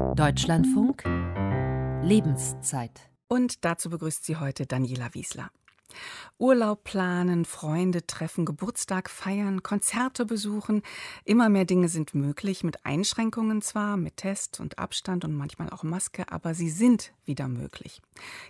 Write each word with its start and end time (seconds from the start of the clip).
Deutschlandfunk 0.00 1.04
Lebenszeit. 2.02 3.10
Und 3.28 3.64
dazu 3.64 3.90
begrüßt 3.90 4.24
sie 4.24 4.36
heute 4.36 4.66
Daniela 4.66 5.14
Wiesler. 5.14 5.50
Urlaub 6.38 6.84
planen, 6.84 7.44
Freunde 7.44 8.06
treffen, 8.06 8.46
Geburtstag 8.46 9.10
feiern, 9.10 9.62
Konzerte 9.62 10.24
besuchen. 10.24 10.82
Immer 11.24 11.48
mehr 11.48 11.64
Dinge 11.64 11.88
sind 11.88 12.14
möglich, 12.14 12.64
mit 12.64 12.86
Einschränkungen 12.86 13.60
zwar, 13.62 13.96
mit 13.96 14.16
Test 14.16 14.60
und 14.60 14.78
Abstand 14.78 15.24
und 15.24 15.34
manchmal 15.34 15.70
auch 15.70 15.82
Maske, 15.82 16.30
aber 16.32 16.54
sie 16.54 16.70
sind 16.70 17.12
wieder 17.24 17.48
möglich. 17.48 18.00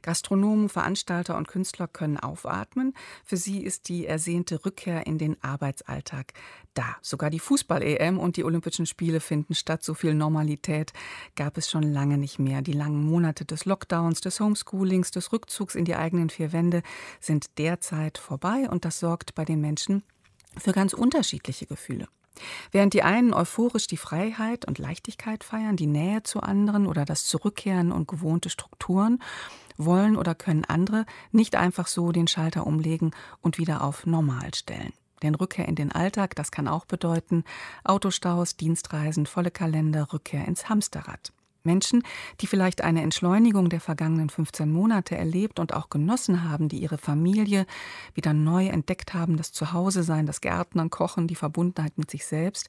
Gastronomen, 0.03 0.69
Veranstalter 0.69 1.37
und 1.37 1.49
Künstler 1.49 1.89
können 1.89 2.19
aufatmen. 2.19 2.95
Für 3.25 3.37
sie 3.37 3.63
ist 3.63 3.89
die 3.89 4.07
ersehnte 4.07 4.65
Rückkehr 4.65 5.07
in 5.07 5.19
den 5.19 5.43
Arbeitsalltag 5.43 6.33
da. 6.75 6.97
Sogar 7.03 7.31
die 7.31 7.39
Fußball-EM 7.39 8.19
und 8.19 8.37
die 8.37 8.45
Olympischen 8.45 8.87
Spiele 8.87 9.21
finden 9.21 9.55
statt. 9.55 9.83
So 9.83 9.95
viel 9.95 10.15
Normalität 10.15 10.93
gab 11.37 11.57
es 11.57 11.71
schon 11.71 11.83
lange 11.83 12.19
nicht 12.19 12.39
mehr. 12.39 12.63
Die 12.63 12.73
langen 12.73 13.05
Monate 13.05 13.45
des 13.45 13.65
Lockdowns, 13.65 14.21
des 14.21 14.41
Homeschoolings, 14.41 15.11
des 15.11 15.33
Rückzugs 15.33 15.75
in 15.75 15.85
die 15.85 15.97
eigenen 15.97 16.31
vier 16.31 16.53
Wände 16.53 16.83
sind 17.21 17.59
derzeit 17.59 18.19
vorbei 18.19 18.69
und 18.71 18.85
das 18.85 19.01
sorgt 19.01 19.35
bei 19.35 19.45
den 19.45 19.61
Menschen 19.61 20.03
für 20.57 20.73
ganz 20.73 20.93
unterschiedliche 20.93 21.67
Gefühle. 21.67 22.09
Während 22.71 22.95
die 22.95 23.03
einen 23.03 23.35
euphorisch 23.35 23.87
die 23.87 23.97
Freiheit 23.97 24.65
und 24.65 24.79
Leichtigkeit 24.79 25.45
feiern, 25.45 25.77
die 25.77 25.87
Nähe 25.87 26.23
zu 26.23 26.41
anderen 26.41 26.87
oder 26.87 27.05
das 27.05 27.25
Zurückkehren 27.25 27.93
und 27.93 28.09
gewohnte 28.09 28.51
Strukturen, 28.51 29.23
wollen 29.77 30.17
oder 30.17 30.35
können 30.35 30.65
andere 30.65 31.07
nicht 31.33 31.57
einfach 31.57 31.87
so 31.87 32.13
den 32.13 32.29
Schalter 32.29 32.67
umlegen 32.67 33.13
und 33.41 33.59
wieder 33.59 33.83
auf 33.83 34.07
normal 34.07 34.55
stellen. 34.55 34.93
Denn 35.23 35.35
Rückkehr 35.35 35.69
in 35.69 35.75
den 35.75 35.93
Alltag, 35.93 36.35
das 36.35 36.51
kann 36.51 36.69
auch 36.69 36.85
bedeuten 36.85 37.45
Autostaus, 37.85 38.57
Dienstreisen, 38.57 39.27
volle 39.27 39.51
Kalender, 39.51 40.13
Rückkehr 40.13 40.47
ins 40.47 40.69
Hamsterrad. 40.69 41.33
Menschen, 41.65 42.03
die 42.41 42.47
vielleicht 42.47 42.83
eine 42.83 43.03
Entschleunigung 43.03 43.69
der 43.69 43.81
vergangenen 43.81 44.31
15 44.31 44.71
Monate 44.71 45.17
erlebt 45.17 45.59
und 45.59 45.75
auch 45.75 45.91
genossen 45.91 46.49
haben, 46.49 46.69
die 46.69 46.79
ihre 46.79 46.99
Familie 46.99 47.67
wieder 48.15 48.33
neu 48.33 48.67
entdeckt 48.67 49.15
haben, 49.15 49.37
das 49.37 49.53
Zuhause-Sein, 49.53 50.27
das 50.27 50.41
Gärtnern, 50.41 50.91
Kochen, 50.91 51.27
die 51.27 51.35
Verbundenheit 51.35 51.99
mit 51.99 52.11
sich 52.11 52.27
selbst. 52.27 52.69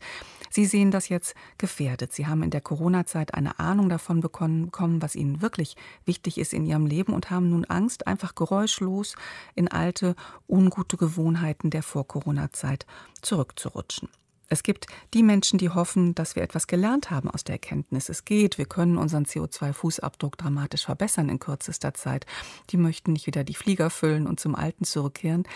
Sie 0.50 0.66
sehen 0.66 0.92
das 0.92 1.10
jetzt 1.10 1.36
gefährdet. 1.58 2.14
Sie 2.14 2.28
haben 2.28 2.44
in 2.44 2.50
der 2.50 2.62
Corona-Zeit 2.62 3.34
eine 3.34 3.60
Ahnung 3.60 3.90
davon 3.90 4.22
bekommen, 4.22 5.02
was 5.02 5.16
ihnen 5.16 5.42
wirklich 5.42 5.76
wichtig 6.06 6.38
ist 6.38 6.54
in 6.54 6.66
ihrem 6.66 6.86
Leben 6.86 7.14
und 7.14 7.30
haben 7.30 7.50
nun 7.50 7.66
Angst, 7.66 8.08
einfach 8.08 8.36
geräuschlos 8.36 9.16
in 9.56 9.68
alte, 9.68 10.16
ungute 10.48 10.98
Gewohnheiten 10.98 11.70
der 11.70 11.84
Vor-Corona-Zeit 11.84 12.86
zurückzurutschen. 13.22 14.10
Es 14.52 14.64
gibt 14.64 14.88
die 15.14 15.24
Menschen, 15.24 15.60
die 15.60 15.70
hoffen, 15.70 16.14
dass 16.14 16.36
wir 16.36 16.44
etwas 16.44 16.68
gelernt 16.68 17.10
haben 17.10 17.32
aus 17.32 17.46
der 17.46 17.56
Erkenntnis. 17.56 18.10
Es 18.10 18.26
geht, 18.26 18.58
wir 18.58 18.66
können 18.66 18.98
unseren 18.98 19.24
CO2-Fußabdruck 19.24 20.36
dramatisch 20.36 20.84
verbessern 20.84 21.30
in 21.30 21.40
kürzester 21.40 21.94
Zeit. 21.94 22.26
Die 22.70 22.76
möchten 22.76 23.14
nicht 23.14 23.28
wieder 23.28 23.46
die 23.46 23.54
Flieger 23.54 23.90
füllen 23.90 24.28
und 24.28 24.42
zum 24.42 24.56
Alten 24.56 24.84
zurückkehren. 24.84 25.48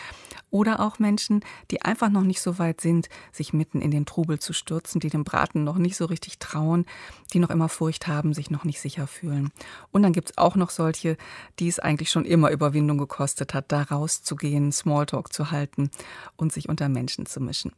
Oder 0.50 0.80
auch 0.80 0.98
Menschen, 0.98 1.44
die 1.72 1.82
einfach 1.82 2.10
noch 2.10 2.22
nicht 2.22 2.40
so 2.40 2.58
weit 2.58 2.80
sind, 2.80 3.10
sich 3.34 3.52
mitten 3.52 3.82
in 3.82 3.92
den 3.92 4.06
Trubel 4.06 4.40
zu 4.40 4.54
stürzen, 4.54 5.02
die 5.02 5.10
dem 5.10 5.26
Braten 5.26 5.66
noch 5.66 5.78
nicht 5.78 5.98
so 5.98 6.06
richtig 6.06 6.40
trauen, 6.40 6.86
die 7.34 7.40
noch 7.40 7.50
immer 7.50 7.68
Furcht 7.68 8.08
haben, 8.08 8.34
sich 8.34 8.50
noch 8.50 8.64
nicht 8.64 8.80
sicher 8.80 9.08
fühlen. 9.08 9.52
Und 9.92 10.04
dann 10.04 10.14
gibt 10.14 10.30
es 10.30 10.38
auch 10.38 10.56
noch 10.56 10.70
solche, 10.70 11.18
die 11.60 11.68
es 11.68 11.80
eigentlich 11.80 12.12
schon 12.12 12.24
immer 12.24 12.50
Überwindung 12.50 12.98
gekostet 12.98 13.54
hat, 13.54 13.74
da 13.74 13.82
rauszugehen, 13.82 14.72
Smalltalk 14.72 15.34
zu 15.34 15.52
halten 15.52 15.92
und 16.38 16.54
sich 16.54 16.70
unter 16.70 16.88
Menschen 16.88 17.26
zu 17.26 17.42
mischen. 17.42 17.74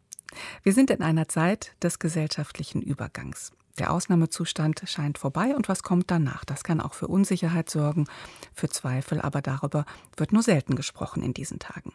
Wir 0.64 0.74
sind 0.74 0.90
in 0.90 1.02
einer 1.02 1.28
Zeit 1.28 1.76
des 1.82 2.00
gesellschaftlichen 2.00 2.82
Übergangs. 2.82 3.52
Der 3.80 3.92
Ausnahmezustand 3.92 4.82
scheint 4.86 5.18
vorbei 5.20 5.56
und 5.56 5.70
was 5.70 5.84
kommt 5.84 6.10
danach? 6.10 6.44
Das 6.46 6.64
kann 6.64 6.82
auch 6.82 6.94
für 6.94 7.08
Unsicherheit 7.08 7.70
sorgen, 7.70 8.06
für 8.54 8.70
Zweifel, 8.70 9.22
aber 9.22 9.42
darüber 9.42 9.86
wird 10.16 10.34
nur 10.34 10.42
selten 10.42 10.76
gesprochen 10.76 11.22
in 11.22 11.34
diesen 11.34 11.60
Tagen. 11.60 11.94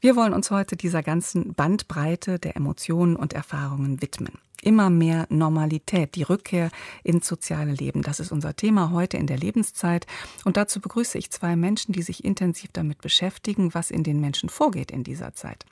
Wir 0.00 0.16
wollen 0.16 0.32
uns 0.32 0.50
heute 0.50 0.76
dieser 0.76 1.02
ganzen 1.02 1.54
Bandbreite 1.54 2.38
der 2.38 2.56
Emotionen 2.56 3.16
und 3.16 3.32
Erfahrungen 3.32 4.00
widmen. 4.00 4.38
Immer 4.62 4.90
mehr 4.90 5.26
Normalität, 5.30 6.16
die 6.16 6.24
Rückkehr 6.24 6.70
ins 7.04 7.28
soziale 7.28 7.72
Leben. 7.72 8.02
Das 8.02 8.18
ist 8.18 8.32
unser 8.32 8.56
Thema 8.56 8.90
heute 8.90 9.16
in 9.16 9.28
der 9.28 9.38
Lebenszeit. 9.38 10.06
Und 10.44 10.56
dazu 10.56 10.80
begrüße 10.80 11.16
ich 11.16 11.30
zwei 11.30 11.54
Menschen, 11.54 11.92
die 11.92 12.02
sich 12.02 12.24
intensiv 12.24 12.70
damit 12.72 13.00
beschäftigen, 13.00 13.72
was 13.74 13.90
in 13.90 14.02
den 14.02 14.20
Menschen 14.20 14.48
vorgeht 14.48 14.90
in 14.90 15.04
dieser 15.04 15.32
Zeit. 15.32 15.64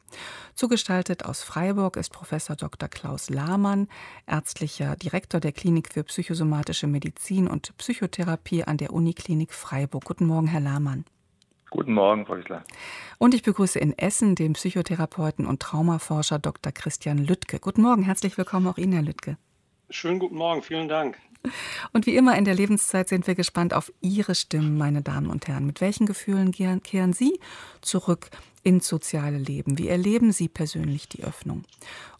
Zugestaltet 0.54 1.24
aus 1.24 1.42
Freiburg 1.42 1.96
ist 1.96 2.12
Professor 2.12 2.54
Dr. 2.54 2.88
Klaus 2.88 3.28
Lahmann, 3.28 3.88
ärztlicher 4.26 4.94
Direktor 4.96 5.40
der 5.40 5.52
Klinik 5.52 5.92
für 5.92 6.04
psychosomatische 6.04 6.86
Medizin 6.86 7.48
und 7.48 7.76
Psychotherapie 7.78 8.64
an 8.64 8.76
der 8.76 8.92
Uniklinik 8.92 9.52
Freiburg. 9.52 10.04
Guten 10.04 10.26
Morgen, 10.26 10.46
Herr 10.46 10.60
Lahmann. 10.60 11.04
Guten 11.70 11.94
Morgen, 11.94 12.26
Frau 12.26 12.36
Isler. 12.36 12.64
Und 13.18 13.34
ich 13.34 13.42
begrüße 13.42 13.78
in 13.78 13.96
Essen 13.98 14.34
den 14.34 14.52
Psychotherapeuten 14.52 15.46
und 15.46 15.60
Traumaforscher 15.60 16.38
Dr. 16.38 16.72
Christian 16.72 17.18
Lüttke. 17.18 17.58
Guten 17.58 17.82
Morgen, 17.82 18.02
herzlich 18.02 18.38
willkommen 18.38 18.66
auch 18.68 18.78
Ihnen, 18.78 18.92
Herr 18.92 19.02
Lüttke. 19.02 19.36
Schönen 19.90 20.18
guten 20.18 20.36
Morgen, 20.36 20.62
vielen 20.62 20.88
Dank. 20.88 21.18
Und 21.92 22.06
wie 22.06 22.16
immer 22.16 22.36
in 22.36 22.44
der 22.44 22.54
Lebenszeit 22.54 23.08
sind 23.08 23.26
wir 23.26 23.34
gespannt 23.34 23.74
auf 23.74 23.92
Ihre 24.00 24.34
Stimmen, 24.34 24.78
meine 24.78 25.02
Damen 25.02 25.28
und 25.28 25.46
Herren. 25.48 25.66
Mit 25.66 25.80
welchen 25.80 26.06
Gefühlen 26.06 26.52
kehren 26.52 27.12
Sie 27.12 27.38
zurück 27.80 28.30
ins 28.62 28.88
soziale 28.88 29.38
Leben? 29.38 29.78
Wie 29.78 29.88
erleben 29.88 30.32
Sie 30.32 30.48
persönlich 30.48 31.08
die 31.08 31.22
Öffnung? 31.22 31.64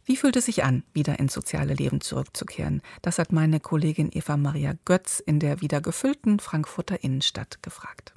Wie 0.05 0.17
fühlt 0.17 0.37
es 0.37 0.47
sich 0.47 0.65
an, 0.65 0.83
wieder 0.93 1.19
ins 1.19 1.33
soziale 1.33 1.75
Leben 1.75 2.01
zurückzukehren? 2.01 2.83
Das 3.03 3.19
hat 3.19 3.33
meine 3.33 3.61
Kollegin 3.61 4.11
Eva 4.13 4.37
Maria 4.37 4.75
Götz 4.85 5.21
in 5.21 5.41
der 5.41 5.61
wieder 5.61 5.81
gefüllten 5.81 6.41
Frankfurter 6.41 7.03
Innenstadt 7.03 7.63
gefragt. 7.63 8.15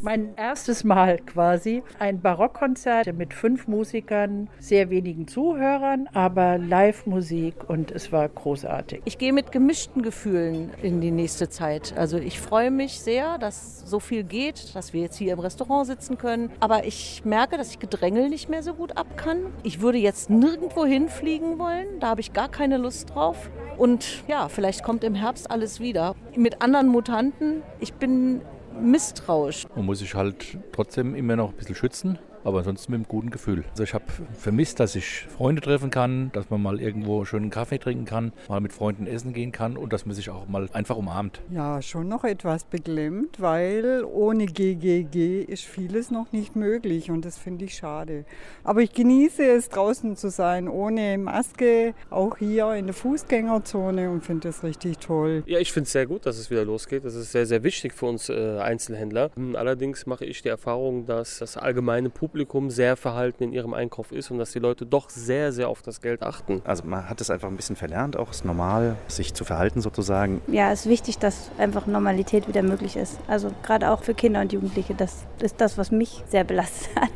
Mein 0.00 0.36
erstes 0.36 0.84
Mal 0.84 1.18
quasi 1.18 1.82
ein 1.98 2.20
Barockkonzert 2.20 3.12
mit 3.14 3.34
fünf 3.34 3.66
Musikern, 3.66 4.48
sehr 4.60 4.90
wenigen 4.90 5.26
Zuhörern, 5.26 6.08
aber 6.14 6.56
Live-Musik 6.56 7.68
und 7.68 7.90
es 7.90 8.12
war 8.12 8.28
großartig. 8.28 9.02
Ich 9.06 9.18
gehe 9.18 9.32
mit 9.32 9.50
gemischten 9.50 10.02
Gefühlen 10.02 10.70
in 10.82 11.00
die 11.00 11.10
nächste 11.10 11.48
Zeit. 11.48 11.94
Also 11.96 12.16
ich 12.18 12.38
freue 12.38 12.70
mich 12.70 13.00
sehr, 13.00 13.38
dass 13.38 13.80
so 13.90 13.98
viel 13.98 14.22
geht, 14.22 14.76
dass 14.76 14.92
wir 14.92 15.00
jetzt 15.00 15.16
hier 15.16 15.32
im 15.32 15.40
Restaurant 15.40 15.88
sitzen 15.88 16.16
können. 16.16 16.52
Aber 16.60 16.84
ich 16.84 17.24
merke, 17.24 17.56
dass 17.56 17.72
ich 17.72 17.80
Gedrängel 17.80 18.28
nicht 18.28 18.48
mehr 18.48 18.62
so 18.62 18.74
gut 18.74 18.96
ab 18.96 19.16
kann. 19.16 19.46
Ich 19.64 19.80
würde 19.80 19.98
jetzt 19.98 20.30
nirgendwo 20.30 20.84
hinfliegen 20.84 21.58
wollen, 21.58 21.98
da 21.98 22.10
habe 22.10 22.20
ich 22.20 22.32
gar 22.32 22.48
keine 22.48 22.76
Lust 22.76 23.10
drauf. 23.10 23.50
Und 23.76 24.22
ja, 24.28 24.48
vielleicht 24.48 24.84
kommt 24.84 25.02
im 25.02 25.16
Herbst 25.16 25.50
alles 25.50 25.80
wieder. 25.80 26.14
Mit 26.36 26.62
anderen 26.62 26.86
Mutanten. 26.86 27.62
Ich 27.80 27.94
bin 27.94 28.42
misstrauisch. 28.80 29.66
Man 29.74 29.86
muss 29.86 29.98
sich 30.00 30.14
halt 30.14 30.58
trotzdem 30.72 31.14
immer 31.14 31.36
noch 31.36 31.50
ein 31.50 31.56
bisschen 31.56 31.74
schützen 31.74 32.18
aber 32.48 32.58
ansonsten 32.58 32.92
mit 32.92 32.98
einem 32.98 33.08
guten 33.08 33.30
Gefühl. 33.30 33.64
Also 33.70 33.82
ich 33.82 33.94
habe 33.94 34.04
vermisst, 34.32 34.80
dass 34.80 34.96
ich 34.96 35.26
Freunde 35.36 35.60
treffen 35.60 35.90
kann, 35.90 36.30
dass 36.32 36.50
man 36.50 36.62
mal 36.62 36.80
irgendwo 36.80 37.24
schönen 37.24 37.50
Kaffee 37.50 37.78
trinken 37.78 38.06
kann, 38.06 38.32
mal 38.48 38.60
mit 38.60 38.72
Freunden 38.72 39.06
essen 39.06 39.32
gehen 39.32 39.52
kann 39.52 39.76
und 39.76 39.92
dass 39.92 40.06
man 40.06 40.14
sich 40.14 40.30
auch 40.30 40.48
mal 40.48 40.68
einfach 40.72 40.96
umarmt. 40.96 41.40
Ja, 41.50 41.82
schon 41.82 42.08
noch 42.08 42.24
etwas 42.24 42.64
beklemmt, 42.64 43.40
weil 43.40 44.02
ohne 44.04 44.46
GGG 44.46 45.42
ist 45.42 45.64
vieles 45.64 46.10
noch 46.10 46.32
nicht 46.32 46.56
möglich 46.56 47.10
und 47.10 47.24
das 47.24 47.36
finde 47.36 47.66
ich 47.66 47.74
schade. 47.74 48.24
Aber 48.64 48.80
ich 48.80 48.92
genieße 48.92 49.44
es, 49.44 49.68
draußen 49.68 50.16
zu 50.16 50.30
sein, 50.30 50.68
ohne 50.68 51.18
Maske, 51.18 51.94
auch 52.10 52.38
hier 52.38 52.72
in 52.74 52.86
der 52.86 52.94
Fußgängerzone 52.94 54.10
und 54.10 54.24
finde 54.24 54.48
das 54.48 54.62
richtig 54.62 54.98
toll. 54.98 55.42
Ja, 55.46 55.58
ich 55.58 55.72
finde 55.72 55.84
es 55.86 55.92
sehr 55.92 56.06
gut, 56.06 56.24
dass 56.24 56.38
es 56.38 56.50
wieder 56.50 56.64
losgeht. 56.64 57.04
Das 57.04 57.14
ist 57.14 57.32
sehr, 57.32 57.44
sehr 57.44 57.62
wichtig 57.62 57.92
für 57.92 58.06
uns 58.06 58.30
äh, 58.30 58.58
Einzelhändler. 58.58 59.30
Allerdings 59.54 60.06
mache 60.06 60.24
ich 60.24 60.40
die 60.40 60.48
Erfahrung, 60.48 61.04
dass 61.04 61.38
das 61.38 61.56
allgemeine 61.58 62.08
Publikum 62.08 62.37
Publikum 62.38 62.70
sehr 62.70 62.96
verhalten 62.96 63.42
in 63.42 63.52
ihrem 63.52 63.74
Einkauf 63.74 64.12
ist 64.12 64.30
und 64.30 64.38
dass 64.38 64.52
die 64.52 64.60
Leute 64.60 64.86
doch 64.86 65.10
sehr, 65.10 65.50
sehr 65.50 65.68
auf 65.68 65.82
das 65.82 66.00
Geld 66.00 66.22
achten. 66.22 66.62
Also 66.64 66.84
man 66.84 67.08
hat 67.08 67.20
es 67.20 67.30
einfach 67.30 67.48
ein 67.48 67.56
bisschen 67.56 67.74
verlernt, 67.74 68.16
auch 68.16 68.30
ist 68.30 68.44
normal, 68.44 68.94
sich 69.08 69.34
zu 69.34 69.44
verhalten 69.44 69.80
sozusagen. 69.80 70.40
Ja, 70.46 70.70
es 70.70 70.82
ist 70.82 70.88
wichtig, 70.88 71.18
dass 71.18 71.50
einfach 71.58 71.88
Normalität 71.88 72.46
wieder 72.46 72.62
möglich 72.62 72.96
ist. 72.96 73.18
Also 73.26 73.50
gerade 73.64 73.90
auch 73.90 74.04
für 74.04 74.14
Kinder 74.14 74.40
und 74.40 74.52
Jugendliche, 74.52 74.94
das 74.94 75.24
ist 75.42 75.60
das, 75.60 75.78
was 75.78 75.90
mich 75.90 76.22
sehr 76.28 76.44
belastet 76.44 76.94
hat 76.94 77.10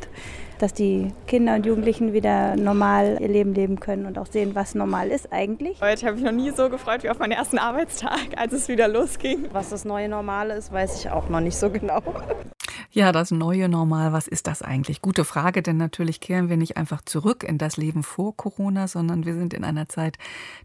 dass 0.62 0.72
die 0.72 1.12
Kinder 1.26 1.56
und 1.56 1.66
Jugendlichen 1.66 2.12
wieder 2.12 2.54
normal 2.54 3.18
ihr 3.20 3.26
Leben 3.26 3.52
leben 3.52 3.80
können 3.80 4.06
und 4.06 4.16
auch 4.16 4.26
sehen, 4.26 4.54
was 4.54 4.76
normal 4.76 5.08
ist 5.08 5.32
eigentlich. 5.32 5.80
Heute 5.80 6.06
habe 6.06 6.16
ich 6.18 6.22
noch 6.22 6.30
nie 6.30 6.52
so 6.52 6.70
gefreut 6.70 7.02
wie 7.02 7.10
auf 7.10 7.18
meinen 7.18 7.32
ersten 7.32 7.58
Arbeitstag, 7.58 8.20
als 8.36 8.52
es 8.52 8.68
wieder 8.68 8.86
losging. 8.86 9.48
Was 9.52 9.70
das 9.70 9.84
neue 9.84 10.08
Normale 10.08 10.54
ist, 10.54 10.72
weiß 10.72 11.00
ich 11.00 11.10
auch 11.10 11.28
noch 11.28 11.40
nicht 11.40 11.56
so 11.56 11.68
genau. 11.68 12.00
Ja, 12.94 13.10
das 13.10 13.30
neue 13.30 13.70
Normal, 13.70 14.12
was 14.12 14.28
ist 14.28 14.46
das 14.46 14.60
eigentlich? 14.60 15.00
Gute 15.00 15.24
Frage, 15.24 15.62
denn 15.62 15.78
natürlich 15.78 16.20
kehren 16.20 16.50
wir 16.50 16.58
nicht 16.58 16.76
einfach 16.76 17.00
zurück 17.00 17.42
in 17.42 17.56
das 17.56 17.78
Leben 17.78 18.02
vor 18.02 18.36
Corona, 18.36 18.86
sondern 18.86 19.24
wir 19.24 19.32
sind 19.32 19.54
in 19.54 19.64
einer 19.64 19.88
Zeit 19.88 20.18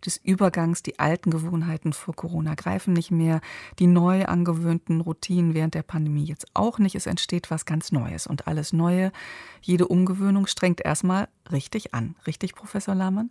des 0.06 0.18
Übergangs. 0.18 0.84
Die 0.84 1.00
alten 1.00 1.32
Gewohnheiten 1.32 1.94
vor 1.94 2.14
Corona 2.18 2.56
greifen 2.56 2.92
nicht 2.92 3.12
mehr, 3.12 3.40
die 3.80 3.88
neu 3.88 4.26
angewöhnten 4.26 5.00
Routinen 5.00 5.54
während 5.54 5.74
der 5.74 5.84
Pandemie 5.84 6.26
jetzt 6.26 6.48
auch 6.54 6.80
nicht. 6.80 6.96
Es 6.96 7.06
entsteht 7.06 7.50
was 7.50 7.66
ganz 7.66 7.94
Neues 7.94 8.28
und 8.28 8.46
alles 8.46 8.74
Neue, 8.74 9.14
jede 9.62 9.87
Umgewöhnung 9.88 10.48
strengt 10.48 10.82
erstmal 10.84 11.28
richtig 11.52 11.94
an. 11.94 12.16
Richtig, 12.26 12.56
Professor 12.56 12.96
Lahmann? 12.96 13.30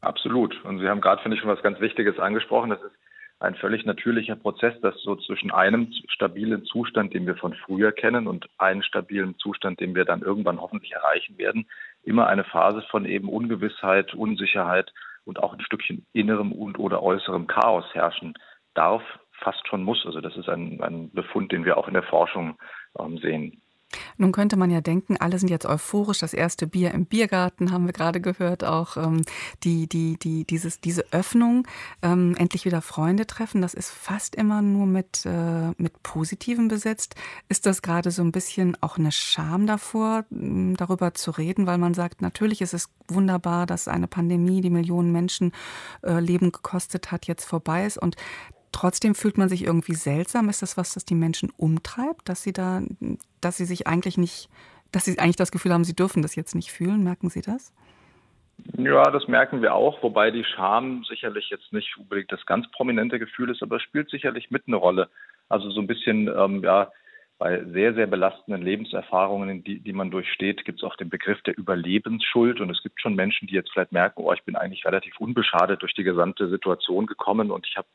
Absolut. 0.00 0.62
Und 0.64 0.80
Sie 0.80 0.88
haben 0.88 1.00
gerade, 1.00 1.22
finde 1.22 1.36
ich, 1.36 1.42
schon 1.42 1.50
was 1.50 1.62
ganz 1.62 1.80
Wichtiges 1.80 2.18
angesprochen. 2.18 2.70
Das 2.70 2.82
ist 2.82 2.94
ein 3.42 3.54
völlig 3.56 3.84
natürlicher 3.84 4.36
Prozess, 4.36 4.80
dass 4.80 4.94
so 5.02 5.16
zwischen 5.16 5.50
einem 5.50 5.92
stabilen 6.08 6.64
Zustand, 6.64 7.12
den 7.12 7.26
wir 7.26 7.36
von 7.36 7.54
früher 7.54 7.92
kennen, 7.92 8.26
und 8.26 8.48
einem 8.58 8.82
stabilen 8.82 9.36
Zustand, 9.38 9.80
den 9.80 9.94
wir 9.94 10.04
dann 10.04 10.22
irgendwann 10.22 10.60
hoffentlich 10.60 10.92
erreichen 10.92 11.38
werden, 11.38 11.66
immer 12.04 12.28
eine 12.28 12.44
Phase 12.44 12.82
von 12.90 13.04
eben 13.04 13.28
Ungewissheit, 13.28 14.14
Unsicherheit 14.14 14.92
und 15.24 15.42
auch 15.42 15.52
ein 15.52 15.60
Stückchen 15.60 16.06
innerem 16.12 16.52
und 16.52 16.78
oder 16.78 17.02
äußerem 17.02 17.46
Chaos 17.46 17.84
herrschen 17.92 18.34
darf, 18.74 19.02
fast 19.42 19.66
schon 19.68 19.82
muss. 19.82 20.04
Also 20.06 20.20
das 20.20 20.36
ist 20.36 20.48
ein, 20.48 20.80
ein 20.82 21.10
Befund, 21.12 21.52
den 21.52 21.64
wir 21.64 21.76
auch 21.76 21.88
in 21.88 21.94
der 21.94 22.02
Forschung 22.04 22.58
ähm, 22.98 23.18
sehen. 23.18 23.60
Nun 24.16 24.32
könnte 24.32 24.56
man 24.56 24.70
ja 24.70 24.80
denken, 24.80 25.16
alle 25.16 25.38
sind 25.38 25.48
jetzt 25.48 25.66
euphorisch. 25.66 26.18
Das 26.18 26.34
erste 26.34 26.66
Bier 26.66 26.92
im 26.92 27.06
Biergarten 27.06 27.72
haben 27.72 27.86
wir 27.86 27.92
gerade 27.92 28.20
gehört. 28.20 28.64
Auch 28.64 28.96
ähm, 28.96 29.22
die, 29.64 29.88
die, 29.88 30.18
die, 30.18 30.44
dieses, 30.44 30.80
diese 30.80 31.04
Öffnung, 31.12 31.66
ähm, 32.02 32.34
endlich 32.36 32.64
wieder 32.64 32.82
Freunde 32.82 33.26
treffen, 33.26 33.62
das 33.62 33.74
ist 33.74 33.90
fast 33.90 34.34
immer 34.34 34.62
nur 34.62 34.86
mit, 34.86 35.24
äh, 35.26 35.70
mit 35.76 36.02
Positiven 36.02 36.68
besetzt. 36.68 37.14
Ist 37.48 37.66
das 37.66 37.82
gerade 37.82 38.10
so 38.10 38.22
ein 38.22 38.32
bisschen 38.32 38.76
auch 38.80 38.98
eine 38.98 39.12
Scham 39.12 39.66
davor, 39.66 40.24
darüber 40.30 41.14
zu 41.14 41.30
reden, 41.30 41.66
weil 41.66 41.78
man 41.78 41.94
sagt, 41.94 42.22
natürlich 42.22 42.60
ist 42.60 42.74
es 42.74 42.88
wunderbar, 43.08 43.66
dass 43.66 43.88
eine 43.88 44.08
Pandemie, 44.08 44.60
die 44.60 44.70
Millionen 44.70 45.12
Menschen 45.12 45.52
äh, 46.02 46.20
Leben 46.20 46.52
gekostet 46.52 47.12
hat, 47.12 47.26
jetzt 47.26 47.44
vorbei 47.44 47.86
ist. 47.86 47.98
Und 47.98 48.16
Trotzdem 48.72 49.14
fühlt 49.14 49.38
man 49.38 49.48
sich 49.48 49.64
irgendwie 49.64 49.94
seltsam. 49.94 50.48
Ist 50.48 50.62
das 50.62 50.76
was, 50.76 50.94
das 50.94 51.04
die 51.04 51.14
Menschen 51.14 51.52
umtreibt, 51.56 52.28
dass 52.28 52.42
sie 52.42 52.52
da, 52.52 52.82
dass 53.40 53.58
sie 53.58 53.66
sich 53.66 53.86
eigentlich 53.86 54.18
nicht, 54.18 54.48
dass 54.90 55.04
sie 55.04 55.18
eigentlich 55.18 55.36
das 55.36 55.52
Gefühl 55.52 55.72
haben, 55.72 55.84
sie 55.84 55.94
dürfen 55.94 56.22
das 56.22 56.34
jetzt 56.34 56.54
nicht 56.54 56.72
fühlen? 56.72 57.04
Merken 57.04 57.30
Sie 57.30 57.42
das? 57.42 57.72
Ja, 58.76 59.10
das 59.10 59.28
merken 59.28 59.60
wir 59.60 59.74
auch, 59.74 60.02
wobei 60.02 60.30
die 60.30 60.44
Scham 60.44 61.04
sicherlich 61.04 61.50
jetzt 61.50 61.72
nicht 61.72 61.96
unbedingt 61.98 62.30
das 62.30 62.44
ganz 62.46 62.70
prominente 62.70 63.18
Gefühl 63.18 63.50
ist, 63.50 63.62
aber 63.62 63.80
spielt 63.80 64.10
sicherlich 64.10 64.50
mit 64.50 64.64
eine 64.66 64.76
Rolle. 64.76 65.08
Also 65.48 65.70
so 65.70 65.80
ein 65.80 65.86
bisschen, 65.86 66.28
ähm, 66.28 66.62
ja, 66.62 66.90
bei 67.42 67.64
sehr, 67.72 67.92
sehr 67.94 68.06
belastenden 68.06 68.62
Lebenserfahrungen, 68.62 69.64
die, 69.64 69.80
die 69.80 69.92
man 69.92 70.12
durchsteht, 70.12 70.64
gibt 70.64 70.78
es 70.78 70.84
auch 70.84 70.94
den 70.94 71.10
Begriff 71.10 71.42
der 71.42 71.58
Überlebensschuld. 71.58 72.60
Und 72.60 72.70
es 72.70 72.80
gibt 72.84 73.00
schon 73.00 73.16
Menschen, 73.16 73.48
die 73.48 73.54
jetzt 73.54 73.72
vielleicht 73.72 73.90
merken, 73.90 74.22
oh, 74.22 74.32
ich 74.32 74.44
bin 74.44 74.54
eigentlich 74.54 74.84
relativ 74.84 75.18
unbeschadet 75.18 75.82
durch 75.82 75.92
die 75.92 76.04
gesamte 76.04 76.48
Situation 76.48 77.06
gekommen 77.06 77.50
und 77.50 77.66
ich 77.66 77.76
habe 77.76 77.88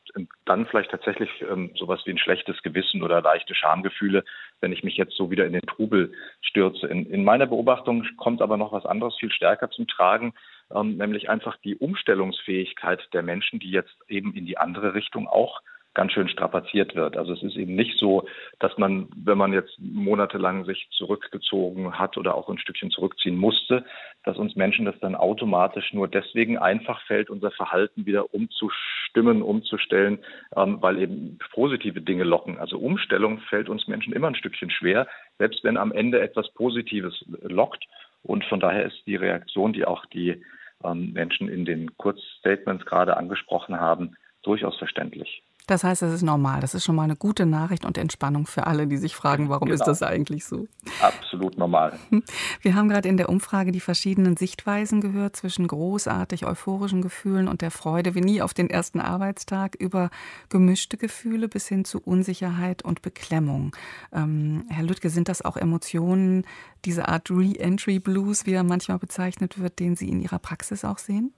dann 0.44 0.66
vielleicht 0.66 0.90
tatsächlich 0.90 1.30
ähm, 1.50 1.70
sowas 1.78 2.02
wie 2.04 2.10
ein 2.10 2.18
schlechtes 2.18 2.62
Gewissen 2.62 3.02
oder 3.02 3.22
leichte 3.22 3.54
Schamgefühle, 3.54 4.22
wenn 4.60 4.72
ich 4.72 4.84
mich 4.84 4.98
jetzt 4.98 5.16
so 5.16 5.30
wieder 5.30 5.46
in 5.46 5.54
den 5.54 5.62
Trubel 5.62 6.12
stürze. 6.42 6.86
In, 6.86 7.06
in 7.06 7.24
meiner 7.24 7.46
Beobachtung 7.46 8.04
kommt 8.18 8.42
aber 8.42 8.58
noch 8.58 8.72
was 8.72 8.84
anderes 8.84 9.16
viel 9.18 9.32
stärker 9.32 9.70
zum 9.70 9.86
Tragen, 9.86 10.34
ähm, 10.74 10.98
nämlich 10.98 11.30
einfach 11.30 11.56
die 11.64 11.76
Umstellungsfähigkeit 11.76 13.00
der 13.14 13.22
Menschen, 13.22 13.60
die 13.60 13.70
jetzt 13.70 13.96
eben 14.08 14.34
in 14.34 14.44
die 14.44 14.58
andere 14.58 14.92
Richtung 14.92 15.26
auch 15.26 15.62
ganz 15.98 16.12
schön 16.12 16.28
strapaziert 16.28 16.94
wird. 16.94 17.16
Also 17.16 17.32
es 17.32 17.42
ist 17.42 17.56
eben 17.56 17.74
nicht 17.74 17.98
so, 17.98 18.24
dass 18.60 18.78
man, 18.78 19.08
wenn 19.16 19.36
man 19.36 19.52
jetzt 19.52 19.76
monatelang 19.80 20.64
sich 20.64 20.88
zurückgezogen 20.92 21.98
hat 21.98 22.16
oder 22.16 22.36
auch 22.36 22.48
ein 22.48 22.60
Stückchen 22.60 22.92
zurückziehen 22.92 23.36
musste, 23.36 23.84
dass 24.22 24.36
uns 24.36 24.54
Menschen 24.54 24.84
das 24.84 24.96
dann 25.00 25.16
automatisch 25.16 25.92
nur 25.92 26.06
deswegen 26.06 26.56
einfach 26.56 27.04
fällt, 27.08 27.30
unser 27.30 27.50
Verhalten 27.50 28.06
wieder 28.06 28.32
umzustimmen, 28.32 29.42
umzustellen, 29.42 30.20
ähm, 30.54 30.80
weil 30.80 31.00
eben 31.00 31.36
positive 31.52 32.00
Dinge 32.00 32.22
locken. 32.22 32.58
Also 32.58 32.78
Umstellung 32.78 33.40
fällt 33.40 33.68
uns 33.68 33.88
Menschen 33.88 34.12
immer 34.12 34.28
ein 34.28 34.36
Stückchen 34.36 34.70
schwer, 34.70 35.08
selbst 35.38 35.64
wenn 35.64 35.76
am 35.76 35.90
Ende 35.90 36.20
etwas 36.20 36.48
Positives 36.54 37.24
lockt. 37.42 37.84
Und 38.22 38.44
von 38.44 38.60
daher 38.60 38.84
ist 38.84 39.04
die 39.06 39.16
Reaktion, 39.16 39.72
die 39.72 39.84
auch 39.84 40.06
die 40.06 40.44
ähm, 40.84 41.12
Menschen 41.12 41.48
in 41.48 41.64
den 41.64 41.96
Kurzstatements 41.96 42.86
gerade 42.86 43.16
angesprochen 43.16 43.80
haben, 43.80 44.14
durchaus 44.44 44.78
verständlich. 44.78 45.42
Das 45.68 45.84
heißt, 45.84 46.00
es 46.02 46.14
ist 46.14 46.22
normal. 46.22 46.60
Das 46.60 46.74
ist 46.74 46.84
schon 46.84 46.96
mal 46.96 47.02
eine 47.02 47.14
gute 47.14 47.44
Nachricht 47.44 47.84
und 47.84 47.98
Entspannung 47.98 48.46
für 48.46 48.66
alle, 48.66 48.86
die 48.86 48.96
sich 48.96 49.14
fragen, 49.14 49.50
warum 49.50 49.68
genau. 49.68 49.78
ist 49.78 49.86
das 49.86 50.02
eigentlich 50.02 50.46
so? 50.46 50.66
Absolut 51.02 51.58
normal. 51.58 51.98
Wir 52.62 52.74
haben 52.74 52.88
gerade 52.88 53.06
in 53.06 53.18
der 53.18 53.28
Umfrage 53.28 53.70
die 53.70 53.80
verschiedenen 53.80 54.38
Sichtweisen 54.38 55.02
gehört 55.02 55.36
zwischen 55.36 55.68
großartig 55.68 56.46
euphorischen 56.46 57.02
Gefühlen 57.02 57.48
und 57.48 57.60
der 57.60 57.70
Freude 57.70 58.14
wie 58.14 58.22
nie 58.22 58.40
auf 58.40 58.54
den 58.54 58.70
ersten 58.70 58.98
Arbeitstag 58.98 59.74
über 59.78 60.08
gemischte 60.48 60.96
Gefühle 60.96 61.48
bis 61.48 61.68
hin 61.68 61.84
zu 61.84 62.00
Unsicherheit 62.00 62.82
und 62.82 63.02
Beklemmung. 63.02 63.76
Ähm, 64.10 64.64
Herr 64.70 64.84
Lüttke, 64.84 65.10
sind 65.10 65.28
das 65.28 65.44
auch 65.44 65.58
Emotionen, 65.58 66.46
diese 66.86 67.08
Art 67.08 67.30
Re-Entry 67.30 67.98
Blues, 67.98 68.46
wie 68.46 68.54
er 68.54 68.64
manchmal 68.64 68.98
bezeichnet 68.98 69.58
wird, 69.58 69.80
den 69.80 69.96
Sie 69.96 70.08
in 70.08 70.22
Ihrer 70.22 70.38
Praxis 70.38 70.82
auch 70.86 70.96
sehen? 70.96 71.34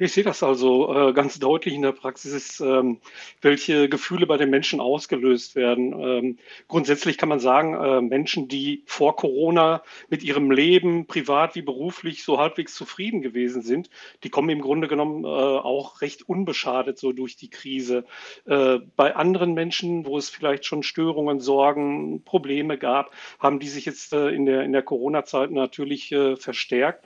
Ich 0.00 0.12
sehe 0.12 0.22
das 0.22 0.44
also 0.44 0.94
äh, 0.94 1.12
ganz 1.12 1.40
deutlich 1.40 1.74
in 1.74 1.82
der 1.82 1.90
Praxis, 1.90 2.60
ähm, 2.60 3.00
welche 3.42 3.88
Gefühle 3.88 4.28
bei 4.28 4.36
den 4.36 4.48
Menschen 4.48 4.78
ausgelöst 4.78 5.56
werden. 5.56 5.92
Ähm, 5.92 6.38
grundsätzlich 6.68 7.18
kann 7.18 7.28
man 7.28 7.40
sagen, 7.40 7.74
äh, 7.74 8.00
Menschen, 8.00 8.46
die 8.46 8.84
vor 8.86 9.16
Corona 9.16 9.82
mit 10.08 10.22
ihrem 10.22 10.52
Leben, 10.52 11.06
privat 11.08 11.56
wie 11.56 11.62
beruflich, 11.62 12.22
so 12.22 12.38
halbwegs 12.38 12.76
zufrieden 12.76 13.22
gewesen 13.22 13.62
sind, 13.62 13.90
die 14.22 14.30
kommen 14.30 14.50
im 14.50 14.60
Grunde 14.60 14.86
genommen 14.86 15.24
äh, 15.24 15.26
auch 15.26 16.00
recht 16.00 16.28
unbeschadet 16.28 16.96
so 16.96 17.12
durch 17.12 17.34
die 17.34 17.50
Krise. 17.50 18.04
Äh, 18.44 18.78
bei 18.94 19.16
anderen 19.16 19.54
Menschen, 19.54 20.06
wo 20.06 20.16
es 20.16 20.30
vielleicht 20.30 20.64
schon 20.64 20.84
Störungen, 20.84 21.40
Sorgen, 21.40 22.22
Probleme 22.22 22.78
gab, 22.78 23.10
haben 23.40 23.58
die 23.58 23.68
sich 23.68 23.84
jetzt 23.84 24.12
äh, 24.12 24.28
in 24.28 24.46
der, 24.46 24.62
in 24.62 24.70
der 24.70 24.82
Corona-Zeit 24.82 25.50
natürlich 25.50 26.12
äh, 26.12 26.36
verstärkt. 26.36 27.04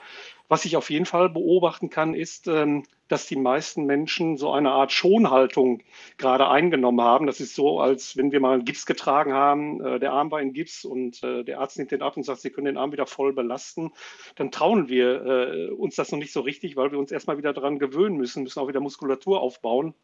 Was 0.52 0.66
ich 0.66 0.76
auf 0.76 0.90
jeden 0.90 1.06
Fall 1.06 1.30
beobachten 1.30 1.88
kann, 1.88 2.12
ist, 2.12 2.46
ähm, 2.46 2.82
dass 3.08 3.26
die 3.26 3.36
meisten 3.36 3.86
Menschen 3.86 4.36
so 4.36 4.52
eine 4.52 4.70
Art 4.72 4.92
Schonhaltung 4.92 5.82
gerade 6.18 6.46
eingenommen 6.46 7.00
haben. 7.00 7.26
Das 7.26 7.40
ist 7.40 7.54
so, 7.54 7.80
als 7.80 8.18
wenn 8.18 8.32
wir 8.32 8.40
mal 8.40 8.52
einen 8.52 8.66
Gips 8.66 8.84
getragen 8.84 9.32
haben, 9.32 9.82
äh, 9.82 9.98
der 9.98 10.12
Arm 10.12 10.30
war 10.30 10.42
in 10.42 10.52
Gips 10.52 10.84
und 10.84 11.22
äh, 11.22 11.42
der 11.42 11.60
Arzt 11.60 11.78
nimmt 11.78 11.90
den 11.90 12.02
ab 12.02 12.18
und 12.18 12.24
sagt, 12.24 12.42
Sie 12.42 12.50
können 12.50 12.66
den 12.66 12.76
Arm 12.76 12.92
wieder 12.92 13.06
voll 13.06 13.32
belasten. 13.32 13.92
Dann 14.34 14.50
trauen 14.50 14.90
wir 14.90 15.24
äh, 15.24 15.70
uns 15.70 15.96
das 15.96 16.12
noch 16.12 16.18
nicht 16.18 16.34
so 16.34 16.42
richtig, 16.42 16.76
weil 16.76 16.92
wir 16.92 16.98
uns 16.98 17.12
erstmal 17.12 17.38
wieder 17.38 17.54
daran 17.54 17.78
gewöhnen 17.78 18.18
müssen, 18.18 18.42
müssen 18.42 18.60
auch 18.60 18.68
wieder 18.68 18.80
Muskulatur 18.80 19.40
aufbauen. 19.40 19.94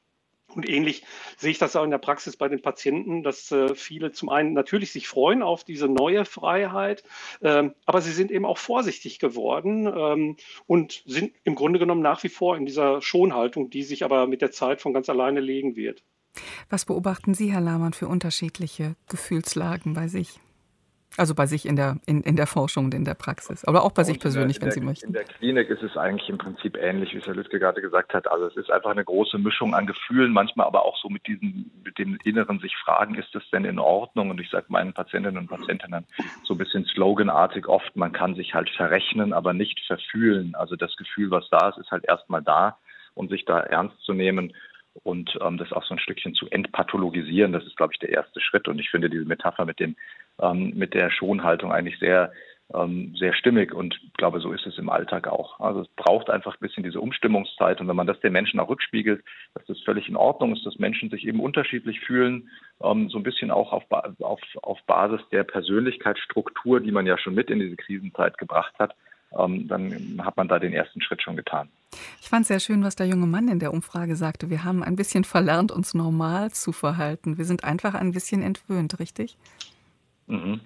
Und 0.58 0.68
ähnlich 0.68 1.04
sehe 1.36 1.52
ich 1.52 1.58
das 1.58 1.76
auch 1.76 1.84
in 1.84 1.92
der 1.92 1.98
Praxis 1.98 2.36
bei 2.36 2.48
den 2.48 2.60
Patienten, 2.60 3.22
dass 3.22 3.52
äh, 3.52 3.76
viele 3.76 4.10
zum 4.10 4.28
einen 4.28 4.54
natürlich 4.54 4.90
sich 4.90 5.06
freuen 5.06 5.40
auf 5.40 5.62
diese 5.62 5.86
neue 5.86 6.24
Freiheit, 6.24 7.04
ähm, 7.42 7.76
aber 7.86 8.00
sie 8.00 8.10
sind 8.10 8.32
eben 8.32 8.44
auch 8.44 8.58
vorsichtig 8.58 9.20
geworden 9.20 9.86
ähm, 9.86 10.36
und 10.66 11.04
sind 11.06 11.32
im 11.44 11.54
Grunde 11.54 11.78
genommen 11.78 12.02
nach 12.02 12.24
wie 12.24 12.28
vor 12.28 12.56
in 12.56 12.66
dieser 12.66 13.00
Schonhaltung, 13.02 13.70
die 13.70 13.84
sich 13.84 14.04
aber 14.04 14.26
mit 14.26 14.42
der 14.42 14.50
Zeit 14.50 14.82
von 14.82 14.92
ganz 14.92 15.08
alleine 15.08 15.38
legen 15.38 15.76
wird. 15.76 16.02
Was 16.68 16.84
beobachten 16.84 17.34
Sie, 17.34 17.52
Herr 17.52 17.60
Lahmann, 17.60 17.92
für 17.92 18.08
unterschiedliche 18.08 18.96
Gefühlslagen 19.08 19.94
bei 19.94 20.08
sich? 20.08 20.40
Also 21.18 21.34
bei 21.34 21.46
sich 21.46 21.66
in 21.66 21.76
der, 21.76 21.96
in, 22.06 22.22
in 22.22 22.36
der 22.36 22.46
Forschung 22.46 22.86
und 22.86 22.94
in 22.94 23.04
der 23.04 23.14
Praxis. 23.14 23.64
Aber 23.64 23.82
auch 23.82 23.92
bei 23.92 24.04
sich 24.04 24.20
persönlich, 24.20 24.58
der, 24.58 24.66
wenn 24.66 24.72
Sie 24.72 24.80
möchten. 24.80 25.06
In 25.08 25.12
der 25.12 25.24
Klinik 25.24 25.68
ist 25.68 25.82
es 25.82 25.96
eigentlich 25.96 26.28
im 26.28 26.38
Prinzip 26.38 26.76
ähnlich, 26.76 27.12
wie 27.12 27.18
es 27.18 27.26
Herr 27.26 27.34
Lüttke 27.34 27.58
gerade 27.58 27.80
gesagt 27.80 28.14
hat. 28.14 28.30
Also 28.30 28.46
es 28.46 28.56
ist 28.56 28.70
einfach 28.70 28.90
eine 28.90 29.04
große 29.04 29.38
Mischung 29.38 29.74
an 29.74 29.86
Gefühlen, 29.86 30.32
manchmal 30.32 30.66
aber 30.66 30.84
auch 30.84 30.96
so 30.98 31.08
mit 31.08 31.26
diesem, 31.26 31.70
mit 31.84 31.98
dem 31.98 32.18
Inneren 32.24 32.60
sich 32.60 32.76
fragen, 32.76 33.14
ist 33.16 33.34
das 33.34 33.42
denn 33.50 33.64
in 33.64 33.78
Ordnung? 33.78 34.30
Und 34.30 34.40
ich 34.40 34.50
sage 34.50 34.66
meinen 34.68 34.92
Patientinnen 34.92 35.38
und 35.38 35.48
Patienten 35.48 35.90
dann 35.90 36.04
so 36.44 36.54
ein 36.54 36.58
bisschen 36.58 36.84
sloganartig 36.84 37.66
oft, 37.66 37.96
man 37.96 38.12
kann 38.12 38.34
sich 38.34 38.54
halt 38.54 38.70
verrechnen, 38.70 39.32
aber 39.32 39.52
nicht 39.52 39.80
verfühlen. 39.86 40.54
Also 40.54 40.76
das 40.76 40.96
Gefühl, 40.96 41.30
was 41.30 41.48
da 41.50 41.70
ist, 41.70 41.78
ist 41.78 41.90
halt 41.90 42.04
erstmal 42.06 42.42
da 42.42 42.78
und 43.14 43.30
sich 43.30 43.44
da 43.44 43.60
ernst 43.60 44.00
zu 44.02 44.14
nehmen 44.14 44.54
und 45.02 45.38
ähm, 45.40 45.58
das 45.58 45.72
auch 45.72 45.84
so 45.84 45.94
ein 45.94 46.00
Stückchen 46.00 46.34
zu 46.34 46.48
entpathologisieren, 46.50 47.52
das 47.52 47.64
ist, 47.64 47.76
glaube 47.76 47.92
ich, 47.92 47.98
der 47.98 48.10
erste 48.10 48.40
Schritt. 48.40 48.68
Und 48.68 48.78
ich 48.78 48.90
finde 48.90 49.10
diese 49.10 49.24
Metapher 49.24 49.64
mit 49.64 49.80
dem 49.80 49.96
ähm, 50.40 50.72
mit 50.74 50.94
der 50.94 51.10
Schonhaltung 51.10 51.72
eigentlich 51.72 51.98
sehr 51.98 52.32
ähm, 52.74 53.14
sehr 53.18 53.32
stimmig 53.32 53.72
und 53.72 53.98
glaube, 54.18 54.40
so 54.40 54.52
ist 54.52 54.66
es 54.66 54.76
im 54.76 54.90
Alltag 54.90 55.26
auch. 55.26 55.58
Also 55.58 55.80
es 55.80 55.88
braucht 55.96 56.28
einfach 56.28 56.54
ein 56.54 56.60
bisschen 56.60 56.82
diese 56.82 57.00
Umstimmungszeit 57.00 57.80
und 57.80 57.88
wenn 57.88 57.96
man 57.96 58.06
das 58.06 58.20
den 58.20 58.32
Menschen 58.32 58.60
auch 58.60 58.68
rückspiegelt, 58.68 59.24
dass 59.54 59.64
das 59.66 59.80
völlig 59.80 60.08
in 60.08 60.16
Ordnung 60.16 60.52
ist, 60.52 60.66
dass 60.66 60.78
Menschen 60.78 61.08
sich 61.08 61.26
eben 61.26 61.40
unterschiedlich 61.40 62.00
fühlen, 62.00 62.50
ähm, 62.82 63.08
so 63.08 63.18
ein 63.18 63.22
bisschen 63.22 63.50
auch 63.50 63.72
auf, 63.72 63.84
auf, 63.90 64.40
auf 64.62 64.78
Basis 64.86 65.20
der 65.32 65.44
Persönlichkeitsstruktur, 65.44 66.80
die 66.80 66.92
man 66.92 67.06
ja 67.06 67.16
schon 67.16 67.34
mit 67.34 67.48
in 67.50 67.58
diese 67.58 67.76
Krisenzeit 67.76 68.36
gebracht 68.36 68.74
hat, 68.78 68.94
dann 69.30 70.20
hat 70.24 70.36
man 70.36 70.48
da 70.48 70.58
den 70.58 70.72
ersten 70.72 71.00
Schritt 71.00 71.22
schon 71.22 71.36
getan. 71.36 71.68
Ich 72.20 72.28
fand 72.28 72.46
sehr 72.46 72.60
schön, 72.60 72.82
was 72.82 72.96
der 72.96 73.06
junge 73.06 73.26
Mann 73.26 73.48
in 73.48 73.58
der 73.58 73.72
Umfrage 73.72 74.16
sagte. 74.16 74.50
Wir 74.50 74.64
haben 74.64 74.82
ein 74.82 74.96
bisschen 74.96 75.24
verlernt, 75.24 75.72
uns 75.72 75.94
normal 75.94 76.50
zu 76.50 76.72
verhalten. 76.72 77.38
Wir 77.38 77.44
sind 77.44 77.64
einfach 77.64 77.94
ein 77.94 78.12
bisschen 78.12 78.42
entwöhnt, 78.42 78.98
richtig? 78.98 79.36
Mhm. 80.26 80.60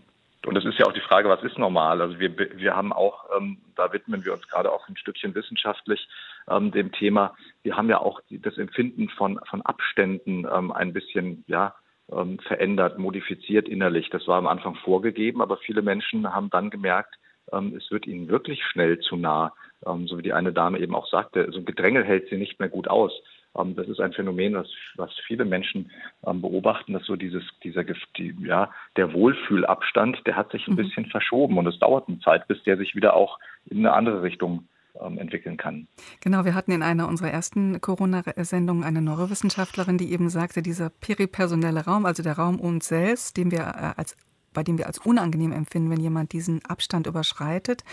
Und 0.44 0.56
es 0.56 0.64
ist 0.64 0.78
ja 0.78 0.86
auch 0.86 0.92
die 0.92 1.00
Frage, 1.00 1.28
was 1.28 1.42
ist 1.44 1.56
normal? 1.56 2.00
Also 2.00 2.18
wir, 2.18 2.36
wir 2.36 2.74
haben 2.74 2.92
auch, 2.92 3.26
ähm, 3.36 3.58
da 3.76 3.92
widmen 3.92 4.24
wir 4.24 4.32
uns 4.32 4.46
gerade 4.48 4.72
auch 4.72 4.88
ein 4.88 4.96
Stückchen 4.96 5.34
wissenschaftlich 5.34 6.08
ähm, 6.50 6.72
dem 6.72 6.90
Thema, 6.90 7.34
wir 7.62 7.76
haben 7.76 7.88
ja 7.88 7.98
auch 7.98 8.20
die, 8.28 8.40
das 8.40 8.58
Empfinden 8.58 9.08
von, 9.08 9.38
von 9.48 9.62
Abständen 9.62 10.46
ähm, 10.52 10.72
ein 10.72 10.92
bisschen 10.92 11.44
ja, 11.46 11.76
ähm, 12.10 12.40
verändert, 12.40 12.98
modifiziert 12.98 13.68
innerlich. 13.68 14.10
Das 14.10 14.26
war 14.26 14.38
am 14.38 14.48
Anfang 14.48 14.74
vorgegeben, 14.76 15.40
aber 15.40 15.58
viele 15.58 15.82
Menschen 15.82 16.32
haben 16.32 16.50
dann 16.50 16.70
gemerkt, 16.70 17.14
ähm, 17.14 17.21
es 17.52 17.90
wird 17.90 18.06
ihnen 18.06 18.28
wirklich 18.28 18.62
schnell 18.64 18.98
zu 19.00 19.16
nah. 19.16 19.52
Ähm, 19.86 20.06
so 20.06 20.18
wie 20.18 20.22
die 20.22 20.32
eine 20.32 20.52
Dame 20.52 20.78
eben 20.78 20.94
auch 20.94 21.08
sagte, 21.08 21.48
so 21.50 21.58
ein 21.58 21.64
Gedränge 21.64 22.04
hält 22.04 22.28
sie 22.28 22.36
nicht 22.36 22.60
mehr 22.60 22.68
gut 22.68 22.88
aus. 22.88 23.12
Ähm, 23.58 23.74
das 23.74 23.88
ist 23.88 24.00
ein 24.00 24.12
Phänomen, 24.12 24.54
was, 24.54 24.68
was 24.96 25.10
viele 25.26 25.44
Menschen 25.44 25.90
ähm, 26.26 26.40
beobachten, 26.40 26.92
dass 26.92 27.04
so 27.04 27.16
dieses, 27.16 27.42
dieser, 27.62 27.84
die, 28.16 28.34
ja, 28.44 28.70
der 28.96 29.12
Wohlfühlabstand, 29.12 30.26
der 30.26 30.36
hat 30.36 30.50
sich 30.52 30.66
ein 30.66 30.72
mhm. 30.72 30.76
bisschen 30.76 31.06
verschoben 31.06 31.58
und 31.58 31.66
es 31.66 31.78
dauert 31.78 32.08
eine 32.08 32.20
Zeit, 32.20 32.46
bis 32.48 32.62
der 32.64 32.76
sich 32.76 32.94
wieder 32.94 33.14
auch 33.14 33.38
in 33.66 33.78
eine 33.78 33.92
andere 33.92 34.22
Richtung 34.22 34.68
ähm, 35.00 35.18
entwickeln 35.18 35.56
kann. 35.56 35.88
Genau, 36.20 36.44
wir 36.44 36.54
hatten 36.54 36.72
in 36.72 36.82
einer 36.82 37.08
unserer 37.08 37.30
ersten 37.30 37.80
Corona-Sendungen 37.80 38.84
eine 38.84 39.02
Neurowissenschaftlerin, 39.02 39.98
die 39.98 40.12
eben 40.12 40.28
sagte, 40.28 40.62
dieser 40.62 40.90
peripersonelle 40.90 41.84
Raum, 41.84 42.06
also 42.06 42.22
der 42.22 42.36
Raum 42.36 42.60
uns 42.60 42.88
selbst, 42.88 43.36
den 43.36 43.50
wir 43.50 43.60
äh, 43.60 43.92
als 43.96 44.16
bei 44.52 44.62
dem 44.62 44.78
wir 44.78 44.86
als 44.86 44.98
unangenehm 44.98 45.52
empfinden, 45.52 45.90
wenn 45.90 46.00
jemand 46.00 46.32
diesen 46.32 46.64
Abstand 46.64 47.06
überschreitet, 47.06 47.84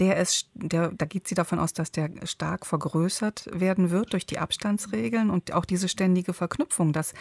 der 0.00 0.16
ist, 0.16 0.50
der, 0.54 0.90
da 0.92 1.06
geht 1.06 1.28
sie 1.28 1.34
davon 1.34 1.58
aus, 1.58 1.72
dass 1.72 1.92
der 1.92 2.10
stark 2.24 2.66
vergrößert 2.66 3.48
werden 3.52 3.90
wird 3.90 4.12
durch 4.12 4.26
die 4.26 4.38
Abstandsregeln 4.38 5.30
und 5.30 5.52
auch 5.52 5.64
diese 5.64 5.88
ständige 5.88 6.32
Verknüpfung, 6.32 6.92
dass 6.92 7.14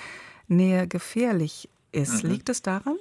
Nähe 0.47 0.87
gefährlich 0.87 1.69
ist. 1.91 2.23
Mhm. 2.23 2.31
Liegt 2.31 2.49
es 2.49 2.61
daran? 2.61 2.97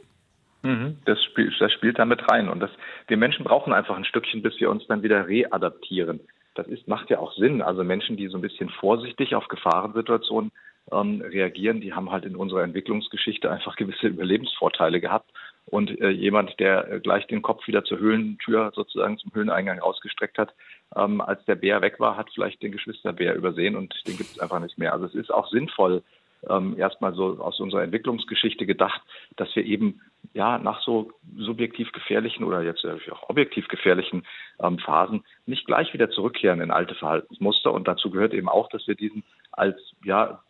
Mhm. 0.62 0.98
Das, 1.06 1.22
spielt, 1.24 1.54
das 1.58 1.72
spielt 1.72 1.98
damit 1.98 2.30
rein. 2.30 2.48
Und 2.48 2.60
das, 2.60 2.70
wir 3.08 3.16
Menschen 3.16 3.44
brauchen 3.44 3.72
einfach 3.72 3.96
ein 3.96 4.04
Stückchen, 4.04 4.42
bis 4.42 4.58
wir 4.60 4.70
uns 4.70 4.86
dann 4.86 5.02
wieder 5.02 5.26
readaptieren. 5.26 6.20
Das 6.54 6.66
ist, 6.66 6.86
macht 6.86 7.08
ja 7.10 7.18
auch 7.18 7.32
Sinn. 7.34 7.62
Also 7.62 7.82
Menschen, 7.82 8.16
die 8.16 8.28
so 8.28 8.36
ein 8.36 8.42
bisschen 8.42 8.68
vorsichtig 8.68 9.34
auf 9.34 9.48
Gefahrensituationen 9.48 10.52
ähm, 10.90 11.20
reagieren, 11.22 11.80
die 11.80 11.92
haben 11.92 12.10
halt 12.10 12.24
in 12.24 12.36
unserer 12.36 12.62
Entwicklungsgeschichte 12.62 13.50
einfach 13.50 13.76
gewisse 13.76 14.08
Überlebensvorteile 14.08 15.00
gehabt. 15.00 15.30
Und 15.66 16.00
äh, 16.00 16.08
jemand, 16.08 16.58
der 16.58 16.90
äh, 16.90 17.00
gleich 17.00 17.26
den 17.28 17.42
Kopf 17.42 17.66
wieder 17.68 17.84
zur 17.84 17.98
Höhlentür 17.98 18.72
sozusagen 18.74 19.18
zum 19.18 19.32
Höhleneingang 19.32 19.78
ausgestreckt 19.78 20.38
hat, 20.38 20.54
ähm, 20.96 21.20
als 21.20 21.44
der 21.44 21.54
Bär 21.54 21.80
weg 21.82 22.00
war, 22.00 22.16
hat 22.16 22.30
vielleicht 22.34 22.62
den 22.62 22.72
Geschwisterbär 22.72 23.36
übersehen 23.36 23.76
und 23.76 23.94
den 24.06 24.16
gibt 24.16 24.30
es 24.30 24.38
einfach 24.40 24.60
nicht 24.60 24.76
mehr. 24.76 24.92
Also 24.92 25.06
es 25.06 25.14
ist 25.14 25.32
auch 25.32 25.48
sinnvoll, 25.48 26.02
ähm, 26.48 26.78
erstmal 26.78 27.14
so 27.14 27.38
aus 27.40 27.60
unserer 27.60 27.82
Entwicklungsgeschichte 27.82 28.66
gedacht, 28.66 29.00
dass 29.36 29.54
wir 29.54 29.64
eben 29.64 30.00
ja 30.34 30.58
nach 30.58 30.82
so 30.82 31.12
subjektiv 31.36 31.92
gefährlichen 31.92 32.44
oder 32.44 32.62
jetzt 32.62 32.84
auch 32.84 33.28
objektiv 33.28 33.68
gefährlichen 33.68 34.24
ähm, 34.60 34.78
Phasen 34.78 35.24
nicht 35.46 35.66
gleich 35.66 35.92
wieder 35.92 36.10
zurückkehren 36.10 36.60
in 36.60 36.70
alte 36.70 36.94
Verhaltensmuster. 36.94 37.72
Und 37.72 37.88
dazu 37.88 38.10
gehört 38.10 38.34
eben 38.34 38.48
auch, 38.48 38.68
dass 38.68 38.86
wir 38.86 38.94
diesen 38.94 39.24
als 39.52 39.76
ja 40.04 40.42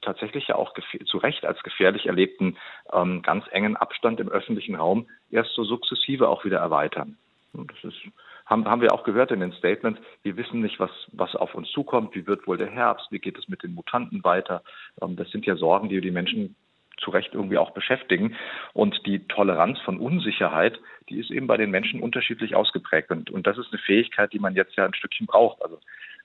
tatsächlich 0.00 0.48
ja 0.48 0.56
auch 0.56 0.72
zu 1.04 1.18
Recht 1.18 1.44
als 1.44 1.62
gefährlich 1.62 2.06
erlebten 2.06 2.56
ähm, 2.92 3.22
ganz 3.22 3.44
engen 3.50 3.76
Abstand 3.76 4.20
im 4.20 4.28
öffentlichen 4.28 4.76
Raum 4.76 5.08
erst 5.30 5.52
so 5.54 5.64
sukzessive 5.64 6.28
auch 6.28 6.44
wieder 6.44 6.58
erweitern. 6.58 7.16
Und 7.52 7.72
das 7.72 7.92
ist 7.92 8.00
haben, 8.46 8.64
haben 8.66 8.80
wir 8.80 8.92
auch 8.92 9.04
gehört 9.04 9.32
in 9.32 9.40
den 9.40 9.52
Statements, 9.52 10.00
wir 10.22 10.36
wissen 10.36 10.60
nicht, 10.60 10.78
was, 10.78 10.90
was 11.12 11.34
auf 11.34 11.54
uns 11.54 11.70
zukommt, 11.70 12.14
wie 12.14 12.26
wird 12.26 12.46
wohl 12.46 12.56
der 12.56 12.70
Herbst, 12.70 13.08
wie 13.10 13.18
geht 13.18 13.38
es 13.38 13.48
mit 13.48 13.62
den 13.62 13.74
Mutanten 13.74 14.24
weiter. 14.24 14.62
Ähm, 15.02 15.16
das 15.16 15.30
sind 15.30 15.44
ja 15.46 15.56
Sorgen, 15.56 15.88
die 15.88 16.00
die 16.00 16.10
Menschen 16.10 16.56
zu 16.98 17.10
Recht 17.10 17.34
irgendwie 17.34 17.58
auch 17.58 17.72
beschäftigen. 17.72 18.36
Und 18.72 19.04
die 19.06 19.26
Toleranz 19.28 19.78
von 19.80 19.98
Unsicherheit, 19.98 20.78
die 21.08 21.18
ist 21.18 21.30
eben 21.30 21.46
bei 21.46 21.56
den 21.56 21.70
Menschen 21.70 22.00
unterschiedlich 22.00 22.54
ausgeprägt. 22.54 23.10
Und, 23.10 23.30
und 23.30 23.46
das 23.46 23.58
ist 23.58 23.72
eine 23.72 23.82
Fähigkeit, 23.82 24.32
die 24.32 24.38
man 24.38 24.54
jetzt 24.54 24.76
ja 24.76 24.84
ein 24.84 24.94
Stückchen 24.94 25.26
braucht, 25.26 25.62
also 25.62 25.78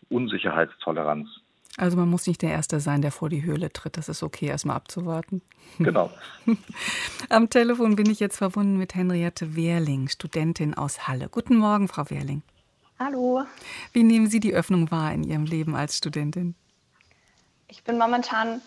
Unsicherheitstoleranz. 0.09 1.27
Also 1.77 1.97
man 1.97 2.09
muss 2.09 2.27
nicht 2.27 2.41
der 2.41 2.51
Erste 2.51 2.79
sein, 2.79 3.01
der 3.01 3.11
vor 3.11 3.29
die 3.29 3.43
Höhle 3.43 3.71
tritt. 3.71 3.97
Das 3.97 4.09
ist 4.09 4.23
okay, 4.23 4.47
erstmal 4.47 4.75
abzuwarten. 4.75 5.41
Genau. 5.79 6.11
Am 7.29 7.49
Telefon 7.49 7.95
bin 7.95 8.09
ich 8.09 8.19
jetzt 8.19 8.37
verbunden 8.37 8.77
mit 8.77 8.93
Henriette 8.93 9.55
Wehrling, 9.55 10.09
Studentin 10.09 10.73
aus 10.73 11.07
Halle. 11.07 11.29
Guten 11.29 11.55
Morgen, 11.55 11.87
Frau 11.87 12.09
Wehrling. 12.09 12.41
Hallo. 12.99 13.43
Wie 13.93 14.03
nehmen 14.03 14.27
Sie 14.27 14.39
die 14.39 14.53
Öffnung 14.53 14.91
wahr 14.91 15.13
in 15.13 15.23
Ihrem 15.23 15.45
Leben 15.45 15.75
als 15.75 15.97
Studentin? 15.97 16.55
Ich 17.67 17.83
bin 17.83 17.97
momentan 17.97 18.61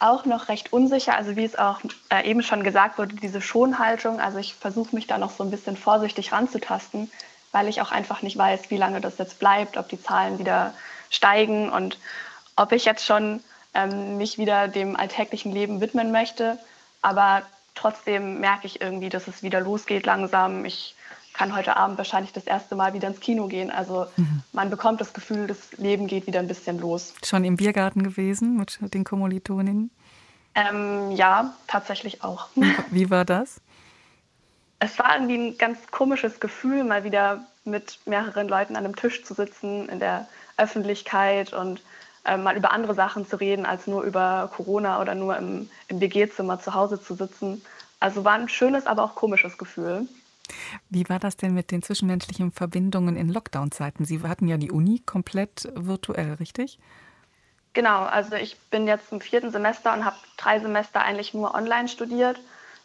auch 0.00 0.24
noch 0.24 0.48
recht 0.48 0.72
unsicher. 0.72 1.14
Also 1.16 1.36
wie 1.36 1.44
es 1.44 1.56
auch 1.56 1.80
äh, 2.10 2.28
eben 2.28 2.42
schon 2.42 2.64
gesagt 2.64 2.98
wurde, 2.98 3.14
diese 3.16 3.40
Schonhaltung. 3.40 4.20
Also 4.20 4.38
ich 4.38 4.54
versuche 4.54 4.94
mich 4.94 5.06
da 5.06 5.18
noch 5.18 5.30
so 5.30 5.44
ein 5.44 5.50
bisschen 5.50 5.76
vorsichtig 5.76 6.32
ranzutasten, 6.32 7.10
weil 7.52 7.68
ich 7.68 7.80
auch 7.80 7.92
einfach 7.92 8.22
nicht 8.22 8.36
weiß, 8.36 8.70
wie 8.70 8.76
lange 8.76 9.00
das 9.00 9.18
jetzt 9.18 9.38
bleibt, 9.38 9.76
ob 9.76 9.88
die 9.88 10.00
Zahlen 10.02 10.38
wieder 10.38 10.74
steigen 11.10 11.70
und 11.70 11.98
ob 12.58 12.72
ich 12.72 12.84
jetzt 12.84 13.04
schon 13.04 13.40
ähm, 13.72 14.16
mich 14.18 14.36
wieder 14.36 14.68
dem 14.68 14.96
alltäglichen 14.96 15.52
Leben 15.52 15.80
widmen 15.80 16.10
möchte. 16.12 16.58
Aber 17.00 17.42
trotzdem 17.74 18.40
merke 18.40 18.66
ich 18.66 18.80
irgendwie, 18.80 19.08
dass 19.08 19.28
es 19.28 19.42
wieder 19.42 19.60
losgeht 19.60 20.04
langsam. 20.04 20.64
Ich 20.64 20.96
kann 21.32 21.54
heute 21.54 21.76
Abend 21.76 21.96
wahrscheinlich 21.98 22.32
das 22.32 22.44
erste 22.44 22.74
Mal 22.74 22.94
wieder 22.94 23.06
ins 23.06 23.20
Kino 23.20 23.46
gehen. 23.46 23.70
Also 23.70 24.06
mhm. 24.16 24.42
man 24.52 24.70
bekommt 24.70 25.00
das 25.00 25.12
Gefühl, 25.12 25.46
das 25.46 25.72
Leben 25.76 26.08
geht 26.08 26.26
wieder 26.26 26.40
ein 26.40 26.48
bisschen 26.48 26.80
los. 26.80 27.14
Schon 27.24 27.44
im 27.44 27.56
Biergarten 27.56 28.02
gewesen 28.02 28.56
mit 28.56 28.92
den 28.92 29.04
Kommilitoninnen? 29.04 29.90
Ähm, 30.56 31.12
ja, 31.12 31.54
tatsächlich 31.68 32.24
auch. 32.24 32.48
Wie, 32.90 33.10
war 33.10 33.24
das? 33.24 33.60
Es 34.80 34.98
war 34.98 35.14
irgendwie 35.14 35.36
ein 35.36 35.58
ganz 35.58 35.78
komisches 35.92 36.40
Gefühl, 36.40 36.82
mal 36.82 37.04
wieder 37.04 37.46
mit 37.64 38.00
mehreren 38.06 38.48
Leuten 38.48 38.74
an 38.74 38.84
einem 38.84 38.96
Tisch 38.96 39.22
zu 39.22 39.34
sitzen 39.34 39.88
in 39.88 40.00
der 40.00 40.26
Öffentlichkeit 40.56 41.52
und 41.52 41.80
mal 42.24 42.56
über 42.56 42.72
andere 42.72 42.94
Sachen 42.94 43.26
zu 43.26 43.36
reden, 43.36 43.66
als 43.66 43.86
nur 43.86 44.02
über 44.02 44.50
Corona 44.54 45.00
oder 45.00 45.14
nur 45.14 45.36
im, 45.36 45.70
im 45.88 46.00
WG-Zimmer 46.00 46.60
zu 46.60 46.74
Hause 46.74 47.00
zu 47.00 47.14
sitzen. 47.14 47.62
Also 48.00 48.24
war 48.24 48.34
ein 48.34 48.48
schönes, 48.48 48.86
aber 48.86 49.04
auch 49.04 49.14
komisches 49.14 49.58
Gefühl. 49.58 50.08
Wie 50.88 51.08
war 51.08 51.18
das 51.18 51.36
denn 51.36 51.54
mit 51.54 51.70
den 51.70 51.82
zwischenmenschlichen 51.82 52.52
Verbindungen 52.52 53.16
in 53.16 53.28
Lockdown-Zeiten? 53.28 54.04
Sie 54.04 54.22
hatten 54.22 54.48
ja 54.48 54.56
die 54.56 54.70
Uni 54.70 55.00
komplett 55.04 55.68
virtuell, 55.74 56.34
richtig? 56.34 56.78
Genau, 57.74 58.04
also 58.04 58.34
ich 58.34 58.58
bin 58.70 58.86
jetzt 58.86 59.12
im 59.12 59.20
vierten 59.20 59.50
Semester 59.50 59.92
und 59.92 60.04
habe 60.04 60.16
drei 60.36 60.58
Semester 60.58 61.02
eigentlich 61.02 61.34
nur 61.34 61.54
online 61.54 61.88
studiert, 61.88 62.40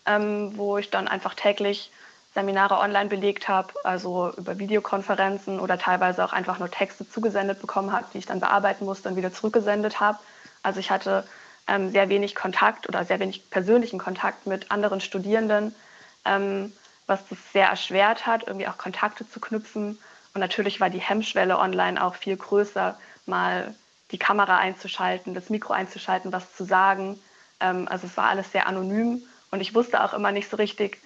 ähm, 0.05 0.51
wo 0.55 0.77
ich 0.77 0.89
dann 0.89 1.07
einfach 1.07 1.33
täglich 1.33 1.91
Seminare 2.33 2.79
online 2.79 3.09
belegt 3.09 3.47
habe, 3.47 3.73
also 3.83 4.31
über 4.37 4.57
Videokonferenzen 4.57 5.59
oder 5.59 5.77
teilweise 5.77 6.25
auch 6.25 6.33
einfach 6.33 6.59
nur 6.59 6.71
Texte 6.71 7.07
zugesendet 7.07 7.61
bekommen 7.61 7.91
habe, 7.91 8.05
die 8.13 8.17
ich 8.17 8.25
dann 8.25 8.39
bearbeiten 8.39 8.85
musste 8.85 9.09
und 9.09 9.15
wieder 9.15 9.31
zurückgesendet 9.31 9.99
habe. 9.99 10.17
Also 10.63 10.79
ich 10.79 10.89
hatte 10.89 11.25
ähm, 11.67 11.91
sehr 11.91 12.09
wenig 12.09 12.33
Kontakt 12.33 12.87
oder 12.87 13.05
sehr 13.05 13.19
wenig 13.19 13.49
persönlichen 13.49 13.99
Kontakt 13.99 14.47
mit 14.47 14.71
anderen 14.71 14.99
Studierenden, 14.99 15.75
ähm, 16.25 16.73
was 17.05 17.27
das 17.27 17.37
sehr 17.51 17.67
erschwert 17.67 18.25
hat, 18.25 18.47
irgendwie 18.47 18.67
auch 18.67 18.77
Kontakte 18.77 19.29
zu 19.29 19.39
knüpfen. 19.39 19.99
Und 20.33 20.41
natürlich 20.41 20.79
war 20.79 20.89
die 20.89 21.01
Hemmschwelle 21.01 21.59
online 21.59 22.03
auch 22.03 22.15
viel 22.15 22.35
größer, 22.35 22.97
mal 23.25 23.75
die 24.11 24.17
Kamera 24.17 24.57
einzuschalten, 24.57 25.33
das 25.33 25.49
Mikro 25.49 25.73
einzuschalten, 25.73 26.31
was 26.31 26.55
zu 26.55 26.63
sagen. 26.63 27.19
Ähm, 27.59 27.87
also 27.89 28.07
es 28.07 28.17
war 28.17 28.29
alles 28.29 28.51
sehr 28.51 28.67
anonym 28.67 29.21
und 29.51 29.61
ich 29.61 29.75
wusste 29.75 30.03
auch 30.03 30.13
immer 30.13 30.31
nicht 30.31 30.49
so 30.49 30.57
richtig, 30.57 30.99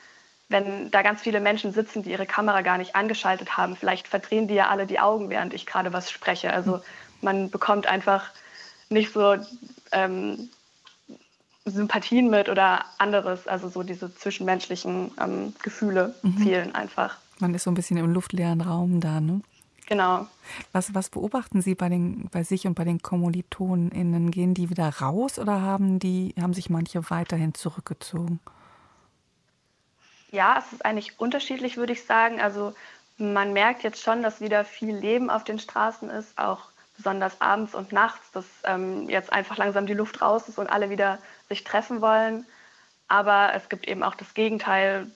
wenn 0.50 0.92
da 0.92 1.02
ganz 1.02 1.22
viele 1.22 1.40
Menschen 1.40 1.74
sitzen, 1.74 2.04
die 2.04 2.12
ihre 2.12 2.26
Kamera 2.26 2.62
gar 2.62 2.78
nicht 2.78 2.96
angeschaltet 2.96 3.58
haben, 3.58 3.76
vielleicht 3.76 4.08
verdrehen 4.08 4.48
die 4.48 4.54
ja 4.54 4.70
alle 4.70 4.86
die 4.86 5.00
Augen, 5.00 5.30
während 5.30 5.54
ich 5.54 5.66
gerade 5.66 5.92
was 5.94 6.10
spreche. 6.10 6.54
Also 6.54 6.82
man 7.22 7.50
bekommt 7.50 7.88
einfach 7.88 8.30
nicht 8.90 9.12
so 9.12 9.36
ähm, 9.92 10.50
Sympathien 11.66 12.30
mit 12.30 12.50
oder 12.50 12.86
anderes. 12.98 13.48
Also 13.48 13.70
so 13.70 13.84
diese 13.84 14.14
zwischenmenschlichen 14.14 15.12
ähm, 15.20 15.54
Gefühle 15.62 16.16
mhm. 16.22 16.38
fehlen 16.38 16.76
einfach. 16.76 17.18
Man 17.40 17.54
ist 17.54 17.64
so 17.64 17.72
ein 17.72 17.76
bisschen 17.76 17.98
im 17.98 18.14
luftleeren 18.14 18.62
Raum 18.62 19.00
da, 19.00 19.20
ne? 19.20 19.42
Genau. 19.88 20.28
Was, 20.74 20.94
was 20.94 21.10
beobachten 21.10 21.62
Sie 21.62 21.74
bei, 21.74 21.88
den, 21.88 22.28
bei 22.30 22.44
sich 22.44 22.68
und 22.68 22.74
bei 22.74 22.84
den 22.84 23.02
KommilitonInnen? 23.02 24.32
Gehen 24.32 24.54
die 24.54 24.70
wieder 24.70 24.90
raus 24.90 25.40
oder 25.40 25.62
haben, 25.62 26.00
die, 26.00 26.36
haben 26.40 26.54
sich 26.54 26.70
manche 26.70 27.10
weiterhin 27.10 27.54
zurückgezogen? 27.54 28.42
Ja, 30.32 30.58
es 30.60 30.74
ist 30.74 30.86
eigentlich 30.86 31.20
unterschiedlich, 31.20 31.78
würde 31.78 31.94
ich 31.94 32.06
sagen. 32.06 32.42
Also 32.42 32.74
man 33.18 33.54
merkt 33.54 33.84
jetzt 33.84 34.04
schon, 34.04 34.22
dass 34.22 34.42
wieder 34.42 34.66
viel 34.66 34.96
Leben 34.96 35.30
auf 35.30 35.44
den 35.44 35.60
Straßen 35.60 36.10
ist, 36.10 36.38
auch 36.38 36.70
besonders 36.96 37.40
abends 37.42 37.76
und 37.76 37.92
nachts, 37.92 38.32
dass 38.32 38.46
ähm, 38.64 39.08
jetzt 39.10 39.32
einfach 39.32 39.58
langsam 39.58 39.86
die 39.86 39.94
Luft 39.94 40.22
raus 40.22 40.50
ist 40.50 40.58
und 40.58 40.70
alle 40.70 40.90
wieder 40.90 41.20
sich 41.48 41.64
treffen 41.64 42.02
wollen. 42.02 42.46
Aber 43.08 43.54
es 43.54 43.70
gibt 43.70 43.88
eben 43.88 44.04
auch 44.04 44.16
das 44.16 44.34
Gegenteil, 44.34 45.08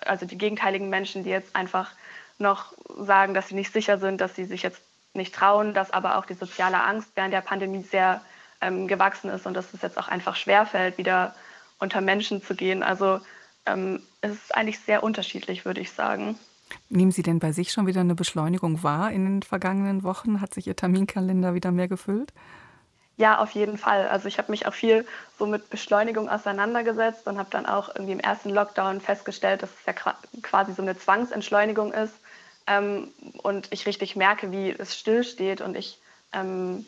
also 0.00 0.26
die 0.26 0.38
gegenteiligen 0.38 0.88
Menschen, 0.88 1.22
die 1.22 1.30
jetzt 1.30 1.54
einfach 1.54 1.92
noch 2.38 2.72
sagen, 2.98 3.34
dass 3.34 3.48
sie 3.48 3.54
nicht 3.54 3.72
sicher 3.72 3.98
sind, 3.98 4.20
dass 4.20 4.34
sie 4.34 4.46
sich 4.46 4.62
jetzt 4.62 4.82
nicht 5.12 5.34
trauen, 5.34 5.74
dass 5.74 5.90
aber 5.90 6.16
auch 6.16 6.24
die 6.24 6.34
soziale 6.34 6.82
Angst 6.82 7.10
während 7.14 7.34
der 7.34 7.42
Pandemie 7.42 7.82
sehr 7.82 8.22
ähm, 8.60 8.88
gewachsen 8.88 9.30
ist 9.30 9.46
und 9.46 9.54
dass 9.54 9.72
es 9.74 9.82
jetzt 9.82 9.98
auch 9.98 10.08
einfach 10.08 10.36
schwerfällt, 10.36 10.98
wieder 10.98 11.34
unter 11.78 12.00
Menschen 12.00 12.42
zu 12.42 12.54
gehen. 12.54 12.82
Also 12.82 13.20
ähm, 13.66 14.02
es 14.20 14.32
ist 14.32 14.54
eigentlich 14.54 14.80
sehr 14.80 15.02
unterschiedlich, 15.02 15.64
würde 15.64 15.80
ich 15.80 15.92
sagen. 15.92 16.38
Nehmen 16.88 17.10
Sie 17.10 17.22
denn 17.22 17.38
bei 17.38 17.52
sich 17.52 17.72
schon 17.72 17.86
wieder 17.86 18.00
eine 18.00 18.14
Beschleunigung 18.14 18.82
wahr 18.82 19.10
in 19.10 19.24
den 19.24 19.42
vergangenen 19.42 20.02
Wochen? 20.02 20.40
Hat 20.40 20.54
sich 20.54 20.66
Ihr 20.66 20.76
Terminkalender 20.76 21.54
wieder 21.54 21.72
mehr 21.72 21.88
gefüllt? 21.88 22.32
Ja, 23.16 23.38
auf 23.38 23.50
jeden 23.50 23.76
Fall. 23.76 24.08
Also 24.08 24.28
ich 24.28 24.38
habe 24.38 24.50
mich 24.50 24.66
auch 24.66 24.72
viel 24.72 25.06
so 25.38 25.46
mit 25.46 25.68
Beschleunigung 25.68 26.30
auseinandergesetzt 26.30 27.26
und 27.26 27.38
habe 27.38 27.50
dann 27.50 27.66
auch 27.66 27.88
irgendwie 27.94 28.12
im 28.12 28.20
ersten 28.20 28.50
Lockdown 28.50 29.00
festgestellt, 29.00 29.62
dass 29.62 29.70
es 29.70 29.86
ja 29.86 29.92
quasi 30.42 30.72
so 30.72 30.80
eine 30.80 30.96
Zwangsentschleunigung 30.96 31.92
ist 31.92 32.14
ähm, 32.66 33.08
und 33.42 33.68
ich 33.72 33.84
richtig 33.84 34.16
merke, 34.16 34.52
wie 34.52 34.70
es 34.70 34.98
stillsteht 34.98 35.60
und 35.60 35.76
ich 35.76 35.98
ähm, 36.32 36.86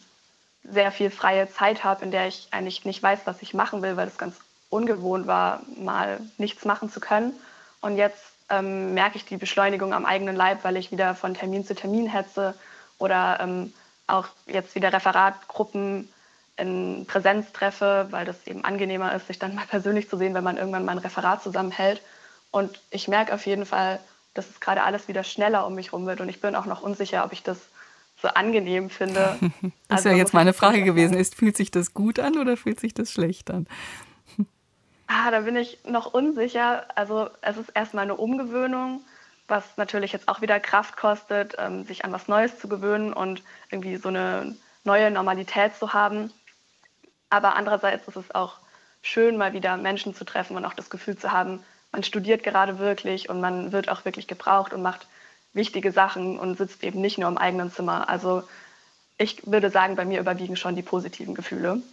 sehr 0.65 0.91
viel 0.91 1.11
freie 1.11 1.51
Zeit 1.51 1.85
habe, 1.85 2.05
in 2.05 2.13
der 2.13 2.29
ich 2.29 2.49
eigentlich 2.51 2.85
nicht 2.85 3.03
weiß, 3.03 3.21
was 3.27 3.43
ich 3.43 3.53
machen 3.53 3.83
will, 3.83 3.97
weil 3.97 4.09
es 4.09 4.17
ganz 4.17 4.37
ungewohnt 4.73 5.27
war, 5.27 5.63
mal 5.77 6.21
nichts 6.39 6.65
machen 6.65 6.91
zu 6.91 7.01
können. 7.01 7.33
Und 7.81 7.97
jetzt 7.97 8.23
ähm, 8.49 8.95
merke 8.95 9.17
ich 9.17 9.25
die 9.25 9.37
Beschleunigung 9.37 9.93
am 9.93 10.07
eigenen 10.07 10.37
Leib, 10.37 10.65
weil 10.65 10.77
ich 10.77 10.91
wieder 10.91 11.15
von 11.15 11.35
Termin 11.35 11.65
zu 11.65 11.75
Termin 11.75 12.07
hetze 12.07 12.55
oder 12.99 13.39
ähm, 13.41 13.73
auch 14.07 14.29
jetzt 14.47 14.75
wieder 14.75 14.93
Referatgruppen 14.93 16.09
in 16.57 17.07
Präsenz 17.07 17.53
treffe, 17.53 18.07
weil 18.11 18.25
das 18.25 18.47
eben 18.47 18.65
angenehmer 18.65 19.15
ist, 19.15 19.27
sich 19.27 19.39
dann 19.39 19.55
mal 19.55 19.67
persönlich 19.71 20.09
zu 20.09 20.17
sehen, 20.17 20.35
wenn 20.35 20.45
man 20.45 20.57
irgendwann 20.57 20.85
mal 20.85 20.93
ein 20.93 20.99
Referat 20.99 21.43
zusammenhält. 21.43 22.01
Und 22.51 22.81
ich 22.91 23.09
merke 23.09 23.35
auf 23.35 23.47
jeden 23.47 23.67
Fall, 23.67 23.99
dass 24.35 24.49
es 24.49 24.61
gerade 24.61 24.83
alles 24.83 25.09
wieder 25.09 25.25
schneller 25.25 25.67
um 25.67 25.75
mich 25.75 25.89
herum 25.89 26.07
wird. 26.07 26.21
Und 26.21 26.29
ich 26.29 26.41
bin 26.41 26.55
auch 26.55 26.67
noch 26.67 26.83
unsicher, 26.83 27.25
ob 27.25 27.33
ich 27.33 27.43
das 27.43 27.59
so 28.21 28.29
angenehm 28.29 28.89
finde. 28.89 29.39
das 29.89 29.99
also, 29.99 30.09
ja 30.11 30.17
jetzt 30.17 30.35
meine 30.35 30.53
Frage 30.53 30.83
gewesen. 30.85 31.15
Ist, 31.15 31.35
fühlt 31.35 31.57
sich 31.57 31.71
das 31.71 31.95
gut 31.95 32.19
an 32.19 32.39
oder 32.39 32.57
fühlt 32.57 32.81
sich 32.81 32.95
das 32.95 33.11
schlecht 33.11 33.51
an? 33.51 33.67
Ah, 35.15 35.31
da 35.31 35.41
bin 35.41 35.57
ich 35.57 35.79
noch 35.85 36.15
unsicher. 36.15 36.87
Also 36.95 37.29
es 37.43 37.59
ist 37.59 37.69
erstmal 37.75 38.05
eine 38.05 38.17
Umgewöhnung, 38.17 39.05
was 39.47 39.77
natürlich 39.77 40.13
jetzt 40.13 40.27
auch 40.27 40.41
wieder 40.41 40.59
Kraft 40.59 40.97
kostet, 40.97 41.55
ähm, 41.59 41.85
sich 41.85 42.07
an 42.07 42.13
was 42.13 42.29
Neues 42.29 42.59
zu 42.59 42.67
gewöhnen 42.67 43.13
und 43.13 43.43
irgendwie 43.71 43.97
so 43.97 44.09
eine 44.09 44.57
neue 44.85 45.11
Normalität 45.11 45.77
zu 45.77 45.93
haben. 45.93 46.33
Aber 47.29 47.57
andererseits 47.57 48.09
ist 48.09 48.17
es 48.17 48.35
auch 48.35 48.57
schön, 49.03 49.37
mal 49.37 49.53
wieder 49.53 49.77
Menschen 49.77 50.15
zu 50.15 50.25
treffen 50.25 50.57
und 50.57 50.65
auch 50.65 50.73
das 50.73 50.89
Gefühl 50.89 51.19
zu 51.19 51.31
haben, 51.31 51.63
man 51.93 52.03
studiert 52.03 52.43
gerade 52.43 52.79
wirklich 52.79 53.29
und 53.29 53.39
man 53.39 53.71
wird 53.71 53.91
auch 53.91 54.07
wirklich 54.07 54.27
gebraucht 54.27 54.73
und 54.73 54.81
macht 54.81 55.07
wichtige 55.53 55.93
Sachen 55.93 56.39
und 56.39 56.57
sitzt 56.57 56.83
eben 56.83 57.03
nicht 57.03 57.19
nur 57.19 57.29
im 57.29 57.37
eigenen 57.37 57.71
Zimmer. 57.71 58.09
Also 58.09 58.45
ich 59.19 59.47
würde 59.47 59.69
sagen, 59.69 59.95
bei 59.95 60.07
mir 60.07 60.21
überwiegen 60.21 60.57
schon 60.57 60.75
die 60.75 60.83
positiven 60.83 61.35
Gefühle. 61.35 61.83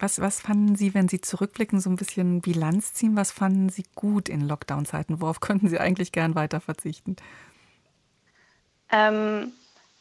Was, 0.00 0.20
was 0.20 0.40
fanden 0.40 0.76
Sie, 0.76 0.94
wenn 0.94 1.08
Sie 1.08 1.20
zurückblicken, 1.20 1.80
so 1.80 1.90
ein 1.90 1.96
bisschen 1.96 2.40
Bilanz 2.40 2.94
ziehen? 2.94 3.16
Was 3.16 3.30
fanden 3.30 3.68
Sie 3.68 3.84
gut 3.94 4.28
in 4.28 4.40
Lockdown-Zeiten? 4.40 5.20
Worauf 5.20 5.40
könnten 5.40 5.68
Sie 5.68 5.78
eigentlich 5.78 6.12
gern 6.12 6.34
weiter 6.34 6.60
verzichten? 6.60 7.16
Ähm, 8.90 9.52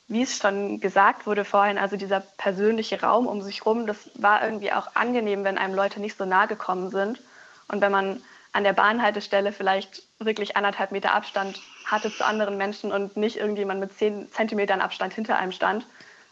wie 0.07 0.21
es 0.21 0.37
schon 0.37 0.79
gesagt 0.79 1.25
wurde 1.25 1.45
vorhin, 1.45 1.77
also 1.77 1.97
dieser 1.97 2.19
persönliche 2.19 3.01
Raum 3.01 3.25
um 3.25 3.41
sich 3.41 3.65
rum, 3.65 3.87
das 3.87 4.11
war 4.15 4.43
irgendwie 4.43 4.71
auch 4.71 4.95
angenehm, 4.95 5.43
wenn 5.43 5.57
einem 5.57 5.73
Leute 5.73 5.99
nicht 5.99 6.17
so 6.17 6.25
nahe 6.25 6.47
gekommen 6.47 6.91
sind. 6.91 7.21
Und 7.67 7.81
wenn 7.81 7.91
man 7.91 8.21
an 8.51 8.63
der 8.63 8.73
Bahnhaltestelle 8.73 9.51
vielleicht 9.51 10.03
wirklich 10.19 10.55
anderthalb 10.55 10.91
Meter 10.91 11.13
Abstand 11.13 11.61
hatte 11.85 12.11
zu 12.11 12.25
anderen 12.25 12.57
Menschen 12.57 12.91
und 12.91 13.17
nicht 13.17 13.37
irgendjemand 13.37 13.79
mit 13.79 13.97
zehn 13.97 14.31
Zentimetern 14.31 14.81
Abstand 14.81 15.13
hinter 15.13 15.37
einem 15.37 15.51
stand. 15.51 15.85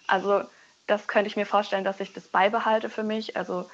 Also 0.08 0.43
das 0.88 1.08
könnte 1.08 1.28
ich 1.28 1.36
mir 1.36 1.46
vorstellen, 1.46 1.84
dass 1.84 2.00
ich 2.00 2.13
das 2.13 2.28
beibehalte 2.28 2.90
für 2.90 3.04
mich. 3.04 3.38
Also 3.38 3.70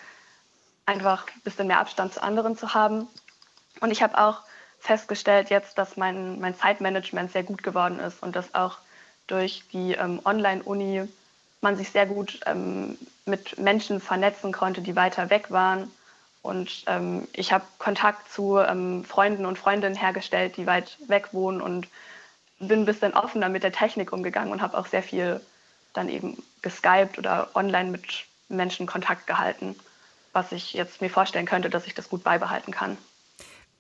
einfach 0.86 1.28
ein 1.28 1.42
bisschen 1.42 1.68
mehr 1.68 1.80
Abstand 1.80 2.14
zu 2.14 2.24
anderen 2.24 2.58
zu 2.58 2.74
haben. 2.74 3.08
Und 3.80 3.92
ich 3.92 4.02
habe 4.02 4.18
auch 4.18 4.42
festgestellt 4.80 5.50
jetzt, 5.50 5.78
dass 5.78 5.98
mein, 5.98 6.40
mein 6.40 6.56
Zeitmanagement 6.56 7.32
sehr 7.32 7.44
gut 7.44 7.64
geworden 7.64 8.00
ist 8.00 8.24
und 8.24 8.36
dass 8.36 8.56
auch 8.56 8.78
durch 9.28 9.64
die 9.72 9.94
ähm, 9.94 10.22
Online-Uni 10.26 11.08
man 11.62 11.76
sich 11.76 11.92
sehr 11.92 12.06
gut 12.06 12.40
ähm, 12.46 12.98
mit 13.26 13.60
Menschen 13.60 14.00
vernetzen 14.00 14.52
konnte, 14.52 14.82
die 14.82 14.96
weiter 14.96 15.30
weg 15.30 15.52
waren. 15.52 15.92
Und 16.42 16.86
ähm, 16.88 17.28
ich 17.34 17.52
habe 17.52 17.66
Kontakt 17.78 18.32
zu 18.32 18.58
ähm, 18.58 19.04
Freunden 19.04 19.46
und 19.46 19.60
Freundinnen 19.60 19.96
hergestellt, 19.96 20.58
die 20.58 20.66
weit 20.66 20.98
weg 21.08 21.34
wohnen 21.34 21.62
und 21.62 21.88
bin 22.60 22.82
ein 22.82 22.86
bisschen 22.86 23.14
offener 23.14 23.50
mit 23.50 23.64
der 23.64 23.72
Technik 23.72 24.14
umgegangen 24.14 24.52
und 24.52 24.62
habe 24.62 24.78
auch 24.78 24.88
sehr 24.88 25.04
viel 25.04 25.42
dann 26.00 26.10
eben 26.10 26.42
geskypt 26.62 27.18
oder 27.18 27.50
online 27.56 27.92
mit 27.92 28.26
Menschen 28.48 28.88
Kontakt 28.88 29.28
gehalten, 29.28 29.76
was 30.34 30.52
ich 30.52 30.74
jetzt 30.74 31.02
mir 31.02 31.10
vorstellen 31.10 31.46
könnte, 31.46 31.70
dass 31.70 31.86
ich 31.86 31.94
das 31.94 32.10
gut 32.10 32.24
beibehalten 32.24 32.72
kann. 32.72 32.98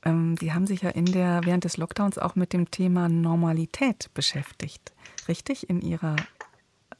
Ähm, 0.06 0.38
Sie 0.40 0.54
haben 0.54 0.68
sich 0.68 0.82
ja 0.82 0.90
in 0.90 1.06
der, 1.06 1.42
während 1.44 1.64
des 1.64 1.78
Lockdowns 1.78 2.18
auch 2.18 2.36
mit 2.36 2.54
dem 2.54 2.70
Thema 2.72 3.10
Normalität 3.10 4.14
beschäftigt, 4.14 4.94
richtig? 5.28 5.70
In 5.70 5.82
Ihrer 5.82 6.16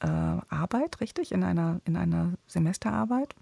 äh, 0.00 0.06
Arbeit, 0.06 1.00
richtig? 1.00 1.32
In 1.32 1.44
einer, 1.44 1.80
in 1.84 1.96
einer 1.96 2.32
Semesterarbeit? 2.46 3.34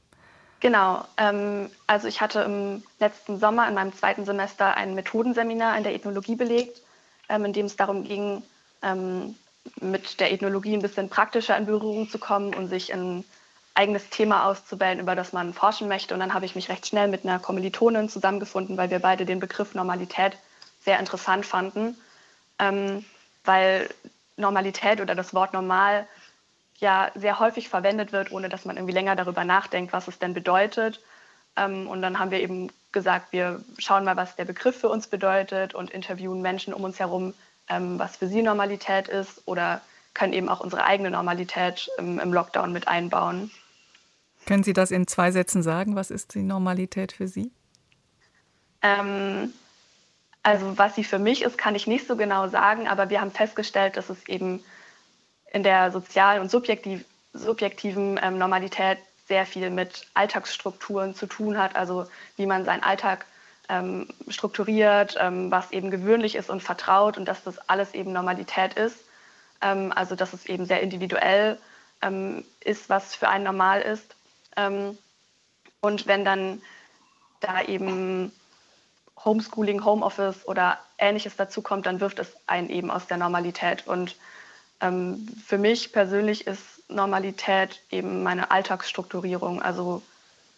Genau. 0.61 1.05
Ähm, 1.17 1.71
also 1.87 2.09
ich 2.09 2.21
hatte 2.21 2.41
im 2.41 2.83
letzten 2.99 3.39
Sommer 3.39 3.69
in 3.69 3.75
meinem 3.75 3.93
zweiten 3.93 4.25
Semester 4.25 4.77
ein 4.77 4.95
Methodenseminar 4.95 5.77
in 5.77 5.85
der 5.85 5.95
Ethnologie 5.95 6.37
belegt, 6.37 6.83
ähm, 7.29 7.45
in 7.45 7.53
dem 7.53 7.67
es 7.67 7.77
darum 7.77 8.05
ging, 8.05 8.43
ähm, 8.83 9.37
mit 9.81 10.21
der 10.21 10.33
Ethnologie 10.33 10.75
ein 10.75 10.83
bisschen 10.83 11.09
praktischer 11.09 11.57
in 11.57 11.67
Berührung 11.67 12.09
zu 12.09 12.19
kommen 12.19 12.55
und 12.55 12.69
sich 12.69 12.93
ein 12.93 13.25
eigenes 13.75 14.11
Thema 14.11 14.47
auszuwählen, 14.47 14.99
über 14.99 15.15
das 15.15 15.33
man 15.33 15.55
forschen 15.55 15.89
möchte. 15.89 16.13
Und 16.13 16.21
dann 16.21 16.35
habe 16.35 16.45
ich 16.45 16.57
mich 16.57 16.69
recht 16.69 16.87
schnell 16.87 17.09
mit 17.09 17.25
einer 17.25 17.39
Kommilitonin 17.39 18.09
zusammengefunden, 18.09 18.77
weil 18.77 18.91
wir 18.91 18.99
beide 18.99 19.25
den 19.25 19.39
Begriff 19.39 19.75
Normalität 19.75 20.37
sehr 20.85 20.99
interessant 20.99 21.47
fanden, 21.47 21.97
ähm, 22.59 23.05
weil 23.45 23.89
Normalität 24.37 25.01
oder 25.01 25.15
das 25.15 25.33
Wort 25.33 25.53
normal 25.53 26.07
ja 26.79 27.11
sehr 27.15 27.39
häufig 27.39 27.69
verwendet 27.69 28.13
wird, 28.13 28.33
ohne 28.33 28.49
dass 28.49 28.65
man 28.65 28.77
irgendwie 28.77 28.95
länger 28.95 29.17
darüber 29.17 29.45
nachdenkt, 29.45 29.93
was 29.93 30.09
es 30.09 30.19
denn 30.19 30.35
bedeutet. 30.35 31.01
Ähm, 31.57 31.89
und 31.89 32.03
dann 32.03 32.19
haben 32.19 32.31
wir 32.31 32.41
eben 32.41 32.71
gesagt, 32.93 33.33
wir 33.33 33.63
schauen 33.79 34.05
mal, 34.05 34.17
was 34.17 34.37
der 34.37 34.45
Begriff 34.45 34.81
für 34.81 34.89
uns 34.89 35.09
bedeutet 35.09 35.75
und 35.75 35.91
interviewen 35.91 36.41
Menschen 36.41 36.73
um 36.73 36.85
uns 36.85 36.99
herum, 36.99 37.35
ähm, 37.69 37.99
was 37.99 38.17
für 38.17 38.29
sie 38.29 38.43
Normalität 38.43 39.09
ist 39.09 39.43
oder 39.47 39.81
können 40.15 40.33
eben 40.33 40.49
auch 40.49 40.61
unsere 40.61 40.85
eigene 40.85 41.11
Normalität 41.11 41.89
im, 41.99 42.19
im 42.19 42.33
Lockdown 42.33 42.73
mit 42.73 42.89
einbauen. 42.89 43.51
Können 44.47 44.65
Sie 44.65 44.73
das 44.73 44.91
in 44.91 45.07
zwei 45.07 45.31
Sätzen 45.31 45.63
sagen? 45.63 45.95
Was 45.95 46.11
ist 46.11 46.35
die 46.35 46.43
Normalität 46.43 47.13
für 47.13 47.29
Sie? 47.29 47.53
Ähm, 48.83 49.53
also 50.43 50.79
was 50.79 50.95
sie 50.95 51.05
für 51.05 51.19
mich 51.19 51.43
ist, 51.43 51.59
kann 51.59 51.75
ich 51.75 51.87
nicht 51.87 52.07
so 52.07 52.17
genau 52.17 52.49
sagen, 52.49 52.89
aber 52.89 53.11
wir 53.11 53.21
haben 53.21 53.31
festgestellt, 53.31 53.97
dass 53.97 54.09
es 54.09 54.27
eben 54.29 54.65
in 55.53 55.63
der 55.63 55.91
sozialen 55.91 56.41
und 56.41 56.51
subjektiv, 56.51 57.05
subjektiven 57.33 58.19
ähm, 58.23 58.39
Normalität 58.39 58.99
sehr 59.27 59.45
viel 59.45 59.71
mit 59.71 60.07
Alltagsstrukturen 60.15 61.15
zu 61.15 61.27
tun 61.27 61.59
hat, 61.59 61.77
also 61.77 62.07
wie 62.37 62.47
man 62.47 62.65
seinen 62.65 62.83
Alltag 62.83 63.27
ähm, 63.69 64.09
strukturiert, 64.29 65.17
ähm, 65.19 65.51
was 65.51 65.73
eben 65.73 65.91
gewöhnlich 65.91 66.35
ist 66.35 66.51
und 66.51 66.63
vertraut 66.63 67.19
und 67.19 67.27
dass 67.27 67.45
das 67.45 67.59
alles 67.69 67.95
eben 67.95 68.13
Normalität 68.13 68.75
ist. 68.75 68.99
Ähm, 69.61 69.93
also 69.95 70.15
dass 70.15 70.33
es 70.33 70.47
eben 70.47 70.67
sehr 70.67 70.81
individuell 70.81 71.59
ähm, 72.03 72.45
ist, 72.61 72.89
was 72.89 73.15
für 73.15 73.29
einen 73.29 73.45
normal 73.45 73.83
ist. 73.83 74.15
Ähm, 74.57 74.97
und 75.81 76.07
wenn 76.07 76.25
dann 76.25 76.63
da 77.41 77.63
eben 77.63 78.33
Homeschooling, 79.25 79.85
Homeoffice 79.85 80.47
oder 80.47 80.79
ähnliches 80.97 81.37
dazukommt, 81.37 81.87
dann 81.87 82.01
wirft 82.01 82.19
es 82.19 82.33
einen 82.47 82.71
eben 82.71 82.91
aus 82.91 83.07
der 83.07 83.17
Normalität. 83.17 83.87
Und 83.87 84.17
ähm, 84.81 85.29
für 85.47 85.59
mich 85.59 85.93
persönlich 85.93 86.47
ist 86.47 86.89
Normalität 86.89 87.83
eben 87.91 88.23
meine 88.23 88.51
Alltagsstrukturierung, 88.51 89.61
also 89.61 90.03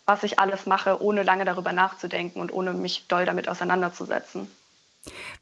was 0.06 0.22
ich 0.22 0.38
alles 0.38 0.66
mache, 0.66 1.02
ohne 1.02 1.22
lange 1.22 1.44
darüber 1.44 1.72
nachzudenken 1.72 2.40
und 2.40 2.52
ohne 2.52 2.72
mich 2.72 3.06
doll 3.08 3.24
damit 3.24 3.48
auseinanderzusetzen. 3.48 4.50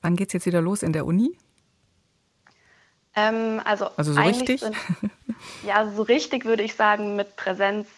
Wann 0.03 0.17
geht 0.17 0.29
es 0.29 0.35
jetzt 0.35 0.47
wieder 0.47 0.61
los 0.61 0.83
in 0.83 0.93
der 0.93 1.07
Uni? 1.07 1.37
Ähm, 3.17 3.61
also, 3.65 3.91
also 3.97 4.13
so 4.13 4.21
richtig? 4.21 4.61
Sind, 4.61 4.77
ja, 5.65 5.91
so 5.91 6.03
richtig 6.03 6.45
würde 6.45 6.63
ich 6.63 6.75
sagen 6.75 7.17
mit 7.17 7.37
Präsenz 7.37 7.89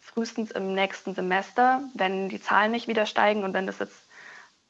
frühestens 0.00 0.52
im 0.52 0.74
nächsten 0.74 1.14
Semester, 1.14 1.82
wenn 1.94 2.28
die 2.28 2.40
Zahlen 2.40 2.72
nicht 2.72 2.88
wieder 2.88 3.04
steigen 3.04 3.44
und 3.44 3.52
wenn 3.52 3.66
das 3.66 3.80
jetzt 3.80 3.96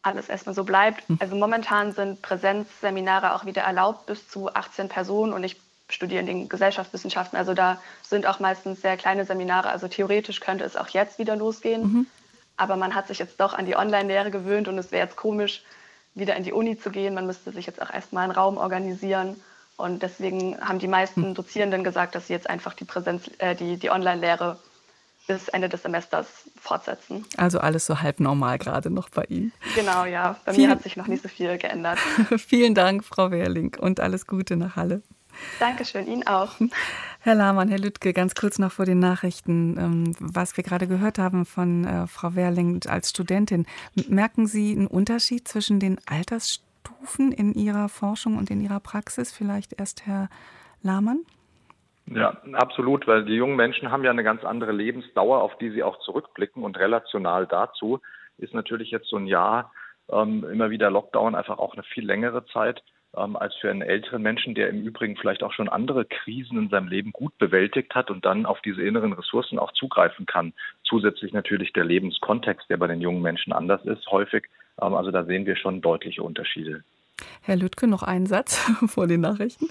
alles 0.03 0.29
erstmal 0.29 0.55
so 0.55 0.65
bleibt. 0.65 1.03
Also 1.19 1.35
momentan 1.35 1.93
sind 1.93 2.23
Präsenzseminare 2.23 3.35
auch 3.35 3.47
wieder 3.47 3.63
erlaubt 3.63 4.07
bis 4.07 4.29
zu 4.29 4.53
18 4.53 4.89
Personen 4.89 5.33
und 5.33 5.45
ich 5.45 5.57
studiere 5.89 6.21
in 6.21 6.27
den 6.27 6.49
Gesellschaftswissenschaften. 6.49 7.39
Also 7.39 7.55
da 7.55 7.81
sind 8.03 8.27
auch 8.27 8.41
meistens 8.41 8.81
sehr 8.81 8.97
kleine 8.97 9.25
Seminare. 9.25 9.69
Also 9.69 9.89
theoretisch 9.89 10.41
könnte 10.41 10.65
es 10.65 10.77
auch 10.77 10.89
jetzt 10.89 11.19
wieder 11.19 11.37
losgehen. 11.37 11.83
Mhm. 11.83 12.07
Aber 12.57 12.77
man 12.77 12.95
hat 12.95 13.09
sich 13.09 13.19
jetzt 13.19 13.41
doch 13.41 13.55
an 13.55 13.67
die 13.67 13.77
Online-Lehre 13.77 14.31
gewöhnt 14.31 14.69
und 14.69 14.79
es 14.79 14.93
wäre 14.93 15.05
jetzt 15.05 15.17
komisch, 15.17 15.63
wieder 16.15 16.37
in 16.37 16.45
die 16.45 16.53
Uni 16.53 16.79
zu 16.79 16.91
gehen. 16.91 17.15
Man 17.15 17.27
müsste 17.27 17.51
sich 17.51 17.67
jetzt 17.67 17.83
auch 17.83 17.93
erstmal 17.93 18.25
einen 18.25 18.33
Raum 18.33 18.57
organisieren. 18.57 19.41
Und 19.77 20.03
deswegen 20.03 20.61
haben 20.61 20.79
die 20.79 20.87
meisten 20.87 21.25
hm. 21.25 21.35
Dozierenden 21.35 21.83
gesagt, 21.83 22.15
dass 22.15 22.29
sie 22.29 22.33
jetzt 22.33 22.49
einfach 22.49 22.75
die, 22.75 22.85
Präsenz, 22.85 23.29
äh, 23.39 23.57
die, 23.57 23.77
die 23.77 23.91
Online-Lehre 23.91 24.59
bis 25.27 25.49
Ende 25.49 25.69
des 25.69 25.83
Semesters 25.83 26.27
fortsetzen. 26.61 27.25
Also 27.37 27.59
alles 27.59 27.87
so 27.87 28.01
halb 28.01 28.21
normal 28.21 28.59
gerade 28.59 28.91
noch 28.91 29.09
bei 29.09 29.25
Ihnen. 29.25 29.53
Genau, 29.75 30.05
ja. 30.05 30.37
Bei 30.45 30.53
Vielen, 30.53 30.69
mir 30.69 30.77
hat 30.77 30.83
sich 30.83 30.97
noch 30.97 31.07
nicht 31.07 31.23
so 31.23 31.29
viel 31.29 31.57
geändert. 31.57 31.99
Vielen 32.37 32.75
Dank, 32.75 33.05
Frau 33.05 33.31
Wehrling, 33.31 33.75
und 33.81 34.01
alles 34.01 34.27
Gute 34.27 34.57
nach 34.57 34.77
Halle. 34.77 35.03
Dankeschön, 35.59 36.07
Ihnen 36.07 36.27
auch. 36.27 36.53
Herr 37.21 37.35
Lahmann, 37.35 37.69
Herr 37.69 37.79
Lüttke, 37.79 38.13
ganz 38.13 38.35
kurz 38.35 38.59
noch 38.59 38.73
vor 38.73 38.85
den 38.85 38.99
Nachrichten, 38.99 39.77
ähm, 39.79 40.17
was 40.21 40.57
wir 40.57 40.65
gerade 40.65 40.87
gehört 40.87 41.19
haben 41.19 41.47
von 41.47 41.85
äh, 41.85 42.07
Frau 42.07 42.35
Wehrling 42.35 42.81
als 42.87 43.11
Studentin. 43.11 43.67
Merken 44.09 44.47
Sie 44.47 44.73
einen 44.73 44.87
Unterschied 44.87 45.49
zwischen 45.49 45.81
den 45.81 45.99
Altersstufen 46.07 47.33
in 47.33 47.55
Ihrer 47.55 47.89
Forschung 47.89 48.37
und 48.37 48.51
in 48.51 48.61
Ihrer 48.61 48.81
Praxis? 48.81 49.33
Vielleicht 49.33 49.79
erst 49.79 50.07
Herr 50.07 50.29
Lahmann? 50.83 51.21
Ja, 52.07 52.37
absolut, 52.53 53.07
weil 53.07 53.25
die 53.25 53.35
jungen 53.35 53.57
Menschen 53.57 53.91
haben 53.91 54.05
ja 54.05 54.11
eine 54.11 54.25
ganz 54.25 54.45
andere 54.45 54.73
Lebensdauer, 54.73 55.41
auf 55.41 55.57
die 55.57 55.71
sie 55.71 55.83
auch 55.83 55.99
zurückblicken 56.01 56.63
und 56.63 56.79
relational 56.79 57.47
dazu 57.47 58.01
ist 58.39 58.55
natürlich 58.55 58.91
jetzt 58.91 59.09
so 59.09 59.17
ein 59.17 59.27
Jahr 59.27 59.73
ähm, 60.11 60.45
immer 60.51 60.71
wieder 60.71 60.91
Lockdown 60.91 61.35
einfach 61.35 61.59
auch 61.59 61.75
eine 61.75 61.83
viel 61.83 62.05
längere 62.05 62.45
Zeit 62.47 62.83
ähm, 63.17 63.37
als 63.37 63.55
für 63.57 63.71
einen 63.71 63.83
älteren 63.83 64.23
Menschen, 64.23 64.55
der 64.55 64.69
im 64.69 64.83
Übrigen 64.83 65.17
vielleicht 65.17 65.43
auch 65.43 65.53
schon 65.53 65.69
andere 65.69 66.05
Krisen 66.05 66.59
in 66.59 66.69
seinem 66.69 66.89
Leben 66.89 67.13
gut 67.13 67.37
bewältigt 67.39 67.95
hat 67.95 68.11
und 68.11 68.25
dann 68.25 68.47
auf 68.47 68.61
diese 68.63 68.83
inneren 68.83 69.13
Ressourcen 69.13 69.59
auch 69.59 69.73
zugreifen 69.73 70.27
kann. 70.27 70.53
Zusätzlich 70.85 71.33
natürlich 71.33 71.73
der 71.73 71.85
Lebenskontext, 71.85 72.69
der 72.71 72.77
bei 72.77 72.87
den 72.87 73.01
jungen 73.01 73.23
Menschen 73.23 73.53
anders 73.53 73.85
ist, 73.85 74.07
häufig. 74.11 74.45
Ähm, 74.81 74.95
also 74.95 75.11
da 75.11 75.25
sehen 75.25 75.47
wir 75.47 75.57
schon 75.57 75.81
deutliche 75.81 76.23
Unterschiede. 76.23 76.85
Herr 77.43 77.57
Lüttke, 77.57 77.87
noch 77.87 78.03
einen 78.03 78.27
Satz 78.27 78.57
vor 78.87 79.07
den 79.07 79.21
Nachrichten. 79.21 79.69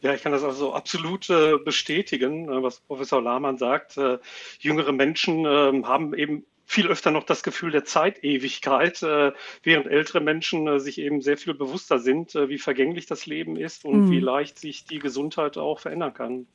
Ja, 0.00 0.14
ich 0.14 0.22
kann 0.22 0.32
das 0.32 0.42
also 0.42 0.74
absolut 0.74 1.30
äh, 1.30 1.58
bestätigen, 1.64 2.48
äh, 2.48 2.62
was 2.62 2.80
Professor 2.80 3.22
Lahmann 3.22 3.56
sagt. 3.56 3.96
Äh, 3.96 4.18
jüngere 4.58 4.92
Menschen 4.92 5.44
ähm, 5.46 5.86
haben 5.86 6.12
eben 6.14 6.44
viel 6.64 6.86
öfter 6.86 7.10
noch 7.10 7.24
das 7.24 7.42
Gefühl 7.42 7.70
der 7.70 7.84
Zeitewigkeit, 7.84 9.02
äh, 9.02 9.32
während 9.62 9.86
ältere 9.86 10.20
Menschen 10.20 10.66
äh, 10.66 10.80
sich 10.80 10.98
eben 10.98 11.20
sehr 11.20 11.36
viel 11.36 11.54
bewusster 11.54 11.98
sind, 11.98 12.34
äh, 12.34 12.48
wie 12.48 12.58
vergänglich 12.58 13.06
das 13.06 13.26
Leben 13.26 13.56
ist 13.56 13.84
und 13.84 14.06
mhm. 14.06 14.10
wie 14.10 14.20
leicht 14.20 14.58
sich 14.58 14.84
die 14.84 14.98
Gesundheit 14.98 15.58
auch 15.58 15.80
verändern 15.80 16.14
kann. 16.14 16.46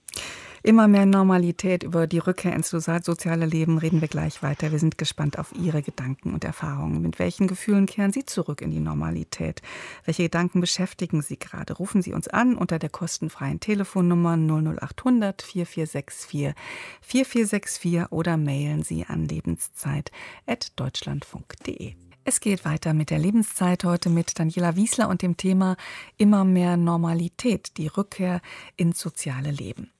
Immer 0.64 0.88
mehr 0.88 1.06
Normalität 1.06 1.84
über 1.84 2.08
die 2.08 2.18
Rückkehr 2.18 2.54
ins 2.54 2.70
soziale 2.70 3.46
Leben 3.46 3.78
reden 3.78 4.02
wir 4.02 4.08
gleich 4.08 4.42
weiter. 4.42 4.72
Wir 4.72 4.80
sind 4.80 4.98
gespannt 4.98 5.38
auf 5.38 5.54
Ihre 5.56 5.82
Gedanken 5.82 6.34
und 6.34 6.44
Erfahrungen. 6.44 7.02
Mit 7.02 7.20
welchen 7.20 7.48
Gefühlen 7.48 7.86
kehren 7.86 8.12
Sie 8.12 8.26
zurück 8.26 8.62
in 8.62 8.72
die 8.72 8.80
Normalität? 8.80 9.62
Welche 10.06 10.24
Gedanken 10.24 10.60
beschäftigen 10.60 11.22
Sie 11.22 11.38
gerade? 11.38 11.74
Rufen 11.74 12.02
Sie 12.02 12.14
uns 12.14 12.28
an 12.28 12.56
unter 12.56 12.80
der 12.80 12.90
kostenfreien 12.90 13.60
Telefonnummer 13.60 14.36
00800 14.36 15.42
4464 15.42 16.54
4464 17.02 18.12
oder 18.12 18.38
mailen 18.38 18.84
Sie 18.84 19.06
an 19.06 19.26
lebenszeit.deutschlandfunk.de. 19.26 21.94
Es 22.26 22.42
geht 22.42 22.66
weiter 22.66 22.94
mit 22.94 23.10
der 23.10 23.20
Lebenszeit 23.20 23.86
heute 23.86 24.10
mit 24.10 24.38
Daniela 24.38 24.76
Wiesler 24.76 25.08
und 25.08 25.22
dem 25.22 25.38
Thema 25.38 25.78
immer 26.18 26.44
mehr 26.44 26.76
Normalität, 26.76 27.78
die 27.78 27.88
Rückkehr 27.88 28.42
ins 28.76 29.00
soziale 29.00 29.52
Leben. 29.52 29.92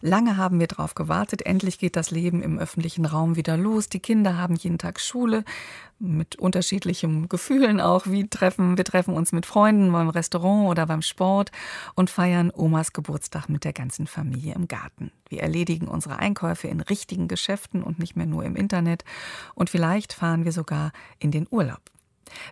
Lange 0.00 0.36
haben 0.36 0.60
wir 0.60 0.66
darauf 0.66 0.94
gewartet, 0.94 1.42
endlich 1.42 1.78
geht 1.78 1.96
das 1.96 2.10
Leben 2.10 2.42
im 2.42 2.58
öffentlichen 2.58 3.06
Raum 3.06 3.36
wieder 3.36 3.56
los. 3.56 3.88
Die 3.88 4.00
Kinder 4.00 4.36
haben 4.36 4.54
jeden 4.56 4.78
Tag 4.78 5.00
Schule 5.00 5.44
mit 5.98 6.36
unterschiedlichen 6.36 7.28
Gefühlen 7.28 7.80
auch. 7.80 8.06
Wie 8.06 8.28
treffen, 8.28 8.76
wir 8.76 8.84
treffen 8.84 9.14
uns 9.14 9.32
mit 9.32 9.46
Freunden 9.46 9.90
beim 9.92 10.08
Restaurant 10.08 10.68
oder 10.68 10.86
beim 10.86 11.02
Sport 11.02 11.52
und 11.94 12.10
feiern 12.10 12.52
Omas 12.54 12.92
Geburtstag 12.92 13.48
mit 13.48 13.64
der 13.64 13.72
ganzen 13.72 14.06
Familie 14.06 14.54
im 14.54 14.68
Garten. 14.68 15.10
Wir 15.28 15.42
erledigen 15.42 15.88
unsere 15.88 16.18
Einkäufe 16.18 16.68
in 16.68 16.80
richtigen 16.80 17.28
Geschäften 17.28 17.82
und 17.82 17.98
nicht 17.98 18.16
mehr 18.16 18.26
nur 18.26 18.44
im 18.44 18.56
Internet. 18.56 19.04
Und 19.54 19.70
vielleicht 19.70 20.12
fahren 20.12 20.44
wir 20.44 20.52
sogar 20.52 20.92
in 21.18 21.30
den 21.30 21.46
Urlaub. 21.50 21.95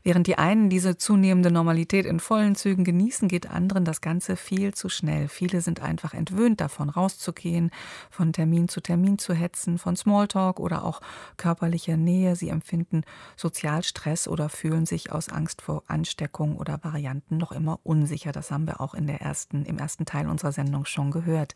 Während 0.03 0.27
die 0.27 0.39
einen 0.39 0.71
diese 0.71 0.97
zunehmende 0.97 1.51
Normalität 1.51 2.07
in 2.07 2.21
vollen 2.21 2.55
Zügen 2.55 2.85
genießen, 2.85 3.29
geht 3.29 3.51
anderen 3.51 3.85
das 3.85 4.01
Ganze 4.01 4.37
viel 4.37 4.75
zu 4.75 4.89
schnell. 4.89 5.29
Viele 5.29 5.61
sind 5.61 5.81
einfach 5.81 6.15
entwöhnt 6.15 6.61
davon, 6.61 6.89
rauszugehen, 6.89 7.71
von 8.11 8.33
Termin 8.33 8.69
zu 8.69 8.81
Termin 8.81 9.19
zu 9.19 9.35
hetzen, 9.35 9.79
von 9.79 9.97
Smalltalk 9.97 10.61
oder 10.61 10.85
auch 10.85 11.01
körperlicher 11.37 11.97
Nähe. 11.97 12.37
Sie 12.37 12.49
empfinden 12.49 13.03
Sozialstress 13.37 14.29
oder 14.29 14.49
fühlen 14.49 14.87
sich 14.87 15.13
aus 15.13 15.29
Angst 15.29 15.63
vor 15.63 15.85
Ansteckung 15.87 16.57
oder 16.57 16.83
Varianten 16.83 17.37
noch 17.37 17.53
immer 17.53 17.81
unsicher. 17.83 18.33
Das 18.33 18.51
haben 18.51 18.67
wir 18.67 18.81
auch 18.81 18.95
in 18.95 19.07
der 19.07 19.21
ersten, 19.21 19.65
im 19.65 19.79
ersten 19.79 20.07
Teil 20.07 20.29
unserer 20.29 20.53
Sendung 20.53 20.85
schon 20.85 21.11
gehört. 21.11 21.55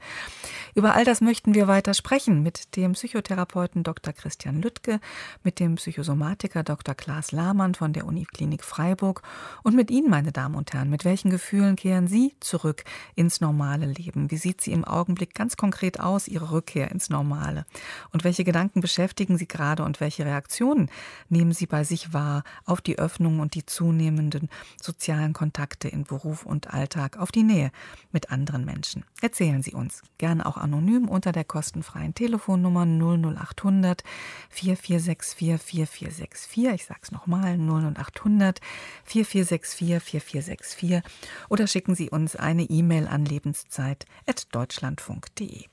Über 0.74 0.94
all 0.94 1.04
das 1.04 1.20
möchten 1.20 1.54
wir 1.54 1.68
weiter 1.68 1.94
sprechen 1.94 2.42
mit 2.42 2.76
dem 2.76 2.92
Psychotherapeuten 2.92 3.82
Dr. 3.82 4.12
Christian 4.12 4.60
Lüttke, 4.62 5.00
mit 5.42 5.60
dem 5.60 5.76
Psychosomatiker 5.76 6.62
Dr. 6.62 6.94
Klaas 6.94 7.32
Lahmann 7.32 7.74
von 7.74 7.92
der 7.92 8.06
Uniklinik 8.18 8.64
Freiburg. 8.64 9.22
Und 9.62 9.76
mit 9.76 9.90
Ihnen, 9.90 10.10
meine 10.10 10.32
Damen 10.32 10.56
und 10.56 10.72
Herren, 10.72 10.90
mit 10.90 11.04
welchen 11.04 11.30
Gefühlen 11.30 11.76
kehren 11.76 12.08
Sie 12.08 12.34
zurück 12.40 12.84
ins 13.14 13.40
normale 13.40 13.86
Leben? 13.86 14.30
Wie 14.30 14.36
sieht 14.36 14.60
sie 14.60 14.72
im 14.72 14.84
Augenblick 14.84 15.34
ganz 15.34 15.56
konkret 15.56 16.00
aus, 16.00 16.26
Ihre 16.26 16.50
Rückkehr 16.50 16.90
ins 16.90 17.10
Normale? 17.10 17.64
Und 18.12 18.24
welche 18.24 18.44
Gedanken 18.44 18.80
beschäftigen 18.80 19.38
Sie 19.38 19.46
gerade 19.46 19.84
und 19.84 20.00
welche 20.00 20.24
Reaktionen 20.24 20.90
nehmen 21.28 21.52
Sie 21.52 21.66
bei 21.66 21.84
sich 21.84 22.12
wahr 22.12 22.42
auf 22.64 22.80
die 22.80 22.98
Öffnung 22.98 23.38
und 23.38 23.54
die 23.54 23.64
zunehmenden 23.64 24.48
sozialen 24.82 25.32
Kontakte 25.32 25.88
in 25.88 26.04
Beruf 26.04 26.44
und 26.44 26.74
Alltag, 26.74 27.18
auf 27.18 27.30
die 27.30 27.44
Nähe 27.44 27.70
mit 28.10 28.32
anderen 28.32 28.64
Menschen? 28.64 29.04
Erzählen 29.22 29.62
Sie 29.62 29.74
uns, 29.74 30.02
gerne 30.18 30.44
auch 30.44 30.56
anonym 30.56 31.08
unter 31.08 31.30
der 31.30 31.44
kostenfreien 31.44 32.14
Telefonnummer 32.14 32.84
00800 32.84 34.02
4464 34.50 35.36
4464. 35.36 36.74
Ich 36.74 36.86
sage 36.86 37.00
es 37.02 37.12
nochmal, 37.12 37.58
00800 37.58 38.07
0800 38.14 38.60
4464 39.04 39.78
4464 39.78 41.02
oder 41.48 41.66
schicken 41.66 41.94
Sie 41.94 42.10
uns 42.10 42.36
eine 42.36 42.64
E-Mail 42.64 43.08
an 43.08 43.24
lebenszeit.deutschlandfunk.de. 43.24 45.64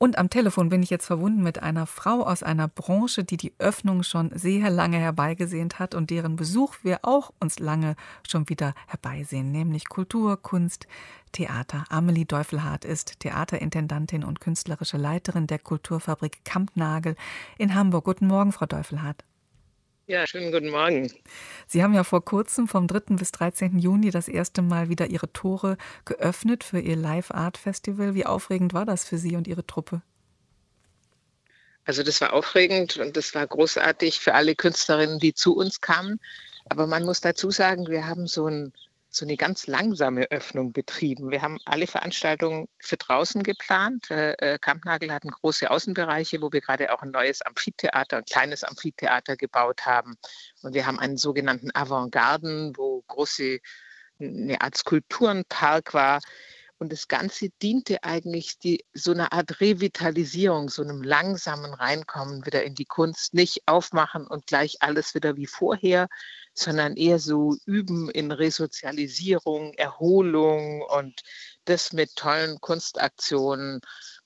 Und 0.00 0.16
am 0.16 0.30
Telefon 0.30 0.68
bin 0.68 0.84
ich 0.84 0.90
jetzt 0.90 1.06
verbunden 1.06 1.42
mit 1.42 1.60
einer 1.60 1.84
Frau 1.84 2.22
aus 2.22 2.44
einer 2.44 2.68
Branche, 2.68 3.24
die 3.24 3.36
die 3.36 3.52
Öffnung 3.58 4.04
schon 4.04 4.30
sehr 4.32 4.70
lange 4.70 4.98
herbeigesehnt 4.98 5.80
hat 5.80 5.96
und 5.96 6.10
deren 6.10 6.36
Besuch 6.36 6.76
wir 6.84 7.00
auch 7.02 7.32
uns 7.40 7.58
lange 7.58 7.96
schon 8.26 8.48
wieder 8.48 8.74
herbeisehen, 8.86 9.50
nämlich 9.50 9.88
Kultur, 9.88 10.40
Kunst, 10.40 10.86
Theater. 11.32 11.84
Amelie 11.88 12.26
Deufelhardt 12.26 12.84
ist 12.84 13.18
Theaterintendantin 13.18 14.22
und 14.22 14.40
künstlerische 14.40 14.98
Leiterin 14.98 15.48
der 15.48 15.58
Kulturfabrik 15.58 16.44
Kampnagel 16.44 17.16
in 17.58 17.74
Hamburg. 17.74 18.04
Guten 18.04 18.28
Morgen, 18.28 18.52
Frau 18.52 18.66
Deufelhardt. 18.66 19.24
Ja, 20.08 20.26
schönen 20.26 20.52
guten 20.52 20.70
Morgen. 20.70 21.12
Sie 21.66 21.82
haben 21.82 21.92
ja 21.92 22.02
vor 22.02 22.24
kurzem 22.24 22.66
vom 22.66 22.86
3. 22.86 23.16
bis 23.16 23.30
13. 23.30 23.78
Juni 23.78 24.10
das 24.10 24.26
erste 24.26 24.62
Mal 24.62 24.88
wieder 24.88 25.08
Ihre 25.08 25.30
Tore 25.34 25.76
geöffnet 26.06 26.64
für 26.64 26.80
Ihr 26.80 26.96
Live 26.96 27.30
Art 27.30 27.58
Festival. 27.58 28.14
Wie 28.14 28.24
aufregend 28.24 28.72
war 28.72 28.86
das 28.86 29.04
für 29.04 29.18
Sie 29.18 29.36
und 29.36 29.46
Ihre 29.46 29.66
Truppe? 29.66 30.00
Also 31.84 32.02
das 32.02 32.22
war 32.22 32.32
aufregend 32.32 32.96
und 32.96 33.18
das 33.18 33.34
war 33.34 33.46
großartig 33.46 34.20
für 34.20 34.32
alle 34.32 34.54
Künstlerinnen, 34.54 35.18
die 35.18 35.34
zu 35.34 35.54
uns 35.54 35.82
kamen. 35.82 36.18
Aber 36.70 36.86
man 36.86 37.04
muss 37.04 37.20
dazu 37.20 37.50
sagen, 37.50 37.88
wir 37.88 38.06
haben 38.06 38.26
so 38.26 38.46
ein 38.46 38.72
so 39.10 39.24
eine 39.24 39.36
ganz 39.36 39.66
langsame 39.66 40.30
Öffnung 40.30 40.72
betrieben. 40.72 41.30
Wir 41.30 41.40
haben 41.40 41.58
alle 41.64 41.86
Veranstaltungen 41.86 42.68
für 42.78 42.96
draußen 42.96 43.42
geplant. 43.42 44.10
Äh, 44.10 44.32
äh, 44.34 44.58
Kampnagel 44.58 45.12
hatten 45.12 45.30
große 45.30 45.70
Außenbereiche, 45.70 46.42
wo 46.42 46.52
wir 46.52 46.60
gerade 46.60 46.92
auch 46.92 47.02
ein 47.02 47.10
neues 47.10 47.40
Amphitheater, 47.42 48.18
ein 48.18 48.24
kleines 48.24 48.64
Amphitheater 48.64 49.36
gebaut 49.36 49.86
haben. 49.86 50.16
Und 50.62 50.74
wir 50.74 50.86
haben 50.86 50.98
einen 50.98 51.16
sogenannten 51.16 51.70
Avantgarden, 51.74 52.76
wo 52.76 53.02
große 53.06 53.60
eine 54.20 54.60
Art 54.60 54.76
Skulpturenpark 54.76 55.94
war. 55.94 56.20
Und 56.80 56.92
das 56.92 57.08
Ganze 57.08 57.48
diente 57.60 58.04
eigentlich 58.04 58.58
die, 58.60 58.84
so 58.92 59.10
einer 59.10 59.32
Art 59.32 59.60
Revitalisierung, 59.60 60.68
so 60.68 60.82
einem 60.82 61.02
langsamen 61.02 61.74
Reinkommen 61.74 62.46
wieder 62.46 62.62
in 62.62 62.76
die 62.76 62.84
Kunst. 62.84 63.34
Nicht 63.34 63.62
aufmachen 63.66 64.26
und 64.26 64.46
gleich 64.46 64.76
alles 64.80 65.14
wieder 65.14 65.36
wie 65.36 65.46
vorher, 65.46 66.08
sondern 66.58 66.96
eher 66.96 67.18
so 67.18 67.56
üben 67.66 68.10
in 68.10 68.32
Resozialisierung, 68.32 69.74
Erholung 69.74 70.82
und 70.82 71.22
das 71.64 71.92
mit 71.92 72.14
tollen 72.16 72.60
Kunstaktionen, 72.60 73.80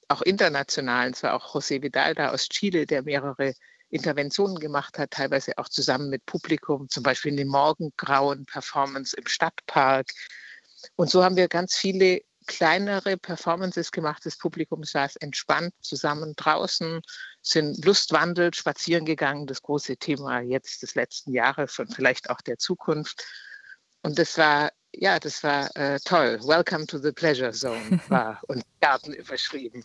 auch 0.08 0.22
internationalen. 0.22 1.12
Es 1.12 1.22
war 1.22 1.34
auch 1.34 1.54
José 1.54 1.82
Vidal 1.82 2.14
da 2.14 2.30
aus 2.30 2.48
Chile, 2.48 2.86
der 2.86 3.02
mehrere 3.02 3.54
Interventionen 3.90 4.58
gemacht 4.58 4.98
hat, 4.98 5.10
teilweise 5.10 5.58
auch 5.58 5.68
zusammen 5.68 6.08
mit 6.08 6.24
Publikum, 6.26 6.88
zum 6.88 7.02
Beispiel 7.02 7.32
in 7.32 7.36
den 7.36 7.48
Morgengrauen 7.48 8.46
Performance 8.46 9.16
im 9.16 9.26
Stadtpark. 9.26 10.06
Und 10.96 11.10
so 11.10 11.22
haben 11.22 11.36
wir 11.36 11.48
ganz 11.48 11.76
viele 11.76 12.20
kleinere 12.46 13.16
Performances 13.16 13.92
gemacht. 13.92 14.24
Das 14.24 14.36
Publikum 14.36 14.82
saß 14.82 15.16
entspannt 15.16 15.74
zusammen 15.80 16.34
draußen, 16.36 17.00
sind 17.42 17.84
lustwandelt, 17.84 18.56
spazieren 18.56 19.04
gegangen. 19.04 19.46
Das 19.46 19.62
große 19.62 19.96
Thema 19.96 20.40
jetzt 20.40 20.82
des 20.82 20.94
letzten 20.94 21.32
Jahres 21.32 21.78
und 21.78 21.94
vielleicht 21.94 22.30
auch 22.30 22.40
der 22.40 22.58
Zukunft. 22.58 23.24
Und 24.02 24.18
das 24.18 24.38
war 24.38 24.70
ja, 24.94 25.18
das 25.18 25.42
war 25.42 25.74
äh, 25.74 25.98
toll. 26.04 26.38
Welcome 26.44 26.86
to 26.86 26.98
the 26.98 27.12
Pleasure 27.12 27.52
Zone 27.52 28.00
war 28.08 28.40
und 28.46 28.62
Garten 28.80 29.14
überschrieben. 29.14 29.84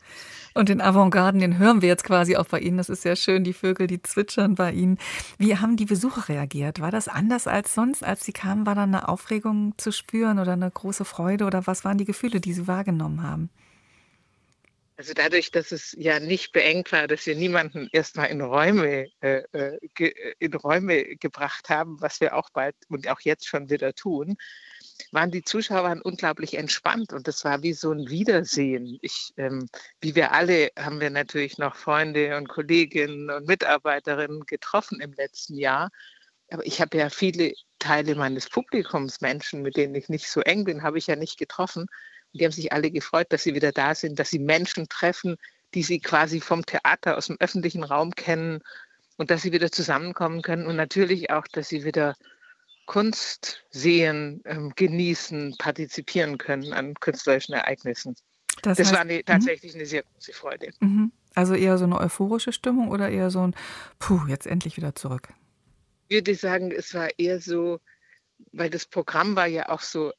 Und 0.54 0.70
den 0.70 0.82
Avantgarden, 0.82 1.40
den 1.40 1.58
hören 1.58 1.82
wir 1.82 1.88
jetzt 1.88 2.04
quasi 2.04 2.36
auch 2.36 2.48
bei 2.48 2.60
Ihnen. 2.60 2.78
Das 2.78 2.90
ist 2.90 3.04
sehr 3.04 3.16
schön, 3.16 3.44
die 3.44 3.54
Vögel, 3.54 3.88
die 3.88 4.02
zwitschern 4.02 4.56
bei 4.56 4.72
Ihnen. 4.72 4.98
Wie 5.38 5.58
haben 5.58 5.78
die 5.78 5.86
Besucher 5.86 6.28
reagiert? 6.28 6.82
War 6.82 6.92
das 6.92 7.08
anders 7.08 7.48
als 7.48 7.74
sonst? 7.74 8.04
Als 8.04 8.26
Sie 8.26 8.34
kamen, 8.34 8.66
war 8.66 8.76
da 8.76 8.84
eine 8.84 9.08
Aufregung 9.08 9.74
zu 9.78 9.92
spüren 9.92 10.40
oder 10.40 10.54
eine 10.54 10.70
große 10.70 11.06
Freude? 11.06 11.46
Oder 11.46 11.68
was 11.68 11.86
waren 11.86 11.98
die 11.98 12.06
Gefühle, 12.06 12.42
die 12.42 12.54
Sie 12.54 12.68
wahrgenommen 12.68 13.24
haben? 13.24 13.50
Also 14.98 15.14
dadurch, 15.14 15.52
dass 15.52 15.72
es 15.72 15.96
ja 15.96 16.20
nicht 16.20 16.54
beengt 16.54 16.92
war, 16.92 17.08
dass 17.08 17.28
wir 17.28 17.36
niemanden 17.36 17.88
erstmal 17.92 18.30
in 18.30 18.42
Räume, 18.42 19.08
äh, 19.22 19.44
äh 19.52 20.34
in 20.40 20.54
Räume 20.56 21.16
gebracht 21.18 21.70
haben, 21.70 22.02
was 22.02 22.20
wir 22.20 22.36
auch 22.36 22.50
bald 22.50 22.76
und 22.90 23.08
auch 23.08 23.20
jetzt 23.22 23.48
schon 23.48 23.70
wieder 23.70 23.94
tun, 23.94 24.38
waren 25.12 25.30
die 25.30 25.44
Zuschauer 25.44 26.02
unglaublich 26.04 26.56
entspannt 26.56 27.14
und 27.14 27.28
das 27.28 27.46
war 27.46 27.62
wie 27.62 27.74
so 27.74 27.92
ein 27.92 28.10
Wiedersehen. 28.10 28.98
Ich, 29.04 29.34
ähm, 29.38 29.70
wie 30.02 30.16
wir 30.16 30.32
alle, 30.32 30.72
haben 30.76 31.00
wir 31.00 31.12
natürlich 31.12 31.60
noch 31.60 31.76
Freunde 31.76 32.36
und 32.36 32.50
Kolleginnen 32.50 33.30
und 33.30 33.48
Mitarbeiterinnen 33.48 34.48
getroffen 34.48 35.00
im 35.00 35.14
letzten 35.14 35.58
Jahr. 35.60 35.92
Aber 36.50 36.66
ich 36.66 36.82
habe 36.82 36.98
ja 36.98 37.10
viele 37.10 37.54
Teile 37.78 38.16
meines 38.16 38.50
Publikums, 38.50 39.22
Menschen, 39.22 39.62
mit 39.62 39.78
denen 39.78 39.94
ich 39.94 40.10
nicht 40.10 40.28
so 40.28 40.42
eng 40.42 40.64
bin, 40.64 40.82
habe 40.82 40.98
ich 40.98 41.06
ja 41.06 41.16
nicht 41.16 41.38
getroffen. 41.38 41.86
Und 42.34 42.42
die 42.42 42.46
haben 42.46 42.52
sich 42.52 42.72
alle 42.72 42.92
gefreut, 42.92 43.28
dass 43.30 43.44
sie 43.44 43.56
wieder 43.56 43.72
da 43.72 43.96
sind, 43.96 44.20
dass 44.20 44.30
sie 44.30 44.40
Menschen 44.40 44.88
treffen, 44.90 45.38
die 45.74 45.84
sie 45.84 46.00
quasi 46.00 46.40
vom 46.42 46.66
Theater 46.66 47.18
aus 47.18 47.28
dem 47.28 47.38
öffentlichen 47.40 47.84
Raum 47.84 48.12
kennen 48.12 48.62
und 49.18 49.32
dass 49.32 49.42
sie 49.42 49.52
wieder 49.52 49.72
zusammenkommen 49.72 50.42
können 50.42 50.68
und 50.68 50.76
natürlich 50.76 51.32
auch, 51.32 51.48
dass 51.48 51.70
sie 51.70 51.84
wieder 51.84 52.16
Kunst 52.86 53.66
sehen, 53.70 54.42
ähm, 54.46 54.72
genießen, 54.76 55.56
partizipieren 55.58 56.38
können 56.38 56.74
an 56.74 56.94
künstlerischen 56.96 57.54
Ereignissen. 57.54 58.16
Das, 58.62 58.78
das 58.78 58.88
heißt, 58.88 58.94
war 58.94 59.02
eine, 59.02 59.18
mhm. 59.18 59.26
tatsächlich 59.26 59.76
eine 59.76 59.86
sehr 59.86 60.04
große 60.04 60.34
Freude. 60.34 60.72
Mhm. 60.80 61.12
Also 61.36 61.54
eher 61.54 61.78
so 61.78 61.84
eine 61.84 62.00
euphorische 62.00 62.52
Stimmung 62.52 62.90
oder 62.90 63.10
eher 63.10 63.30
so 63.30 63.46
ein 63.46 63.56
Puh, 64.00 64.26
jetzt 64.28 64.48
endlich 64.48 64.78
wieder 64.78 64.96
zurück? 64.96 65.30
Ich 66.08 66.16
würde 66.16 66.34
sagen, 66.34 66.72
es 66.72 66.94
war 66.94 67.10
eher 67.20 67.40
so, 67.40 67.80
weil 68.54 68.70
das 68.70 68.86
Programm 68.86 69.36
war 69.36 69.48
ja 69.48 69.70
auch 69.70 69.82
so 69.82 70.14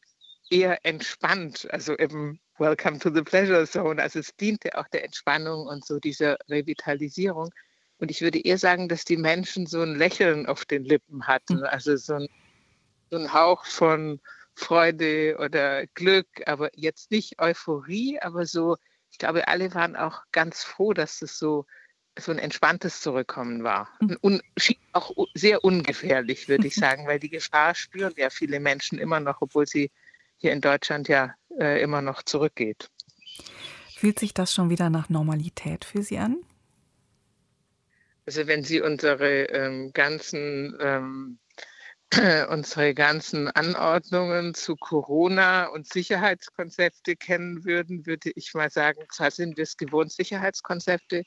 eher 0.50 0.84
entspannt, 0.84 1.66
also 1.70 1.96
eben 1.96 2.40
Welcome 2.58 2.98
to 2.98 3.10
the 3.14 3.22
Pleasure 3.22 3.66
Zone. 3.66 4.02
Also 4.02 4.18
es 4.18 4.34
diente 4.36 4.76
auch 4.76 4.88
der 4.88 5.04
Entspannung 5.04 5.66
und 5.66 5.84
so 5.84 5.98
dieser 5.98 6.36
Revitalisierung. 6.48 7.50
Und 7.98 8.10
ich 8.10 8.20
würde 8.20 8.40
eher 8.40 8.58
sagen, 8.58 8.88
dass 8.88 9.04
die 9.04 9.16
Menschen 9.16 9.66
so 9.66 9.80
ein 9.82 9.96
Lächeln 9.96 10.46
auf 10.46 10.64
den 10.64 10.84
Lippen 10.84 11.26
hatten, 11.26 11.58
mhm. 11.58 11.64
also 11.64 11.96
so 11.96 12.14
ein 12.14 12.28
so 13.10 13.16
ein 13.16 13.32
Hauch 13.32 13.64
von 13.64 14.20
Freude 14.54 15.36
oder 15.38 15.86
Glück, 15.88 16.26
aber 16.46 16.70
jetzt 16.74 17.10
nicht 17.10 17.40
Euphorie, 17.40 18.18
aber 18.20 18.46
so, 18.46 18.76
ich 19.10 19.18
glaube, 19.18 19.48
alle 19.48 19.74
waren 19.74 19.96
auch 19.96 20.22
ganz 20.32 20.64
froh, 20.64 20.92
dass 20.92 21.22
es 21.22 21.38
so, 21.38 21.64
so 22.18 22.32
ein 22.32 22.38
entspanntes 22.38 23.00
Zurückkommen 23.00 23.62
war. 23.62 23.88
Mhm. 24.00 24.18
Und 24.20 24.42
auch 24.92 25.12
sehr 25.34 25.64
ungefährlich, 25.64 26.48
würde 26.48 26.66
ich 26.66 26.74
sagen, 26.74 27.06
weil 27.06 27.20
die 27.20 27.30
Gefahr 27.30 27.74
spüren 27.74 28.14
ja 28.16 28.30
viele 28.30 28.58
Menschen 28.58 28.98
immer 28.98 29.20
noch, 29.20 29.40
obwohl 29.40 29.66
sie 29.66 29.90
hier 30.38 30.52
in 30.52 30.60
Deutschland 30.60 31.08
ja 31.08 31.34
äh, 31.58 31.82
immer 31.82 32.02
noch 32.02 32.22
zurückgeht. 32.22 32.90
Fühlt 33.96 34.18
sich 34.18 34.32
das 34.32 34.54
schon 34.54 34.70
wieder 34.70 34.90
nach 34.90 35.08
Normalität 35.08 35.84
für 35.84 36.02
Sie 36.02 36.18
an? 36.18 36.38
Also 38.26 38.46
wenn 38.46 38.62
Sie 38.62 38.80
unsere 38.80 39.44
ähm, 39.44 39.92
ganzen 39.92 40.76
ähm, 40.80 41.38
unsere 42.48 42.94
ganzen 42.94 43.48
Anordnungen 43.48 44.54
zu 44.54 44.76
Corona 44.76 45.66
und 45.66 45.86
Sicherheitskonzepte 45.92 47.16
kennen 47.16 47.64
würden, 47.64 48.06
würde 48.06 48.32
ich 48.34 48.54
mal 48.54 48.70
sagen, 48.70 49.02
zwar 49.12 49.30
sind 49.30 49.56
wir 49.56 49.64
es 49.64 49.76
gewohnt, 49.76 50.12
Sicherheitskonzepte 50.12 51.24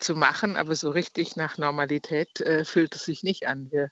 zu 0.00 0.16
machen, 0.16 0.56
aber 0.56 0.74
so 0.74 0.90
richtig 0.90 1.36
nach 1.36 1.56
Normalität 1.56 2.40
äh, 2.40 2.64
fühlt 2.64 2.96
es 2.96 3.04
sich 3.04 3.22
nicht 3.22 3.46
an. 3.46 3.70
Wir, 3.70 3.90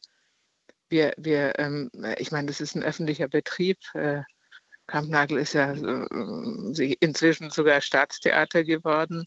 wir, 0.88 1.14
wir 1.16 1.58
ähm, 1.58 1.90
ich 2.18 2.32
meine, 2.32 2.48
das 2.48 2.60
ist 2.60 2.74
ein 2.74 2.82
öffentlicher 2.82 3.28
Betrieb. 3.28 3.78
Äh, 3.94 4.22
Kampnagel 4.92 5.38
ist 5.38 5.54
ja 5.54 5.72
äh, 5.72 6.94
inzwischen 7.00 7.48
sogar 7.48 7.80
Staatstheater 7.80 8.62
geworden. 8.62 9.24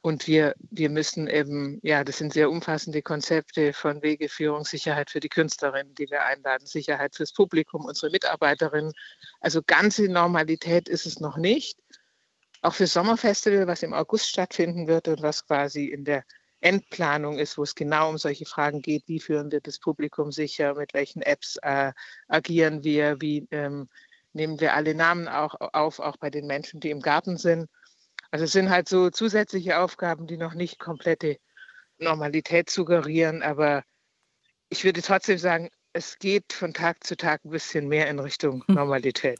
Und 0.00 0.26
wir, 0.26 0.54
wir 0.70 0.88
müssen 0.88 1.28
eben, 1.28 1.78
ja, 1.82 2.02
das 2.02 2.16
sind 2.16 2.32
sehr 2.32 2.50
umfassende 2.50 3.02
Konzepte 3.02 3.74
von 3.74 4.02
Wegeführung, 4.02 4.64
Sicherheit 4.64 5.10
für 5.10 5.20
die 5.20 5.28
Künstlerinnen, 5.28 5.94
die 5.94 6.10
wir 6.10 6.24
einladen, 6.24 6.66
Sicherheit 6.66 7.14
fürs 7.14 7.34
Publikum, 7.34 7.84
unsere 7.84 8.10
Mitarbeiterinnen. 8.10 8.94
Also 9.40 9.60
ganze 9.64 10.08
Normalität 10.08 10.88
ist 10.88 11.04
es 11.04 11.20
noch 11.20 11.36
nicht. 11.36 11.78
Auch 12.62 12.74
für 12.74 12.86
Sommerfestival, 12.86 13.66
was 13.66 13.82
im 13.82 13.92
August 13.92 14.28
stattfinden 14.28 14.88
wird 14.88 15.08
und 15.08 15.20
was 15.20 15.46
quasi 15.46 15.88
in 15.88 16.04
der 16.04 16.24
Endplanung 16.62 17.38
ist, 17.38 17.58
wo 17.58 17.64
es 17.64 17.74
genau 17.74 18.08
um 18.08 18.16
solche 18.16 18.46
Fragen 18.46 18.80
geht, 18.80 19.04
wie 19.08 19.20
führen 19.20 19.52
wir 19.52 19.60
das 19.60 19.78
Publikum 19.78 20.32
sicher, 20.32 20.74
mit 20.74 20.94
welchen 20.94 21.20
Apps 21.20 21.58
äh, 21.62 21.92
agieren 22.28 22.82
wir, 22.82 23.20
wie 23.20 23.46
ähm, 23.50 23.88
nehmen 24.32 24.60
wir 24.60 24.74
alle 24.74 24.94
Namen 24.94 25.28
auch 25.28 25.54
auf, 25.58 25.98
auch 26.00 26.16
bei 26.16 26.30
den 26.30 26.46
Menschen, 26.46 26.80
die 26.80 26.90
im 26.90 27.00
Garten 27.00 27.36
sind. 27.36 27.68
Also 28.30 28.46
es 28.46 28.52
sind 28.52 28.70
halt 28.70 28.88
so 28.88 29.10
zusätzliche 29.10 29.78
Aufgaben, 29.78 30.26
die 30.26 30.36
noch 30.36 30.54
nicht 30.54 30.78
komplette 30.78 31.36
Normalität 31.98 32.70
suggerieren, 32.70 33.42
aber 33.42 33.84
ich 34.70 34.84
würde 34.84 35.02
trotzdem 35.02 35.38
sagen, 35.38 35.68
es 35.92 36.18
geht 36.18 36.52
von 36.52 36.72
Tag 36.72 37.04
zu 37.04 37.16
Tag 37.16 37.44
ein 37.44 37.50
bisschen 37.50 37.88
mehr 37.88 38.08
in 38.08 38.18
Richtung 38.18 38.64
hm. 38.66 38.74
Normalität. 38.74 39.38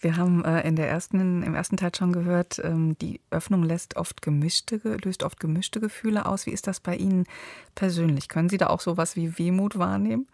Wir 0.00 0.16
haben 0.16 0.44
äh, 0.44 0.66
in 0.66 0.76
der 0.76 0.88
ersten, 0.88 1.42
im 1.42 1.54
ersten 1.54 1.76
Teil 1.76 1.94
schon 1.94 2.12
gehört, 2.12 2.60
ähm, 2.62 2.96
die 2.98 3.20
Öffnung 3.30 3.62
lässt 3.62 3.96
oft 3.96 4.20
gemischte, 4.20 4.76
löst 5.02 5.22
oft 5.22 5.40
gemischte 5.40 5.80
Gefühle 5.80 6.26
aus. 6.26 6.46
Wie 6.46 6.50
ist 6.50 6.66
das 6.66 6.80
bei 6.80 6.96
Ihnen 6.96 7.26
persönlich? 7.74 8.28
Können 8.28 8.48
Sie 8.48 8.58
da 8.58 8.66
auch 8.68 8.80
sowas 8.80 9.16
wie 9.16 9.38
Wehmut 9.38 9.78
wahrnehmen? 9.78 10.28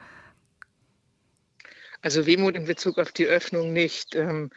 Also 2.02 2.26
Wehmut 2.26 2.56
in 2.56 2.64
Bezug 2.64 2.98
auf 2.98 3.12
die 3.12 3.26
Öffnung 3.26 3.72
nicht. 3.72 4.14
Ähm, 4.14 4.50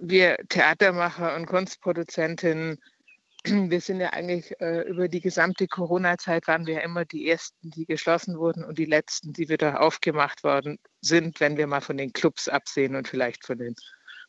wir 0.00 0.36
Theatermacher 0.48 1.34
und 1.36 1.46
Kunstproduzentinnen, 1.46 2.78
wir 3.44 3.80
sind 3.80 4.00
ja 4.00 4.10
eigentlich 4.10 4.60
äh, 4.60 4.82
über 4.82 5.08
die 5.08 5.20
gesamte 5.20 5.66
Corona-Zeit 5.66 6.46
waren 6.46 6.66
wir 6.66 6.74
ja 6.74 6.80
immer 6.80 7.04
die 7.04 7.28
Ersten, 7.28 7.70
die 7.70 7.86
geschlossen 7.86 8.38
wurden 8.38 8.64
und 8.64 8.78
die 8.78 8.84
Letzten, 8.84 9.32
die 9.32 9.48
wieder 9.48 9.80
aufgemacht 9.80 10.44
worden 10.44 10.78
sind, 11.00 11.40
wenn 11.40 11.56
wir 11.56 11.66
mal 11.66 11.80
von 11.80 11.96
den 11.96 12.12
Clubs 12.12 12.48
absehen 12.48 12.94
und 12.94 13.08
vielleicht 13.08 13.46
von 13.46 13.58
den 13.58 13.74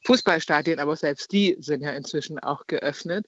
Fußballstadien, 0.06 0.80
aber 0.80 0.96
selbst 0.96 1.32
die 1.32 1.58
sind 1.60 1.82
ja 1.82 1.91
inzwischen 1.91 2.39
auch 2.39 2.65
geöffnet. 2.67 3.28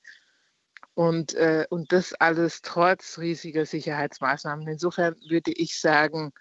Und, 0.96 1.34
äh, 1.34 1.66
und 1.70 1.92
das 1.92 2.14
alles 2.14 2.62
trotz 2.62 3.18
riesiger 3.18 3.66
Sicherheitsmaßnahmen. 3.66 4.68
Insofern 4.68 5.16
würde 5.28 5.52
ich 5.52 5.80
sagen, 5.80 6.32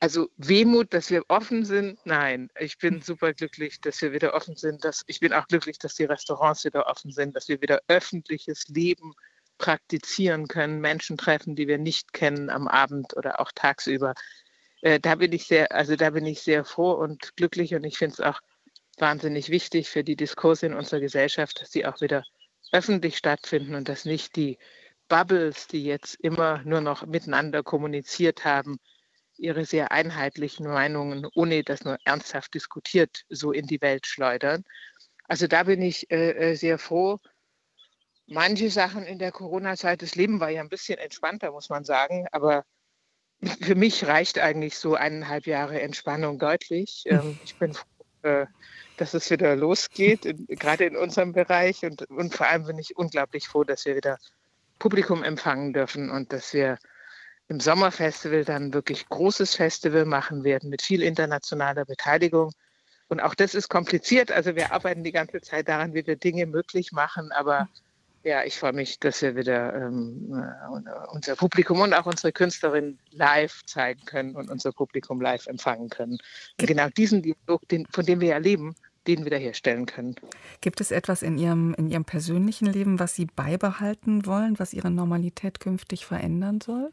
also 0.00 0.28
Wehmut, 0.36 0.94
dass 0.94 1.10
wir 1.10 1.24
offen 1.28 1.64
sind, 1.64 1.98
nein. 2.04 2.50
Ich 2.58 2.78
bin 2.78 3.02
super 3.02 3.34
glücklich, 3.34 3.80
dass 3.80 4.00
wir 4.00 4.12
wieder 4.12 4.34
offen 4.34 4.56
sind. 4.56 4.84
Dass, 4.84 5.02
ich 5.06 5.20
bin 5.20 5.32
auch 5.32 5.46
glücklich, 5.48 5.78
dass 5.78 5.94
die 5.94 6.04
Restaurants 6.04 6.64
wieder 6.64 6.86
offen 6.86 7.10
sind, 7.10 7.34
dass 7.34 7.48
wir 7.48 7.60
wieder 7.60 7.80
öffentliches 7.88 8.68
Leben 8.68 9.14
praktizieren 9.58 10.46
können, 10.46 10.80
Menschen 10.80 11.16
treffen, 11.16 11.56
die 11.56 11.66
wir 11.66 11.78
nicht 11.78 12.12
kennen 12.12 12.48
am 12.48 12.68
Abend 12.68 13.16
oder 13.16 13.40
auch 13.40 13.50
tagsüber. 13.52 14.14
Äh, 14.82 15.00
da 15.00 15.16
bin 15.16 15.32
ich 15.32 15.46
sehr, 15.46 15.72
also 15.72 15.96
da 15.96 16.10
bin 16.10 16.26
ich 16.26 16.42
sehr 16.42 16.64
froh 16.64 16.92
und 16.92 17.36
glücklich 17.36 17.74
und 17.74 17.82
ich 17.84 17.98
finde 17.98 18.14
es 18.14 18.20
auch 18.20 18.40
wahnsinnig 18.98 19.48
wichtig 19.48 19.88
für 19.88 20.04
die 20.04 20.16
Diskurse 20.16 20.66
in 20.66 20.74
unserer 20.74 21.00
Gesellschaft, 21.00 21.60
dass 21.60 21.72
sie 21.72 21.86
auch 21.86 22.00
wieder 22.00 22.24
öffentlich 22.72 23.16
stattfinden 23.16 23.74
und 23.74 23.88
dass 23.88 24.04
nicht 24.04 24.36
die 24.36 24.58
Bubbles, 25.08 25.66
die 25.66 25.84
jetzt 25.84 26.14
immer 26.16 26.62
nur 26.64 26.80
noch 26.80 27.06
miteinander 27.06 27.62
kommuniziert 27.62 28.44
haben, 28.44 28.78
ihre 29.38 29.64
sehr 29.64 29.92
einheitlichen 29.92 30.66
Meinungen, 30.66 31.26
ohne 31.34 31.62
das 31.62 31.84
nur 31.84 31.98
ernsthaft 32.04 32.54
diskutiert, 32.54 33.22
so 33.28 33.52
in 33.52 33.66
die 33.66 33.80
Welt 33.80 34.06
schleudern. 34.06 34.64
Also 35.24 35.46
da 35.46 35.64
bin 35.64 35.82
ich 35.82 36.10
äh, 36.10 36.30
äh 36.30 36.54
sehr 36.54 36.78
froh. 36.78 37.18
Manche 38.26 38.70
Sachen 38.70 39.04
in 39.04 39.18
der 39.18 39.32
Corona-Zeit, 39.32 40.02
das 40.02 40.14
Leben 40.14 40.40
war 40.40 40.50
ja 40.50 40.60
ein 40.60 40.68
bisschen 40.68 40.98
entspannter, 40.98 41.50
muss 41.50 41.70
man 41.70 41.84
sagen, 41.84 42.26
aber 42.32 42.64
für 43.62 43.74
mich 43.74 44.06
reicht 44.06 44.38
eigentlich 44.38 44.76
so 44.76 44.94
eineinhalb 44.94 45.46
Jahre 45.46 45.80
Entspannung 45.80 46.38
deutlich. 46.38 47.04
Ähm, 47.08 47.38
ich 47.44 47.56
bin 47.56 47.72
froh, 47.72 47.86
äh, 48.22 48.46
dass 48.96 49.14
es 49.14 49.30
wieder 49.30 49.56
losgeht, 49.56 50.26
in, 50.26 50.46
gerade 50.46 50.84
in 50.84 50.96
unserem 50.96 51.32
Bereich. 51.32 51.84
Und, 51.84 52.02
und 52.10 52.34
vor 52.34 52.46
allem 52.46 52.64
bin 52.64 52.78
ich 52.78 52.96
unglaublich 52.96 53.48
froh, 53.48 53.64
dass 53.64 53.84
wir 53.84 53.96
wieder 53.96 54.18
Publikum 54.78 55.22
empfangen 55.22 55.72
dürfen 55.72 56.10
und 56.10 56.32
dass 56.32 56.52
wir 56.52 56.78
im 57.48 57.60
Sommerfestival 57.60 58.44
dann 58.44 58.74
wirklich 58.74 59.08
großes 59.08 59.56
Festival 59.56 60.04
machen 60.04 60.44
werden 60.44 60.70
mit 60.70 60.82
viel 60.82 61.02
internationaler 61.02 61.84
Beteiligung. 61.84 62.52
Und 63.08 63.20
auch 63.20 63.34
das 63.34 63.54
ist 63.54 63.68
kompliziert. 63.68 64.30
Also 64.30 64.54
wir 64.54 64.72
arbeiten 64.72 65.02
die 65.02 65.12
ganze 65.12 65.40
Zeit 65.40 65.68
daran, 65.68 65.94
wie 65.94 66.06
wir 66.06 66.16
Dinge 66.16 66.44
möglich 66.46 66.92
machen. 66.92 67.32
Aber 67.32 67.68
ja, 68.22 68.44
ich 68.44 68.58
freue 68.58 68.74
mich, 68.74 68.98
dass 68.98 69.22
wir 69.22 69.34
wieder 69.34 69.74
ähm, 69.74 70.30
äh, 70.34 71.08
unser 71.14 71.36
Publikum 71.36 71.80
und 71.80 71.94
auch 71.94 72.04
unsere 72.04 72.32
Künstlerin 72.32 72.98
live 73.12 73.64
zeigen 73.64 74.04
können 74.04 74.36
und 74.36 74.50
unser 74.50 74.72
Publikum 74.72 75.20
live 75.20 75.46
empfangen 75.46 75.88
können. 75.88 76.18
Und 76.60 76.66
genau 76.66 76.88
diesen 76.90 77.22
Dialog, 77.22 77.66
den, 77.68 77.86
von 77.86 78.04
dem 78.04 78.20
wir 78.20 78.28
ja 78.28 78.38
leben, 78.38 78.74
den 79.06 79.24
wiederherstellen 79.24 79.86
können. 79.86 80.16
Gibt 80.60 80.82
es 80.82 80.90
etwas 80.90 81.22
in 81.22 81.38
Ihrem, 81.38 81.72
in 81.78 81.88
Ihrem 81.88 82.04
persönlichen 82.04 82.66
Leben, 82.66 83.00
was 83.00 83.14
Sie 83.14 83.24
beibehalten 83.24 84.26
wollen, 84.26 84.58
was 84.58 84.74
Ihre 84.74 84.90
Normalität 84.90 85.60
künftig 85.60 86.04
verändern 86.04 86.60
soll? 86.60 86.90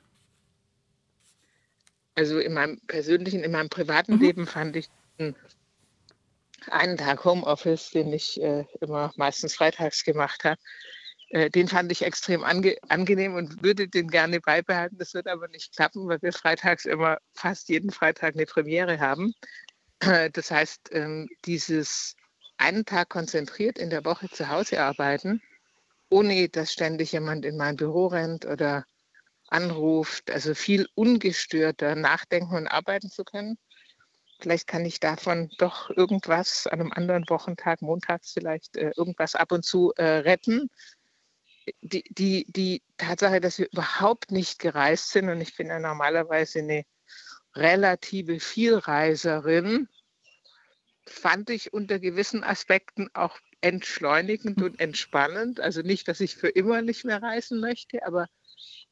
Also 2.16 2.40
in 2.40 2.54
meinem 2.54 2.80
persönlichen, 2.88 3.44
in 3.44 3.52
meinem 3.52 3.70
privaten 3.70 4.16
mhm. 4.16 4.22
Leben 4.22 4.48
fand 4.48 4.76
ich 4.76 4.90
einen 6.70 6.98
Tag 6.98 7.24
Homeoffice, 7.26 7.92
den 7.92 8.12
ich 8.12 8.42
äh, 8.42 8.66
immer 8.82 9.12
meistens 9.18 9.56
freitags 9.56 10.04
gemacht 10.04 10.44
habe, 10.44 10.60
äh, 11.30 11.50
den 11.50 11.68
fand 11.68 11.92
ich 11.92 12.04
extrem 12.04 12.44
ange 12.44 12.78
angenehm 12.90 13.36
und 13.36 13.64
würde 13.64 13.88
den 13.88 14.08
gerne 14.08 14.40
beibehalten. 14.40 14.98
Das 14.98 15.14
wird 15.14 15.28
aber 15.28 15.48
nicht 15.50 15.76
klappen, 15.76 16.08
weil 16.08 16.22
wir 16.22 16.34
freitags 16.34 16.86
immer 16.86 17.18
fast 17.34 17.70
jeden 17.70 17.92
Freitag 17.92 18.36
eine 18.36 18.46
Premiere 18.46 19.00
haben. 19.00 19.34
Das 20.00 20.52
heißt, 20.52 20.90
ähm, 20.92 21.28
dieses 21.46 22.16
einen 22.58 22.86
Tag 22.86 23.10
konzentriert 23.10 23.80
in 23.80 23.90
der 23.90 24.06
Woche 24.06 24.30
zu 24.30 24.50
Hause 24.50 24.82
arbeiten, 24.82 25.42
ohne 26.10 26.48
dass 26.50 26.72
ständig 26.72 27.14
jemand 27.14 27.46
in 27.46 27.58
mein 27.58 27.76
Büro 27.76 28.08
rennt 28.08 28.46
oder 28.46 28.86
anruft, 29.56 30.30
also 30.32 30.54
viel 30.54 30.88
ungestörter 30.96 31.96
nachdenken 31.96 32.56
und 32.56 32.68
arbeiten 32.68 33.10
zu 33.10 33.24
können. 33.24 33.58
Vielleicht 34.40 34.68
kann 34.68 34.84
ich 34.84 35.00
davon 35.00 35.50
doch 35.58 35.90
irgendwas 35.90 36.68
an 36.68 36.82
einem 36.82 36.92
anderen 36.92 37.24
Wochentag, 37.30 37.82
montags 37.82 38.34
vielleicht, 38.34 38.76
äh, 38.76 38.92
irgendwas 38.98 39.34
ab 39.34 39.54
und 39.54 39.64
zu 39.64 39.94
äh, 39.96 40.04
retten. 40.04 40.70
Die, 41.82 42.04
die, 42.10 42.46
die 42.50 42.84
Tatsache, 42.98 43.40
dass 43.40 43.58
wir 43.58 43.68
überhaupt 43.72 44.30
nicht 44.30 44.60
gereist 44.60 45.12
sind, 45.12 45.30
und 45.30 45.40
ich 45.40 45.56
bin 45.56 45.68
ja 45.68 45.80
normalerweise 45.80 46.60
eine 46.60 46.84
relative 47.56 48.42
Vielreiserin, 48.42 49.88
fand 51.08 51.50
ich 51.50 51.72
unter 51.72 52.00
gewissen 52.00 52.44
Aspekten 52.44 53.10
auch 53.14 53.40
entschleunigend 53.62 54.62
und 54.62 54.82
entspannend. 54.82 55.62
Also 55.62 55.82
nicht, 55.82 56.10
dass 56.10 56.20
ich 56.20 56.36
für 56.36 56.50
immer 56.50 56.82
nicht 56.82 57.06
mehr 57.06 57.24
reisen 57.24 57.62
möchte, 57.62 58.06
aber 58.06 58.28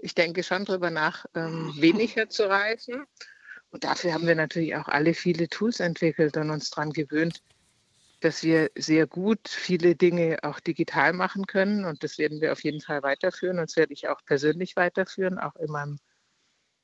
ich 0.03 0.15
denke 0.15 0.43
schon 0.43 0.65
darüber 0.65 0.89
nach, 0.89 1.25
ähm, 1.33 1.73
weniger 1.77 2.29
zu 2.29 2.49
reisen. 2.49 3.05
Und 3.71 3.85
dafür 3.85 4.13
haben 4.13 4.27
wir 4.27 4.35
natürlich 4.35 4.75
auch 4.75 4.87
alle 4.87 5.13
viele 5.13 5.47
Tools 5.47 5.79
entwickelt 5.79 6.37
und 6.37 6.51
uns 6.51 6.69
daran 6.69 6.91
gewöhnt, 6.91 7.41
dass 8.19 8.43
wir 8.43 8.69
sehr 8.75 9.07
gut 9.07 9.47
viele 9.47 9.95
Dinge 9.95 10.37
auch 10.43 10.59
digital 10.59 11.13
machen 11.13 11.47
können. 11.47 11.85
Und 11.85 12.03
das 12.03 12.17
werden 12.17 12.41
wir 12.41 12.51
auf 12.51 12.63
jeden 12.63 12.81
Fall 12.81 13.01
weiterführen. 13.01 13.59
Und 13.59 13.69
das 13.69 13.77
werde 13.77 13.93
ich 13.93 14.09
auch 14.09 14.23
persönlich 14.25 14.75
weiterführen, 14.75 15.39
auch 15.39 15.55
in 15.55 15.71
meinem, 15.71 15.99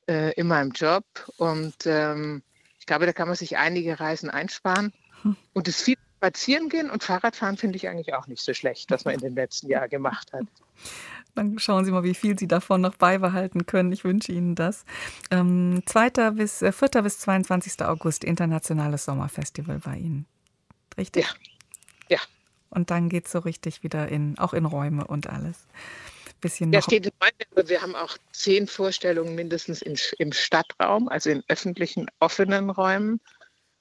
äh, 0.07 0.33
in 0.33 0.47
meinem 0.47 0.71
Job. 0.71 1.05
Und 1.37 1.85
ähm, 1.85 2.41
ich 2.79 2.85
glaube, 2.85 3.05
da 3.05 3.13
kann 3.13 3.27
man 3.27 3.37
sich 3.37 3.57
einige 3.57 3.99
Reisen 3.99 4.29
einsparen. 4.29 4.93
Hm. 5.23 5.35
Und 5.53 5.67
das 5.67 5.81
viel 5.81 5.97
spazieren 6.19 6.67
gehen 6.67 6.89
und 6.89 7.03
Fahrradfahren 7.03 7.55
finde 7.55 7.77
ich 7.77 7.87
eigentlich 7.87 8.13
auch 8.13 8.27
nicht 8.27 8.43
so 8.43 8.53
schlecht, 8.53 8.91
was 8.91 9.05
man 9.05 9.13
in 9.13 9.21
den 9.21 9.35
letzten 9.35 9.69
Jahren 9.69 9.89
gemacht 9.89 10.33
hat. 10.33 10.45
Dann 11.35 11.59
schauen 11.59 11.85
Sie 11.85 11.91
mal, 11.91 12.03
wie 12.03 12.15
viel 12.15 12.37
Sie 12.37 12.47
davon 12.47 12.81
noch 12.81 12.95
beibehalten 12.95 13.65
können. 13.65 13.91
Ich 13.91 14.03
wünsche 14.03 14.31
Ihnen 14.31 14.55
das. 14.55 14.85
Ähm, 15.31 15.83
2. 15.85 16.31
bis, 16.31 16.61
äh, 16.61 16.71
4. 16.71 17.01
bis 17.01 17.19
22. 17.19 17.85
August, 17.85 18.23
Internationales 18.23 19.05
Sommerfestival 19.05 19.79
bei 19.79 19.97
Ihnen. 19.97 20.25
Richtig? 20.97 21.25
Ja. 21.25 21.29
Ja. 22.09 22.19
Und 22.69 22.91
dann 22.91 23.09
geht 23.09 23.25
es 23.25 23.31
so 23.31 23.39
richtig 23.39 23.83
wieder 23.83 24.09
in, 24.09 24.37
auch 24.37 24.53
in 24.53 24.65
Räume 24.65 25.07
und 25.07 25.27
alles. 25.27 25.67
Bisschen 26.41 26.71
ja, 26.71 26.81
steht 26.81 27.05
in 27.05 27.11
aber 27.51 27.67
wir 27.67 27.81
haben 27.81 27.95
auch 27.95 28.17
zehn 28.31 28.67
Vorstellungen 28.67 29.35
mindestens 29.35 29.81
im, 29.81 29.95
im 30.19 30.31
Stadtraum, 30.31 31.09
also 31.09 31.29
in 31.29 31.43
öffentlichen, 31.49 32.07
offenen 32.19 32.69
Räumen. 32.69 33.19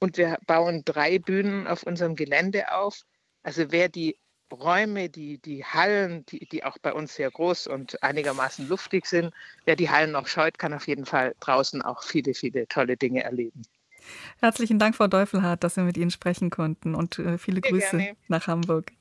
Und 0.00 0.16
wir 0.16 0.38
bauen 0.46 0.82
drei 0.84 1.18
Bühnen 1.18 1.66
auf 1.66 1.82
unserem 1.84 2.16
Gelände 2.16 2.72
auf. 2.72 3.02
Also 3.42 3.70
wer 3.70 3.88
die 3.88 4.16
Räume, 4.52 5.08
die, 5.08 5.38
die 5.38 5.64
Hallen, 5.64 6.24
die, 6.26 6.46
die 6.46 6.64
auch 6.64 6.78
bei 6.78 6.92
uns 6.92 7.14
sehr 7.14 7.30
groß 7.30 7.66
und 7.66 8.02
einigermaßen 8.02 8.68
luftig 8.68 9.06
sind, 9.06 9.32
wer 9.64 9.76
die 9.76 9.90
Hallen 9.90 10.12
noch 10.12 10.26
scheut, 10.26 10.58
kann 10.58 10.72
auf 10.74 10.86
jeden 10.88 11.06
Fall 11.06 11.34
draußen 11.40 11.82
auch 11.82 12.02
viele, 12.02 12.34
viele 12.34 12.66
tolle 12.68 12.96
Dinge 12.96 13.22
erleben. 13.24 13.62
Herzlichen 14.40 14.78
Dank, 14.78 14.96
Frau 14.96 15.06
Deufelhardt, 15.06 15.64
dass 15.64 15.76
wir 15.76 15.84
mit 15.84 15.96
Ihnen 15.96 16.10
sprechen 16.10 16.50
konnten 16.50 16.94
und 16.94 17.18
äh, 17.18 17.38
viele 17.38 17.60
sehr 17.60 17.70
Grüße 17.70 17.96
gerne. 17.96 18.16
nach 18.28 18.46
Hamburg. 18.46 18.92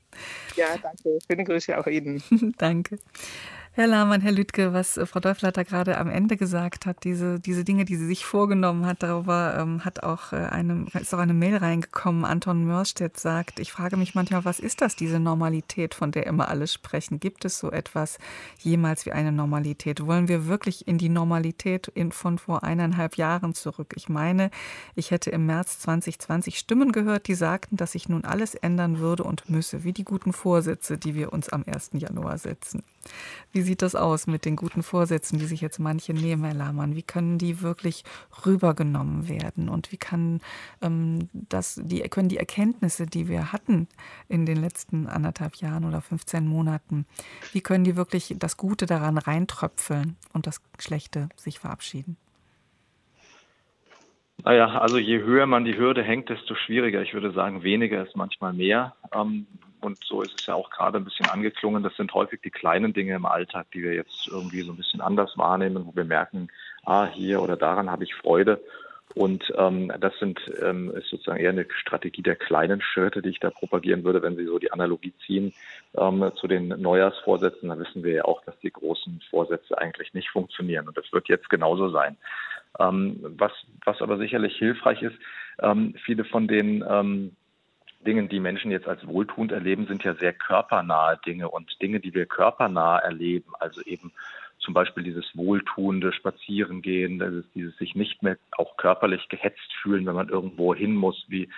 Ja, 0.56 0.76
danke. 0.82 1.18
Schöne 1.26 1.44
Grüße 1.44 1.78
auch 1.78 1.86
Ihnen. 1.86 2.22
danke. 2.58 2.98
Herr 3.78 3.86
Lahmann, 3.86 4.22
Herr 4.22 4.32
Lüttke, 4.32 4.72
was 4.72 4.96
äh, 4.96 5.06
Frau 5.06 5.20
Teufler 5.20 5.52
gerade 5.52 5.98
am 5.98 6.10
Ende 6.10 6.36
gesagt 6.36 6.84
hat, 6.84 7.04
diese, 7.04 7.38
diese 7.38 7.62
Dinge, 7.62 7.84
die 7.84 7.94
sie 7.94 8.06
sich 8.06 8.24
vorgenommen 8.24 8.84
hat, 8.84 9.04
darüber 9.04 9.56
ähm, 9.56 9.84
hat 9.84 10.02
auch 10.02 10.32
äh, 10.32 10.38
eine, 10.38 10.86
ist 11.00 11.14
auch 11.14 11.20
eine 11.20 11.32
Mail 11.32 11.58
reingekommen. 11.58 12.24
Anton 12.24 12.64
Mörstedt 12.64 13.20
sagt, 13.20 13.60
ich 13.60 13.70
frage 13.70 13.96
mich 13.96 14.16
manchmal, 14.16 14.44
was 14.44 14.58
ist 14.58 14.80
das, 14.80 14.96
diese 14.96 15.20
Normalität, 15.20 15.94
von 15.94 16.10
der 16.10 16.26
immer 16.26 16.48
alle 16.48 16.66
sprechen? 16.66 17.20
Gibt 17.20 17.44
es 17.44 17.60
so 17.60 17.70
etwas 17.70 18.18
jemals 18.58 19.06
wie 19.06 19.12
eine 19.12 19.30
Normalität? 19.30 20.04
Wollen 20.04 20.26
wir 20.26 20.48
wirklich 20.48 20.88
in 20.88 20.98
die 20.98 21.08
Normalität 21.08 21.86
in, 21.86 22.10
von 22.10 22.38
vor 22.38 22.64
eineinhalb 22.64 23.16
Jahren 23.16 23.54
zurück? 23.54 23.92
Ich 23.94 24.08
meine, 24.08 24.50
ich 24.96 25.12
hätte 25.12 25.30
im 25.30 25.46
März 25.46 25.78
2020 25.78 26.58
Stimmen 26.58 26.90
gehört, 26.90 27.28
die 27.28 27.36
sagten, 27.36 27.76
dass 27.76 27.92
sich 27.92 28.08
nun 28.08 28.24
alles 28.24 28.56
ändern 28.56 28.98
würde 28.98 29.22
und 29.22 29.48
müsse, 29.48 29.84
wie 29.84 29.92
die 29.92 30.02
guten 30.02 30.32
Vorsätze, 30.32 30.98
die 30.98 31.14
wir 31.14 31.32
uns 31.32 31.48
am 31.48 31.62
1. 31.64 31.90
Januar 31.92 32.38
setzen. 32.38 32.82
Wie 33.52 33.67
sieht 33.68 33.82
das 33.82 33.94
aus 33.94 34.26
mit 34.26 34.44
den 34.44 34.56
guten 34.56 34.82
Vorsätzen, 34.82 35.38
die 35.38 35.44
sich 35.44 35.60
jetzt 35.60 35.78
manche 35.78 36.14
nehmen, 36.14 36.42
Herr 36.44 36.54
Lahmann? 36.54 36.96
Wie 36.96 37.02
können 37.02 37.38
die 37.38 37.60
wirklich 37.60 38.02
rübergenommen 38.44 39.28
werden? 39.28 39.68
Und 39.68 39.92
wie 39.92 39.98
kann 39.98 40.40
ähm, 40.82 41.28
das, 41.32 41.80
die, 41.84 42.00
können 42.00 42.30
die 42.30 42.38
Erkenntnisse, 42.38 43.06
die 43.06 43.28
wir 43.28 43.52
hatten 43.52 43.86
in 44.28 44.46
den 44.46 44.56
letzten 44.56 45.06
anderthalb 45.06 45.56
Jahren 45.56 45.84
oder 45.84 46.00
15 46.00 46.46
Monaten, 46.46 47.06
wie 47.52 47.60
können 47.60 47.84
die 47.84 47.96
wirklich 47.96 48.34
das 48.38 48.56
Gute 48.56 48.86
daran 48.86 49.18
reintröpfeln 49.18 50.16
und 50.32 50.46
das 50.46 50.62
Schlechte 50.78 51.28
sich 51.36 51.58
verabschieden? 51.58 52.16
Naja, 54.44 54.78
also 54.78 54.98
je 54.98 55.18
höher 55.18 55.46
man 55.46 55.64
die 55.64 55.76
Hürde 55.76 56.02
hängt, 56.02 56.30
desto 56.30 56.54
schwieriger. 56.54 57.02
Ich 57.02 57.12
würde 57.12 57.32
sagen, 57.32 57.62
weniger 57.64 58.02
ist 58.06 58.16
manchmal 58.16 58.54
mehr. 58.54 58.94
Ähm, 59.12 59.46
und 59.80 59.98
so 60.04 60.22
ist 60.22 60.40
es 60.40 60.46
ja 60.46 60.54
auch 60.54 60.70
gerade 60.70 60.98
ein 60.98 61.04
bisschen 61.04 61.26
angeklungen. 61.26 61.82
Das 61.82 61.96
sind 61.96 62.12
häufig 62.14 62.40
die 62.42 62.50
kleinen 62.50 62.92
Dinge 62.92 63.14
im 63.14 63.26
Alltag, 63.26 63.66
die 63.72 63.82
wir 63.82 63.94
jetzt 63.94 64.28
irgendwie 64.28 64.62
so 64.62 64.72
ein 64.72 64.76
bisschen 64.76 65.00
anders 65.00 65.36
wahrnehmen, 65.36 65.86
wo 65.86 65.94
wir 65.94 66.04
merken, 66.04 66.48
ah, 66.84 67.06
hier 67.06 67.42
oder 67.42 67.56
daran 67.56 67.90
habe 67.90 68.04
ich 68.04 68.14
Freude. 68.14 68.60
Und 69.14 69.52
ähm, 69.56 69.90
das 70.00 70.16
sind, 70.18 70.40
ähm, 70.62 70.92
ist 70.94 71.08
sozusagen 71.08 71.40
eher 71.40 71.50
eine 71.50 71.66
Strategie 71.70 72.22
der 72.22 72.36
kleinen 72.36 72.82
Schritte, 72.82 73.22
die 73.22 73.30
ich 73.30 73.40
da 73.40 73.50
propagieren 73.50 74.04
würde, 74.04 74.22
wenn 74.22 74.36
Sie 74.36 74.44
so 74.44 74.58
die 74.58 74.70
Analogie 74.70 75.14
ziehen 75.26 75.54
ähm, 75.96 76.30
zu 76.36 76.46
den 76.46 76.68
Neujahrsvorsätzen. 76.68 77.68
Da 77.68 77.78
wissen 77.78 78.04
wir 78.04 78.12
ja 78.12 78.24
auch, 78.26 78.44
dass 78.44 78.58
die 78.60 78.70
großen 78.70 79.20
Vorsätze 79.30 79.78
eigentlich 79.78 80.12
nicht 80.12 80.30
funktionieren. 80.30 80.88
Und 80.88 80.96
das 80.96 81.10
wird 81.12 81.28
jetzt 81.28 81.48
genauso 81.48 81.88
sein. 81.88 82.16
Ähm, 82.78 83.18
was, 83.38 83.52
was 83.84 84.02
aber 84.02 84.18
sicherlich 84.18 84.56
hilfreich 84.56 85.02
ist, 85.02 85.16
ähm, 85.60 85.94
viele 86.04 86.24
von 86.24 86.46
den 86.46 86.84
ähm, 86.88 87.32
Dingen, 88.08 88.30
die 88.30 88.40
Menschen 88.40 88.70
jetzt 88.70 88.88
als 88.88 89.06
wohltuend 89.06 89.52
erleben, 89.52 89.86
sind 89.86 90.02
ja 90.02 90.14
sehr 90.14 90.32
körpernahe 90.32 91.18
Dinge 91.26 91.50
und 91.50 91.80
Dinge, 91.82 92.00
die 92.00 92.14
wir 92.14 92.24
körpernah 92.24 92.98
erleben, 92.98 93.52
also 93.60 93.82
eben 93.82 94.12
zum 94.58 94.72
Beispiel 94.72 95.02
dieses 95.02 95.30
wohltuende 95.36 96.14
Spazierengehen, 96.14 97.18
dieses, 97.18 97.44
dieses 97.54 97.76
sich 97.76 97.94
nicht 97.94 98.22
mehr 98.22 98.38
auch 98.52 98.78
körperlich 98.78 99.28
gehetzt 99.28 99.72
fühlen, 99.82 100.06
wenn 100.06 100.14
man 100.14 100.30
irgendwo 100.30 100.74
hin 100.74 100.94
muss, 100.94 101.26
wie 101.28 101.50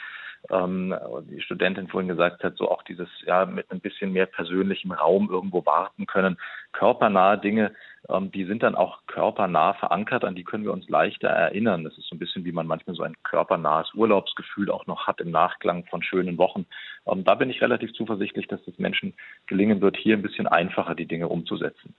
ähm, 0.51 0.93
die 1.31 1.41
Studentin 1.41 1.87
vorhin 1.87 2.09
gesagt 2.09 2.43
hat, 2.43 2.57
so 2.57 2.69
auch 2.69 2.83
dieses, 2.83 3.09
ja, 3.27 3.47
mit 3.47 3.71
ein 3.71 3.81
bisschen 3.81 4.13
mehr 4.13 4.27
persönlichem 4.27 4.91
Raum 4.91 5.31
irgendwo 5.31 5.65
warten 5.67 6.07
können. 6.07 6.37
Körpernahe 6.73 7.39
Dinge, 7.39 7.73
die 8.09 8.45
sind 8.45 8.63
dann 8.63 8.75
auch 8.75 9.01
körpernah 9.07 9.75
verankert, 9.75 10.25
an 10.25 10.35
die 10.35 10.45
können 10.45 10.65
wir 10.65 10.73
uns 10.73 10.89
leichter 10.89 11.29
erinnern. 11.29 11.85
Das 11.85 11.97
ist 11.99 12.09
so 12.09 12.17
ein 12.17 12.19
bisschen, 12.19 12.45
wie 12.45 12.53
man 12.53 12.67
manchmal 12.67 12.97
so 12.97 13.03
ein 13.03 13.15
körpernahes 13.23 13.93
Urlaubsgefühl 13.95 14.71
auch 14.71 14.87
noch 14.87 15.07
hat 15.07 15.21
im 15.21 15.31
Nachklang 15.31 15.85
von 15.85 16.03
schönen 16.03 16.39
Wochen. 16.39 16.67
Ähm, 17.07 17.25
da 17.25 17.35
bin 17.35 17.51
ich 17.51 17.61
relativ 17.61 17.93
zuversichtlich, 17.93 18.49
dass 18.49 18.67
es 18.67 18.79
Menschen 18.79 19.15
gelingen 19.47 19.81
wird, 19.81 19.97
hier 19.97 20.17
ein 20.17 20.23
bisschen 20.23 20.47
einfacher 20.47 20.95
die 20.95 21.07
Dinge 21.07 21.29
umzusetzen. 21.29 21.95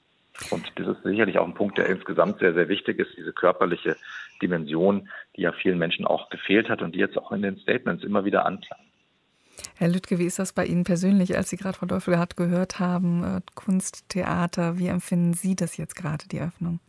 Und 0.49 0.71
das 0.75 0.87
ist 0.87 1.03
sicherlich 1.03 1.37
auch 1.37 1.45
ein 1.45 1.53
Punkt, 1.53 1.77
der 1.77 1.85
insgesamt 1.85 2.39
sehr, 2.39 2.53
sehr 2.53 2.67
wichtig 2.67 2.97
ist, 2.99 3.15
diese 3.15 3.31
körperliche 3.31 3.95
Dimension, 4.41 5.09
die 5.35 5.41
ja 5.41 5.51
vielen 5.51 5.77
Menschen 5.77 6.05
auch 6.05 6.29
gefehlt 6.29 6.67
hat 6.69 6.81
und 6.81 6.95
die 6.95 6.99
jetzt 6.99 7.17
auch 7.17 7.31
in 7.31 7.43
den 7.43 7.57
Statements 7.57 8.03
immer 8.03 8.25
wieder 8.25 8.45
anklang. 8.45 8.79
Herr 9.75 9.87
Lüttke, 9.87 10.19
wie 10.19 10.25
ist 10.25 10.39
das 10.39 10.53
bei 10.53 10.65
Ihnen 10.65 10.83
persönlich, 10.83 11.35
als 11.37 11.49
Sie 11.49 11.57
gerade 11.57 11.77
Frau 11.77 11.85
Deufelhardt 11.85 12.37
gehört 12.37 12.79
haben, 12.79 13.23
äh, 13.23 13.41
Kunst, 13.55 14.05
Theater, 14.09 14.77
wie 14.77 14.87
empfinden 14.87 15.33
Sie 15.33 15.55
das 15.55 15.77
jetzt 15.77 15.95
gerade, 15.95 16.27
die 16.27 16.41
Öffnung? 16.41 16.79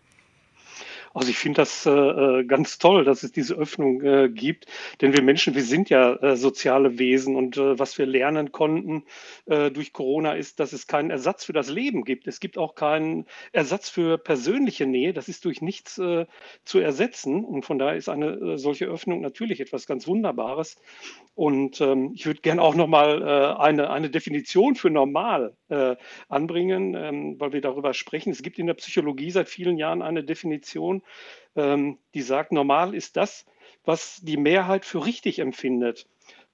Also 1.15 1.29
ich 1.29 1.39
finde 1.39 1.57
das 1.57 1.85
äh, 1.87 1.91
äh, 1.91 2.45
ganz 2.45 2.79
toll, 2.79 3.05
dass 3.05 3.23
es 3.23 3.33
diese 3.33 3.55
Öffnung 3.55 4.03
äh, 4.03 4.29
gibt, 4.29 4.67
denn 5.01 5.13
wir 5.13 5.23
Menschen, 5.23 5.55
wir 5.55 5.63
sind 5.63 5.91
ja 5.91 6.15
äh, 6.17 6.37
soziale 6.37 6.99
Wesen 6.99 7.37
und 7.37 7.57
äh, 7.57 7.79
was 7.79 7.99
wir 7.99 8.07
lernen 8.07 8.53
konnten 8.53 9.05
äh, 9.47 9.71
durch 9.71 9.93
Corona 9.93 10.33
ist, 10.33 10.61
dass 10.61 10.73
es 10.73 10.87
keinen 10.87 11.11
Ersatz 11.11 11.45
für 11.45 11.53
das 11.53 11.69
Leben 11.69 12.05
gibt. 12.05 12.27
Es 12.27 12.41
gibt 12.41 12.57
auch 12.57 12.75
keinen 12.75 13.27
Ersatz 13.53 13.89
für 13.91 14.17
persönliche 14.17 14.87
Nähe. 14.87 15.13
Das 15.13 15.29
ist 15.29 15.45
durch 15.45 15.61
nichts 15.61 16.01
zu 16.65 16.79
ersetzen 16.79 17.45
und 17.45 17.65
von 17.65 17.79
daher 17.79 17.97
ist 17.97 18.09
eine 18.09 18.59
solche 18.59 18.87
Öffnung 18.87 19.21
natürlich 19.21 19.61
etwas 19.61 19.87
ganz 19.87 20.07
Wunderbares. 20.07 20.77
Und 21.35 21.81
ähm, 21.81 22.13
ich 22.15 22.27
würde 22.27 22.41
gerne 22.41 22.63
auch 22.63 22.75
nochmal 22.75 23.57
eine, 23.59 23.91
eine 23.91 24.11
Definition 24.11 24.75
für 24.75 24.91
normal 24.91 25.57
anbringen, 26.29 26.95
ähm, 26.95 27.41
weil 27.41 27.53
wir 27.53 27.61
darüber 27.61 27.95
sprechen. 27.95 28.31
Es 28.31 28.43
gibt 28.43 28.59
in 28.59 28.67
der 28.67 28.75
Psychologie 28.75 29.31
seit 29.31 29.49
vielen 29.49 29.79
Jahren 29.79 30.03
eine 30.03 30.25
Definition, 30.25 31.02
ähm, 31.57 31.99
die 32.15 32.23
sagt, 32.23 32.53
normal 32.53 32.95
ist 32.95 33.17
das, 33.17 33.47
was 33.85 34.21
die 34.23 34.37
Mehrheit 34.37 34.85
für 34.85 35.05
richtig 35.05 35.39
empfindet. 35.39 36.07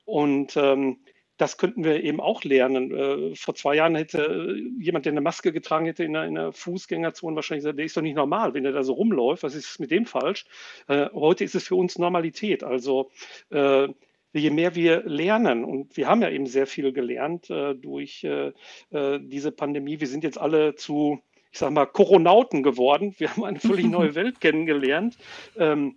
Und 0.05 0.57
ähm, 0.57 0.99
das 1.39 1.57
könnten 1.57 1.85
wir 1.85 2.03
eben 2.03 2.21
auch 2.21 2.45
lernen. 2.45 2.93
Äh, 2.93 3.35
vor 3.37 3.55
zwei 3.55 3.77
Jahren 3.77 3.95
hätte 3.95 4.23
äh, 4.23 4.83
jemand, 4.83 5.07
der 5.07 5.13
eine 5.13 5.21
Maske 5.21 5.53
getragen 5.53 5.87
hätte 5.87 6.05
in 6.05 6.17
einer, 6.17 6.27
in 6.27 6.37
einer, 6.37 6.53
Fußgängerzone, 6.53 7.37
wahrscheinlich 7.37 7.63
gesagt, 7.63 7.79
der 7.79 7.87
ist 7.87 7.97
doch 7.97 8.03
nicht 8.03 8.17
normal, 8.17 8.55
wenn 8.55 8.65
der 8.65 8.73
da 8.73 8.83
so 8.83 8.95
rumläuft. 8.95 9.45
Was 9.45 9.55
ist 9.55 9.79
mit 9.79 9.91
dem 9.91 10.05
falsch? 10.05 10.47
Äh, 10.89 11.07
heute 11.15 11.45
ist 11.45 11.55
es 11.55 11.67
für 11.67 11.77
uns 11.77 11.99
Normalität. 11.99 12.65
Also 12.65 13.11
äh, 13.51 13.89
je 14.33 14.51
mehr 14.51 14.75
wir 14.75 15.05
lernen, 15.05 15.65
und 15.65 15.97
wir 15.97 16.09
haben 16.09 16.23
ja 16.23 16.31
eben 16.31 16.47
sehr 16.47 16.67
viel 16.67 16.93
gelernt 16.93 17.49
äh, 17.51 17.75
durch 17.75 18.25
äh, 18.25 18.53
diese 18.91 19.53
Pandemie, 19.53 20.01
wir 20.01 20.07
sind 20.07 20.25
jetzt 20.25 20.39
alle 20.39 20.75
zu, 20.75 21.21
ich 21.53 21.59
sag 21.59 21.73
mal, 21.73 21.87
Koronauten 21.87 22.63
geworden. 22.63 23.15
Wir 23.19 23.31
haben 23.31 23.45
eine 23.45 23.61
völlig 23.61 23.87
neue 23.87 24.15
Welt 24.15 24.41
kennengelernt. 24.41 25.17
Ähm, 25.57 25.97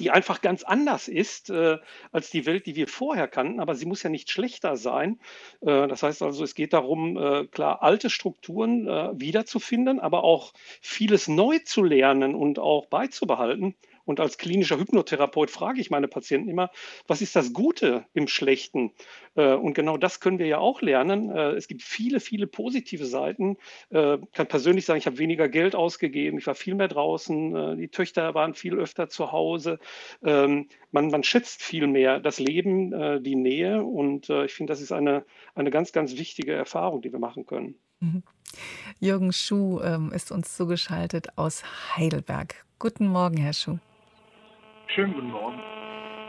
die 0.00 0.10
einfach 0.10 0.40
ganz 0.40 0.62
anders 0.62 1.08
ist 1.08 1.50
äh, 1.50 1.78
als 2.12 2.30
die 2.30 2.46
Welt, 2.46 2.66
die 2.66 2.76
wir 2.76 2.86
vorher 2.86 3.28
kannten, 3.28 3.60
aber 3.60 3.74
sie 3.74 3.86
muss 3.86 4.02
ja 4.02 4.10
nicht 4.10 4.30
schlechter 4.30 4.76
sein. 4.76 5.18
Äh, 5.60 5.88
das 5.88 6.02
heißt 6.02 6.22
also, 6.22 6.44
es 6.44 6.54
geht 6.54 6.72
darum, 6.72 7.16
äh, 7.16 7.46
klar, 7.46 7.82
alte 7.82 8.10
Strukturen 8.10 8.86
äh, 8.86 9.18
wiederzufinden, 9.18 10.00
aber 10.00 10.24
auch 10.24 10.52
vieles 10.80 11.28
neu 11.28 11.58
zu 11.60 11.82
lernen 11.82 12.34
und 12.34 12.58
auch 12.58 12.86
beizubehalten. 12.86 13.74
Und 14.06 14.20
als 14.20 14.38
klinischer 14.38 14.78
Hypnotherapeut 14.78 15.50
frage 15.50 15.80
ich 15.80 15.90
meine 15.90 16.08
Patienten 16.08 16.48
immer, 16.48 16.70
was 17.06 17.20
ist 17.20 17.36
das 17.36 17.52
Gute 17.52 18.06
im 18.14 18.28
Schlechten? 18.28 18.92
Äh, 19.34 19.54
und 19.54 19.74
genau 19.74 19.98
das 19.98 20.20
können 20.20 20.38
wir 20.38 20.46
ja 20.46 20.58
auch 20.58 20.80
lernen. 20.80 21.30
Äh, 21.30 21.50
es 21.50 21.68
gibt 21.68 21.82
viele, 21.82 22.20
viele 22.20 22.46
positive 22.46 23.04
Seiten. 23.04 23.58
Ich 23.90 23.96
äh, 23.96 24.18
kann 24.32 24.46
persönlich 24.46 24.86
sagen, 24.86 24.98
ich 24.98 25.06
habe 25.06 25.18
weniger 25.18 25.48
Geld 25.48 25.74
ausgegeben, 25.74 26.38
ich 26.38 26.46
war 26.46 26.54
viel 26.54 26.76
mehr 26.76 26.88
draußen, 26.88 27.76
die 27.78 27.88
Töchter 27.88 28.34
waren 28.34 28.54
viel 28.54 28.74
öfter 28.74 29.08
zu 29.08 29.32
Hause. 29.32 29.78
Ähm, 30.22 30.68
man, 30.92 31.08
man 31.08 31.24
schätzt 31.24 31.62
viel 31.62 31.88
mehr 31.88 32.20
das 32.20 32.38
Leben, 32.38 33.22
die 33.22 33.34
Nähe. 33.34 33.82
Und 33.82 34.30
ich 34.30 34.54
finde, 34.54 34.72
das 34.72 34.80
ist 34.80 34.92
eine, 34.92 35.24
eine 35.54 35.70
ganz, 35.70 35.92
ganz 35.92 36.16
wichtige 36.16 36.52
Erfahrung, 36.52 37.02
die 37.02 37.12
wir 37.12 37.18
machen 37.18 37.44
können. 37.44 37.74
Mhm. 38.00 38.22
Jürgen 39.00 39.32
Schuh 39.32 39.80
ähm, 39.80 40.12
ist 40.12 40.30
uns 40.30 40.56
zugeschaltet 40.56 41.36
aus 41.36 41.64
Heidelberg. 41.96 42.64
Guten 42.78 43.08
Morgen, 43.08 43.36
Herr 43.36 43.52
Schuh. 43.52 43.78
Schönen 44.86 45.14
guten 45.14 45.30
Morgen. 45.30 45.60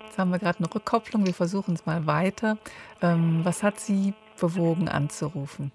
Jetzt 0.06 0.18
haben 0.18 0.32
wir 0.32 0.40
gerade 0.40 0.60
eine 0.60 0.74
Rückkopplung. 0.74 1.26
Wir 1.26 1.34
versuchen 1.34 1.76
es 1.76 1.86
mal 1.86 2.08
weiter. 2.08 2.58
Ähm, 3.02 3.42
was 3.44 3.64
hat 3.64 3.80
Sie 3.80 4.14
bewogen, 4.40 4.90
anzurufen? 4.90 5.72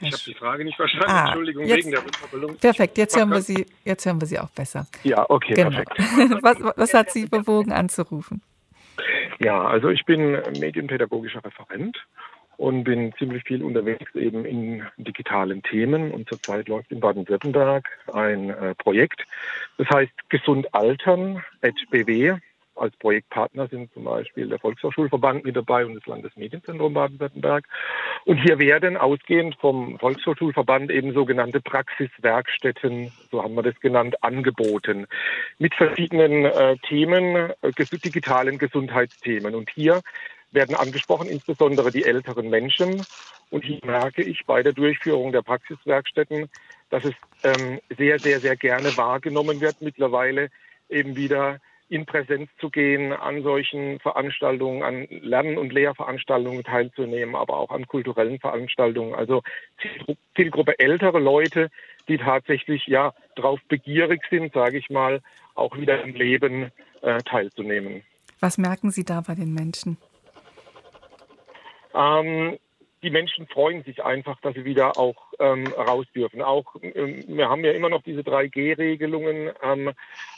Ich 0.00 0.12
habe 0.12 0.22
die 0.26 0.34
Frage 0.34 0.64
nicht 0.64 0.76
verstanden. 0.76 1.10
Ah, 1.10 1.26
Entschuldigung, 1.26 1.64
jetzt, 1.64 1.78
wegen 1.78 1.90
der 1.90 2.04
Rückkopplung. 2.04 2.56
Perfekt, 2.56 2.98
jetzt 2.98 3.16
hören, 3.16 3.30
wir 3.30 3.40
Sie, 3.40 3.66
jetzt 3.84 4.06
hören 4.06 4.20
wir 4.20 4.26
Sie 4.26 4.38
auch 4.38 4.50
besser. 4.50 4.86
Ja, 5.02 5.28
okay, 5.28 5.54
genau. 5.54 5.70
perfekt. 5.70 5.98
was, 6.42 6.56
was 6.76 6.94
hat 6.94 7.10
Sie 7.10 7.26
bewogen, 7.26 7.72
anzurufen? 7.72 8.42
Ja, 9.40 9.62
also 9.62 9.88
ich 9.88 10.04
bin 10.04 10.40
medienpädagogischer 10.58 11.44
Referent 11.44 11.96
und 12.58 12.84
bin 12.84 13.14
ziemlich 13.14 13.44
viel 13.44 13.62
unterwegs 13.62 14.14
eben 14.14 14.44
in 14.44 14.82
digitalen 14.98 15.62
Themen. 15.62 16.10
Und 16.10 16.28
zurzeit 16.28 16.68
läuft 16.68 16.90
in 16.90 17.00
Baden-Württemberg 17.00 17.88
ein 18.12 18.50
äh, 18.50 18.74
Projekt, 18.74 19.24
das 19.78 19.88
heißt 19.88 20.12
Gesund 20.28 20.74
Altern, 20.74 21.42
BW. 21.90 22.34
Als 22.74 22.96
Projektpartner 22.96 23.66
sind 23.66 23.92
zum 23.92 24.04
Beispiel 24.04 24.48
der 24.48 24.60
Volkshochschulverband 24.60 25.44
mit 25.44 25.56
dabei 25.56 25.84
und 25.84 25.94
das 25.96 26.06
Landesmedienzentrum 26.06 26.94
Baden-Württemberg. 26.94 27.64
Und 28.24 28.36
hier 28.36 28.58
werden 28.58 28.96
ausgehend 28.96 29.56
vom 29.56 29.98
Volkshochschulverband 29.98 30.90
eben 30.90 31.12
sogenannte 31.12 31.60
Praxiswerkstätten, 31.60 33.10
so 33.30 33.42
haben 33.42 33.54
wir 33.54 33.62
das 33.62 33.78
genannt, 33.80 34.22
angeboten 34.22 35.06
mit 35.58 35.74
verschiedenen 35.74 36.44
äh, 36.44 36.76
Themen, 36.88 37.52
äh, 37.62 37.72
digitalen 37.72 38.58
Gesundheitsthemen. 38.58 39.56
Und 39.56 39.70
hier 39.70 40.00
werden 40.50 40.76
angesprochen, 40.76 41.28
insbesondere 41.28 41.90
die 41.90 42.04
älteren 42.04 42.48
Menschen. 42.48 43.04
Und 43.50 43.64
hier 43.64 43.80
merke 43.84 44.22
ich 44.22 44.44
bei 44.46 44.62
der 44.62 44.72
Durchführung 44.72 45.32
der 45.32 45.42
Praxiswerkstätten, 45.42 46.48
dass 46.90 47.04
es 47.04 47.14
ähm, 47.42 47.80
sehr, 47.96 48.18
sehr, 48.18 48.40
sehr 48.40 48.56
gerne 48.56 48.96
wahrgenommen 48.96 49.60
wird, 49.60 49.80
mittlerweile 49.80 50.50
eben 50.88 51.16
wieder 51.16 51.58
in 51.90 52.04
Präsenz 52.04 52.50
zu 52.60 52.68
gehen, 52.68 53.12
an 53.12 53.42
solchen 53.42 53.98
Veranstaltungen, 54.00 54.82
an 54.82 55.06
Lern- 55.08 55.56
und 55.56 55.72
Lehrveranstaltungen 55.72 56.62
teilzunehmen, 56.62 57.34
aber 57.34 57.56
auch 57.56 57.70
an 57.70 57.86
kulturellen 57.86 58.38
Veranstaltungen. 58.38 59.14
Also 59.14 59.42
Zielgruppe 60.36 60.78
ältere 60.78 61.18
Leute, 61.18 61.70
die 62.08 62.18
tatsächlich 62.18 62.86
ja 62.86 63.14
darauf 63.36 63.60
begierig 63.68 64.22
sind, 64.28 64.52
sage 64.52 64.78
ich 64.78 64.90
mal, 64.90 65.20
auch 65.54 65.76
wieder 65.76 66.02
im 66.02 66.14
Leben 66.14 66.70
äh, 67.00 67.18
teilzunehmen. 67.22 68.02
Was 68.40 68.58
merken 68.58 68.90
Sie 68.90 69.04
da 69.04 69.22
bei 69.22 69.34
den 69.34 69.52
Menschen? 69.52 69.96
Ähm, 71.98 72.58
die 73.02 73.10
Menschen 73.10 73.46
freuen 73.46 73.84
sich 73.84 74.04
einfach, 74.04 74.40
dass 74.40 74.54
sie 74.54 74.64
wieder 74.64 74.98
auch 74.98 75.32
ähm, 75.38 75.66
raus 75.68 76.06
dürfen. 76.14 76.42
Auch 76.42 76.74
ähm, 76.82 77.24
wir 77.28 77.48
haben 77.48 77.64
ja 77.64 77.72
immer 77.72 77.88
noch 77.88 78.02
diese 78.02 78.20
3G-Regelungen. 78.22 79.50
Ähm, 79.62 79.88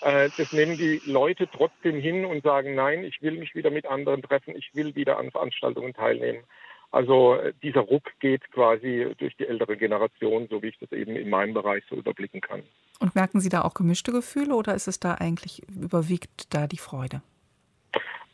äh, 0.02 0.28
das 0.36 0.52
nehmen 0.52 0.76
die 0.76 1.00
Leute 1.06 1.48
trotzdem 1.50 2.00
hin 2.00 2.24
und 2.24 2.42
sagen, 2.42 2.74
nein, 2.74 3.04
ich 3.04 3.22
will 3.22 3.38
mich 3.38 3.54
wieder 3.54 3.70
mit 3.70 3.86
anderen 3.86 4.22
treffen, 4.22 4.54
ich 4.56 4.74
will 4.74 4.94
wieder 4.94 5.18
an 5.18 5.30
Veranstaltungen 5.30 5.94
teilnehmen. 5.94 6.44
Also 6.90 7.34
äh, 7.34 7.52
dieser 7.62 7.80
Ruck 7.80 8.04
geht 8.20 8.50
quasi 8.52 9.14
durch 9.18 9.36
die 9.36 9.46
ältere 9.46 9.76
Generation, 9.76 10.48
so 10.50 10.62
wie 10.62 10.68
ich 10.68 10.78
das 10.78 10.92
eben 10.92 11.16
in 11.16 11.30
meinem 11.30 11.54
Bereich 11.54 11.84
so 11.88 11.96
überblicken 11.96 12.40
kann. 12.40 12.62
Und 12.98 13.14
merken 13.14 13.40
Sie 13.40 13.48
da 13.48 13.62
auch 13.62 13.74
gemischte 13.74 14.12
Gefühle 14.12 14.54
oder 14.54 14.74
ist 14.74 14.88
es 14.88 15.00
da 15.00 15.14
eigentlich 15.14 15.62
überwiegt 15.68 16.52
da 16.52 16.66
die 16.66 16.78
Freude? 16.78 17.22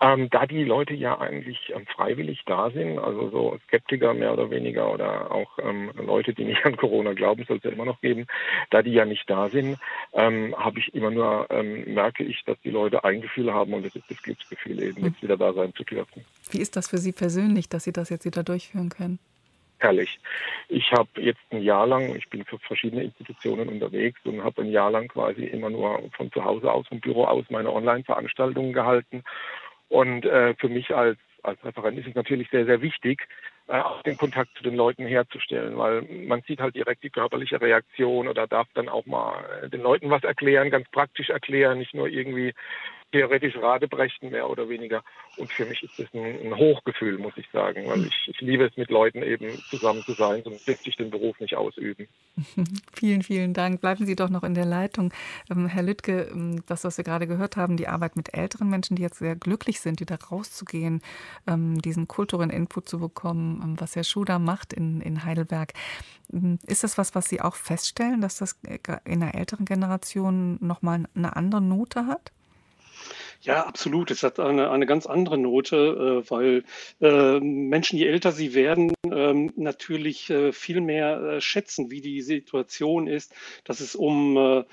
Ähm, 0.01 0.29
da 0.29 0.47
die 0.47 0.65
Leute 0.65 0.93
ja 0.93 1.19
eigentlich 1.19 1.73
ähm, 1.75 1.87
freiwillig 1.87 2.43
da 2.45 2.71
sind, 2.71 2.99
also 2.99 3.31
so 3.31 3.59
Skeptiker 3.67 4.13
mehr 4.13 4.35
oder 4.35 4.51
weniger 4.51 4.93
oder 4.93 5.31
auch 5.31 5.59
ähm, 5.59 5.91
Leute, 5.97 6.35
die 6.35 6.45
nicht 6.45 6.65
an 6.67 6.77
Corona 6.77 7.15
glauben, 7.15 7.45
soll 7.49 7.57
es 7.57 7.65
ja 7.65 7.71
immer 7.71 7.87
noch 7.87 8.01
geben, 8.03 8.27
da 8.71 8.83
die 8.83 8.93
ja 8.93 9.07
nicht 9.07 9.29
da 9.31 9.49
sind, 9.49 9.79
ähm, 10.13 10.55
habe 10.59 10.81
ich 10.81 10.95
immer 10.95 11.11
nur, 11.11 11.47
ähm, 11.51 11.95
merke 11.95 12.25
ich, 12.25 12.45
dass 12.45 12.61
die 12.61 12.71
Leute 12.71 13.05
ein 13.05 13.23
Gefühl 13.23 13.53
haben 13.55 13.73
und 13.73 13.87
das 13.87 13.97
ist 13.97 14.11
das 14.11 14.23
Glücksgefühl 14.23 14.83
eben, 14.83 15.03
jetzt 15.03 15.23
wieder 15.23 15.39
da 15.39 15.55
sein 15.55 15.73
zu 15.75 15.85
dürfen. 15.85 16.25
Wie 16.51 16.61
ist 16.61 16.77
das 16.77 16.89
für 16.89 16.99
Sie 16.99 17.13
persönlich, 17.13 17.71
dass 17.71 17.85
Sie 17.85 17.93
das 17.93 18.11
jetzt 18.11 18.27
wieder 18.27 18.43
durchführen 18.43 18.91
können? 18.91 19.19
herrlich. 19.79 20.19
Ich 20.69 20.91
habe 20.93 21.09
jetzt 21.21 21.41
ein 21.51 21.63
Jahr 21.63 21.87
lang, 21.87 22.15
ich 22.17 22.29
bin 22.29 22.45
für 22.45 22.59
verschiedene 22.59 23.05
Institutionen 23.05 23.69
unterwegs 23.69 24.19
und 24.25 24.43
habe 24.43 24.63
ein 24.63 24.71
Jahr 24.71 24.91
lang 24.91 25.09
quasi 25.09 25.45
immer 25.45 25.71
nur 25.71 26.03
von 26.17 26.33
zu 26.33 26.45
Hause 26.45 26.73
aus, 26.73 26.87
vom 26.89 27.01
Büro 27.01 27.25
aus 27.25 27.45
meine 27.51 27.73
Online-Veranstaltungen 27.73 28.73
gehalten 28.73 29.23
und 29.89 30.25
äh, 30.25 30.55
für 30.55 30.69
mich 30.69 30.95
als, 30.95 31.19
als 31.43 31.63
Referent 31.65 31.99
ist 31.99 32.09
es 32.09 32.15
natürlich 32.15 32.49
sehr, 32.51 32.67
sehr 32.67 32.83
wichtig, 32.83 33.27
äh, 33.69 33.81
auch 33.81 34.03
den 34.03 34.17
Kontakt 34.17 34.51
zu 34.57 34.63
den 34.63 34.77
Leuten 34.77 35.07
herzustellen, 35.07 35.77
weil 35.77 36.03
man 36.03 36.43
sieht 36.43 36.61
halt 36.61 36.75
direkt 36.75 37.03
die 37.03 37.11
körperliche 37.11 37.61
Reaktion 37.61 38.29
oder 38.29 38.47
darf 38.47 38.69
dann 38.75 38.89
auch 38.89 39.07
mal 39.07 39.45
äh, 39.63 39.69
den 39.69 39.83
Leuten 39.83 40.11
was 40.11 40.23
erklären, 40.25 40.71
ganz 40.71 40.89
praktisch 40.91 41.31
erklären, 41.31 41.79
nicht 41.79 41.95
nur 41.95 42.09
irgendwie 42.09 42.55
theoretisch 43.13 43.57
Radebrechen 43.57 44.31
mehr 44.31 44.49
oder 44.49 44.69
weniger. 44.69 45.03
Und 45.37 45.51
für 45.51 45.65
mich 45.65 45.83
ist 45.83 45.99
das 45.99 46.07
ein, 46.13 46.41
ein 46.41 46.57
Hochgefühl, 46.57 47.19
muss 47.19 47.37
ich 47.37 47.47
sagen, 47.53 47.87
weil 47.87 48.07
ich, 48.07 48.29
ich, 48.29 48.41
liebe 48.41 48.65
es, 48.65 48.77
mit 48.77 48.91
Leuten 48.91 49.23
eben 49.23 49.51
zusammen 49.71 50.03
zu 50.03 50.13
sein, 50.13 50.43
sonst 50.43 50.67
dürfte 50.67 50.89
ich 50.89 50.97
den 50.97 51.11
Beruf 51.11 51.39
nicht 51.41 51.57
ausüben. 51.57 52.09
vielen, 52.95 53.23
vielen 53.23 53.55
Dank. 53.55 53.81
Bleiben 53.81 54.07
Sie 54.07 54.17
doch 54.17 54.29
noch 54.29 54.43
in 54.43 54.55
der 54.55 54.65
Leitung. 54.65 55.13
Ähm, 55.51 55.67
Herr 55.67 55.83
Lüttke, 55.83 56.29
ähm, 56.33 56.63
das, 56.67 56.85
was 56.85 56.99
wir 56.99 57.05
gerade 57.05 57.27
gehört 57.27 57.57
haben, 57.57 57.77
die 57.77 57.89
Arbeit 57.89 58.17
mit 58.17 58.35
älteren 58.35 58.69
Menschen, 58.69 58.97
die 58.97 59.03
jetzt 59.03 59.19
sehr 59.19 59.37
glücklich 59.37 59.81
sind, 59.81 60.01
die 60.01 60.07
da 60.07 60.17
rauszugehen, 60.17 61.03
ähm, 61.47 61.81
diesen 61.81 62.09
kulturellen 62.09 62.51
Input 62.51 62.89
zu 62.89 62.99
bekommen, 62.99 63.61
ähm, 63.63 63.81
was 63.81 63.97
Herr 63.97 64.05
Schuder 64.05 64.39
macht 64.39 64.73
in, 64.73 65.01
in 65.01 65.25
Heidelberg. 65.25 65.73
Ähm, 66.33 66.59
ist 66.67 66.85
das 66.85 66.99
was, 66.99 67.15
was 67.15 67.29
Sie 67.29 67.41
auch 67.41 67.55
feststellen, 67.55 68.21
dass 68.21 68.39
das 68.39 68.61
in 69.05 69.21
der 69.21 69.35
älteren 69.35 69.65
Generation 69.65 70.59
nochmal 70.61 71.05
eine 71.15 71.37
andere 71.37 71.61
Note 71.61 72.07
hat? 72.07 72.33
Ja, 73.43 73.67
absolut. 73.67 74.11
Es 74.11 74.23
hat 74.23 74.41
eine, 74.41 74.71
eine 74.71 74.87
ganz 74.87 75.07
andere 75.07 75.39
Note, 75.39 76.23
äh, 76.27 76.31
weil 76.31 76.65
äh, 77.01 77.41
Menschen, 77.41 77.99
je 77.99 78.07
älter 78.07 78.33
sie 78.33 78.55
werden, 78.55 78.93
äh, 79.11 79.27
ähm, 79.31 79.53
natürlich 79.57 80.31
äh, 80.31 80.53
viel 80.53 80.81
mehr 80.81 81.21
äh, 81.21 81.41
schätzen, 81.41 81.91
wie 81.91 82.01
die 82.01 82.23
Situation 82.23 83.07
ist, 83.07 83.35
dass 83.65 83.81
es 83.81 83.95
um 83.95 84.37
äh, 84.37 84.65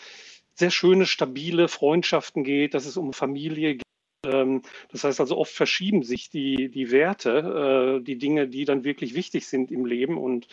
sehr 0.55 0.71
schöne, 0.71 1.05
stabile 1.05 1.67
Freundschaften 1.67 2.43
geht, 2.43 2.73
dass 2.73 2.85
es 2.85 2.97
um 2.97 3.13
Familie 3.13 3.75
geht. 3.75 3.83
Ähm, 4.25 4.61
das 4.91 5.03
heißt 5.03 5.19
also, 5.19 5.37
oft 5.37 5.51
verschieben 5.53 6.03
sich 6.03 6.29
die, 6.29 6.69
die 6.69 6.91
Werte, 6.91 7.99
äh, 7.99 8.03
die 8.03 8.17
Dinge, 8.17 8.47
die 8.47 8.65
dann 8.65 8.83
wirklich 8.83 9.15
wichtig 9.15 9.47
sind 9.47 9.71
im 9.71 9.85
Leben. 9.85 10.17
Und 10.17 10.47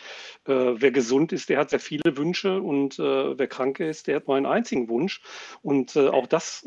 wer 0.45 0.91
gesund 0.91 1.31
ist, 1.33 1.49
der 1.49 1.59
hat 1.59 1.69
sehr 1.69 1.79
viele 1.79 2.17
Wünsche 2.17 2.61
und 2.61 2.97
wer 2.97 3.47
krank 3.47 3.79
ist, 3.79 4.07
der 4.07 4.17
hat 4.17 4.27
nur 4.27 4.37
einen 4.37 4.45
einzigen 4.45 4.89
Wunsch. 4.89 5.21
Und 5.61 5.95
auch 5.95 6.27
das 6.27 6.65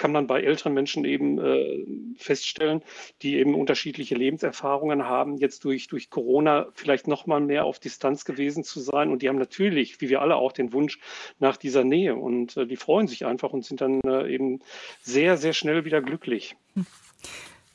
kann 0.00 0.12
man 0.12 0.26
bei 0.26 0.42
älteren 0.42 0.72
Menschen 0.72 1.04
eben 1.04 1.38
äh, 1.38 1.84
feststellen, 2.16 2.82
die 3.22 3.36
eben 3.36 3.54
unterschiedliche 3.54 4.14
Lebenserfahrungen 4.16 5.04
haben, 5.04 5.36
jetzt 5.36 5.62
durch, 5.64 5.86
durch 5.88 6.08
Corona 6.08 6.66
vielleicht 6.74 7.06
noch 7.06 7.26
mal 7.26 7.40
mehr 7.40 7.64
auf 7.64 7.78
Distanz 7.78 8.24
gewesen 8.24 8.64
zu 8.64 8.80
sein. 8.80 9.10
Und 9.12 9.20
die 9.22 9.28
haben 9.28 9.38
natürlich, 9.38 10.00
wie 10.00 10.08
wir 10.08 10.22
alle 10.22 10.36
auch, 10.36 10.52
den 10.52 10.72
Wunsch 10.72 10.98
nach 11.38 11.58
dieser 11.58 11.84
Nähe. 11.84 12.16
Und 12.16 12.56
äh, 12.56 12.66
die 12.66 12.76
freuen 12.76 13.06
sich 13.06 13.26
einfach 13.26 13.50
und 13.50 13.64
sind 13.64 13.82
dann 13.82 14.00
äh, 14.00 14.26
eben 14.32 14.60
sehr, 15.02 15.36
sehr 15.36 15.52
schnell 15.52 15.84
wieder 15.84 16.00
glücklich. 16.00 16.56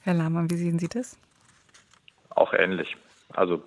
Herr 0.02 0.16
Lahmann, 0.16 0.50
wie 0.50 0.56
sehen 0.56 0.80
Sie 0.80 0.90
das? 0.90 1.18
Auch 2.32 2.54
ähnlich. 2.54 2.98
Also 3.30 3.62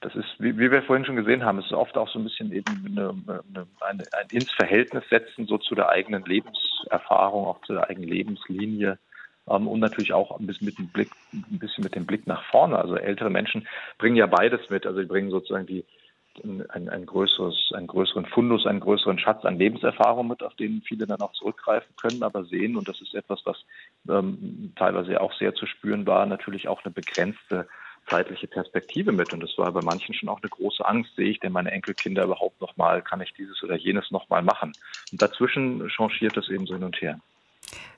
das 0.00 0.14
ist, 0.14 0.28
wie, 0.38 0.56
wie, 0.58 0.70
wir 0.70 0.82
vorhin 0.82 1.04
schon 1.04 1.16
gesehen 1.16 1.44
haben, 1.44 1.58
es 1.58 1.66
ist 1.66 1.72
oft 1.72 1.96
auch 1.96 2.08
so 2.08 2.18
ein 2.18 2.24
bisschen 2.24 2.52
eben 2.52 2.84
eine, 2.86 3.10
eine, 3.26 3.66
eine, 3.80 4.04
ein 4.12 4.26
ins 4.30 4.50
Verhältnis 4.52 5.04
setzen, 5.10 5.46
so 5.46 5.58
zu 5.58 5.74
der 5.74 5.88
eigenen 5.88 6.24
Lebenserfahrung, 6.24 7.46
auch 7.46 7.60
zu 7.62 7.72
der 7.72 7.90
eigenen 7.90 8.08
Lebenslinie 8.08 8.98
ähm, 9.48 9.66
und 9.66 9.80
natürlich 9.80 10.12
auch 10.12 10.38
ein 10.38 10.46
bisschen 10.46 10.66
mit 10.66 10.78
dem 10.78 10.88
Blick, 10.88 11.10
ein 11.32 11.58
bisschen 11.58 11.82
mit 11.82 11.96
dem 11.96 12.06
Blick 12.06 12.26
nach 12.26 12.44
vorne. 12.50 12.78
Also 12.78 12.96
ältere 12.96 13.30
Menschen 13.30 13.66
bringen 13.98 14.16
ja 14.16 14.26
beides 14.26 14.70
mit. 14.70 14.86
Also 14.86 15.00
sie 15.00 15.06
bringen 15.06 15.30
sozusagen 15.30 15.66
die 15.66 15.84
ein, 16.44 16.88
ein 16.88 17.06
größeres, 17.06 17.72
einen 17.74 17.88
größeren 17.88 18.26
Fundus, 18.26 18.66
einen 18.66 18.78
größeren 18.78 19.18
Schatz 19.18 19.44
an 19.44 19.58
Lebenserfahrung 19.58 20.28
mit, 20.28 20.42
auf 20.42 20.54
den 20.54 20.82
viele 20.82 21.06
dann 21.06 21.20
auch 21.20 21.32
zurückgreifen 21.32 21.94
können, 21.96 22.22
aber 22.22 22.44
sehen, 22.44 22.76
und 22.76 22.88
das 22.88 23.00
ist 23.00 23.14
etwas, 23.14 23.40
was 23.44 23.56
ähm, 24.08 24.72
teilweise 24.76 25.20
auch 25.20 25.32
sehr 25.34 25.54
zu 25.54 25.66
spüren 25.66 26.06
war, 26.06 26.26
natürlich 26.26 26.68
auch 26.68 26.84
eine 26.84 26.92
begrenzte 26.92 27.66
zeitliche 28.08 28.46
Perspektive 28.46 29.12
mit. 29.12 29.32
Und 29.32 29.40
das 29.40 29.56
war 29.56 29.70
bei 29.72 29.82
manchen 29.82 30.14
schon 30.14 30.28
auch 30.28 30.40
eine 30.42 30.50
große 30.50 30.86
Angst. 30.86 31.14
Sehe 31.16 31.30
ich 31.30 31.40
denn 31.40 31.52
meine 31.52 31.70
Enkelkinder 31.70 32.24
überhaupt 32.24 32.60
noch 32.60 32.76
mal? 32.76 33.02
Kann 33.02 33.20
ich 33.20 33.32
dieses 33.34 33.62
oder 33.62 33.76
jenes 33.76 34.10
noch 34.10 34.28
mal 34.28 34.42
machen? 34.42 34.72
Und 35.12 35.22
dazwischen 35.22 35.88
changiert 35.90 36.36
es 36.36 36.48
eben 36.48 36.66
so 36.66 36.74
hin 36.74 36.84
und 36.84 37.00
her. 37.00 37.20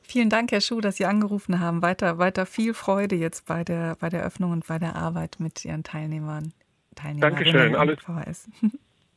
Vielen 0.03 0.29
Dank, 0.29 0.51
Herr 0.51 0.61
Schuh, 0.61 0.81
dass 0.81 0.97
Sie 0.97 1.07
angerufen 1.07 1.61
haben. 1.61 1.83
Weiter, 1.83 2.19
weiter 2.19 2.45
viel 2.45 2.75
Freude 2.75 3.15
jetzt 3.15 3.47
bei 3.47 3.63
der, 3.63 3.97
bei 4.01 4.09
der 4.09 4.25
Öffnung 4.25 4.51
und 4.51 4.67
bei 4.67 4.79
der 4.79 4.97
Arbeit 4.97 5.37
mit 5.39 5.65
Ihren 5.65 5.85
Teilnehmern. 5.85 6.53
Teilnehmern 6.97 7.31
Dankeschön. 7.31 7.77
Alles, 7.77 7.99
VHS. 8.01 8.49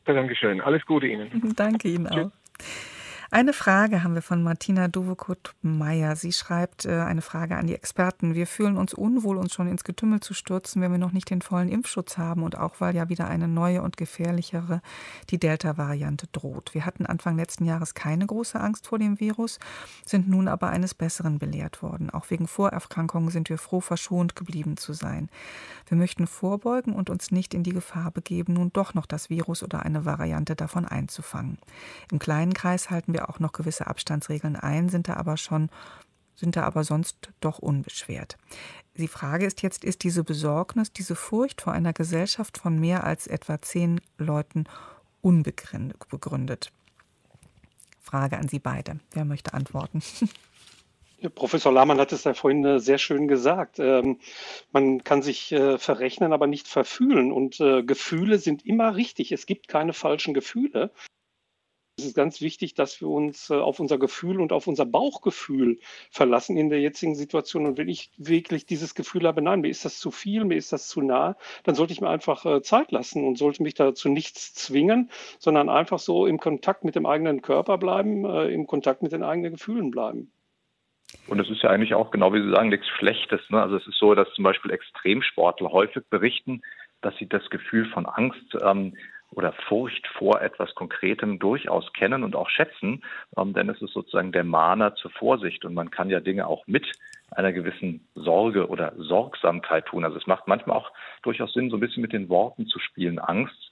Dankeschön. 0.04 0.60
Alles 0.60 0.86
Gute 0.86 1.06
Ihnen. 1.06 1.52
Danke 1.56 1.88
Ihnen 1.88 2.06
auch. 2.06 2.30
Eine 3.30 3.52
Frage 3.52 4.04
haben 4.04 4.14
wir 4.14 4.22
von 4.22 4.42
Martina 4.42 4.86
Dovekot-Meyer. 4.88 6.14
Sie 6.14 6.32
schreibt 6.32 6.84
äh, 6.84 7.00
eine 7.00 7.22
Frage 7.22 7.56
an 7.56 7.66
die 7.66 7.74
Experten. 7.74 8.34
Wir 8.34 8.46
fühlen 8.46 8.76
uns 8.76 8.92
unwohl, 8.92 9.38
uns 9.38 9.54
schon 9.54 9.66
ins 9.66 9.82
Getümmel 9.82 10.20
zu 10.20 10.34
stürzen, 10.34 10.82
wenn 10.82 10.92
wir 10.92 10.98
noch 10.98 11.12
nicht 11.12 11.30
den 11.30 11.40
vollen 11.40 11.70
Impfschutz 11.70 12.18
haben 12.18 12.42
und 12.42 12.58
auch 12.58 12.80
weil 12.80 12.94
ja 12.94 13.08
wieder 13.08 13.26
eine 13.26 13.48
neue 13.48 13.82
und 13.82 13.96
gefährlichere, 13.96 14.82
die 15.30 15.38
Delta-Variante 15.38 16.26
droht. 16.32 16.74
Wir 16.74 16.84
hatten 16.84 17.06
Anfang 17.06 17.36
letzten 17.36 17.64
Jahres 17.64 17.94
keine 17.94 18.26
große 18.26 18.60
Angst 18.60 18.86
vor 18.86 18.98
dem 18.98 19.18
Virus, 19.18 19.58
sind 20.04 20.28
nun 20.28 20.46
aber 20.46 20.68
eines 20.68 20.94
Besseren 20.94 21.38
belehrt 21.38 21.82
worden. 21.82 22.10
Auch 22.10 22.30
wegen 22.30 22.46
Vorerkrankungen 22.46 23.30
sind 23.30 23.48
wir 23.48 23.58
froh, 23.58 23.80
verschont 23.80 24.36
geblieben 24.36 24.76
zu 24.76 24.92
sein. 24.92 25.30
Wir 25.88 25.96
möchten 25.96 26.26
vorbeugen 26.26 26.94
und 26.94 27.08
uns 27.08 27.30
nicht 27.30 27.54
in 27.54 27.62
die 27.62 27.72
Gefahr 27.72 28.10
begeben, 28.10 28.54
nun 28.54 28.72
doch 28.72 28.94
noch 28.94 29.06
das 29.06 29.30
Virus 29.30 29.62
oder 29.62 29.82
eine 29.82 30.04
Variante 30.04 30.54
davon 30.54 30.84
einzufangen. 30.84 31.58
Im 32.12 32.18
kleinen 32.18 32.52
Kreis 32.52 32.90
halten 32.90 33.13
wir 33.14 33.30
auch 33.30 33.40
noch 33.40 33.52
gewisse 33.52 33.86
Abstandsregeln 33.86 34.56
ein, 34.56 34.90
sind 34.90 35.08
da 35.08 35.14
aber 35.14 35.38
schon 35.38 35.70
sind 36.36 36.56
da 36.56 36.64
aber 36.64 36.84
sonst 36.84 37.30
doch 37.40 37.58
unbeschwert. 37.58 38.36
Die 38.96 39.08
Frage 39.08 39.46
ist 39.46 39.62
jetzt, 39.62 39.84
ist 39.84 40.02
diese 40.02 40.24
Besorgnis, 40.24 40.92
diese 40.92 41.16
Furcht 41.16 41.62
vor 41.62 41.72
einer 41.72 41.92
Gesellschaft 41.92 42.58
von 42.58 42.78
mehr 42.78 43.04
als 43.04 43.26
etwa 43.26 43.60
zehn 43.60 44.00
Leuten 44.18 44.64
unbegründet? 45.20 46.72
Frage 48.00 48.38
an 48.38 48.48
Sie 48.48 48.58
beide. 48.58 49.00
Wer 49.12 49.24
möchte 49.24 49.54
antworten? 49.54 50.02
Professor 51.34 51.72
Lahmann 51.72 51.98
hat 51.98 52.12
es 52.12 52.24
ja 52.24 52.34
vorhin 52.34 52.64
äh, 52.64 52.80
sehr 52.80 52.98
schön 52.98 53.28
gesagt. 53.28 53.78
Ähm, 53.78 54.18
man 54.72 55.02
kann 55.04 55.22
sich 55.22 55.52
äh, 55.52 55.78
verrechnen, 55.78 56.34
aber 56.34 56.46
nicht 56.46 56.68
verfühlen. 56.68 57.32
Und 57.32 57.60
äh, 57.60 57.82
Gefühle 57.82 58.38
sind 58.38 58.66
immer 58.66 58.94
richtig. 58.94 59.32
Es 59.32 59.46
gibt 59.46 59.68
keine 59.68 59.94
falschen 59.94 60.34
Gefühle. 60.34 60.90
Es 61.96 62.06
ist 62.06 62.16
ganz 62.16 62.40
wichtig, 62.40 62.74
dass 62.74 63.00
wir 63.00 63.08
uns 63.08 63.50
äh, 63.50 63.54
auf 63.54 63.78
unser 63.78 63.98
Gefühl 63.98 64.40
und 64.40 64.52
auf 64.52 64.66
unser 64.66 64.84
Bauchgefühl 64.84 65.78
verlassen 66.10 66.56
in 66.56 66.68
der 66.68 66.80
jetzigen 66.80 67.14
Situation. 67.14 67.66
Und 67.66 67.78
wenn 67.78 67.88
ich 67.88 68.10
wirklich 68.16 68.66
dieses 68.66 68.96
Gefühl 68.96 69.28
habe, 69.28 69.42
nein, 69.42 69.60
mir 69.60 69.68
ist 69.68 69.84
das 69.84 70.00
zu 70.00 70.10
viel, 70.10 70.44
mir 70.44 70.56
ist 70.56 70.72
das 70.72 70.88
zu 70.88 71.02
nah, 71.02 71.36
dann 71.62 71.76
sollte 71.76 71.92
ich 71.92 72.00
mir 72.00 72.10
einfach 72.10 72.44
äh, 72.46 72.62
Zeit 72.62 72.90
lassen 72.90 73.24
und 73.24 73.38
sollte 73.38 73.62
mich 73.62 73.74
dazu 73.74 74.08
nichts 74.08 74.54
zwingen, 74.54 75.08
sondern 75.38 75.68
einfach 75.68 76.00
so 76.00 76.26
im 76.26 76.40
Kontakt 76.40 76.82
mit 76.82 76.96
dem 76.96 77.06
eigenen 77.06 77.42
Körper 77.42 77.78
bleiben, 77.78 78.24
äh, 78.24 78.48
im 78.48 78.66
Kontakt 78.66 79.02
mit 79.02 79.12
den 79.12 79.22
eigenen 79.22 79.52
Gefühlen 79.52 79.92
bleiben. 79.92 80.32
Und 81.28 81.38
es 81.38 81.48
ist 81.48 81.62
ja 81.62 81.70
eigentlich 81.70 81.94
auch, 81.94 82.10
genau 82.10 82.32
wie 82.32 82.42
Sie 82.42 82.50
sagen, 82.50 82.70
nichts 82.70 82.88
Schlechtes. 82.88 83.40
Ne? 83.50 83.62
Also 83.62 83.76
es 83.76 83.86
ist 83.86 83.98
so, 83.98 84.16
dass 84.16 84.28
zum 84.34 84.42
Beispiel 84.42 84.72
Extremsportler 84.72 85.70
häufig 85.70 86.02
berichten, 86.10 86.60
dass 87.02 87.16
sie 87.18 87.28
das 87.28 87.48
Gefühl 87.50 87.86
von 87.90 88.06
Angst 88.06 88.56
ähm, 88.62 88.96
oder 89.34 89.52
Furcht 89.68 90.06
vor 90.18 90.40
etwas 90.40 90.74
Konkretem 90.74 91.38
durchaus 91.38 91.92
kennen 91.92 92.24
und 92.24 92.36
auch 92.36 92.48
schätzen, 92.48 93.02
ähm, 93.36 93.52
denn 93.52 93.68
es 93.68 93.80
ist 93.82 93.92
sozusagen 93.92 94.32
der 94.32 94.44
Mahner 94.44 94.94
zur 94.94 95.10
Vorsicht 95.10 95.64
und 95.64 95.74
man 95.74 95.90
kann 95.90 96.10
ja 96.10 96.20
Dinge 96.20 96.46
auch 96.46 96.66
mit 96.66 96.86
einer 97.30 97.52
gewissen 97.52 98.06
Sorge 98.14 98.68
oder 98.68 98.92
Sorgsamkeit 98.96 99.86
tun. 99.86 100.04
Also 100.04 100.18
es 100.18 100.26
macht 100.26 100.46
manchmal 100.46 100.76
auch 100.76 100.92
durchaus 101.22 101.52
Sinn, 101.52 101.70
so 101.70 101.76
ein 101.76 101.80
bisschen 101.80 102.02
mit 102.02 102.12
den 102.12 102.28
Worten 102.28 102.66
zu 102.66 102.78
spielen. 102.78 103.18
Angst, 103.18 103.70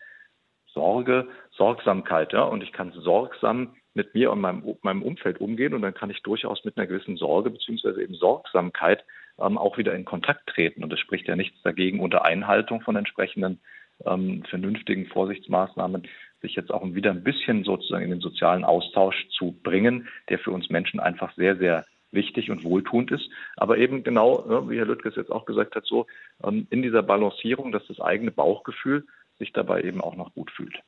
Sorge, 0.73 1.29
Sorgsamkeit, 1.51 2.33
ja, 2.33 2.43
und 2.43 2.63
ich 2.63 2.73
kann 2.73 2.93
sorgsam 2.93 3.75
mit 3.95 4.15
mir 4.15 4.33
und 4.33 4.41
meinem, 4.41 4.77
meinem 4.83 5.03
Umfeld 5.03 5.41
umgehen 5.41 5.75
und 5.75 5.83
dann 5.83 5.95
kann 5.95 6.11
ich 6.11 6.23
durchaus 6.23 6.65
mit 6.65 6.77
einer 6.77 6.87
gewissen 6.87 7.17
Sorge 7.17 7.51
beziehungsweise 7.51 8.03
eben 8.03 8.15
Sorgsamkeit 8.15 9.05
ähm, 9.39 9.59
auch 9.59 9.77
wieder 9.77 9.95
in 9.95 10.05
Kontakt 10.05 10.49
treten. 10.49 10.83
Und 10.83 10.93
es 10.93 10.99
spricht 10.99 11.29
ja 11.29 11.37
nichts 11.37 11.61
dagegen, 11.63 12.01
unter 12.01 12.25
Einhaltung 12.25 12.81
von 12.81 12.97
entsprechenden 12.97 13.61
ähm, 14.07 14.43
vernünftigen 14.49 15.07
Vorsichtsmaßnahmen 15.07 16.07
sich 16.43 16.55
jetzt 16.55 16.73
auch 16.73 16.83
wieder 16.85 17.11
ein 17.11 17.23
bisschen 17.23 17.65
sozusagen 17.65 18.05
in 18.05 18.11
den 18.11 18.21
sozialen 18.21 18.65
Austausch 18.65 19.29
zu 19.31 19.55
bringen, 19.63 20.09
der 20.29 20.39
für 20.39 20.51
uns 20.51 20.71
Menschen 20.71 21.01
einfach 21.01 21.33
sehr, 21.37 21.57
sehr 21.57 21.85
wichtig 22.11 22.51
und 22.51 22.65
wohltuend 22.65 23.11
ist. 23.11 23.29
Aber 23.57 23.79
eben 23.79 24.03
genau, 24.03 24.45
ne, 24.47 24.69
wie 24.69 24.79
Herr 24.79 24.87
Lüttges 24.87 25.17
jetzt 25.17 25.31
auch 25.31 25.47
gesagt 25.47 25.75
hat, 25.75 25.85
so 25.87 26.07
ähm, 26.45 26.67
in 26.71 26.83
dieser 26.83 27.03
Balancierung, 27.03 27.73
dass 27.73 27.87
das 27.87 28.01
eigene 28.01 28.31
Bauchgefühl 28.31 29.07
sich 29.39 29.53
dabei 29.53 29.83
eben 29.83 30.01
auch 30.01 30.17
noch 30.17 30.35
gut 30.35 30.51
fühlt. 30.51 30.79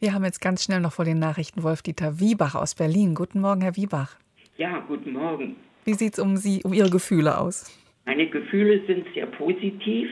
Wir 0.00 0.14
haben 0.14 0.24
jetzt 0.24 0.40
ganz 0.40 0.64
schnell 0.64 0.80
noch 0.80 0.92
vor 0.92 1.04
den 1.04 1.18
Nachrichten 1.18 1.62
Wolf-Dieter 1.62 2.20
Wiebach 2.20 2.54
aus 2.54 2.74
Berlin. 2.74 3.14
Guten 3.14 3.40
Morgen, 3.40 3.60
Herr 3.60 3.76
Wiebach. 3.76 4.16
Ja, 4.56 4.80
guten 4.88 5.12
Morgen. 5.12 5.56
Wie 5.84 5.94
sieht 5.94 6.14
es 6.14 6.18
um 6.18 6.36
Sie, 6.36 6.62
um 6.64 6.72
Ihre 6.72 6.90
Gefühle 6.90 7.38
aus? 7.38 7.78
Meine 8.06 8.28
Gefühle 8.28 8.84
sind 8.86 9.06
sehr 9.14 9.26
positiv. 9.26 10.08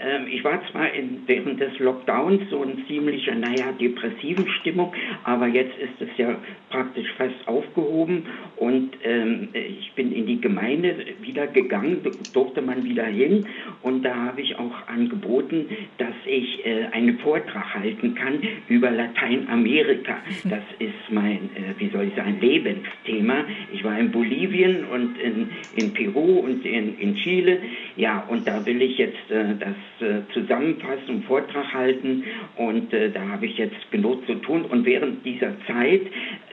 Ähm, 0.00 0.26
ich 0.30 0.44
war 0.44 0.60
zwar 0.70 0.92
in, 0.92 1.22
während 1.26 1.60
des 1.60 1.78
Lockdowns 1.78 2.48
so 2.50 2.62
in 2.62 2.86
ziemlicher, 2.86 3.34
naja, 3.34 3.72
depressiven 3.80 4.48
Stimmung, 4.60 4.92
aber 5.24 5.48
jetzt 5.48 5.76
ist 5.78 6.00
es 6.00 6.16
ja 6.16 6.36
praktisch 6.70 7.08
fast 7.16 7.34
aufgehoben 7.46 8.24
und 8.56 8.90
ähm, 9.02 9.48
ich 9.52 9.92
bin 9.92 10.12
in 10.12 10.26
die 10.26 10.40
Gemeinde 10.40 10.94
wieder 11.20 11.46
gegangen, 11.48 11.98
durfte 12.32 12.62
man 12.62 12.84
wieder 12.84 13.06
hin 13.06 13.46
und 13.82 14.04
da 14.04 14.14
habe 14.14 14.40
ich 14.40 14.56
auch 14.58 14.86
angeboten, 14.86 15.66
dass 15.98 16.14
ich 16.26 16.64
äh, 16.64 16.86
einen 16.92 17.18
Vortrag 17.18 17.74
halten 17.74 18.14
kann 18.14 18.40
über 18.68 18.90
Lateinamerika. 18.90 20.18
Das 20.48 20.62
ist 20.78 21.10
mein, 21.10 21.50
äh, 21.54 21.78
wie 21.78 21.88
soll 21.90 22.04
ich 22.04 22.14
sagen, 22.14 22.38
Lebensthema. 22.40 23.44
Ich 23.72 23.84
war 23.84 23.98
in 23.98 24.10
Bolivien 24.10 24.84
und 24.84 25.18
in, 25.18 25.50
in 25.76 25.92
Peru 25.92 26.38
und 26.38 26.64
in, 26.64 26.98
in 26.98 27.16
Chile, 27.16 27.58
ja, 27.96 28.24
und 28.28 28.46
da 28.46 28.64
will 28.64 28.80
ich 28.80 28.96
jetzt 28.98 29.30
äh, 29.30 29.54
das 29.58 29.74
äh, 30.00 30.20
zusammenfassen 30.32 31.08
und 31.08 31.24
Vortrag 31.24 31.72
halten 31.72 32.24
und 32.56 32.92
äh, 32.92 33.10
da 33.10 33.28
habe 33.28 33.46
ich 33.46 33.56
jetzt 33.58 33.90
genug 33.90 34.26
zu 34.26 34.34
tun 34.36 34.64
und 34.64 34.84
während 34.84 35.24
dieser 35.24 35.52
Zeit 35.66 36.02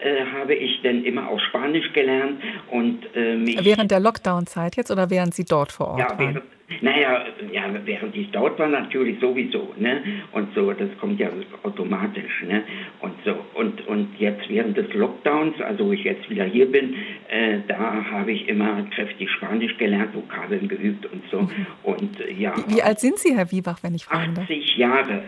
äh, 0.02 0.26
habe 0.34 0.56
ich 0.56 0.82
dann 0.82 1.04
immer 1.04 1.30
auch 1.30 1.40
Spanisch 1.40 1.92
gelernt 1.94 2.42
und 2.72 3.00
äh, 3.16 3.36
mich 3.36 3.64
während 3.64 3.92
der 3.92 4.00
Lockdown-Zeit 4.00 4.76
jetzt 4.76 4.92
oder 4.92 5.10
während 5.10 5.34
Sie 5.34 5.46
dort 5.46 5.72
vor 5.72 5.90
Ort 5.90 6.00
ja, 6.00 6.20
waren? 6.20 6.42
Naja, 6.82 7.26
ja, 7.52 7.64
während 7.86 8.16
ich 8.16 8.32
dort 8.32 8.58
war 8.58 8.68
natürlich 8.68 9.20
sowieso, 9.20 9.74
ne? 9.78 10.02
Und 10.32 10.54
so, 10.56 10.74
das 10.74 10.90
kommt 11.00 11.20
ja 11.20 11.30
automatisch, 11.62 12.44
ne? 12.44 12.64
Und 13.02 13.14
so, 13.24 13.36
und, 13.54 13.86
und 13.88 14.20
jetzt 14.20 14.50
während 14.50 14.76
des 14.76 14.92
Lockdowns, 14.94 15.62
also 15.62 15.86
wo 15.88 15.92
ich 15.92 16.04
jetzt 16.04 16.28
wieder 16.28 16.46
hier 16.46 16.72
bin, 16.72 16.96
äh, 17.30 17.60
da 17.68 18.04
habe 18.10 18.32
ich 18.32 18.48
immer 18.48 18.82
kräftig 18.96 19.30
Spanisch 19.30 19.78
gelernt, 19.78 20.16
Vokabeln 20.16 20.68
geübt 20.68 21.06
und 21.06 21.22
so. 21.30 21.48
Und 21.84 22.20
äh, 22.20 22.34
ja. 22.34 22.54
Wie 22.68 22.82
alt 22.82 23.00
sind 23.00 23.20
Sie, 23.20 23.36
Herr 23.36 23.52
Wiebach, 23.52 23.84
wenn 23.84 23.94
ich 23.94 24.06
fragen 24.06 24.34
darf? 24.34 24.46
80 24.46 24.78
Jahre. 24.78 25.22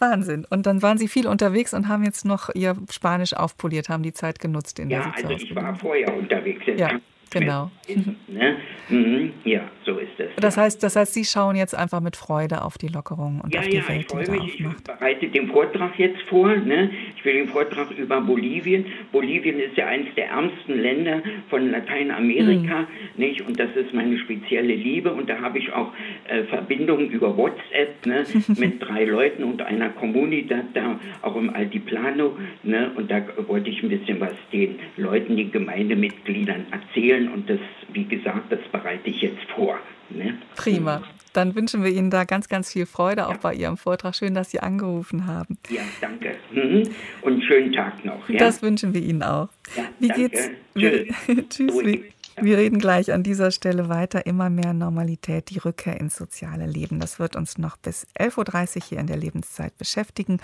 Wahnsinn. 0.00 0.44
Und 0.50 0.66
dann 0.66 0.82
waren 0.82 0.98
Sie 0.98 1.06
viel 1.06 1.28
unterwegs 1.28 1.72
und 1.72 1.86
haben 1.86 2.04
jetzt 2.04 2.24
noch 2.24 2.50
Ihr 2.54 2.76
Spanisch 2.90 3.34
aufpoliert, 3.34 3.88
haben 3.88 4.02
die 4.02 4.12
Zeit 4.12 4.40
genutzt, 4.40 4.80
in 4.80 4.88
der 4.88 4.98
Ja, 4.98 5.04
Sie 5.04 5.10
zu 5.10 5.28
also 5.28 5.34
Hause 5.34 5.44
ich 5.44 5.54
war 5.54 5.74
vorher 5.76 6.16
unterwegs. 6.16 6.62
Jetzt 6.66 6.80
Ja, 6.80 7.00
genau. 7.32 7.70
Ne? 8.28 8.56
Mhm, 8.88 9.32
ja, 9.44 9.60
so 9.84 9.98
ist 9.98 10.18
es. 10.18 10.30
Das 10.36 10.56
heißt, 10.56 10.82
das 10.82 10.96
heißt, 10.96 11.12
Sie 11.14 11.24
schauen 11.24 11.56
jetzt 11.56 11.74
einfach 11.74 12.00
mit 12.00 12.16
Freude 12.16 12.62
auf 12.62 12.78
die 12.78 12.88
Lockerung 12.88 13.40
und 13.42 13.54
Ja, 13.54 13.60
auf 13.60 13.68
die 13.68 13.76
ja, 13.76 13.82
ich 13.82 13.88
Welt, 13.88 14.10
freue 14.10 14.24
da 14.24 14.32
mich. 14.32 14.60
Ich 14.60 14.84
bereite 14.84 15.28
den 15.28 15.48
Vortrag 15.48 15.98
jetzt 15.98 16.22
vor. 16.22 16.48
Ne? 16.48 16.90
Ich 17.16 17.24
will 17.24 17.34
den 17.34 17.48
Vortrag 17.48 17.90
über 17.90 18.20
Bolivien. 18.20 18.86
Bolivien 19.12 19.58
ist 19.60 19.76
ja 19.76 19.86
eines 19.86 20.14
der 20.14 20.28
ärmsten 20.28 20.80
Länder 20.80 21.22
von 21.50 21.70
Lateinamerika. 21.70 22.86
Nicht? 23.16 23.42
Und 23.42 23.58
das 23.58 23.70
ist 23.76 23.92
meine 23.92 24.18
spezielle 24.18 24.74
Liebe. 24.74 25.12
Und 25.12 25.28
da 25.28 25.40
habe 25.40 25.58
ich 25.58 25.72
auch 25.72 25.92
äh, 26.28 26.44
Verbindungen 26.44 27.10
über 27.10 27.36
WhatsApp 27.36 28.06
ne? 28.06 28.24
mit 28.56 28.82
drei 28.82 29.04
Leuten 29.04 29.44
und 29.44 29.62
einer 29.62 29.90
Comunidad 29.90 30.64
da, 30.74 30.98
auch 31.22 31.36
im 31.36 31.50
Altiplano. 31.50 32.36
Ne? 32.62 32.90
Und 32.94 33.10
da 33.10 33.22
wollte 33.46 33.70
ich 33.70 33.82
ein 33.82 33.88
bisschen 33.88 34.20
was 34.20 34.34
den 34.52 34.78
Leuten, 34.96 35.36
den 35.36 35.50
Gemeindemitgliedern 35.50 36.66
erzählen. 36.70 37.21
Und 37.28 37.48
das, 37.48 37.60
wie 37.92 38.04
gesagt, 38.04 38.50
das 38.50 38.60
bereite 38.70 39.10
ich 39.10 39.20
jetzt 39.20 39.42
vor. 39.54 39.78
Ne? 40.10 40.38
Prima. 40.56 41.02
Dann 41.32 41.54
wünschen 41.54 41.82
wir 41.82 41.90
Ihnen 41.90 42.10
da 42.10 42.24
ganz, 42.24 42.48
ganz 42.48 42.72
viel 42.72 42.84
Freude 42.84 43.26
auch 43.26 43.38
bei 43.38 43.54
Ihrem 43.54 43.78
Vortrag. 43.78 44.14
Schön, 44.14 44.34
dass 44.34 44.50
Sie 44.50 44.60
angerufen 44.60 45.26
haben. 45.26 45.56
Ja, 45.70 45.80
danke. 46.00 46.36
Mhm. 46.52 46.82
Und 47.22 47.32
einen 47.32 47.42
schönen 47.42 47.72
Tag 47.72 48.04
noch. 48.04 48.28
Ja? 48.28 48.38
Das 48.38 48.62
wünschen 48.62 48.92
wir 48.92 49.00
Ihnen 49.00 49.22
auch. 49.22 49.48
Ja, 49.74 49.84
Wie 49.98 50.08
danke. 50.08 50.28
geht's? 50.28 50.50
Wir, 50.74 51.48
tschüss. 51.48 51.72
Wir, 52.40 52.56
reden 52.56 52.78
gleich 52.78 53.12
an 53.12 53.22
dieser 53.22 53.50
Stelle 53.50 53.88
weiter. 53.88 54.24
Immer 54.26 54.48
mehr 54.48 54.72
Normalität, 54.72 55.50
die 55.50 55.58
Rückkehr 55.58 56.00
ins 56.00 56.16
soziale 56.16 56.66
Leben. 56.66 56.98
Das 56.98 57.18
wird 57.18 57.36
uns 57.36 57.58
noch 57.58 57.76
bis 57.76 58.06
11.30 58.18 58.76
Uhr 58.76 58.82
hier 58.88 58.98
in 58.98 59.06
der 59.06 59.16
Lebenszeit 59.16 59.76
beschäftigen. 59.76 60.40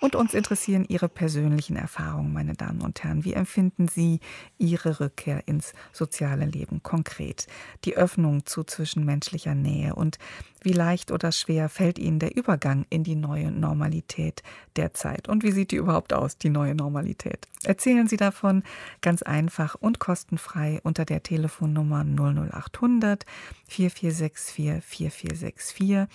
Und 0.00 0.14
uns 0.14 0.34
interessieren 0.34 0.84
Ihre 0.88 1.08
persönlichen 1.08 1.76
Erfahrungen, 1.76 2.32
meine 2.32 2.54
Damen 2.54 2.82
und 2.82 3.02
Herren. 3.02 3.24
Wie 3.24 3.32
empfinden 3.32 3.88
Sie 3.88 4.20
Ihre 4.58 5.00
Rückkehr 5.00 5.46
ins 5.46 5.72
soziale 5.92 6.46
Leben 6.46 6.82
konkret? 6.82 7.46
Die 7.84 7.96
Öffnung 7.96 8.46
zu 8.46 8.62
zwischenmenschlicher 8.62 9.54
Nähe 9.54 9.94
und 9.94 10.18
wie 10.64 10.72
leicht 10.72 11.10
oder 11.10 11.32
schwer 11.32 11.68
fällt 11.68 11.98
Ihnen 11.98 12.18
der 12.18 12.36
Übergang 12.36 12.86
in 12.90 13.04
die 13.04 13.16
neue 13.16 13.50
Normalität 13.50 14.42
der 14.76 14.94
Zeit? 14.94 15.28
Und 15.28 15.42
wie 15.42 15.52
sieht 15.52 15.70
die 15.70 15.76
überhaupt 15.76 16.12
aus, 16.12 16.38
die 16.38 16.50
neue 16.50 16.74
Normalität? 16.74 17.48
Erzählen 17.62 18.08
Sie 18.08 18.16
davon 18.16 18.62
ganz 19.00 19.22
einfach 19.22 19.74
und 19.74 19.98
kostenfrei 19.98 20.80
unter 20.82 21.04
der 21.04 21.22
Telefonnummer 21.22 22.04
00800 22.04 23.24
4464 23.68 24.84
4464. 24.84 26.06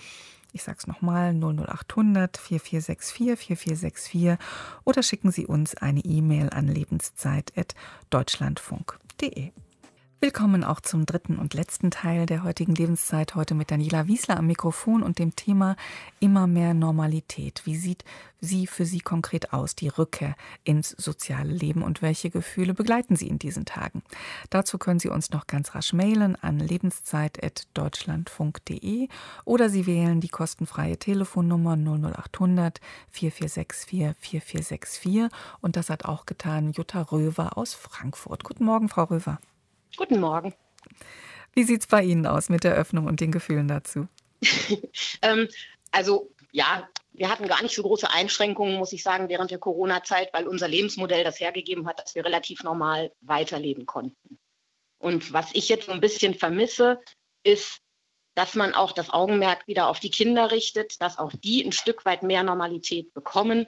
Ich 0.52 0.64
sage 0.64 0.78
es 0.80 0.86
nochmal, 0.86 1.32
00800 1.32 2.36
4464 2.36 3.38
4464 3.38 4.36
oder 4.84 5.02
schicken 5.02 5.30
Sie 5.30 5.46
uns 5.46 5.74
eine 5.76 6.00
E-Mail 6.00 6.50
an 6.50 6.66
lebenszeit.deutschlandfunk.de. 6.66 9.52
Willkommen 10.22 10.64
auch 10.64 10.82
zum 10.82 11.06
dritten 11.06 11.38
und 11.38 11.54
letzten 11.54 11.90
Teil 11.90 12.26
der 12.26 12.44
heutigen 12.44 12.74
Lebenszeit. 12.74 13.36
Heute 13.36 13.54
mit 13.54 13.70
Daniela 13.70 14.06
Wiesler 14.06 14.36
am 14.36 14.48
Mikrofon 14.48 15.02
und 15.02 15.18
dem 15.18 15.34
Thema 15.34 15.76
immer 16.18 16.46
mehr 16.46 16.74
Normalität. 16.74 17.62
Wie 17.64 17.76
sieht 17.76 18.04
sie 18.38 18.66
für 18.66 18.84
Sie 18.84 19.00
konkret 19.00 19.54
aus, 19.54 19.76
die 19.76 19.88
Rückkehr 19.88 20.36
ins 20.62 20.90
soziale 20.90 21.50
Leben 21.50 21.82
und 21.82 22.02
welche 22.02 22.28
Gefühle 22.28 22.74
begleiten 22.74 23.16
Sie 23.16 23.28
in 23.28 23.38
diesen 23.38 23.64
Tagen? 23.64 24.02
Dazu 24.50 24.76
können 24.76 25.00
Sie 25.00 25.08
uns 25.08 25.30
noch 25.30 25.46
ganz 25.46 25.74
rasch 25.74 25.94
mailen 25.94 26.36
an 26.36 26.58
lebenszeit.deutschlandfunk.de 26.58 29.08
oder 29.46 29.70
Sie 29.70 29.86
wählen 29.86 30.20
die 30.20 30.28
kostenfreie 30.28 30.98
Telefonnummer 30.98 31.78
00800 31.78 32.78
4464 33.08 34.18
4464 34.18 35.30
und 35.62 35.76
das 35.76 35.88
hat 35.88 36.04
auch 36.04 36.26
getan 36.26 36.72
Jutta 36.72 37.00
Röver 37.00 37.56
aus 37.56 37.72
Frankfurt. 37.72 38.44
Guten 38.44 38.66
Morgen, 38.66 38.90
Frau 38.90 39.04
Röver. 39.04 39.38
Guten 39.96 40.20
Morgen. 40.20 40.54
Wie 41.52 41.64
sieht 41.64 41.80
es 41.80 41.86
bei 41.86 42.02
Ihnen 42.02 42.26
aus 42.26 42.48
mit 42.48 42.64
der 42.64 42.74
Öffnung 42.74 43.06
und 43.06 43.20
den 43.20 43.32
Gefühlen 43.32 43.68
dazu? 43.68 44.08
ähm, 45.22 45.48
also 45.90 46.30
ja, 46.52 46.88
wir 47.12 47.30
hatten 47.30 47.48
gar 47.48 47.62
nicht 47.62 47.74
so 47.74 47.82
große 47.82 48.10
Einschränkungen, 48.10 48.78
muss 48.78 48.92
ich 48.92 49.02
sagen, 49.02 49.28
während 49.28 49.50
der 49.50 49.58
Corona-Zeit, 49.58 50.32
weil 50.32 50.46
unser 50.46 50.68
Lebensmodell 50.68 51.24
das 51.24 51.40
hergegeben 51.40 51.86
hat, 51.86 51.98
dass 51.98 52.14
wir 52.14 52.24
relativ 52.24 52.62
normal 52.62 53.12
weiterleben 53.20 53.86
konnten. 53.86 54.38
Und 54.98 55.32
was 55.32 55.50
ich 55.54 55.68
jetzt 55.68 55.86
so 55.86 55.92
ein 55.92 56.00
bisschen 56.00 56.34
vermisse, 56.34 57.00
ist, 57.42 57.80
dass 58.34 58.54
man 58.54 58.74
auch 58.74 58.92
das 58.92 59.10
Augenmerk 59.10 59.66
wieder 59.66 59.88
auf 59.88 59.98
die 59.98 60.10
Kinder 60.10 60.50
richtet, 60.50 61.00
dass 61.00 61.18
auch 61.18 61.32
die 61.32 61.64
ein 61.64 61.72
Stück 61.72 62.04
weit 62.04 62.22
mehr 62.22 62.42
Normalität 62.42 63.12
bekommen. 63.12 63.66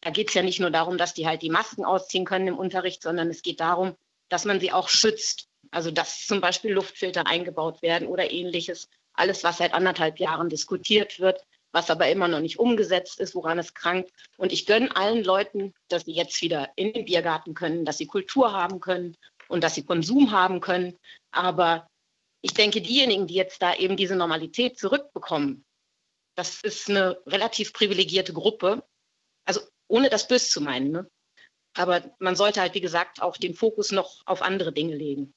Da 0.00 0.10
geht 0.10 0.28
es 0.28 0.34
ja 0.34 0.42
nicht 0.42 0.60
nur 0.60 0.70
darum, 0.70 0.98
dass 0.98 1.14
die 1.14 1.26
halt 1.26 1.42
die 1.42 1.50
Masken 1.50 1.84
ausziehen 1.84 2.24
können 2.24 2.48
im 2.48 2.58
Unterricht, 2.58 3.02
sondern 3.02 3.28
es 3.28 3.42
geht 3.42 3.60
darum, 3.60 3.96
dass 4.28 4.44
man 4.44 4.60
sie 4.60 4.72
auch 4.72 4.88
schützt. 4.88 5.48
Also 5.74 5.90
dass 5.90 6.24
zum 6.24 6.40
Beispiel 6.40 6.72
Luftfilter 6.72 7.26
eingebaut 7.26 7.82
werden 7.82 8.06
oder 8.06 8.30
ähnliches. 8.30 8.88
Alles, 9.12 9.42
was 9.42 9.58
seit 9.58 9.74
anderthalb 9.74 10.20
Jahren 10.20 10.48
diskutiert 10.48 11.18
wird, 11.18 11.44
was 11.72 11.90
aber 11.90 12.08
immer 12.08 12.28
noch 12.28 12.38
nicht 12.38 12.60
umgesetzt 12.60 13.18
ist, 13.18 13.34
woran 13.34 13.58
es 13.58 13.74
krankt. 13.74 14.12
Und 14.36 14.52
ich 14.52 14.66
gönne 14.66 14.94
allen 14.94 15.24
Leuten, 15.24 15.74
dass 15.88 16.04
sie 16.04 16.12
jetzt 16.12 16.40
wieder 16.42 16.70
in 16.76 16.92
den 16.92 17.06
Biergarten 17.06 17.54
können, 17.54 17.84
dass 17.84 17.98
sie 17.98 18.06
Kultur 18.06 18.52
haben 18.52 18.78
können 18.78 19.16
und 19.48 19.64
dass 19.64 19.74
sie 19.74 19.84
Konsum 19.84 20.30
haben 20.30 20.60
können. 20.60 20.96
Aber 21.32 21.88
ich 22.40 22.54
denke, 22.54 22.80
diejenigen, 22.80 23.26
die 23.26 23.34
jetzt 23.34 23.60
da 23.60 23.74
eben 23.74 23.96
diese 23.96 24.14
Normalität 24.14 24.78
zurückbekommen, 24.78 25.64
das 26.36 26.60
ist 26.62 26.88
eine 26.88 27.18
relativ 27.26 27.72
privilegierte 27.72 28.32
Gruppe. 28.32 28.84
Also 29.44 29.60
ohne 29.88 30.08
das 30.08 30.28
böse 30.28 30.48
zu 30.48 30.60
meinen. 30.60 30.92
Ne? 30.92 31.10
Aber 31.76 32.14
man 32.20 32.36
sollte 32.36 32.60
halt, 32.60 32.74
wie 32.74 32.80
gesagt, 32.80 33.20
auch 33.20 33.36
den 33.36 33.54
Fokus 33.54 33.90
noch 33.90 34.22
auf 34.24 34.40
andere 34.40 34.72
Dinge 34.72 34.94
legen. 34.94 35.34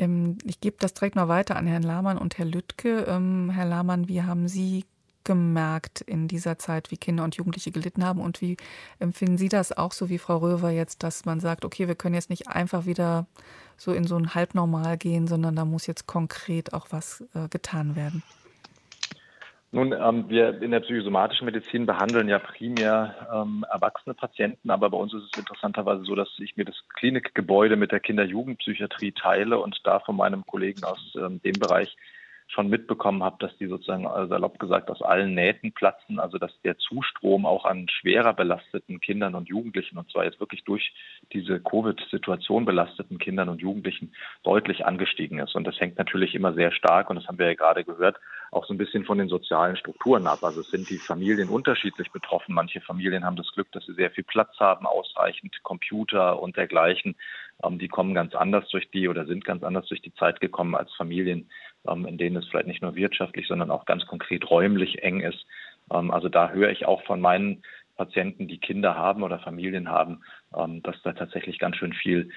Ähm, 0.00 0.38
ich 0.44 0.60
gebe 0.60 0.76
das 0.80 0.94
direkt 0.94 1.14
noch 1.14 1.28
weiter 1.28 1.56
an 1.56 1.66
Herrn 1.66 1.82
Lahmann 1.82 2.18
und 2.18 2.38
Herr 2.38 2.46
Lüttke. 2.46 3.04
Ähm, 3.06 3.50
Herr 3.50 3.66
Lahmann, 3.66 4.08
wie 4.08 4.22
haben 4.22 4.48
Sie 4.48 4.86
gemerkt 5.24 6.00
in 6.00 6.26
dieser 6.26 6.58
Zeit, 6.58 6.90
wie 6.90 6.96
Kinder 6.96 7.22
und 7.22 7.36
Jugendliche 7.36 7.70
gelitten 7.70 8.04
haben? 8.04 8.20
Und 8.20 8.40
wie 8.40 8.56
empfinden 8.98 9.36
Sie 9.36 9.50
das 9.50 9.70
auch 9.76 9.92
so 9.92 10.08
wie 10.08 10.18
Frau 10.18 10.38
Röver 10.38 10.70
jetzt, 10.70 11.02
dass 11.02 11.26
man 11.26 11.38
sagt, 11.40 11.64
okay, 11.64 11.86
wir 11.86 11.94
können 11.94 12.14
jetzt 12.14 12.30
nicht 12.30 12.48
einfach 12.48 12.86
wieder 12.86 13.26
so 13.76 13.92
in 13.92 14.04
so 14.04 14.16
ein 14.16 14.34
Halbnormal 14.34 14.96
gehen, 14.96 15.26
sondern 15.26 15.54
da 15.54 15.64
muss 15.64 15.86
jetzt 15.86 16.06
konkret 16.06 16.72
auch 16.72 16.86
was 16.90 17.22
äh, 17.34 17.48
getan 17.48 17.94
werden? 17.94 18.22
Nun, 19.72 19.92
ähm, 19.92 20.28
wir 20.28 20.60
in 20.62 20.72
der 20.72 20.80
psychosomatischen 20.80 21.44
Medizin 21.44 21.86
behandeln 21.86 22.28
ja 22.28 22.40
primär 22.40 23.28
ähm, 23.32 23.64
erwachsene 23.70 24.14
Patienten, 24.14 24.68
aber 24.68 24.90
bei 24.90 24.96
uns 24.96 25.14
ist 25.14 25.22
es 25.22 25.38
interessanterweise 25.38 26.02
so, 26.02 26.16
dass 26.16 26.28
ich 26.38 26.56
mir 26.56 26.64
das 26.64 26.74
Klinikgebäude 26.94 27.76
mit 27.76 27.92
der 27.92 28.00
Kinder-Jugendpsychiatrie 28.00 29.12
teile 29.12 29.60
und 29.60 29.78
da 29.84 30.00
von 30.00 30.16
meinem 30.16 30.44
Kollegen 30.44 30.82
aus 30.82 30.98
ähm, 31.16 31.40
dem 31.42 31.60
Bereich 31.60 31.96
schon 32.50 32.68
mitbekommen 32.68 33.22
habe, 33.22 33.36
dass 33.38 33.56
die 33.58 33.66
sozusagen 33.66 34.04
äh, 34.04 34.26
salopp 34.26 34.58
gesagt 34.58 34.90
aus 34.90 35.02
allen 35.02 35.34
Nähten 35.34 35.72
platzen, 35.72 36.18
also 36.18 36.38
dass 36.38 36.52
der 36.62 36.76
Zustrom 36.78 37.46
auch 37.46 37.64
an 37.64 37.88
schwerer 37.88 38.32
belasteten 38.32 39.00
Kindern 39.00 39.34
und 39.34 39.48
Jugendlichen, 39.48 39.98
und 39.98 40.10
zwar 40.10 40.24
jetzt 40.24 40.40
wirklich 40.40 40.64
durch 40.64 40.92
diese 41.32 41.60
Covid-Situation 41.60 42.64
belasteten 42.64 43.18
Kindern 43.18 43.48
und 43.48 43.60
Jugendlichen 43.60 44.14
deutlich 44.42 44.84
angestiegen 44.84 45.38
ist. 45.38 45.54
Und 45.54 45.64
das 45.64 45.78
hängt 45.80 45.98
natürlich 45.98 46.34
immer 46.34 46.52
sehr 46.54 46.72
stark, 46.72 47.08
und 47.10 47.16
das 47.16 47.26
haben 47.28 47.38
wir 47.38 47.46
ja 47.46 47.54
gerade 47.54 47.84
gehört, 47.84 48.18
auch 48.50 48.66
so 48.66 48.74
ein 48.74 48.78
bisschen 48.78 49.04
von 49.04 49.18
den 49.18 49.28
sozialen 49.28 49.76
Strukturen 49.76 50.26
ab. 50.26 50.42
Also 50.42 50.60
es 50.60 50.70
sind 50.70 50.90
die 50.90 50.98
Familien 50.98 51.48
unterschiedlich 51.48 52.10
betroffen. 52.10 52.54
Manche 52.54 52.80
Familien 52.80 53.24
haben 53.24 53.36
das 53.36 53.50
Glück, 53.52 53.70
dass 53.72 53.86
sie 53.86 53.94
sehr 53.94 54.10
viel 54.10 54.24
Platz 54.24 54.58
haben, 54.58 54.86
ausreichend 54.86 55.62
Computer 55.62 56.42
und 56.42 56.56
dergleichen. 56.56 57.14
Ähm, 57.62 57.78
die 57.78 57.88
kommen 57.88 58.14
ganz 58.14 58.34
anders 58.34 58.68
durch 58.70 58.90
die 58.90 59.08
oder 59.08 59.26
sind 59.26 59.44
ganz 59.44 59.62
anders 59.62 59.86
durch 59.86 60.02
die 60.02 60.14
Zeit 60.14 60.40
gekommen 60.40 60.74
als 60.74 60.92
Familien, 60.94 61.48
in 61.84 62.18
denen 62.18 62.36
es 62.36 62.46
vielleicht 62.48 62.66
nicht 62.66 62.82
nur 62.82 62.94
wirtschaftlich, 62.94 63.46
sondern 63.48 63.70
auch 63.70 63.86
ganz 63.86 64.06
konkret 64.06 64.48
räumlich 64.50 65.02
eng 65.02 65.20
ist. 65.20 65.46
Ähm, 65.92 66.10
also 66.10 66.28
da 66.28 66.50
höre 66.50 66.70
ich 66.70 66.86
auch 66.86 67.02
von 67.04 67.20
meinen 67.20 67.62
Patienten, 68.00 68.48
die 68.48 68.56
Kinder 68.56 68.96
haben 68.96 69.22
oder 69.22 69.40
Familien 69.40 69.90
haben, 69.90 70.22
ähm, 70.56 70.82
dass 70.82 70.96
da 71.02 71.12
tatsächlich 71.12 71.58
ganz 71.58 71.76
schön 71.76 71.92
viel 71.92 72.30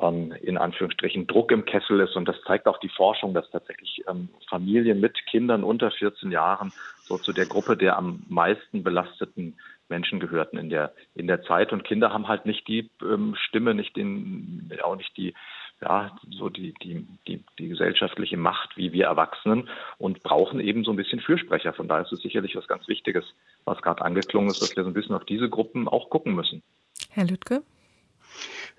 ähm, 0.00 0.32
in 0.40 0.56
Anführungsstrichen 0.56 1.26
Druck 1.26 1.52
im 1.52 1.66
Kessel 1.66 2.00
ist. 2.00 2.16
Und 2.16 2.26
das 2.26 2.40
zeigt 2.46 2.66
auch 2.66 2.78
die 2.78 2.88
Forschung, 2.88 3.34
dass 3.34 3.50
tatsächlich 3.50 4.02
ähm, 4.08 4.30
Familien 4.48 4.98
mit 4.98 5.18
Kindern 5.26 5.62
unter 5.62 5.90
14 5.90 6.32
Jahren 6.32 6.72
so 7.04 7.18
zu 7.18 7.34
der 7.34 7.44
Gruppe 7.44 7.76
der 7.76 7.98
am 7.98 8.22
meisten 8.30 8.82
belasteten 8.82 9.58
Menschen 9.90 10.20
gehörten 10.20 10.56
in 10.56 10.70
der 10.70 10.94
in 11.14 11.26
der 11.26 11.42
Zeit 11.42 11.72
und 11.72 11.84
Kinder 11.84 12.14
haben 12.14 12.28
halt 12.28 12.46
nicht 12.46 12.66
die 12.66 12.88
ähm, 13.02 13.34
Stimme, 13.36 13.74
nicht 13.74 13.96
den 13.96 14.72
auch 14.82 14.96
nicht 14.96 15.14
die 15.18 15.34
ja, 15.82 16.16
so 16.30 16.48
die, 16.48 16.74
die, 16.82 17.06
die, 17.26 17.42
die 17.58 17.68
gesellschaftliche 17.68 18.36
Macht 18.36 18.76
wie 18.76 18.92
wir 18.92 19.06
Erwachsenen 19.06 19.68
und 19.98 20.22
brauchen 20.22 20.60
eben 20.60 20.84
so 20.84 20.90
ein 20.92 20.96
bisschen 20.96 21.20
Fürsprecher. 21.20 21.72
Von 21.72 21.88
daher 21.88 22.04
ist 22.04 22.12
es 22.12 22.20
sicherlich 22.20 22.54
was 22.54 22.68
ganz 22.68 22.86
Wichtiges, 22.88 23.24
was 23.64 23.80
gerade 23.80 24.02
angeklungen 24.04 24.50
ist, 24.50 24.60
dass 24.60 24.76
wir 24.76 24.84
so 24.84 24.90
ein 24.90 24.94
bisschen 24.94 25.14
auf 25.14 25.24
diese 25.24 25.48
Gruppen 25.48 25.88
auch 25.88 26.10
gucken 26.10 26.34
müssen. 26.34 26.62
Herr 27.10 27.24
Lüttke? 27.24 27.62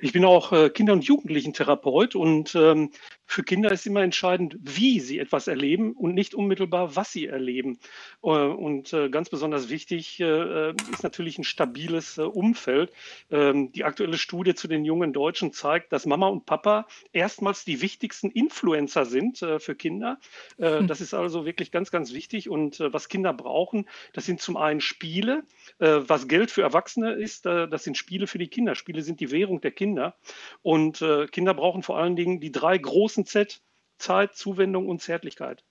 Ich 0.01 0.13
bin 0.13 0.25
auch 0.25 0.51
äh, 0.51 0.69
Kinder- 0.71 0.93
und 0.93 1.03
Jugendlichen-Therapeut 1.03 2.15
und 2.15 2.55
ähm, 2.55 2.89
für 3.27 3.43
Kinder 3.43 3.71
ist 3.71 3.85
immer 3.85 4.01
entscheidend, 4.01 4.57
wie 4.59 4.99
sie 4.99 5.19
etwas 5.19 5.47
erleben 5.47 5.93
und 5.93 6.15
nicht 6.15 6.33
unmittelbar, 6.33 6.95
was 6.95 7.13
sie 7.13 7.27
erleben. 7.27 7.77
Äh, 8.23 8.27
und 8.27 8.91
äh, 8.93 9.09
ganz 9.09 9.29
besonders 9.29 9.69
wichtig 9.69 10.19
ist 10.19 11.03
natürlich 11.03 11.37
ein 11.37 11.43
stabiles 11.43 12.17
Umfeld. 12.17 12.91
Ähm, 13.29 13.71
die 13.71 13.83
aktuelle 13.83 14.17
Studie 14.17 14.55
zu 14.55 14.67
den 14.67 14.85
jungen 14.85 15.13
Deutschen 15.13 15.53
zeigt, 15.53 15.93
dass 15.93 16.07
Mama 16.07 16.27
und 16.27 16.45
Papa 16.45 16.87
erstmals 17.13 17.63
die 17.63 17.81
wichtigsten 17.81 18.31
Influencer 18.31 19.05
sind 19.05 19.37
für 19.37 19.75
Kinder. 19.75 20.19
Hm. 20.57 20.87
Das 20.87 20.99
ist 20.99 21.13
also 21.13 21.45
wirklich 21.45 21.71
ganz, 21.71 21.91
ganz 21.91 22.13
wichtig. 22.13 22.49
Und 22.49 22.79
was 22.79 23.07
Kinder 23.07 23.33
brauchen, 23.33 23.87
das 24.13 24.25
sind 24.25 24.41
zum 24.41 24.57
einen 24.57 24.81
Spiele. 24.81 25.43
Was 25.79 26.27
Geld 26.27 26.51
für 26.51 26.61
Erwachsene 26.61 27.13
ist, 27.13 27.45
das 27.45 27.83
sind 27.83 27.97
Spiele 27.97 28.27
für 28.27 28.37
die 28.37 28.47
Kinder. 28.47 28.75
Spiele 28.75 29.01
sind 29.01 29.19
die 29.19 29.31
Währung 29.31 29.61
der 29.61 29.71
Kinder. 29.71 29.90
Kinder. 29.91 30.15
Und 30.61 31.01
äh, 31.01 31.27
Kinder 31.27 31.53
brauchen 31.53 31.83
vor 31.83 31.97
allen 31.97 32.15
Dingen 32.15 32.39
die 32.39 32.51
drei 32.51 32.77
großen 32.77 33.25
Z, 33.25 33.61
Zeit, 33.97 34.35
Zuwendung 34.35 34.87
und 34.87 35.01
Zärtlichkeit. 35.01 35.65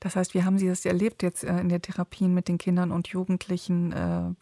Das 0.00 0.16
heißt, 0.16 0.34
wie 0.34 0.44
haben 0.44 0.58
Sie 0.58 0.68
das 0.68 0.84
erlebt 0.84 1.22
jetzt 1.22 1.44
äh, 1.44 1.58
in 1.60 1.68
der 1.68 1.80
Therapie 1.80 2.28
mit 2.28 2.48
den 2.48 2.58
Kindern 2.58 2.92
und 2.92 3.08
Jugendlichen? 3.08 3.92
Äh, 3.92 4.34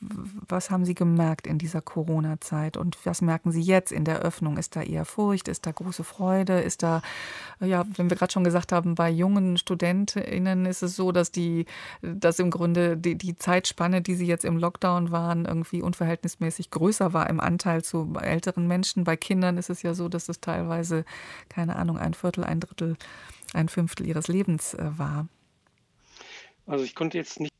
was 0.48 0.70
haben 0.70 0.84
Sie 0.84 0.94
gemerkt 0.94 1.46
in 1.46 1.58
dieser 1.58 1.80
Corona-Zeit 1.80 2.76
und 2.76 2.98
was 3.04 3.22
merken 3.22 3.52
Sie 3.52 3.62
jetzt 3.62 3.92
in 3.92 4.04
der 4.04 4.20
Öffnung? 4.20 4.56
Ist 4.58 4.76
da 4.76 4.82
eher 4.82 5.04
Furcht? 5.04 5.48
Ist 5.48 5.66
da 5.66 5.72
große 5.72 6.04
Freude? 6.04 6.60
Ist 6.60 6.82
da, 6.82 7.02
äh, 7.60 7.66
ja, 7.66 7.84
wenn 7.96 8.10
wir 8.10 8.16
gerade 8.16 8.32
schon 8.32 8.44
gesagt 8.44 8.72
haben, 8.72 8.94
bei 8.94 9.10
jungen 9.10 9.56
StudentInnen 9.56 10.66
ist 10.66 10.82
es 10.82 10.96
so, 10.96 11.12
dass 11.12 11.30
die, 11.30 11.66
dass 12.02 12.38
im 12.38 12.50
Grunde 12.50 12.96
die, 12.96 13.16
die 13.16 13.36
Zeitspanne, 13.36 14.02
die 14.02 14.14
sie 14.14 14.26
jetzt 14.26 14.44
im 14.44 14.56
Lockdown 14.56 15.10
waren, 15.10 15.44
irgendwie 15.44 15.82
unverhältnismäßig 15.82 16.70
größer 16.70 17.12
war 17.12 17.28
im 17.30 17.40
Anteil 17.40 17.82
zu 17.82 18.14
älteren 18.20 18.66
Menschen. 18.66 19.04
Bei 19.04 19.16
Kindern 19.16 19.58
ist 19.58 19.70
es 19.70 19.82
ja 19.82 19.94
so, 19.94 20.08
dass 20.08 20.28
es 20.28 20.40
teilweise, 20.40 21.04
keine 21.48 21.76
Ahnung, 21.76 21.98
ein 21.98 22.14
Viertel, 22.14 22.44
ein 22.44 22.60
Drittel 22.60 22.96
ein 23.52 23.68
Fünftel 23.68 24.06
ihres 24.06 24.28
Lebens 24.28 24.74
äh, 24.74 24.98
war. 24.98 25.28
Also 26.66 26.84
ich 26.84 26.94
konnte 26.94 27.18
jetzt 27.18 27.40
nicht 27.40 27.52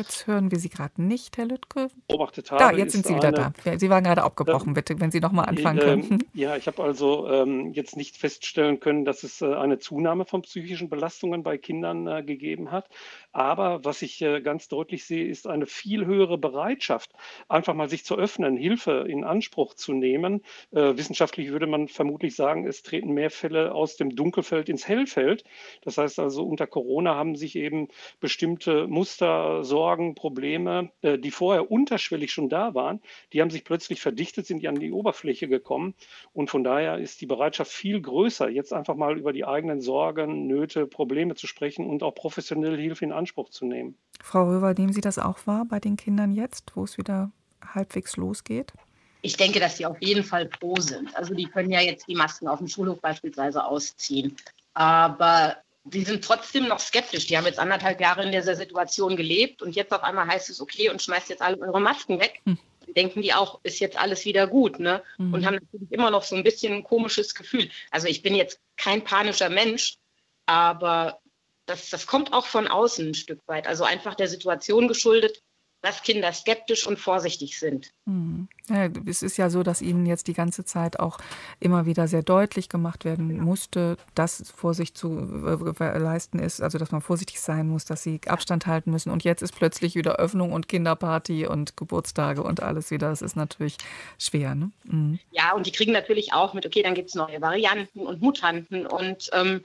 Jetzt 0.00 0.26
hören 0.26 0.50
wir 0.50 0.58
Sie 0.58 0.70
gerade 0.70 1.02
nicht, 1.02 1.36
Herr 1.36 1.44
Lüttke. 1.44 1.88
Beobachtet 2.08 2.50
habe, 2.50 2.58
da, 2.58 2.72
jetzt 2.72 2.92
sind 2.92 3.04
Sie 3.04 3.14
wieder 3.14 3.28
eine, 3.28 3.52
da. 3.64 3.78
Sie 3.78 3.90
waren 3.90 4.02
gerade 4.02 4.22
abgebrochen, 4.22 4.72
bitte, 4.72 4.98
wenn 4.98 5.10
Sie 5.10 5.20
nochmal 5.20 5.44
anfangen 5.44 5.78
äh, 5.78 5.82
könnten. 5.82 6.18
Ja, 6.32 6.56
ich 6.56 6.66
habe 6.66 6.82
also 6.82 7.28
ähm, 7.28 7.74
jetzt 7.74 7.98
nicht 7.98 8.16
feststellen 8.16 8.80
können, 8.80 9.04
dass 9.04 9.24
es 9.24 9.42
äh, 9.42 9.52
eine 9.52 9.78
Zunahme 9.78 10.24
von 10.24 10.40
psychischen 10.40 10.88
Belastungen 10.88 11.42
bei 11.42 11.58
Kindern 11.58 12.06
äh, 12.06 12.22
gegeben 12.22 12.70
hat. 12.70 12.88
Aber 13.32 13.84
was 13.84 14.00
ich 14.00 14.22
äh, 14.22 14.40
ganz 14.40 14.68
deutlich 14.68 15.04
sehe, 15.04 15.26
ist 15.26 15.46
eine 15.46 15.66
viel 15.66 16.06
höhere 16.06 16.38
Bereitschaft, 16.38 17.12
einfach 17.48 17.74
mal 17.74 17.90
sich 17.90 18.06
zu 18.06 18.16
öffnen, 18.16 18.56
Hilfe 18.56 19.04
in 19.06 19.22
Anspruch 19.22 19.74
zu 19.74 19.92
nehmen. 19.92 20.42
Äh, 20.70 20.96
wissenschaftlich 20.96 21.50
würde 21.50 21.66
man 21.66 21.88
vermutlich 21.88 22.34
sagen, 22.36 22.66
es 22.66 22.82
treten 22.82 23.12
mehr 23.12 23.30
Fälle 23.30 23.74
aus 23.74 23.96
dem 23.96 24.16
Dunkelfeld 24.16 24.70
ins 24.70 24.88
Hellfeld. 24.88 25.44
Das 25.82 25.98
heißt 25.98 26.18
also, 26.18 26.46
unter 26.46 26.66
Corona 26.66 27.16
haben 27.16 27.36
sich 27.36 27.54
eben 27.54 27.88
bestimmte 28.18 28.86
Muster, 28.86 29.62
Sorgen, 29.62 29.89
Sorgen, 29.90 30.14
Probleme, 30.14 30.90
äh, 31.02 31.18
die 31.18 31.32
vorher 31.32 31.68
unterschwellig 31.68 32.32
schon 32.32 32.48
da 32.48 32.74
waren, 32.74 33.00
die 33.32 33.40
haben 33.40 33.50
sich 33.50 33.64
plötzlich 33.64 34.00
verdichtet, 34.00 34.46
sind 34.46 34.62
die 34.62 34.68
an 34.68 34.76
die 34.76 34.92
Oberfläche 34.92 35.48
gekommen. 35.48 35.94
Und 36.32 36.48
von 36.48 36.62
daher 36.62 36.98
ist 36.98 37.20
die 37.20 37.26
Bereitschaft 37.26 37.72
viel 37.72 38.00
größer, 38.00 38.48
jetzt 38.48 38.72
einfach 38.72 38.94
mal 38.94 39.18
über 39.18 39.32
die 39.32 39.44
eigenen 39.44 39.80
Sorgen, 39.80 40.46
Nöte, 40.46 40.86
Probleme 40.86 41.34
zu 41.34 41.48
sprechen 41.48 41.86
und 41.86 42.04
auch 42.04 42.14
professionelle 42.14 42.76
Hilfe 42.76 43.04
in 43.04 43.10
Anspruch 43.10 43.50
zu 43.50 43.64
nehmen. 43.64 43.96
Frau 44.22 44.44
Röver, 44.44 44.74
nehmen 44.74 44.92
Sie 44.92 45.00
das 45.00 45.18
auch 45.18 45.44
wahr 45.48 45.64
bei 45.68 45.80
den 45.80 45.96
Kindern 45.96 46.30
jetzt, 46.30 46.70
wo 46.76 46.84
es 46.84 46.96
wieder 46.96 47.32
halbwegs 47.74 48.16
losgeht? 48.16 48.72
Ich 49.22 49.36
denke, 49.36 49.58
dass 49.58 49.76
sie 49.76 49.86
auf 49.86 50.00
jeden 50.00 50.22
Fall 50.22 50.46
pro 50.46 50.76
sind. 50.76 51.14
Also 51.16 51.34
die 51.34 51.46
können 51.46 51.72
ja 51.72 51.80
jetzt 51.80 52.06
die 52.06 52.14
Masken 52.14 52.46
auf 52.46 52.58
dem 52.58 52.68
Schulhof 52.68 53.00
beispielsweise 53.00 53.64
ausziehen. 53.64 54.36
Aber 54.72 55.56
sie 55.84 56.04
sind 56.04 56.24
trotzdem 56.24 56.68
noch 56.68 56.78
skeptisch. 56.78 57.26
Die 57.26 57.36
haben 57.36 57.46
jetzt 57.46 57.58
anderthalb 57.58 58.00
Jahre 58.00 58.22
in 58.22 58.32
dieser 58.32 58.56
Situation 58.56 59.16
gelebt 59.16 59.62
und 59.62 59.74
jetzt 59.74 59.92
auf 59.92 60.02
einmal 60.02 60.26
heißt 60.26 60.50
es, 60.50 60.60
okay, 60.60 60.90
und 60.90 61.02
schmeißt 61.02 61.30
jetzt 61.30 61.42
alle 61.42 61.58
eure 61.58 61.80
Masken 61.80 62.20
weg. 62.20 62.40
Hm. 62.44 62.58
Denken 62.96 63.22
die 63.22 63.32
auch, 63.32 63.60
ist 63.62 63.78
jetzt 63.78 63.96
alles 63.96 64.24
wieder 64.24 64.48
gut, 64.48 64.80
ne? 64.80 65.02
Mhm. 65.16 65.32
Und 65.32 65.46
haben 65.46 65.60
natürlich 65.62 65.92
immer 65.92 66.10
noch 66.10 66.24
so 66.24 66.34
ein 66.34 66.42
bisschen 66.42 66.72
ein 66.72 66.82
komisches 66.82 67.36
Gefühl. 67.36 67.70
Also 67.92 68.08
ich 68.08 68.22
bin 68.22 68.34
jetzt 68.34 68.58
kein 68.76 69.04
panischer 69.04 69.48
Mensch, 69.48 69.96
aber 70.46 71.20
das, 71.66 71.88
das 71.90 72.08
kommt 72.08 72.32
auch 72.32 72.46
von 72.46 72.66
außen 72.66 73.10
ein 73.10 73.14
Stück 73.14 73.40
weit. 73.46 73.68
Also 73.68 73.84
einfach 73.84 74.16
der 74.16 74.26
Situation 74.26 74.88
geschuldet, 74.88 75.40
dass 75.82 76.02
Kinder 76.02 76.32
skeptisch 76.32 76.86
und 76.86 76.98
vorsichtig 76.98 77.58
sind. 77.58 77.92
Mhm. 78.04 78.48
Ja, 78.68 78.88
es 79.06 79.22
ist 79.22 79.36
ja 79.36 79.50
so, 79.50 79.62
dass 79.62 79.80
ihnen 79.80 80.06
jetzt 80.06 80.28
die 80.28 80.34
ganze 80.34 80.64
Zeit 80.64 81.00
auch 81.00 81.18
immer 81.58 81.86
wieder 81.86 82.06
sehr 82.06 82.22
deutlich 82.22 82.68
gemacht 82.68 83.04
werden 83.04 83.38
musste, 83.40 83.96
dass 84.14 84.50
Vorsicht 84.54 84.96
zu 84.96 85.18
äh, 85.80 85.98
leisten 85.98 86.38
ist, 86.38 86.60
also 86.60 86.78
dass 86.78 86.92
man 86.92 87.00
vorsichtig 87.00 87.40
sein 87.40 87.68
muss, 87.68 87.84
dass 87.84 88.02
sie 88.02 88.20
Abstand 88.26 88.66
halten 88.66 88.90
müssen. 88.90 89.10
Und 89.10 89.24
jetzt 89.24 89.42
ist 89.42 89.56
plötzlich 89.56 89.94
wieder 89.94 90.16
Öffnung 90.16 90.52
und 90.52 90.68
Kinderparty 90.68 91.46
und 91.46 91.76
Geburtstage 91.76 92.42
und 92.42 92.62
alles 92.62 92.90
wieder. 92.90 93.08
Das 93.08 93.22
ist 93.22 93.36
natürlich 93.36 93.76
schwer. 94.18 94.54
Ne? 94.54 94.70
Mhm. 94.84 95.18
Ja, 95.30 95.54
und 95.54 95.66
die 95.66 95.72
kriegen 95.72 95.92
natürlich 95.92 96.32
auch 96.32 96.52
mit, 96.52 96.66
okay, 96.66 96.82
dann 96.82 96.94
gibt 96.94 97.08
es 97.08 97.14
neue 97.14 97.40
Varianten 97.40 98.00
und 98.00 98.20
Mutanten 98.20 98.86
und 98.86 99.30
ähm, 99.32 99.64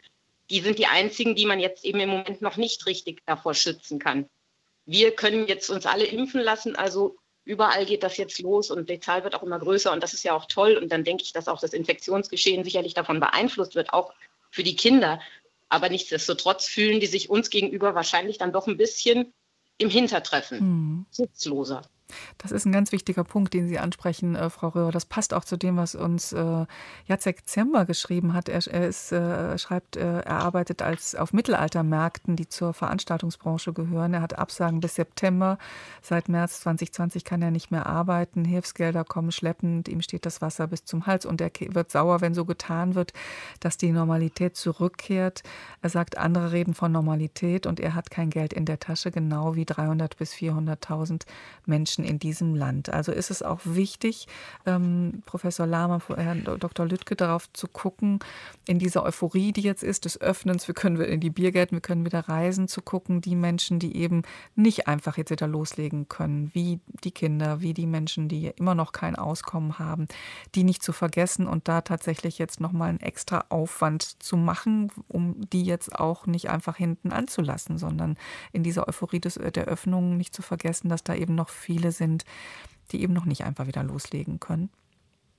die 0.49 0.61
sind 0.61 0.77
die 0.77 0.85
einzigen, 0.85 1.35
die 1.35 1.45
man 1.45 1.59
jetzt 1.59 1.83
eben 1.83 1.99
im 1.99 2.09
Moment 2.09 2.41
noch 2.41 2.55
nicht 2.55 2.85
richtig 2.85 3.21
davor 3.25 3.53
schützen 3.53 3.99
kann 3.99 4.29
wir 4.85 5.15
können 5.15 5.47
jetzt 5.47 5.69
uns 5.69 5.85
alle 5.85 6.05
impfen 6.05 6.41
lassen, 6.41 6.75
also 6.75 7.17
überall 7.43 7.85
geht 7.85 8.03
das 8.03 8.17
jetzt 8.17 8.39
los 8.39 8.71
und 8.71 8.89
die 8.89 8.99
Zahl 8.99 9.23
wird 9.23 9.35
auch 9.35 9.43
immer 9.43 9.59
größer 9.59 9.91
und 9.91 10.01
das 10.01 10.13
ist 10.13 10.23
ja 10.23 10.33
auch 10.33 10.45
toll. 10.45 10.77
Und 10.77 10.91
dann 10.91 11.03
denke 11.03 11.23
ich, 11.23 11.31
dass 11.31 11.47
auch 11.47 11.59
das 11.59 11.73
Infektionsgeschehen 11.73 12.63
sicherlich 12.63 12.93
davon 12.93 13.19
beeinflusst 13.19 13.75
wird, 13.75 13.93
auch 13.93 14.13
für 14.51 14.63
die 14.63 14.75
Kinder. 14.75 15.21
Aber 15.69 15.89
nichtsdestotrotz 15.89 16.67
fühlen 16.67 16.99
die 16.99 17.07
sich 17.07 17.29
uns 17.29 17.49
gegenüber 17.49 17.95
wahrscheinlich 17.95 18.37
dann 18.37 18.53
doch 18.53 18.67
ein 18.67 18.77
bisschen 18.77 19.33
im 19.77 19.89
Hintertreffen, 19.89 20.59
hm. 20.59 21.05
schutzloser. 21.15 21.83
Das 22.37 22.51
ist 22.51 22.65
ein 22.65 22.71
ganz 22.71 22.91
wichtiger 22.91 23.23
Punkt, 23.23 23.53
den 23.53 23.67
Sie 23.67 23.79
ansprechen, 23.79 24.35
äh, 24.35 24.49
Frau 24.49 24.69
Röhr. 24.69 24.91
Das 24.91 25.05
passt 25.05 25.33
auch 25.33 25.45
zu 25.45 25.57
dem, 25.57 25.77
was 25.77 25.95
uns 25.95 26.33
äh, 26.33 26.65
Jacek 27.05 27.47
Zember 27.47 27.85
geschrieben 27.85 28.33
hat. 28.33 28.49
Er, 28.49 28.65
er 28.67 28.87
ist, 28.87 29.11
äh, 29.11 29.57
schreibt, 29.57 29.97
äh, 29.97 30.19
er 30.21 30.37
arbeitet 30.37 30.81
als 30.81 31.15
auf 31.15 31.33
Mittelaltermärkten, 31.33 32.35
die 32.35 32.47
zur 32.47 32.73
Veranstaltungsbranche 32.73 33.73
gehören. 33.73 34.13
Er 34.13 34.21
hat 34.21 34.37
Absagen 34.37 34.79
bis 34.79 34.95
September. 34.95 35.57
Seit 36.01 36.29
März 36.29 36.61
2020 36.61 37.23
kann 37.23 37.41
er 37.41 37.51
nicht 37.51 37.71
mehr 37.71 37.85
arbeiten. 37.85 38.45
Hilfsgelder 38.45 39.03
kommen 39.03 39.31
schleppend. 39.31 39.87
Ihm 39.87 40.01
steht 40.01 40.25
das 40.25 40.41
Wasser 40.41 40.67
bis 40.67 40.85
zum 40.85 41.05
Hals 41.05 41.25
und 41.25 41.41
er 41.41 41.51
wird 41.69 41.91
sauer, 41.91 42.21
wenn 42.21 42.33
so 42.33 42.45
getan 42.45 42.95
wird, 42.95 43.13
dass 43.59 43.77
die 43.77 43.91
Normalität 43.91 44.55
zurückkehrt. 44.55 45.43
Er 45.81 45.89
sagt, 45.89 46.17
andere 46.17 46.51
reden 46.51 46.73
von 46.73 46.91
Normalität 46.91 47.65
und 47.65 47.79
er 47.79 47.95
hat 47.95 48.09
kein 48.09 48.29
Geld 48.29 48.53
in 48.53 48.65
der 48.65 48.79
Tasche, 48.79 49.11
genau 49.11 49.55
wie 49.55 49.65
300 49.65 50.17
bis 50.17 50.33
400.000 50.33 51.23
Menschen 51.65 52.04
Menschen 52.05 52.15
in 52.15 52.19
diesem 52.19 52.55
Land. 52.55 52.89
Also 52.89 53.11
ist 53.11 53.31
es 53.31 53.41
auch 53.41 53.59
wichtig, 53.63 54.27
ähm, 54.65 55.23
Professor 55.25 55.65
Lahmer, 55.65 56.01
Herrn 56.15 56.43
Dr. 56.43 56.85
Lüttke, 56.85 57.15
darauf 57.15 57.51
zu 57.53 57.67
gucken, 57.67 58.19
in 58.67 58.79
dieser 58.79 59.03
Euphorie, 59.03 59.51
die 59.51 59.61
jetzt 59.61 59.83
ist, 59.83 60.05
des 60.05 60.19
Öffnens, 60.21 60.67
wir 60.67 60.75
können 60.75 61.01
in 61.01 61.19
die 61.19 61.29
Biergärten, 61.29 61.77
wir 61.77 61.81
können 61.81 62.05
wieder 62.05 62.27
reisen, 62.29 62.67
zu 62.67 62.81
gucken, 62.81 63.21
die 63.21 63.35
Menschen, 63.35 63.79
die 63.79 63.95
eben 63.97 64.23
nicht 64.55 64.87
einfach 64.87 65.17
jetzt 65.17 65.31
wieder 65.31 65.47
loslegen 65.47 66.07
können, 66.07 66.51
wie 66.53 66.79
die 67.03 67.11
Kinder, 67.11 67.61
wie 67.61 67.73
die 67.73 67.87
Menschen, 67.87 68.27
die 68.27 68.51
immer 68.55 68.75
noch 68.75 68.91
kein 68.91 69.15
Auskommen 69.15 69.79
haben, 69.79 70.07
die 70.53 70.63
nicht 70.63 70.83
zu 70.83 70.93
vergessen 70.93 71.47
und 71.47 71.67
da 71.67 71.81
tatsächlich 71.81 72.37
jetzt 72.37 72.59
nochmal 72.59 72.89
einen 72.89 72.99
extra 72.99 73.45
Aufwand 73.49 74.23
zu 74.23 74.37
machen, 74.37 74.91
um 75.07 75.35
die 75.51 75.63
jetzt 75.63 75.95
auch 75.95 76.27
nicht 76.27 76.49
einfach 76.49 76.77
hinten 76.77 77.11
anzulassen, 77.11 77.77
sondern 77.77 78.17
in 78.51 78.63
dieser 78.63 78.87
Euphorie 78.87 79.19
des, 79.19 79.35
der 79.35 79.65
Öffnung 79.65 80.17
nicht 80.17 80.33
zu 80.33 80.41
vergessen, 80.41 80.89
dass 80.89 81.03
da 81.03 81.15
eben 81.15 81.35
noch 81.35 81.49
viele 81.49 81.84
viele 81.85 81.91
sind, 81.91 82.25
die 82.91 83.01
eben 83.01 83.13
noch 83.13 83.25
nicht 83.25 83.43
einfach 83.43 83.67
wieder 83.67 83.83
loslegen 83.83 84.39
können? 84.39 84.69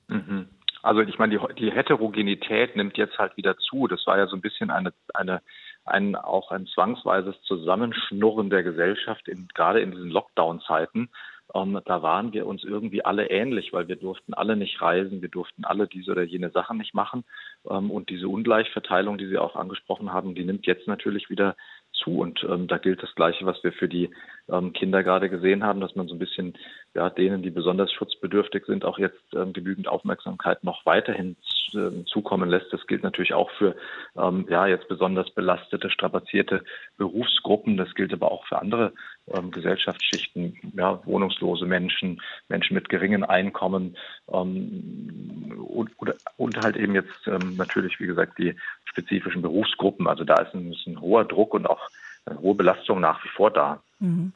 Mhm. 0.09 0.49
Also 0.83 1.01
ich 1.01 1.19
meine, 1.19 1.37
die, 1.37 1.55
die 1.55 1.73
Heterogenität 1.73 2.77
nimmt 2.77 2.97
jetzt 2.97 3.19
halt 3.19 3.37
wieder 3.37 3.57
zu. 3.59 3.89
Das 3.89 4.07
war 4.07 4.19
ja 4.19 4.27
so 4.27 4.37
ein 4.37 4.41
bisschen 4.41 4.71
eine, 4.71 4.93
eine 5.15 5.43
ein, 5.85 6.17
auch 6.17 6.51
ein 6.51 6.67
zwangsweises 6.67 7.41
Zusammenschnurren 7.43 8.51
der 8.51 8.63
Gesellschaft, 8.63 9.29
in, 9.29 9.49
gerade 9.55 9.81
in 9.81 9.93
diesen 9.93 10.11
Lockdown-Zeiten. 10.11 11.09
Ähm, 11.55 11.81
da 11.85 12.03
waren 12.03 12.33
wir 12.33 12.47
uns 12.47 12.65
irgendwie 12.65 13.05
alle 13.05 13.31
ähnlich, 13.31 13.73
weil 13.73 13.87
wir 13.87 13.97
durften 13.97 14.35
alle 14.35 14.57
nicht 14.57 14.81
reisen, 14.83 15.23
wir 15.23 15.29
durften 15.29 15.65
alle 15.65 15.87
diese 15.87 16.11
oder 16.11 16.25
jene 16.25 16.51
Sachen 16.51 16.79
nicht 16.79 16.95
machen. 16.95 17.25
Ähm, 17.69 17.91
und 17.91 18.11
diese 18.11 18.29
Ungleichverteilung, 18.29 19.17
die 19.17 19.29
Sie 19.29 19.39
auch 19.39 19.55
angesprochen 19.55 20.13
haben, 20.13 20.35
die 20.35 20.45
nimmt 20.45 20.67
jetzt 20.67 20.89
natürlich 20.89 21.31
wieder 21.31 21.57
zu. 21.93 22.19
Und 22.19 22.45
ähm, 22.49 22.67
da 22.67 22.79
gilt 22.79 23.03
das 23.03 23.15
Gleiche, 23.15 23.47
was 23.47 23.63
wir 23.63 23.73
für 23.73 23.89
die 23.89 24.11
ähm, 24.51 24.73
Kinder 24.73 25.03
gerade 25.03 25.29
gesehen 25.29 25.65
haben, 25.65 25.81
dass 25.81 25.95
man 25.97 26.09
so 26.09 26.15
ein 26.15 26.19
bisschen 26.19 26.55
ja, 26.95 27.11
denen, 27.11 27.43
die 27.43 27.51
besonders 27.51 27.93
schutzbedürftig 27.93 28.65
sind, 28.67 28.85
auch 28.85 28.99
jetzt 28.99 29.23
ähm, 29.35 29.53
genügend 29.53 29.89
Aufmerksamkeit 29.89 30.65
noch 30.65 30.87
weiterhin 30.87 31.37
äh, 31.75 32.05
zukommen 32.07 32.49
lässt. 32.49 32.73
Das 32.73 32.87
gilt 32.87 33.03
natürlich 33.03 33.35
auch 33.35 33.51
für 33.59 33.77
ähm, 34.17 34.47
ja, 34.49 34.67
jetzt 34.67 34.89
besonders 34.89 35.31
belastete, 35.31 35.91
strapazierte 35.91 36.65
Berufsgruppen. 36.97 37.77
Das 37.77 37.95
gilt 37.95 38.13
aber 38.13 38.31
auch 38.31 38.47
für 38.47 38.59
andere 38.59 38.93
ähm, 39.29 39.51
Gesellschaftsschichten, 39.51 40.57
ja, 40.75 41.05
wohnungslose 41.05 41.67
Menschen, 41.67 42.23
Menschen 42.49 42.75
mit 42.75 42.89
geringen 42.89 43.25
Einkommen 43.25 43.97
ähm, 44.33 45.53
und, 45.69 45.91
oder, 45.99 46.15
und 46.37 46.57
halt 46.63 46.77
eben 46.77 46.95
jetzt 46.95 47.27
ähm, 47.27 47.57
natürlich, 47.57 48.01
wie 48.01 48.07
gesagt, 48.07 48.39
die 48.39 48.55
spezifischen 48.85 49.43
Berufsgruppen. 49.43 50.07
Also 50.07 50.25
da 50.25 50.37
ist 50.37 50.55
ein, 50.55 50.73
ist 50.73 50.87
ein 50.87 51.01
hoher 51.01 51.25
Druck 51.25 51.53
und 51.53 51.69
auch 51.69 51.91
eine 52.27 52.41
hohe 52.41 52.55
Belastung 52.55 53.01
nach 53.01 53.25
wie 53.25 53.29
vor 53.29 53.51
da. 53.51 53.83
Mhm. 53.99 54.33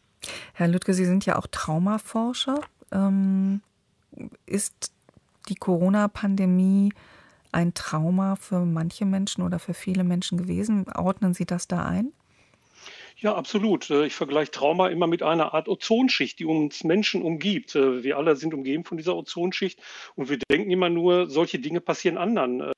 Herr 0.55 0.69
Lüttke, 0.69 0.95
Sie 0.95 1.05
sind 1.05 1.27
ja 1.27 1.37
auch 1.37 1.47
Traumaforscher. 1.51 2.61
Ähm, 2.93 3.63
ist 4.47 4.93
die 5.49 5.55
Corona-Pandemie 5.55 6.93
ein 7.53 7.75
Trauma 7.75 8.37
für 8.37 8.61
manche 8.61 9.05
Menschen 9.05 9.43
oder 9.43 9.59
für 9.59 9.75
viele 9.75 10.05
Menschen 10.05 10.39
gewesen? 10.39 10.87
Ordnen 10.95 11.35
Sie 11.35 11.47
das 11.47 11.67
da 11.67 11.85
ein? 11.85 12.13
Ja, 13.17 13.35
absolut. 13.35 13.91
Äh, 13.91 14.07
ich 14.07 14.15
vergleiche 14.15 14.51
Trauma 14.51 14.89
immer 14.89 15.07
mit 15.07 15.23
einer 15.23 15.53
Art 15.53 15.69
Ozonschicht, 15.69 16.39
die 16.39 16.47
uns 16.47 16.85
Menschen 16.85 17.23
umgibt. 17.23 17.75
Äh, 17.75 18.03
wir 18.03 18.17
alle 18.17 18.37
sind 18.37 18.55
umgeben 18.55 18.85
von 18.85 18.97
dieser 18.97 19.17
Ozonschicht 19.17 19.81
und 20.17 20.31
wir 20.31 20.39
denken 20.51 20.71
immer 20.71 20.89
nur, 20.89 21.29
solche 21.29 21.59
Dinge 21.59 21.81
passieren 21.81 22.17
anderen. 22.17 22.73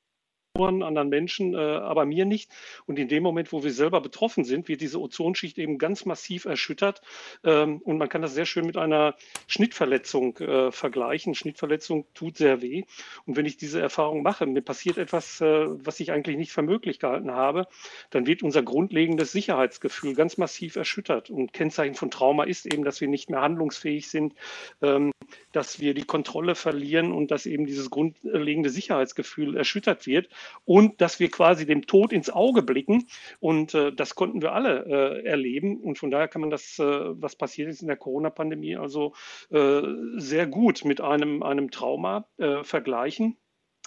Anderen 0.60 1.08
Menschen, 1.08 1.54
äh, 1.54 1.56
aber 1.56 2.04
mir 2.04 2.26
nicht. 2.26 2.50
Und 2.86 2.98
in 2.98 3.08
dem 3.08 3.22
Moment, 3.22 3.52
wo 3.52 3.64
wir 3.64 3.72
selber 3.72 4.02
betroffen 4.02 4.44
sind, 4.44 4.68
wird 4.68 4.82
diese 4.82 5.00
Ozonschicht 5.00 5.58
eben 5.58 5.78
ganz 5.78 6.04
massiv 6.04 6.44
erschüttert. 6.44 7.00
Ähm, 7.42 7.78
und 7.78 7.96
man 7.96 8.10
kann 8.10 8.20
das 8.20 8.34
sehr 8.34 8.44
schön 8.44 8.66
mit 8.66 8.76
einer 8.76 9.14
Schnittverletzung 9.46 10.36
äh, 10.38 10.70
vergleichen. 10.70 11.34
Schnittverletzung 11.34 12.04
tut 12.12 12.36
sehr 12.36 12.60
weh. 12.60 12.84
Und 13.24 13.36
wenn 13.36 13.46
ich 13.46 13.56
diese 13.56 13.80
Erfahrung 13.80 14.22
mache, 14.22 14.44
mir 14.44 14.60
passiert 14.60 14.98
etwas, 14.98 15.40
äh, 15.40 15.66
was 15.68 16.00
ich 16.00 16.12
eigentlich 16.12 16.36
nicht 16.36 16.52
für 16.52 16.62
möglich 16.62 16.98
gehalten 16.98 17.32
habe, 17.32 17.66
dann 18.10 18.26
wird 18.26 18.42
unser 18.42 18.62
grundlegendes 18.62 19.32
Sicherheitsgefühl 19.32 20.14
ganz 20.14 20.36
massiv 20.36 20.76
erschüttert. 20.76 21.30
Und 21.30 21.54
Kennzeichen 21.54 21.94
von 21.94 22.10
Trauma 22.10 22.44
ist 22.44 22.66
eben, 22.66 22.84
dass 22.84 23.00
wir 23.00 23.08
nicht 23.08 23.30
mehr 23.30 23.40
handlungsfähig 23.40 24.08
sind, 24.08 24.34
ähm, 24.82 25.12
dass 25.52 25.80
wir 25.80 25.94
die 25.94 26.04
Kontrolle 26.04 26.54
verlieren 26.54 27.10
und 27.10 27.30
dass 27.30 27.46
eben 27.46 27.64
dieses 27.64 27.88
grundlegende 27.88 28.68
Sicherheitsgefühl 28.68 29.56
erschüttert 29.56 30.06
wird 30.06 30.28
und 30.64 31.00
dass 31.00 31.20
wir 31.20 31.30
quasi 31.30 31.66
dem 31.66 31.86
Tod 31.86 32.12
ins 32.12 32.30
Auge 32.30 32.62
blicken. 32.62 33.06
Und 33.40 33.74
äh, 33.74 33.92
das 33.92 34.14
konnten 34.14 34.42
wir 34.42 34.52
alle 34.52 34.84
äh, 34.86 35.26
erleben. 35.26 35.80
Und 35.80 35.98
von 35.98 36.10
daher 36.10 36.28
kann 36.28 36.40
man 36.40 36.50
das, 36.50 36.78
äh, 36.78 36.84
was 36.84 37.36
passiert 37.36 37.68
ist 37.68 37.82
in 37.82 37.88
der 37.88 37.96
Corona-Pandemie, 37.96 38.76
also 38.76 39.14
äh, 39.50 39.82
sehr 40.16 40.46
gut 40.46 40.84
mit 40.84 41.00
einem, 41.00 41.42
einem 41.42 41.70
Trauma 41.70 42.26
äh, 42.38 42.62
vergleichen. 42.64 43.36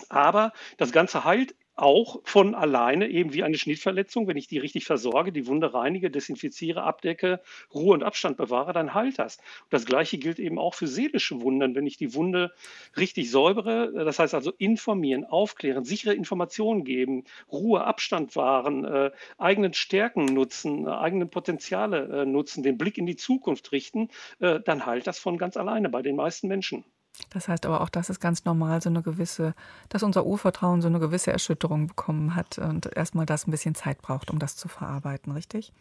Aber 0.10 0.52
das 0.78 0.92
Ganze 0.92 1.24
heilt 1.24 1.56
auch 1.76 2.22
von 2.24 2.56
alleine 2.56 3.08
eben 3.08 3.34
wie 3.34 3.44
eine 3.44 3.58
Schnittverletzung, 3.58 4.28
wenn 4.28 4.38
ich 4.38 4.48
die 4.48 4.58
richtig 4.58 4.86
versorge, 4.86 5.32
die 5.32 5.48
Wunde 5.48 5.74
reinige, 5.74 6.10
desinfiziere, 6.10 6.84
abdecke, 6.84 7.42
Ruhe 7.74 7.94
und 7.94 8.04
Abstand 8.04 8.38
bewahre, 8.38 8.74
dann 8.74 8.94
heilt 8.94 9.20
das. 9.20 9.40
Das 9.70 9.86
Gleiche 9.86 10.18
gilt 10.18 10.40
eben 10.40 10.58
auch 10.58 10.74
für 10.74 10.88
seelische 10.88 11.42
Wunden. 11.42 11.76
Wenn 11.76 11.88
ich 11.88 11.98
die 11.98 12.14
Wunde 12.14 12.54
richtig 12.98 13.30
säubere, 13.30 13.92
das 14.06 14.20
heißt 14.20 14.34
also 14.34 14.52
informieren, 14.58 15.26
aufklären, 15.26 15.84
sichere 15.84 16.14
Informationen 16.14 16.84
geben, 16.86 17.26
Ruhe, 17.52 17.84
Abstand 17.84 18.36
wahren, 18.36 18.86
äh, 18.86 19.12
eigenen 19.38 19.74
Stärken 19.74 20.26
nutzen, 20.26 20.88
äh, 20.88 20.92
eigenen 20.92 21.30
Potenziale 21.30 22.22
äh, 22.22 22.26
nutzen, 22.26 22.64
den 22.64 22.78
Blick 22.78 22.98
in 22.98 23.06
die 23.06 23.16
Zukunft 23.18 23.72
richten, 23.72 24.10
äh, 24.40 24.60
dann 24.62 24.86
heilt 24.86 25.08
das 25.08 25.20
von 25.20 25.38
ganz 25.38 25.58
alleine 25.58 25.90
bei 25.90 26.02
den 26.02 26.16
meisten 26.16 26.48
Menschen. 26.48 26.86
Das 27.30 27.48
heißt 27.48 27.66
aber 27.66 27.82
auch, 27.82 27.90
dass 27.90 28.10
es 28.10 28.20
ganz 28.20 28.46
normal 28.46 28.82
so 28.82 28.90
eine 28.90 29.02
gewisse, 29.02 29.54
dass 29.90 30.04
unser 30.04 30.26
Urvertrauen 30.26 30.82
so 30.82 30.88
eine 30.88 31.00
gewisse 31.00 31.32
Erschütterung 31.32 31.88
bekommen 31.88 32.36
hat 32.36 32.58
und 32.58 32.96
erstmal 32.96 33.26
das 33.26 33.48
ein 33.48 33.52
bisschen 33.52 33.76
Zeit 33.76 34.02
braucht, 34.02 34.32
um 34.32 34.40
das 34.40 34.56
zu 34.56 34.68
verarbeiten, 34.68 35.32
richtig? 35.32 35.74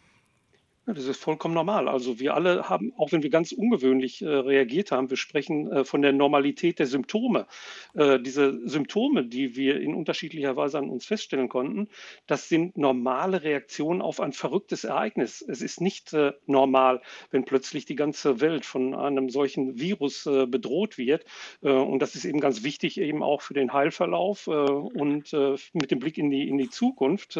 Ja, 0.87 0.93
das 0.93 1.05
ist 1.05 1.19
vollkommen 1.19 1.55
normal. 1.55 1.87
Also 1.87 2.19
wir 2.19 2.35
alle 2.35 2.69
haben, 2.69 2.93
auch 2.95 3.11
wenn 3.11 3.23
wir 3.23 3.31
ganz 3.31 3.51
ungewöhnlich 3.51 4.21
äh, 4.21 4.27
reagiert 4.27 4.91
haben, 4.91 5.09
wir 5.09 5.17
sprechen 5.17 5.71
äh, 5.71 5.83
von 5.83 6.03
der 6.03 6.13
Normalität 6.13 6.77
der 6.77 6.85
Symptome. 6.85 7.47
Äh, 7.95 8.19
diese 8.19 8.59
Symptome, 8.69 9.25
die 9.25 9.55
wir 9.55 9.81
in 9.81 9.95
unterschiedlicher 9.95 10.55
Weise 10.55 10.77
an 10.77 10.91
uns 10.91 11.05
feststellen 11.07 11.49
konnten, 11.49 11.87
das 12.27 12.49
sind 12.49 12.77
normale 12.77 13.41
Reaktionen 13.41 14.03
auf 14.03 14.19
ein 14.19 14.31
verrücktes 14.31 14.83
Ereignis. 14.83 15.41
Es 15.41 15.63
ist 15.63 15.81
nicht 15.81 16.13
äh, 16.13 16.33
normal, 16.45 17.01
wenn 17.31 17.45
plötzlich 17.45 17.85
die 17.85 17.95
ganze 17.95 18.39
Welt 18.39 18.63
von 18.63 18.93
einem 18.93 19.29
solchen 19.29 19.79
Virus 19.79 20.27
äh, 20.27 20.45
bedroht 20.45 20.99
wird. 20.99 21.25
Äh, 21.63 21.71
und 21.71 21.97
das 21.97 22.13
ist 22.13 22.25
eben 22.25 22.39
ganz 22.39 22.63
wichtig 22.63 22.99
eben 22.99 23.23
auch 23.23 23.41
für 23.41 23.55
den 23.55 23.73
Heilverlauf 23.73 24.47
und 24.47 25.33
mit 25.73 25.91
dem 25.91 25.99
Blick 25.99 26.17
in 26.17 26.29
die, 26.29 26.47
in 26.47 26.57
die 26.57 26.69
Zukunft, 26.69 27.39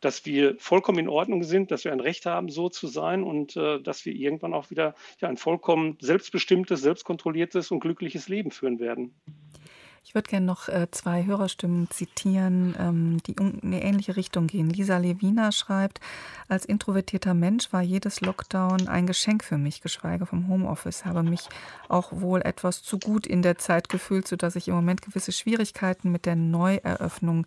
dass 0.00 0.26
wir 0.26 0.56
vollkommen 0.58 0.98
in 0.98 1.08
Ordnung 1.08 1.42
sind, 1.44 1.70
dass 1.70 1.84
wir 1.84 1.92
ein 1.92 2.00
Recht 2.00 2.26
haben, 2.26 2.48
so 2.48 2.68
zu 2.74 2.86
sein 2.86 3.22
und 3.22 3.56
äh, 3.56 3.80
dass 3.80 4.04
wir 4.04 4.14
irgendwann 4.14 4.54
auch 4.54 4.70
wieder 4.70 4.94
ja, 5.20 5.28
ein 5.28 5.36
vollkommen 5.36 5.96
selbstbestimmtes, 6.00 6.82
selbstkontrolliertes 6.82 7.70
und 7.70 7.80
glückliches 7.80 8.28
Leben 8.28 8.50
führen 8.50 8.80
werden. 8.80 9.14
Ich 10.06 10.14
würde 10.14 10.28
gerne 10.28 10.44
noch 10.44 10.68
äh, 10.68 10.86
zwei 10.90 11.24
Hörerstimmen 11.24 11.88
zitieren, 11.90 12.76
ähm, 12.78 13.22
die 13.26 13.32
in 13.32 13.60
eine 13.62 13.82
ähnliche 13.82 14.16
Richtung 14.16 14.46
gehen. 14.46 14.68
Lisa 14.68 14.98
Levina 14.98 15.50
schreibt, 15.50 15.98
als 16.46 16.66
introvertierter 16.66 17.32
Mensch 17.32 17.72
war 17.72 17.80
jedes 17.80 18.20
Lockdown 18.20 18.86
ein 18.86 19.06
Geschenk 19.06 19.42
für 19.42 19.56
mich, 19.56 19.80
geschweige 19.80 20.26
vom 20.26 20.46
Homeoffice. 20.48 21.06
Habe 21.06 21.22
mich 21.22 21.48
auch 21.88 22.12
wohl 22.12 22.42
etwas 22.42 22.82
zu 22.82 22.98
gut 22.98 23.26
in 23.26 23.40
der 23.40 23.56
Zeit 23.56 23.88
gefühlt, 23.88 24.28
sodass 24.28 24.56
ich 24.56 24.68
im 24.68 24.74
Moment 24.74 25.00
gewisse 25.00 25.32
Schwierigkeiten 25.32 26.12
mit 26.12 26.26
der 26.26 26.36
Neueröffnung 26.36 27.46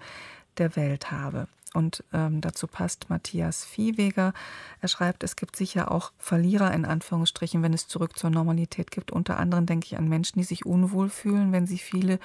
der 0.57 0.75
Welt 0.75 1.11
habe. 1.11 1.47
Und 1.73 2.03
ähm, 2.13 2.41
dazu 2.41 2.67
passt 2.67 3.09
Matthias 3.09 3.65
Viehweger. 3.65 4.33
Er 4.81 4.87
schreibt, 4.87 5.23
es 5.23 5.35
gibt 5.35 5.55
sicher 5.55 5.91
auch 5.91 6.11
Verlierer 6.17 6.73
in 6.73 6.85
Anführungsstrichen, 6.85 7.63
wenn 7.63 7.73
es 7.73 7.87
zurück 7.87 8.17
zur 8.17 8.29
Normalität 8.29 8.91
gibt. 8.91 9.11
Unter 9.11 9.37
anderem 9.37 9.65
denke 9.65 9.85
ich 9.85 9.97
an 9.97 10.07
Menschen, 10.07 10.39
die 10.39 10.45
sich 10.45 10.65
unwohl 10.65 11.09
fühlen, 11.09 11.51
wenn 11.51 11.67
sie 11.67 11.77
viele 11.77 12.19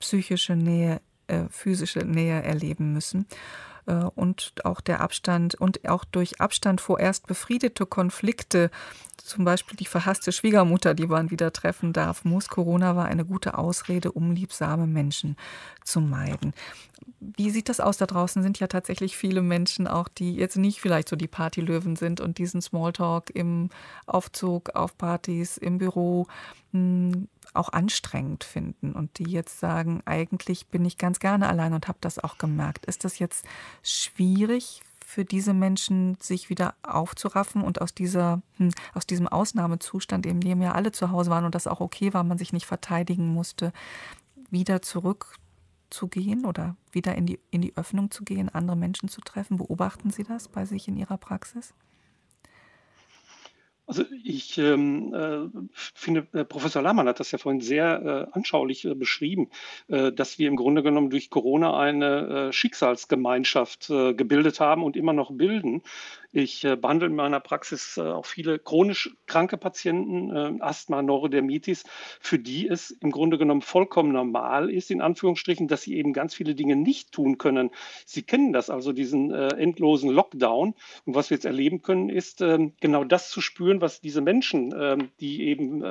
psychische 0.00 0.56
Nähe, 0.56 1.00
äh, 1.26 1.44
physische 1.50 2.00
Nähe 2.00 2.42
erleben 2.42 2.92
müssen. 2.92 3.26
Äh, 3.86 4.04
und 4.14 4.54
auch 4.64 4.80
der 4.80 5.00
Abstand 5.00 5.54
und 5.54 5.88
auch 5.88 6.04
durch 6.04 6.40
Abstand 6.40 6.80
vorerst 6.80 7.26
befriedete 7.26 7.86
Konflikte, 7.86 8.70
zum 9.16 9.44
Beispiel 9.44 9.76
die 9.76 9.86
verhasste 9.86 10.32
Schwiegermutter, 10.32 10.94
die 10.94 11.06
man 11.06 11.30
wieder 11.30 11.52
treffen 11.52 11.92
darf, 11.92 12.24
muss. 12.24 12.48
Corona 12.48 12.96
war 12.96 13.06
eine 13.06 13.24
gute 13.24 13.56
Ausrede, 13.58 14.12
um 14.12 14.32
liebsame 14.32 14.86
Menschen 14.86 15.36
zu 15.82 16.00
meiden. 16.00 16.52
Wie 17.20 17.50
sieht 17.50 17.68
das 17.68 17.80
aus 17.80 17.96
da 17.96 18.06
draußen? 18.06 18.42
Sind 18.42 18.60
ja 18.60 18.66
tatsächlich 18.66 19.16
viele 19.16 19.42
Menschen 19.42 19.86
auch, 19.86 20.08
die 20.08 20.34
jetzt 20.34 20.56
nicht 20.56 20.80
vielleicht 20.80 21.08
so 21.08 21.16
die 21.16 21.28
Partylöwen 21.28 21.96
sind 21.96 22.20
und 22.20 22.38
diesen 22.38 22.60
Smalltalk 22.60 23.30
im 23.30 23.70
Aufzug, 24.06 24.70
auf 24.74 24.96
Partys, 24.96 25.56
im 25.56 25.78
Büro 25.78 26.26
hm, 26.72 27.28
auch 27.52 27.72
anstrengend 27.72 28.44
finden 28.44 28.92
und 28.92 29.18
die 29.18 29.30
jetzt 29.30 29.60
sagen, 29.60 30.02
eigentlich 30.04 30.68
bin 30.68 30.84
ich 30.84 30.98
ganz 30.98 31.18
gerne 31.18 31.48
allein 31.48 31.72
und 31.72 31.88
habe 31.88 31.98
das 32.00 32.18
auch 32.18 32.38
gemerkt. 32.38 32.86
Ist 32.86 33.04
das 33.04 33.18
jetzt 33.18 33.44
schwierig 33.82 34.82
für 35.04 35.24
diese 35.24 35.52
Menschen, 35.52 36.16
sich 36.20 36.50
wieder 36.50 36.74
aufzuraffen 36.82 37.62
und 37.62 37.80
aus, 37.80 37.94
dieser, 37.94 38.42
hm, 38.56 38.70
aus 38.94 39.06
diesem 39.06 39.28
Ausnahmezustand, 39.28 40.26
in 40.26 40.40
dem 40.40 40.62
ja 40.62 40.72
alle 40.72 40.92
zu 40.92 41.10
Hause 41.10 41.30
waren 41.30 41.44
und 41.44 41.54
das 41.54 41.66
auch 41.66 41.80
okay 41.80 42.12
war, 42.14 42.24
man 42.24 42.38
sich 42.38 42.52
nicht 42.52 42.66
verteidigen 42.66 43.28
musste, 43.28 43.72
wieder 44.50 44.82
zurückzugehen 44.82 46.44
oder 46.46 46.76
wieder 46.90 47.14
in 47.14 47.26
die, 47.26 47.38
in 47.50 47.60
die 47.60 47.76
Öffnung 47.76 48.10
zu 48.10 48.24
gehen, 48.24 48.48
andere 48.48 48.76
Menschen 48.76 49.08
zu 49.08 49.20
treffen? 49.20 49.58
Beobachten 49.58 50.10
Sie 50.10 50.24
das 50.24 50.48
bei 50.48 50.64
sich 50.64 50.88
in 50.88 50.96
Ihrer 50.96 51.18
Praxis? 51.18 51.74
Also 53.86 54.04
ich 54.22 54.56
ähm, 54.56 55.12
äh, 55.12 55.68
finde, 55.74 56.26
äh, 56.32 56.44
Professor 56.44 56.80
Lahmann 56.80 57.06
hat 57.06 57.20
das 57.20 57.32
ja 57.32 57.38
vorhin 57.38 57.60
sehr 57.60 58.30
äh, 58.32 58.36
anschaulich 58.36 58.86
äh, 58.86 58.94
beschrieben, 58.94 59.50
äh, 59.88 60.10
dass 60.10 60.38
wir 60.38 60.48
im 60.48 60.56
Grunde 60.56 60.82
genommen 60.82 61.10
durch 61.10 61.28
Corona 61.28 61.78
eine 61.78 62.52
Schicksalsgemeinschaft 62.52 63.88
gebildet 63.88 64.60
haben 64.60 64.82
und 64.82 64.96
immer 64.96 65.12
noch 65.12 65.32
bilden. 65.32 65.82
Ich 66.36 66.64
äh, 66.64 66.74
behandle 66.74 67.06
in 67.06 67.14
meiner 67.14 67.38
Praxis 67.38 67.96
äh, 67.96 68.00
auch 68.00 68.26
viele 68.26 68.58
chronisch 68.58 69.14
kranke 69.26 69.56
Patienten, 69.56 70.34
äh, 70.34 70.62
Asthma, 70.62 71.00
Neurodermitis, 71.00 71.84
für 72.20 72.40
die 72.40 72.66
es 72.66 72.90
im 72.90 73.12
Grunde 73.12 73.38
genommen 73.38 73.62
vollkommen 73.62 74.10
normal 74.10 74.68
ist, 74.68 74.90
in 74.90 75.00
Anführungsstrichen, 75.00 75.68
dass 75.68 75.82
sie 75.82 75.96
eben 75.96 76.12
ganz 76.12 76.34
viele 76.34 76.56
Dinge 76.56 76.74
nicht 76.74 77.12
tun 77.12 77.38
können. 77.38 77.70
Sie 78.04 78.24
kennen 78.24 78.52
das 78.52 78.68
also, 78.68 78.92
diesen 78.92 79.30
endlosen 79.30 80.10
Lockdown. 80.10 80.74
Und 81.04 81.14
was 81.14 81.30
wir 81.30 81.36
jetzt 81.36 81.44
erleben 81.44 81.82
können, 81.82 82.08
ist 82.08 82.40
ähm, 82.40 82.72
genau 82.80 83.04
das 83.04 83.30
zu 83.30 83.40
spüren, 83.40 83.80
was 83.80 84.00
diese 84.00 84.20
Menschen, 84.20 84.74
ähm, 84.76 85.10
die 85.20 85.44
eben 85.44 85.84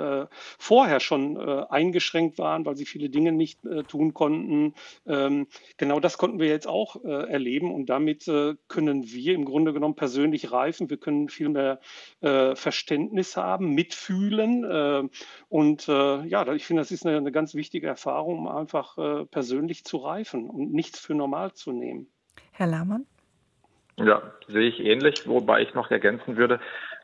vorher 0.58 1.00
schon 1.00 1.38
eingeschränkt 1.38 2.38
waren, 2.38 2.66
weil 2.66 2.76
sie 2.76 2.86
viele 2.86 3.10
Dinge 3.10 3.32
nicht 3.32 3.60
tun 3.88 4.14
konnten, 4.14 4.74
ähm, 5.06 5.48
genau 5.78 6.00
das 6.00 6.18
konnten 6.18 6.40
wir 6.40 6.48
jetzt 6.48 6.68
auch 6.68 7.04
erleben. 7.04 7.74
Und 7.74 7.88
damit 7.88 8.26
können 8.68 9.04
wir 9.06 9.34
im 9.34 9.46
Grunde 9.46 9.74
genommen 9.74 9.96
persönlich 9.96 10.33
persönlich 10.34 10.52
reifen, 10.52 10.90
wir 10.90 10.98
können 10.98 11.30
viel 11.30 11.50
mehr 11.50 11.80
äh, 12.22 12.56
Verständnis 12.56 13.38
haben, 13.38 13.74
mitfühlen. 13.74 14.64
Äh, 14.64 15.10
und 15.50 15.88
äh, 15.88 16.26
ja, 16.26 16.52
ich 16.54 16.66
finde, 16.66 16.82
das 16.82 16.92
ist 16.92 17.06
eine, 17.06 17.18
eine, 17.18 17.32
ganz 17.32 17.54
wichtige 17.54 17.88
Erfahrung, 17.88 18.40
um 18.40 18.48
einfach 18.48 18.98
äh, 18.98 19.26
persönlich 19.26 19.84
zu 19.86 19.98
reifen 19.98 20.50
und 20.50 20.74
nichts 20.74 21.00
für 21.00 21.14
normal 21.14 21.54
zu 21.54 21.72
nehmen. 21.72 22.08
Herr 22.52 22.68
Lahmann? 22.68 23.06
Ja, 23.98 24.24
sehe 24.48 24.70
ich 24.70 24.80
ähnlich, 24.80 25.28
wobei 25.28 25.62
ich 25.62 25.74
noch 25.76 25.92
ergänzen 25.92 26.36
würde, 26.36 26.60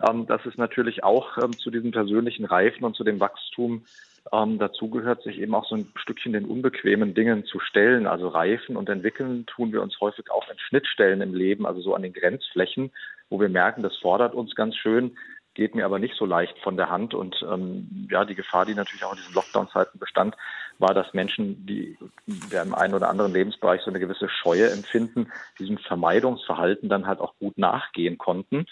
ähm, 0.08 0.26
dass 0.26 0.46
es 0.46 0.58
natürlich 0.58 1.04
auch 1.04 1.38
ähm, 1.38 1.56
zu 1.58 1.70
diesem 1.70 1.92
persönlichen 1.92 2.46
Reifen 2.46 2.84
und 2.84 2.96
zu 2.96 3.04
dem 3.04 3.20
Wachstum 3.20 3.84
ähm, 4.32 4.58
dazu 4.58 4.90
gehört, 4.90 5.22
sich 5.24 5.40
eben 5.40 5.54
auch 5.54 5.66
so 5.66 5.76
ein 5.76 5.92
Stückchen 5.96 6.34
den 6.34 6.46
unbequemen 6.46 7.14
Dingen 7.14 7.46
zu 7.46 7.60
stellen. 7.60 8.08
Also 8.08 8.28
reifen 8.28 8.76
und 8.76 8.90
entwickeln 8.90 9.46
tun 9.46 9.72
wir 9.72 9.82
uns 9.82 10.00
häufig 10.02 10.32
auch 10.32 10.50
in 10.50 10.58
Schnittstellen 10.58 11.22
im 11.22 11.36
Leben, 11.36 11.66
also 11.66 11.82
so 11.82 11.94
an 11.94 12.02
den 12.02 12.14
Grenzflächen, 12.14 12.92
wo 13.30 13.40
wir 13.40 13.50
merken, 13.50 13.84
das 13.84 13.96
fordert 13.98 14.34
uns 14.34 14.56
ganz 14.56 14.76
schön, 14.76 15.16
geht 15.60 15.76
mir 15.76 15.84
aber 15.84 16.00
nicht 16.00 16.16
so 16.16 16.26
leicht 16.26 16.58
von 16.60 16.78
der 16.78 16.90
Hand. 16.90 17.14
Und 17.14 17.36
ähm, 17.52 18.08
ja, 18.10 18.24
die 18.24 18.36
Gefahr, 18.36 18.66
die 18.66 18.76
natürlich 18.76 19.04
auch 19.04 19.12
in 19.12 19.18
diesen 19.18 19.34
Lockdown-Zeiten 19.34 20.00
bestand, 20.00 20.38
war, 20.78 20.94
dass 20.94 21.14
Menschen, 21.14 21.66
die 21.66 21.98
im 22.26 22.74
einen 22.74 22.94
oder 22.94 23.10
anderen 23.10 23.34
Lebensbereich 23.34 23.82
so 23.82 23.90
eine 23.90 24.00
gewisse 24.00 24.30
Scheue 24.30 24.72
empfinden, 24.72 25.30
diesem 25.60 25.78
Vermeidungsverhalten 25.78 26.88
dann 26.88 27.08
halt 27.08 27.20
auch 27.20 27.34
gut 27.40 27.58
nachgehen 27.58 28.18
konnten. 28.18 28.68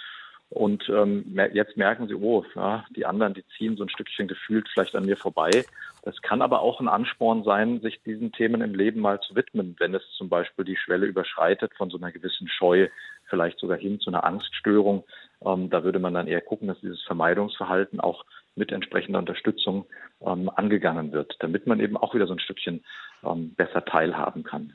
Und 0.50 0.88
ähm, 0.88 1.38
jetzt 1.52 1.76
merken 1.76 2.08
sie, 2.08 2.16
oh, 2.16 2.46
ja, 2.56 2.86
die 2.96 3.06
anderen, 3.06 3.34
die 3.34 3.44
ziehen 3.58 3.76
so 3.76 3.84
ein 3.84 3.90
Stückchen 3.90 4.30
gefühlt 4.30 4.70
vielleicht 4.70 4.96
an 4.96 5.06
mir 5.06 5.18
vorbei. 5.18 5.66
Das 6.04 6.22
kann 6.22 6.42
aber 6.42 6.62
auch 6.62 6.80
ein 6.80 6.88
Ansporn 6.88 7.44
sein, 7.44 7.82
sich 7.82 8.02
diesen 8.04 8.32
Themen 8.32 8.62
im 8.62 8.74
Leben 8.74 9.02
mal 9.02 9.20
zu 9.20 9.36
widmen, 9.36 9.76
wenn 9.78 9.94
es 9.94 10.04
zum 10.18 10.30
Beispiel 10.30 10.64
die 10.64 10.78
Schwelle 10.78 11.06
überschreitet 11.06 11.74
von 11.76 11.90
so 11.90 11.98
einer 11.98 12.14
gewissen 12.14 12.48
Scheu, 12.48 12.88
vielleicht 13.26 13.60
sogar 13.60 13.78
hin 13.78 14.00
zu 14.00 14.10
einer 14.10 14.24
Angststörung. 14.24 15.04
Ähm, 15.46 15.70
da 15.70 15.84
würde 15.84 16.00
man 16.00 16.14
dann 16.14 16.28
eher 16.28 16.42
gucken, 16.42 16.68
dass 16.68 16.80
dieses 16.80 17.02
Vermeidungsverhalten 17.04 18.00
auch 18.00 18.26
mit 18.56 18.72
entsprechender 18.72 19.20
Unterstützung 19.20 19.86
ähm, 20.22 20.50
angegangen 20.50 21.12
wird, 21.12 21.36
damit 21.40 21.68
man 21.68 21.80
eben 21.80 21.96
auch 21.96 22.16
wieder 22.16 22.28
so 22.28 22.34
ein 22.34 22.40
Stückchen 22.40 22.84
ähm, 23.24 23.54
besser 23.56 23.86
teilhaben 23.86 24.44
kann. 24.44 24.74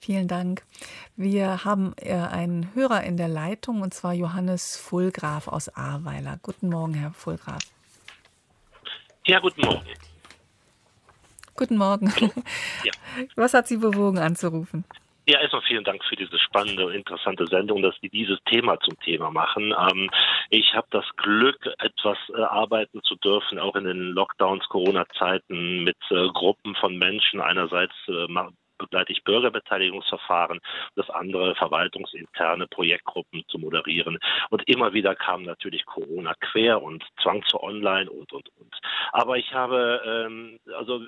Vielen 0.00 0.28
Dank. 0.28 0.62
Wir 1.16 1.64
haben 1.64 1.92
äh, 1.98 2.14
einen 2.14 2.74
Hörer 2.74 3.04
in 3.04 3.16
der 3.16 3.28
Leitung 3.28 3.82
und 3.82 3.92
zwar 3.92 4.14
Johannes 4.14 4.76
Fulgraf 4.76 5.46
aus 5.46 5.68
Ahrweiler. 5.68 6.38
Guten 6.42 6.70
Morgen, 6.70 6.94
Herr 6.94 7.12
Fulgraf. 7.12 7.60
Ja, 9.26 9.38
guten 9.38 9.60
Morgen. 9.60 9.86
Guten 11.54 11.76
Morgen. 11.76 12.12
Ja. 12.82 12.92
Was 13.36 13.52
hat 13.52 13.68
Sie 13.68 13.76
bewogen 13.76 14.18
anzurufen? 14.18 14.84
Ja, 15.30 15.38
erstmal 15.38 15.62
vielen 15.62 15.84
Dank 15.84 16.02
für 16.06 16.16
diese 16.16 16.40
spannende 16.40 16.86
und 16.86 16.92
interessante 16.92 17.46
Sendung, 17.46 17.82
dass 17.82 17.94
Sie 18.00 18.08
dieses 18.08 18.40
Thema 18.46 18.80
zum 18.80 18.98
Thema 18.98 19.30
machen. 19.30 19.72
Ähm, 19.78 20.10
ich 20.48 20.74
habe 20.74 20.88
das 20.90 21.04
Glück, 21.18 21.72
etwas 21.78 22.18
äh, 22.36 22.42
arbeiten 22.42 23.00
zu 23.04 23.14
dürfen, 23.14 23.60
auch 23.60 23.76
in 23.76 23.84
den 23.84 24.10
Lockdowns, 24.10 24.68
Corona-Zeiten 24.68 25.84
mit 25.84 25.98
äh, 26.10 26.26
Gruppen 26.30 26.74
von 26.74 26.98
Menschen. 26.98 27.40
Einerseits 27.40 27.94
äh, 28.08 28.26
begleite 28.80 29.12
ich 29.12 29.24
Bürgerbeteiligungsverfahren, 29.24 30.60
das 30.96 31.08
andere 31.10 31.54
verwaltungsinterne 31.54 32.66
Projektgruppen 32.66 33.44
zu 33.48 33.58
moderieren. 33.58 34.18
Und 34.50 34.68
immer 34.68 34.92
wieder 34.92 35.14
kam 35.14 35.42
natürlich 35.42 35.86
Corona 35.86 36.34
quer 36.40 36.82
und 36.82 37.04
Zwang 37.22 37.42
zu 37.44 37.62
Online 37.62 38.10
und, 38.10 38.32
und, 38.32 38.48
und. 38.58 38.74
Aber 39.12 39.36
ich 39.36 39.52
habe, 39.52 40.02
ähm, 40.04 40.58
also 40.76 41.00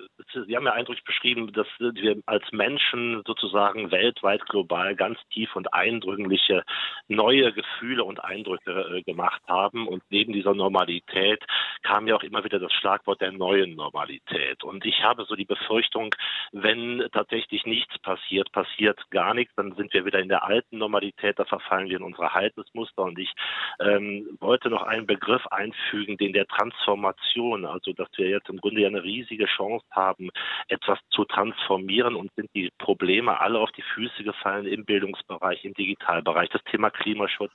Sie 0.47 0.57
haben 0.57 0.67
ja 0.67 0.73
eindrücklich 0.73 1.05
beschrieben, 1.05 1.53
dass 1.53 1.67
wir 1.79 2.17
als 2.27 2.45
Menschen 2.53 3.23
sozusagen 3.27 3.91
weltweit, 3.91 4.45
global 4.47 4.95
ganz 4.97 5.19
tief 5.33 5.55
und 5.57 5.73
eindrückliche 5.73 6.65
neue 7.09 7.53
Gefühle 7.53 8.05
und 8.05 8.25
Eindrücke 8.25 8.97
äh, 8.97 9.03
gemacht 9.03 9.43
haben. 9.49 9.87
Und 9.89 10.03
neben 10.11 10.33
dieser 10.33 10.55
Normalität 10.55 11.45
kam 11.83 12.07
ja 12.07 12.17
auch 12.17 12.23
immer 12.23 12.45
wieder 12.45 12.59
das 12.59 12.73
Schlagwort 12.73 13.21
der 13.21 13.33
neuen 13.33 13.75
Normalität. 13.75 14.65
Und 14.65 14.85
ich 14.85 15.03
habe 15.03 15.25
so 15.25 15.35
die 15.35 15.45
Befürchtung, 15.45 16.15
wenn 16.53 17.07
tatsächlich 17.13 17.62
wirklich 17.63 17.67
nichts 17.67 17.99
passiert, 17.99 18.51
passiert 18.53 18.99
gar 19.11 19.35
nichts, 19.35 19.55
dann 19.57 19.75
sind 19.75 19.93
wir 19.93 20.05
wieder 20.05 20.21
in 20.21 20.29
der 20.29 20.45
alten 20.45 20.79
Normalität, 20.79 21.39
da 21.39 21.45
verfallen 21.45 21.89
wir 21.89 21.97
in 21.97 22.03
unsere 22.03 22.33
Haltensmuster. 22.33 23.03
Und 23.03 23.19
ich 23.19 23.33
ähm, 23.81 24.37
wollte 24.41 24.71
noch 24.71 24.83
einen 24.83 25.07
Begriff 25.07 25.47
einfügen, 25.49 26.17
den 26.17 26.33
der 26.33 26.47
Transformation, 26.47 27.65
also 27.65 27.93
dass 27.93 28.09
wir 28.17 28.29
jetzt 28.29 28.49
im 28.49 28.59
Grunde 28.59 28.83
ja 28.83 28.89
eine 28.89 29.03
riesige 29.03 29.47
Chance 29.47 29.85
haben, 29.91 30.31
etwas 30.69 30.99
zu 31.11 31.25
transformieren 31.25 32.15
und 32.15 32.31
sind 32.37 32.51
die 32.55 32.71
Probleme 32.79 33.41
alle 33.41 33.59
auf 33.59 33.73
die 33.73 33.83
Füße 33.83 34.25
gefallen 34.25 34.67
im 34.67 34.85
Bildungsbereich, 34.85 35.65
im 35.65 35.75
Digitalbereich, 35.75 36.49
das 36.51 36.63
Thema 36.65 36.91
Klimaschutz. 36.91 37.53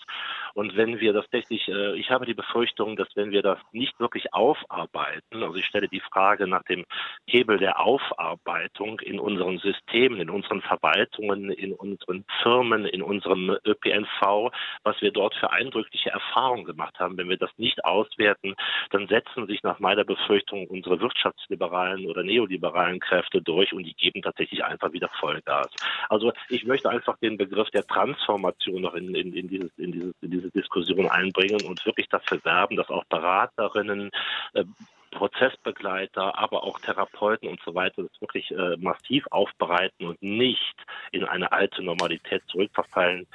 Und 0.53 0.75
wenn 0.75 0.99
wir 0.99 1.13
das 1.13 1.25
tatsächlich, 1.25 1.67
äh, 1.67 1.95
ich 1.97 2.09
habe 2.09 2.25
die 2.25 2.33
Befürchtung, 2.33 2.95
dass 2.95 3.07
wenn 3.15 3.31
wir 3.31 3.41
das 3.41 3.59
nicht 3.71 3.99
wirklich 3.99 4.33
aufarbeiten, 4.33 5.43
also 5.43 5.55
ich 5.55 5.65
stelle 5.65 5.87
die 5.87 5.99
Frage 5.99 6.47
nach 6.47 6.63
dem 6.63 6.85
Hebel 7.27 7.57
der 7.57 7.79
Aufarbeitung 7.79 8.99
in 9.01 9.19
unserem 9.19 9.59
System, 9.59 9.96
Systemen, 9.97 10.21
in 10.21 10.29
unseren 10.29 10.61
Verwaltungen, 10.61 11.49
in 11.49 11.73
unseren 11.73 12.23
Firmen, 12.43 12.85
in 12.85 13.01
unserem 13.01 13.57
ÖPNV, 13.65 14.51
was 14.83 15.01
wir 15.01 15.11
dort 15.11 15.33
für 15.35 15.51
eindrückliche 15.51 16.11
Erfahrungen 16.11 16.65
gemacht 16.65 16.99
haben. 16.99 17.17
Wenn 17.17 17.29
wir 17.29 17.37
das 17.37 17.49
nicht 17.57 17.83
auswerten, 17.83 18.55
dann 18.91 19.07
setzen 19.07 19.47
sich 19.47 19.63
nach 19.63 19.79
meiner 19.79 20.03
Befürchtung 20.03 20.67
unsere 20.67 20.99
wirtschaftsliberalen 20.99 22.05
oder 22.05 22.23
neoliberalen 22.23 22.99
Kräfte 22.99 23.41
durch 23.41 23.73
und 23.73 23.83
die 23.83 23.95
geben 23.95 24.21
tatsächlich 24.21 24.63
einfach 24.63 24.93
wieder 24.93 25.09
Vollgas. 25.19 25.67
Also 26.09 26.31
ich 26.49 26.65
möchte 26.65 26.89
einfach 26.89 27.17
den 27.17 27.37
Begriff 27.37 27.69
der 27.71 27.85
Transformation 27.85 28.81
noch 28.83 28.93
in, 28.93 29.15
in, 29.15 29.33
in, 29.33 29.47
dieses, 29.47 29.71
in, 29.77 29.91
dieses, 29.91 30.13
diese 30.21 30.51
Diskussion 30.51 31.09
einbringen 31.09 31.61
und 31.67 31.83
wirklich 31.85 32.07
dafür 32.09 32.43
werben, 32.45 32.75
dass 32.75 32.89
auch 32.89 33.05
Beraterinnen, 33.05 34.11
äh, 34.53 34.63
Prozessbegleiter, 35.11 36.37
aber 36.37 36.63
auch 36.63 36.79
Therapeuten 36.79 37.49
und 37.49 37.59
so 37.63 37.75
weiter 37.75 38.03
das 38.03 38.21
wirklich 38.21 38.51
äh, 38.51 38.77
massiv 38.77 39.25
aufbereiten 39.31 40.07
und 40.07 40.21
nicht 40.21 40.75
in 41.11 41.23
eine 41.23 41.51
alte 41.51 41.83
Normalität 41.83 42.43
zurückverfallen. 42.47 43.27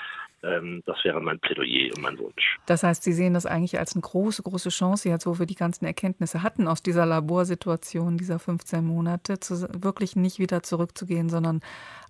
Ähm, 0.43 0.83
das 0.87 1.05
wäre 1.05 1.21
mein 1.21 1.39
Plädoyer 1.39 1.95
und 1.95 2.03
mein 2.03 2.19
Wunsch. 2.19 2.59
Das 2.67 2.83
heißt, 2.83 3.03
Sie 3.03 3.13
sehen 3.13 3.35
das 3.35 3.47
eigentlich 3.47 3.79
als 3.79 3.95
eine 3.95 4.03
große, 4.03 4.43
große 4.43 4.71
Chance, 4.71 5.09
jetzt 5.09 5.27
wo 5.27 5.39
wir 5.39 5.47
die 5.47 5.55
ganzen 5.55 5.85
Erkenntnisse 5.85 6.43
hatten 6.43 6.67
aus 6.67 6.83
dieser 6.83 7.07
Laborsituation 7.07 8.17
dieser 8.17 8.39
15 8.39 8.85
Monate, 8.85 9.39
zu, 9.39 9.69
wirklich 9.83 10.17
nicht 10.17 10.39
wieder 10.39 10.63
zurückzugehen, 10.63 11.29
sondern 11.29 11.61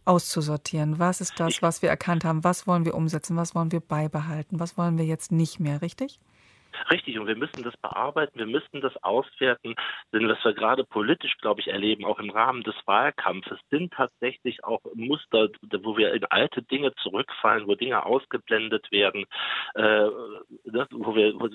auszusortieren. 0.04 0.98
Was 0.98 1.20
ist 1.20 1.38
das, 1.38 1.62
was 1.62 1.82
wir 1.82 1.90
erkannt 1.90 2.24
haben? 2.24 2.42
Was 2.42 2.66
wollen 2.66 2.84
wir 2.84 2.94
umsetzen? 2.94 3.36
Was 3.36 3.54
wollen 3.54 3.70
wir 3.70 3.80
beibehalten? 3.80 4.58
Was 4.58 4.76
wollen 4.76 4.98
wir 4.98 5.04
jetzt 5.04 5.30
nicht 5.30 5.60
mehr? 5.60 5.82
Richtig? 5.82 6.18
Richtig, 6.91 7.18
und 7.18 7.27
wir 7.27 7.37
müssen 7.37 7.62
das 7.62 7.77
bearbeiten, 7.79 8.39
wir 8.39 8.47
müssen 8.47 8.81
das 8.81 8.97
auswerten, 9.03 9.75
denn 10.12 10.29
was 10.29 10.45
wir 10.45 10.55
gerade 10.55 10.85
politisch, 10.85 11.37
glaube 11.39 11.61
ich, 11.61 11.68
erleben, 11.68 12.05
auch 12.05 12.18
im 12.18 12.31
Rahmen 12.31 12.62
des 12.62 12.75
Wahlkampfes, 12.87 13.59
sind 13.70 13.93
tatsächlich 13.93 14.64
auch 14.64 14.81
Muster, 14.95 15.49
wo 15.83 15.97
wir 15.97 16.12
in 16.14 16.25
alte 16.27 16.62
Dinge 16.62 16.93
zurückfallen, 17.03 17.66
wo 17.66 17.75
Dinge 17.75 18.05
ausgeblendet 18.05 18.91
werden, 18.91 19.25
äh, 19.75 20.09
das, 20.64 20.89
wo 20.91 21.14
wir 21.14 21.35
wo, 21.35 21.49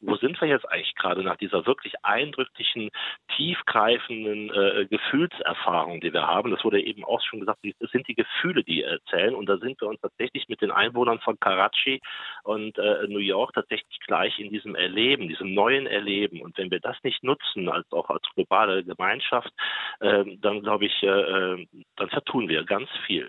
wo 0.00 0.16
sind 0.16 0.40
wir 0.40 0.48
jetzt 0.48 0.70
eigentlich 0.70 0.94
gerade 0.94 1.22
nach 1.22 1.36
dieser 1.36 1.66
wirklich 1.66 1.94
eindrücklichen, 2.02 2.90
tiefgreifenden 3.36 4.50
äh, 4.50 4.86
Gefühlserfahrung, 4.86 6.00
die 6.00 6.12
wir 6.12 6.26
haben. 6.26 6.50
Das 6.50 6.64
wurde 6.64 6.80
eben 6.80 7.04
auch 7.04 7.22
schon 7.22 7.40
gesagt, 7.40 7.60
es 7.62 7.90
sind 7.90 8.08
die 8.08 8.14
Gefühle, 8.14 8.64
die 8.64 8.82
erzählen, 8.82 9.34
und 9.34 9.48
da 9.48 9.58
sind 9.58 9.80
wir 9.80 9.88
uns 9.88 10.00
tatsächlich 10.00 10.48
mit 10.48 10.60
den 10.60 10.70
Einwohnern 10.70 11.20
von 11.20 11.38
Karachi 11.38 12.00
und 12.44 12.78
äh, 12.78 13.06
New 13.08 13.18
York 13.18 13.52
tatsächlich 13.54 13.98
gleich 14.06 14.38
in 14.38 14.50
diesem 14.58 14.74
Erleben, 14.74 15.28
diesem 15.28 15.54
neuen 15.54 15.86
Erleben. 15.86 16.42
Und 16.42 16.58
wenn 16.58 16.70
wir 16.70 16.80
das 16.80 16.96
nicht 17.02 17.22
nutzen, 17.22 17.68
als 17.68 17.90
auch 17.92 18.10
als 18.10 18.22
globale 18.34 18.84
Gemeinschaft, 18.84 19.52
äh, 20.00 20.24
dann 20.38 20.62
glaube 20.62 20.86
ich, 20.86 21.02
äh, 21.02 21.06
äh, 21.06 21.66
dann 21.96 22.08
vertun 22.10 22.48
wir 22.48 22.64
ganz 22.64 22.88
viel. 23.06 23.28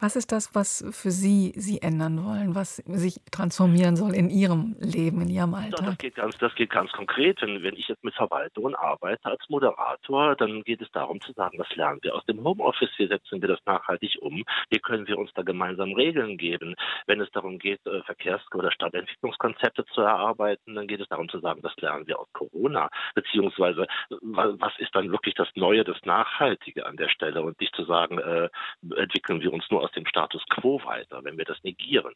Was 0.00 0.16
ist 0.16 0.32
das, 0.32 0.54
was 0.54 0.84
für 0.90 1.10
Sie 1.10 1.52
Sie 1.56 1.82
ändern 1.82 2.24
wollen, 2.24 2.54
was 2.54 2.76
sich 2.76 3.20
transformieren 3.30 3.96
soll 3.96 4.14
in 4.14 4.30
Ihrem 4.30 4.76
Leben, 4.80 5.20
in 5.20 5.28
Ihrem 5.28 5.54
Alltag? 5.54 5.86
Das 5.86 5.98
geht 5.98 6.14
ganz, 6.14 6.38
das 6.38 6.54
geht 6.54 6.70
ganz 6.70 6.90
konkret. 6.92 7.40
Wenn, 7.42 7.62
wenn 7.62 7.74
ich 7.74 7.88
jetzt 7.88 8.02
mit 8.02 8.14
Verwaltungen 8.14 8.74
arbeite 8.74 9.26
als 9.26 9.48
Moderator, 9.48 10.36
dann 10.36 10.62
geht 10.64 10.80
es 10.80 10.90
darum 10.92 11.20
zu 11.20 11.32
sagen, 11.32 11.58
was 11.58 11.68
lernen 11.76 11.98
wir 12.02 12.14
aus 12.14 12.24
dem 12.26 12.42
Homeoffice, 12.42 12.90
wie 12.96 13.06
setzen 13.06 13.40
wir 13.40 13.48
das 13.48 13.60
nachhaltig 13.66 14.16
um, 14.20 14.44
wie 14.70 14.78
können 14.78 15.06
wir 15.06 15.18
uns 15.18 15.30
da 15.34 15.42
gemeinsam 15.42 15.92
Regeln 15.92 16.36
geben. 16.36 16.74
Wenn 17.06 17.20
es 17.20 17.30
darum 17.32 17.58
geht, 17.58 17.84
äh, 17.86 18.02
Verkehrs- 18.02 18.46
oder 18.54 18.72
Stadtentwicklungskonzepte 18.72 19.84
zu 19.86 20.00
erarbeiten, 20.00 20.74
dann 20.74 20.86
geht 20.86 21.00
es 21.00 21.08
darum 21.08 21.28
zu 21.28 21.40
sagen, 21.40 21.62
was 21.62 21.76
lernen 21.76 22.06
wir 22.06 22.18
aus 22.18 22.28
Corona, 22.32 22.88
beziehungsweise 23.14 23.86
was 24.22 24.72
ist 24.78 24.94
dann 24.94 25.12
wirklich 25.12 25.34
das 25.34 25.48
Neue, 25.54 25.84
das 25.84 25.98
Nachhaltige 26.04 26.86
an 26.86 26.96
der 26.96 27.08
Stelle 27.08 27.42
und 27.42 27.60
nicht 27.60 27.74
zu 27.74 27.84
sagen, 27.84 28.18
äh, 28.18 28.48
entwickeln 28.96 29.40
wir 29.40 29.52
uns 29.52 29.59
uns 29.60 29.70
nur 29.70 29.82
aus 29.82 29.92
dem 29.92 30.06
Status 30.06 30.42
quo 30.48 30.80
weiter, 30.84 31.22
wenn 31.24 31.38
wir 31.38 31.44
das 31.44 31.62
negieren. 31.62 32.14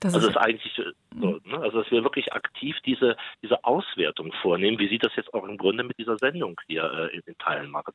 Das 0.00 0.14
also 0.14 0.28
ist, 0.28 0.36
ist 0.36 0.42
eigentlich 0.42 0.72
so, 0.74 1.26
mhm. 1.26 1.40
ne? 1.44 1.58
also 1.58 1.82
dass 1.82 1.90
wir 1.90 2.02
wirklich 2.02 2.32
aktiv 2.32 2.76
diese, 2.84 3.16
diese 3.42 3.64
Auswertung 3.64 4.32
vornehmen, 4.42 4.78
wie 4.78 4.88
Sie 4.88 4.98
das 4.98 5.14
jetzt 5.16 5.32
auch 5.32 5.44
im 5.44 5.56
Grunde 5.56 5.84
mit 5.84 5.98
dieser 5.98 6.18
Sendung 6.18 6.60
hier 6.66 6.84
äh, 6.84 7.16
in, 7.16 7.22
in 7.24 7.38
Teilen 7.38 7.70
machen. 7.70 7.94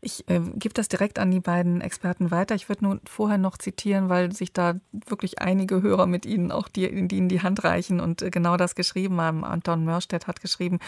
Ich 0.00 0.28
äh, 0.28 0.40
gebe 0.54 0.74
das 0.74 0.88
direkt 0.88 1.18
an 1.18 1.30
die 1.30 1.40
beiden 1.40 1.80
Experten 1.80 2.30
weiter. 2.30 2.54
Ich 2.54 2.68
würde 2.68 2.84
nur 2.84 3.00
vorher 3.04 3.38
noch 3.38 3.58
zitieren, 3.58 4.08
weil 4.08 4.32
sich 4.32 4.52
da 4.52 4.74
wirklich 4.92 5.40
einige 5.40 5.82
Hörer 5.82 6.06
mit 6.06 6.26
Ihnen 6.26 6.52
auch 6.52 6.68
die, 6.68 7.08
die 7.08 7.18
in 7.18 7.28
die 7.28 7.42
Hand 7.42 7.64
reichen 7.64 8.00
und 8.00 8.22
äh, 8.22 8.30
genau 8.30 8.56
das 8.56 8.74
geschrieben 8.74 9.20
haben. 9.20 9.44
Anton 9.44 9.84
Mörstedt 9.84 10.26
hat 10.26 10.40
geschrieben, 10.40 10.78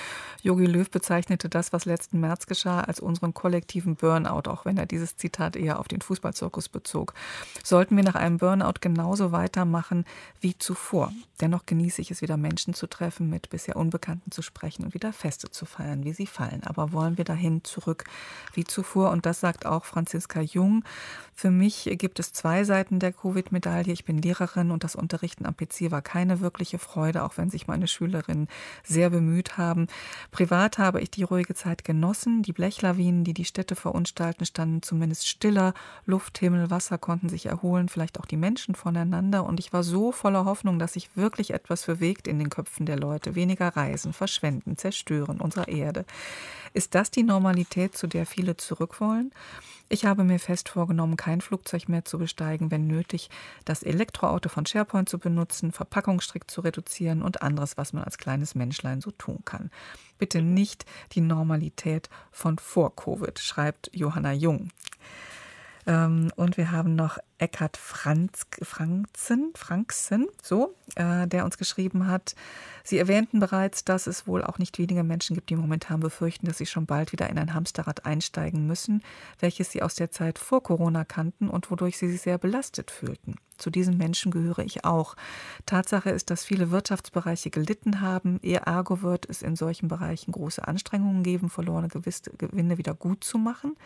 Jogi 0.42 0.66
Löw 0.66 0.90
bezeichnete 0.90 1.48
das, 1.48 1.72
was 1.72 1.84
letzten 1.84 2.20
März 2.20 2.46
geschah, 2.46 2.80
als 2.80 3.00
unseren 3.00 3.34
kollektiven 3.34 3.96
Burnout, 3.96 4.50
auch 4.50 4.64
wenn 4.64 4.76
er 4.76 4.86
dieses 4.86 5.16
Zitat 5.16 5.56
eher 5.56 5.78
auf 5.78 5.88
den 5.88 6.00
Fußballzirkus 6.00 6.68
bezog. 6.68 7.14
Sollten 7.64 7.96
wir 7.96 8.04
nach 8.04 8.14
einem 8.14 8.38
Burnout 8.38 8.80
genauso 8.80 9.32
weitermachen 9.32 10.04
wie 10.40 10.56
zuvor? 10.56 11.12
Dennoch 11.40 11.66
genieße 11.66 12.02
ich 12.02 12.10
es 12.10 12.20
wieder, 12.20 12.36
Menschen 12.36 12.74
zu 12.74 12.88
treffen, 12.88 13.30
mit 13.30 13.50
bisher 13.50 13.76
Unbekannten 13.76 14.32
zu 14.32 14.42
sprechen 14.42 14.84
und 14.84 14.94
wieder 14.94 15.12
Feste 15.12 15.50
zu 15.50 15.66
feiern, 15.66 16.04
wie 16.04 16.12
sie 16.12 16.26
fallen. 16.26 16.64
Aber 16.64 16.92
wollen 16.92 17.16
wir 17.16 17.24
dahin 17.24 17.62
zurück 17.62 18.04
wie 18.54 18.64
zuvor? 18.68 19.10
Und 19.10 19.26
das 19.26 19.40
sagt 19.40 19.66
auch 19.66 19.84
Franziska 19.84 20.40
Jung. 20.40 20.84
Für 21.34 21.52
mich 21.52 21.88
gibt 21.98 22.18
es 22.18 22.32
zwei 22.32 22.64
Seiten 22.64 22.98
der 22.98 23.12
Covid-Medaille. 23.12 23.92
Ich 23.92 24.04
bin 24.04 24.20
Lehrerin 24.20 24.72
und 24.72 24.82
das 24.82 24.96
Unterrichten 24.96 25.46
am 25.46 25.56
PC 25.56 25.92
war 25.92 26.02
keine 26.02 26.40
wirkliche 26.40 26.80
Freude, 26.80 27.22
auch 27.22 27.36
wenn 27.36 27.48
sich 27.48 27.68
meine 27.68 27.86
Schülerinnen 27.86 28.48
sehr 28.82 29.10
bemüht 29.10 29.56
haben. 29.56 29.86
Privat 30.32 30.78
habe 30.78 31.00
ich 31.00 31.12
die 31.12 31.22
ruhige 31.22 31.54
Zeit 31.54 31.84
genossen. 31.84 32.42
Die 32.42 32.52
Blechlawinen, 32.52 33.22
die 33.22 33.34
die 33.34 33.44
Städte 33.44 33.76
verunstalten, 33.76 34.46
standen 34.46 34.82
zumindest 34.82 35.28
stiller. 35.28 35.74
Luft, 36.06 36.38
Himmel, 36.38 36.70
Wasser 36.70 36.98
konnten 36.98 37.28
sich 37.28 37.46
erholen, 37.46 37.88
vielleicht 37.88 38.18
auch 38.18 38.26
die 38.26 38.36
Menschen 38.36 38.74
voneinander. 38.74 39.44
Und 39.44 39.60
ich 39.60 39.72
war 39.72 39.84
so 39.84 40.10
voller 40.10 40.44
Hoffnung, 40.44 40.80
dass 40.80 40.94
sich 40.94 41.16
wirklich 41.16 41.54
etwas 41.54 41.86
bewegt 41.86 42.26
in 42.26 42.40
den 42.40 42.50
Köpfen 42.50 42.84
der 42.84 42.98
Leute. 42.98 43.36
Weniger 43.36 43.68
reisen, 43.68 44.12
verschwenden, 44.12 44.76
zerstören 44.76 45.40
unserer 45.40 45.68
Erde. 45.68 46.04
Ist 46.74 46.94
das 46.94 47.10
die 47.10 47.22
Normalität, 47.22 47.96
zu 47.96 48.06
der 48.06 48.26
viele 48.26 48.56
zurück 48.58 49.00
wollen? 49.00 49.32
Ich 49.88 50.04
habe 50.04 50.24
mir 50.24 50.38
fest 50.38 50.68
vorgenommen, 50.68 51.16
kein 51.16 51.40
Flugzeug 51.40 51.88
mehr 51.88 52.04
zu 52.04 52.18
besteigen, 52.18 52.70
wenn 52.70 52.86
nötig, 52.86 53.30
das 53.64 53.82
Elektroauto 53.82 54.48
von 54.48 54.66
SharePoint 54.66 55.08
zu 55.08 55.18
benutzen, 55.18 55.72
Verpackung 55.72 56.20
strikt 56.20 56.50
zu 56.50 56.60
reduzieren 56.60 57.22
und 57.22 57.40
anderes, 57.40 57.78
was 57.78 57.92
man 57.92 58.04
als 58.04 58.18
kleines 58.18 58.54
Menschlein 58.54 59.00
so 59.00 59.10
tun 59.12 59.38
kann. 59.44 59.70
Bitte 60.18 60.42
nicht 60.42 60.84
die 61.12 61.22
Normalität 61.22 62.10
von 62.30 62.58
vor 62.58 62.94
Covid, 62.94 63.38
schreibt 63.38 63.90
Johanna 63.94 64.32
Jung. 64.32 64.70
Ähm, 65.86 66.30
und 66.36 66.56
wir 66.58 66.70
haben 66.70 66.94
noch 66.94 67.18
Eckhard 67.38 67.76
Franz, 67.76 68.46
Franzen, 68.62 69.52
Franksen, 69.54 70.28
so, 70.42 70.74
äh, 70.96 71.26
der 71.26 71.44
uns 71.44 71.58
geschrieben 71.58 72.06
hat. 72.06 72.34
Sie 72.84 72.98
erwähnten 72.98 73.40
bereits, 73.40 73.84
dass 73.84 74.06
es 74.06 74.26
wohl 74.26 74.42
auch 74.42 74.58
nicht 74.58 74.78
wenige 74.78 75.04
Menschen 75.04 75.34
gibt, 75.34 75.50
die 75.50 75.56
momentan 75.56 76.00
befürchten, 76.00 76.46
dass 76.46 76.58
sie 76.58 76.66
schon 76.66 76.86
bald 76.86 77.12
wieder 77.12 77.28
in 77.28 77.38
ein 77.38 77.54
Hamsterrad 77.54 78.06
einsteigen 78.06 78.66
müssen, 78.66 79.02
welches 79.40 79.70
sie 79.70 79.82
aus 79.82 79.94
der 79.94 80.10
Zeit 80.10 80.38
vor 80.38 80.62
Corona 80.62 81.04
kannten 81.04 81.48
und 81.48 81.70
wodurch 81.70 81.98
sie 81.98 82.10
sich 82.10 82.22
sehr 82.22 82.38
belastet 82.38 82.90
fühlten. 82.90 83.36
Zu 83.58 83.70
diesen 83.70 83.98
Menschen 83.98 84.30
gehöre 84.30 84.60
ich 84.60 84.84
auch. 84.84 85.16
Tatsache 85.66 86.10
ist, 86.10 86.30
dass 86.30 86.44
viele 86.44 86.70
Wirtschaftsbereiche 86.70 87.50
gelitten 87.50 88.00
haben. 88.00 88.38
Eher 88.40 88.62
ergo 88.62 89.02
wird 89.02 89.28
es 89.28 89.42
in 89.42 89.56
solchen 89.56 89.88
Bereichen 89.88 90.30
große 90.30 90.66
Anstrengungen 90.66 91.24
geben, 91.24 91.50
verlorene 91.50 91.88
Gewinne 91.88 92.78
wieder 92.78 92.94
gut 92.94 93.24
zu 93.24 93.36
machen, 93.36 93.76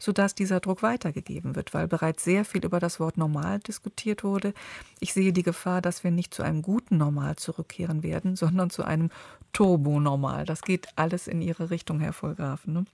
sodass 0.00 0.34
dieser 0.34 0.58
Druck 0.58 0.82
weitergegeben 0.82 1.54
wird, 1.54 1.72
weil 1.72 1.86
bereits 1.86 2.24
sehr 2.24 2.44
viel 2.44 2.64
über 2.64 2.80
das 2.80 2.91
Wort 3.00 3.16
normal 3.16 3.58
diskutiert 3.60 4.24
wurde. 4.24 4.54
Ich 5.00 5.12
sehe 5.12 5.32
die 5.32 5.42
Gefahr, 5.42 5.82
dass 5.82 6.04
wir 6.04 6.10
nicht 6.10 6.32
zu 6.34 6.42
einem 6.42 6.62
guten 6.62 6.96
Normal 6.96 7.36
zurückkehren 7.36 8.02
werden, 8.02 8.36
sondern 8.42 8.70
zu 8.70 8.84
einem 8.84 9.10
Turbo-Normal. 9.52 10.46
Das 10.46 10.62
geht 10.62 10.88
alles 10.96 11.28
in 11.28 11.42
Ihre 11.42 11.70
Richtung, 11.70 12.00
Herr 12.00 12.12
Vollgrafen. 12.12 12.72
Ne? 12.72 12.84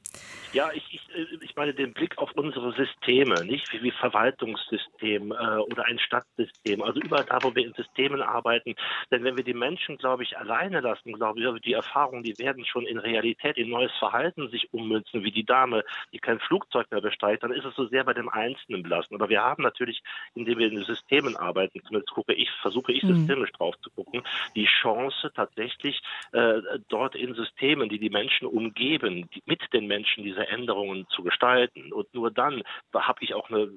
Ja, 0.53 0.71
ich, 0.73 0.85
ich, 0.93 1.43
ich 1.43 1.57
meine 1.57 1.73
den 1.73 1.93
Blick 1.93 2.19
auf 2.19 2.33
unsere 2.33 2.73
Systeme, 2.73 3.45
nicht 3.45 3.73
wie, 3.73 3.83
wie 3.83 3.91
Verwaltungssystem 3.93 5.31
äh, 5.31 5.35
oder 5.35 5.85
ein 5.85 5.99
Stadtsystem, 5.99 6.83
also 6.83 7.01
überall 7.01 7.25
da, 7.25 7.39
wo 7.43 7.55
wir 7.55 7.65
in 7.65 7.75
Systemen 7.75 8.23
arbeiten. 8.23 8.75
Denn 9.11 9.25
wenn 9.25 9.37
wir 9.37 9.45
die 9.45 9.55
Menschen, 9.55 9.99
glaube 9.99 10.25
ich, 10.25 10.37
alleine 10.37 10.81
lassen, 10.81 11.13
glaube 11.13 11.41
ich, 11.41 11.63
die 11.63 11.75
Erfahrungen, 11.75 12.23
die 12.23 12.39
werden 12.39 12.65
schon 12.65 12.87
in 12.87 12.99
Realität, 12.99 13.57
in 13.57 13.71
neues 13.71 13.93
Verhalten 13.99 14.51
sich 14.51 14.73
ummünzen, 14.73 15.23
wie 15.23 15.33
die 15.33 15.45
Dame, 15.45 15.85
die 16.13 16.19
kein 16.19 16.41
Flugzeug 16.41 16.91
mehr 16.91 17.01
besteigt, 17.01 17.45
dann 17.45 17.53
ist 17.53 17.65
es 17.65 17.75
so 17.77 17.87
sehr 17.87 18.05
bei 18.05 18.15
dem 18.15 18.29
Einzelnen 18.29 18.83
belassen. 18.83 19.15
Aber 19.15 19.29
wir 19.29 19.43
haben 19.43 19.63
natürlich, 19.63 19.88
indem 20.35 20.59
wir 20.59 20.69
in 20.69 20.77
den 20.77 20.85
Systemen 20.85 21.37
arbeiten, 21.37 21.81
zumindest 21.85 22.13
gucke 22.13 22.35
ich, 22.35 22.51
versuche 22.63 22.93
ich 22.93 23.03
mhm. 23.03 23.15
systemisch 23.15 23.53
drauf 23.53 23.79
zu 23.81 23.91
gucken, 23.91 24.23
die 24.55 24.67
Chance 24.67 25.31
tatsächlich 25.35 26.01
äh, 26.33 26.61
dort 26.89 27.15
in 27.15 27.35
Systemen, 27.35 27.89
die 27.89 27.99
die 27.99 28.11
Menschen 28.11 28.47
umgeben, 28.47 29.29
die, 29.35 29.43
mit 29.47 29.61
den 29.73 29.87
Menschen 29.87 30.25
diese 30.25 30.47
Änderungen 30.49 31.07
zu 31.09 31.23
gestalten. 31.23 31.93
Und 31.93 32.13
nur 32.15 32.31
dann 32.31 32.63
habe 32.95 33.19
ich 33.23 33.35
auch 33.35 33.49
eine, 33.51 33.71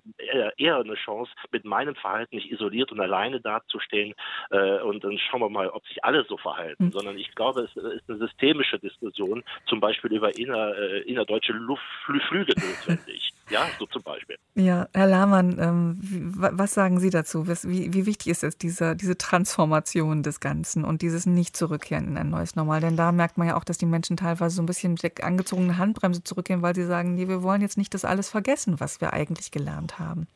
eher 0.57 0.77
eine 0.77 0.95
Chance, 0.95 1.31
mit 1.51 1.65
meinem 1.65 1.95
Verhalten 1.95 2.35
nicht 2.35 2.51
isoliert 2.51 2.91
und 2.91 2.99
alleine 2.99 3.39
dazustehen. 3.39 4.13
Äh, 4.49 4.79
und 4.81 5.03
dann 5.03 5.17
schauen 5.17 5.41
wir 5.41 5.49
mal, 5.49 5.69
ob 5.69 5.85
sich 5.87 6.03
alle 6.03 6.25
so 6.25 6.37
verhalten. 6.37 6.85
Mhm. 6.85 6.91
Sondern 6.91 7.17
ich 7.17 7.33
glaube, 7.35 7.61
es 7.61 7.75
ist 7.75 8.09
eine 8.09 8.17
systemische 8.17 8.79
Diskussion, 8.79 9.43
zum 9.65 9.79
Beispiel 9.79 10.13
über 10.13 10.37
inner, 10.37 10.75
äh, 10.77 11.01
innerdeutsche 11.01 11.53
Luftflüge 11.53 12.53
notwendig. 12.55 13.33
Ja, 13.51 13.67
so 13.77 13.85
zum 13.85 14.01
Beispiel. 14.01 14.37
Ja, 14.55 14.87
Herr 14.93 15.07
Lahmann, 15.07 15.57
ähm, 15.59 15.99
was 16.01 16.73
sagen 16.73 16.99
Sie 16.99 17.09
dazu? 17.09 17.47
Wie, 17.47 17.93
wie 17.93 18.05
wichtig 18.05 18.27
ist 18.27 18.43
es, 18.43 18.57
diese, 18.57 18.95
diese 18.95 19.17
Transformation 19.17 20.23
des 20.23 20.39
Ganzen 20.39 20.83
und 20.83 21.01
dieses 21.01 21.25
Nicht-Zurückkehren 21.25 22.07
in 22.07 22.17
ein 22.17 22.29
neues 22.29 22.55
Normal? 22.55 22.81
Denn 22.81 22.97
da 22.97 23.11
merkt 23.11 23.37
man 23.37 23.47
ja 23.47 23.55
auch, 23.55 23.63
dass 23.63 23.77
die 23.77 23.85
Menschen 23.85 24.17
teilweise 24.17 24.55
so 24.55 24.61
ein 24.61 24.65
bisschen 24.65 24.93
mit 24.93 25.03
der 25.03 25.23
angezogenen 25.23 25.77
Handbremse 25.77 26.23
zurückgehen, 26.23 26.61
weil 26.61 26.75
sie 26.75 26.85
sagen, 26.85 27.15
nee, 27.15 27.27
wir 27.27 27.43
wollen 27.43 27.61
jetzt 27.61 27.77
nicht 27.77 27.93
das 27.93 28.05
alles 28.05 28.29
vergessen, 28.29 28.79
was 28.79 29.01
wir 29.01 29.13
eigentlich 29.13 29.51
gelernt 29.51 29.99
haben. 29.99 30.27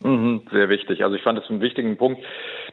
Mhm, 0.00 0.42
sehr 0.50 0.68
wichtig. 0.68 1.02
Also 1.02 1.16
ich 1.16 1.22
fand 1.22 1.38
es 1.38 1.48
einen 1.48 1.62
wichtigen 1.62 1.96
Punkt, 1.96 2.22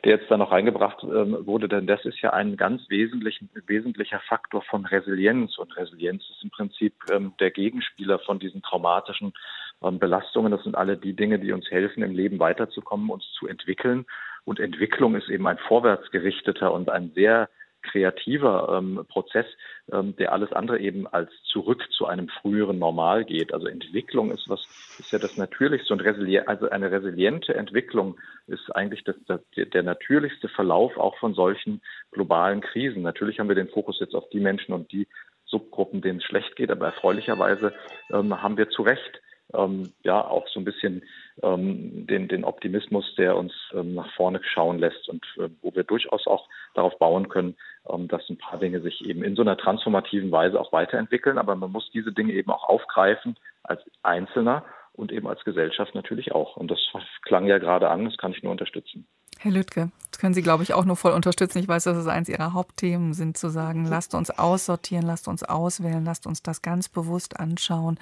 der 0.04 0.18
jetzt 0.18 0.30
da 0.30 0.38
noch 0.38 0.52
reingebracht 0.52 1.04
ähm, 1.04 1.38
wurde, 1.46 1.70
denn 1.70 1.88
das 1.88 2.04
ist 2.04 2.20
ja 2.22 2.34
ein 2.34 2.58
ganz 2.58 2.82
wesentlicher 2.90 4.20
Faktor 4.28 4.64
von 4.64 4.86
Resilienz. 4.86 5.58
Und 5.58 5.76
Resilienz 5.78 6.24
ist 6.30 6.44
im 6.44 6.50
Prinzip 6.50 6.94
ähm, 7.10 7.34
der 7.40 7.52
Gegenspieler 7.52 8.20
von 8.20 8.40
diesen 8.40 8.62
traumatischen 8.62 9.34
ähm, 9.82 9.98
Belastungen. 9.98 10.52
Das 10.52 10.64
sind 10.64 10.76
alle 10.76 10.98
die 10.98 11.16
Dinge, 11.16 11.40
die 11.40 11.54
uns 11.54 11.70
helfen, 11.72 12.04
im 12.04 12.14
Leben 12.14 12.40
weiterzukommen, 12.40 13.10
uns 13.10 13.24
zu 13.40 13.48
entwickeln. 13.48 14.06
Und 14.44 14.60
Entwicklung 14.60 15.16
ist 15.16 15.30
eben 15.30 15.48
ein 15.48 15.58
vorwärtsgerichteter 15.58 16.74
und 16.74 16.90
ein 16.90 17.12
sehr 17.16 17.50
kreativer 17.82 18.78
ähm, 18.78 19.06
Prozess, 19.08 19.46
ähm, 19.92 20.16
der 20.16 20.32
alles 20.32 20.52
andere 20.52 20.80
eben 20.80 21.08
als 21.08 21.32
zurück 21.44 21.84
zu 21.92 22.06
einem 22.06 22.28
früheren 22.28 22.80
Normal 22.80 23.26
geht. 23.26 23.54
Also 23.54 23.68
Entwicklung 23.68 24.32
ist 24.32 24.48
was, 24.50 24.62
ist 25.00 25.12
ja 25.12 25.20
das 25.20 25.38
Natürlichste 25.38 25.94
und 25.94 26.02
resilient, 26.02 26.48
also 26.48 26.70
eine 26.70 26.92
resiliente 26.92 27.54
Entwicklung 27.54 28.20
ist 28.48 28.76
eigentlich 28.76 29.04
das, 29.04 29.16
das, 29.28 29.42
der 29.56 29.84
natürlichste 29.84 30.50
Verlauf 30.50 30.98
auch 30.98 31.18
von 31.18 31.34
solchen 31.34 31.82
globalen 32.12 32.62
Krisen. 32.62 33.02
Natürlich 33.02 33.40
haben 33.40 33.50
wir 33.50 33.56
den 33.56 33.70
Fokus 33.70 34.00
jetzt 34.00 34.16
auf 34.16 34.30
die 34.30 34.40
Menschen 34.40 34.74
und 34.74 34.92
die 34.92 35.08
Subgruppen, 35.46 36.02
denen 36.02 36.20
es 36.20 36.26
schlecht 36.26 36.56
geht, 36.56 36.72
aber 36.72 36.86
erfreulicherweise 36.86 37.74
ähm, 38.12 38.42
haben 38.42 38.58
wir 38.58 38.70
zu 38.70 38.84
Recht 38.84 39.22
ähm, 39.54 39.92
ja 40.04 40.26
auch 40.26 40.48
so 40.48 40.60
ein 40.60 40.66
bisschen 40.66 41.04
ähm, 41.42 42.08
den, 42.08 42.28
den 42.28 42.44
Optimismus, 42.44 43.16
der 43.16 43.38
uns 43.38 43.54
ähm, 43.74 43.96
nach 43.96 44.12
vorne 44.16 44.42
schauen 44.44 44.80
lässt 44.80 45.10
und 45.10 45.26
äh, 45.38 45.50
wo 45.62 45.74
wir 45.74 45.84
durchaus 45.84 46.28
auch 46.28 46.48
darauf 46.74 46.98
bauen 47.00 47.30
können, 47.30 47.56
ähm, 47.90 48.08
dass 48.08 48.28
ein 48.30 48.38
paar 48.38 48.60
Dinge 48.60 48.82
sich 48.82 49.06
eben 49.06 49.24
in 49.24 49.36
so 49.36 49.42
einer 49.42 49.58
transformativen 49.58 50.32
Weise 50.32 50.60
auch 50.60 50.72
weiterentwickeln. 50.72 51.38
Aber 51.38 51.56
man 51.56 51.72
muss 51.72 51.90
diese 51.92 52.12
Dinge 52.12 52.34
eben 52.34 52.52
auch 52.52 52.68
aufgreifen 52.68 53.38
als 53.64 53.82
Einzelner 54.04 54.66
und 54.94 55.12
eben 55.12 55.28
als 55.28 55.44
Gesellschaft 55.44 55.96
natürlich 55.96 56.32
auch. 56.34 56.58
Und 56.58 56.70
das 56.70 56.80
klang 57.24 57.48
ja 57.48 57.58
gerade 57.58 57.90
an, 57.90 58.06
das 58.06 58.18
kann 58.18 58.32
ich 58.32 58.44
nur 58.44 58.52
unterstützen. 58.52 59.08
Herr 59.44 59.50
Lüttke, 59.52 59.90
das 60.12 60.20
können 60.20 60.36
Sie, 60.36 60.44
glaube 60.44 60.62
ich, 60.62 60.76
auch 60.76 60.86
nur 60.86 60.96
voll 60.96 61.14
unterstützen. 61.14 61.58
Ich 61.58 61.68
weiß, 61.68 61.86
dass 61.86 61.98
es 61.98 62.06
eines 62.06 62.30
Ihrer 62.30 62.54
Hauptthemen 62.54 63.16
sind, 63.16 63.40
zu 63.40 63.50
sagen, 63.50 63.86
lasst 63.86 64.14
uns 64.14 64.30
aussortieren, 64.30 65.04
lasst 65.04 65.28
uns 65.28 65.42
auswählen, 65.42 66.06
lasst 66.06 66.28
uns 66.28 66.44
das 66.44 66.62
ganz 66.62 66.90
bewusst 66.90 67.40
anschauen 67.40 67.98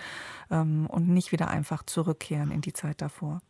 ähm, 0.51 0.85
und 0.87 1.07
nicht 1.07 1.31
wieder 1.31 1.47
einfach 1.47 1.83
zurückkehren 1.83 2.51
in 2.51 2.59
die 2.59 2.73
Zeit 2.73 3.01
davor. 3.01 3.41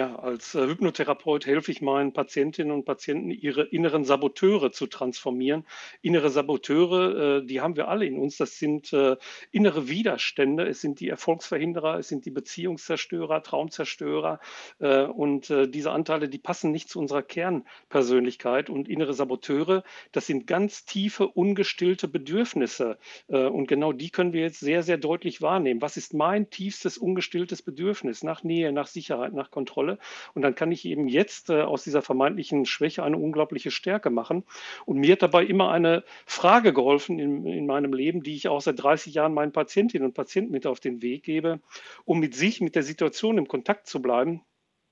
Ja, 0.00 0.16
als 0.16 0.54
äh, 0.54 0.66
Hypnotherapeut 0.66 1.44
helfe 1.44 1.70
ich 1.70 1.82
meinen 1.82 2.14
Patientinnen 2.14 2.72
und 2.72 2.86
Patienten, 2.86 3.30
ihre 3.30 3.64
inneren 3.64 4.06
Saboteure 4.06 4.72
zu 4.72 4.86
transformieren. 4.86 5.66
Innere 6.00 6.30
Saboteure, 6.30 7.40
äh, 7.40 7.44
die 7.44 7.60
haben 7.60 7.76
wir 7.76 7.88
alle 7.88 8.06
in 8.06 8.18
uns. 8.18 8.38
Das 8.38 8.58
sind 8.58 8.94
äh, 8.94 9.18
innere 9.50 9.90
Widerstände. 9.90 10.66
Es 10.66 10.80
sind 10.80 11.00
die 11.00 11.10
Erfolgsverhinderer, 11.10 11.98
es 11.98 12.08
sind 12.08 12.24
die 12.24 12.30
Beziehungszerstörer, 12.30 13.42
Traumzerstörer. 13.42 14.40
Und 14.78 15.48
diese 15.50 15.90
Anteile, 15.90 16.28
die 16.28 16.38
passen 16.38 16.70
nicht 16.70 16.88
zu 16.88 16.98
unserer 16.98 17.22
Kernpersönlichkeit. 17.22 18.70
Und 18.70 18.88
innere 18.88 19.12
Saboteure, 19.12 19.82
das 20.12 20.26
sind 20.26 20.46
ganz 20.46 20.84
tiefe, 20.86 21.28
ungestillte 21.28 22.08
Bedürfnisse. 22.08 22.98
Und 23.28 23.66
genau 23.66 23.92
die 23.92 24.10
können 24.10 24.32
wir 24.32 24.42
jetzt 24.42 24.60
sehr, 24.60 24.82
sehr 24.82 24.96
deutlich 24.96 25.42
wahrnehmen. 25.42 25.82
Was 25.82 25.96
ist 25.96 26.14
mein 26.14 26.48
tiefstes, 26.50 26.96
ungestilltes 26.96 27.62
Bedürfnis 27.62 28.22
nach 28.22 28.42
Nähe, 28.42 28.72
nach 28.72 28.86
Sicherheit, 28.86 29.34
nach 29.34 29.50
Kontrolle? 29.50 29.89
Rolle. 29.90 29.98
Und 30.34 30.42
dann 30.42 30.54
kann 30.54 30.72
ich 30.72 30.84
eben 30.84 31.08
jetzt 31.08 31.50
äh, 31.50 31.62
aus 31.62 31.84
dieser 31.84 32.02
vermeintlichen 32.02 32.66
Schwäche 32.66 33.02
eine 33.02 33.16
unglaubliche 33.16 33.70
Stärke 33.70 34.10
machen. 34.10 34.44
Und 34.86 34.98
mir 34.98 35.12
hat 35.12 35.22
dabei 35.22 35.44
immer 35.44 35.70
eine 35.70 36.04
Frage 36.26 36.72
geholfen 36.72 37.18
in, 37.18 37.46
in 37.46 37.66
meinem 37.66 37.92
Leben, 37.92 38.22
die 38.22 38.34
ich 38.34 38.48
auch 38.48 38.60
seit 38.60 38.82
30 38.82 39.14
Jahren 39.14 39.34
meinen 39.34 39.52
Patientinnen 39.52 40.06
und 40.06 40.14
Patienten 40.14 40.52
mit 40.52 40.66
auf 40.66 40.80
den 40.80 41.02
Weg 41.02 41.24
gebe, 41.24 41.60
um 42.04 42.20
mit 42.20 42.34
sich, 42.34 42.60
mit 42.60 42.74
der 42.74 42.82
Situation 42.82 43.38
im 43.38 43.48
Kontakt 43.48 43.86
zu 43.86 44.00
bleiben. 44.00 44.42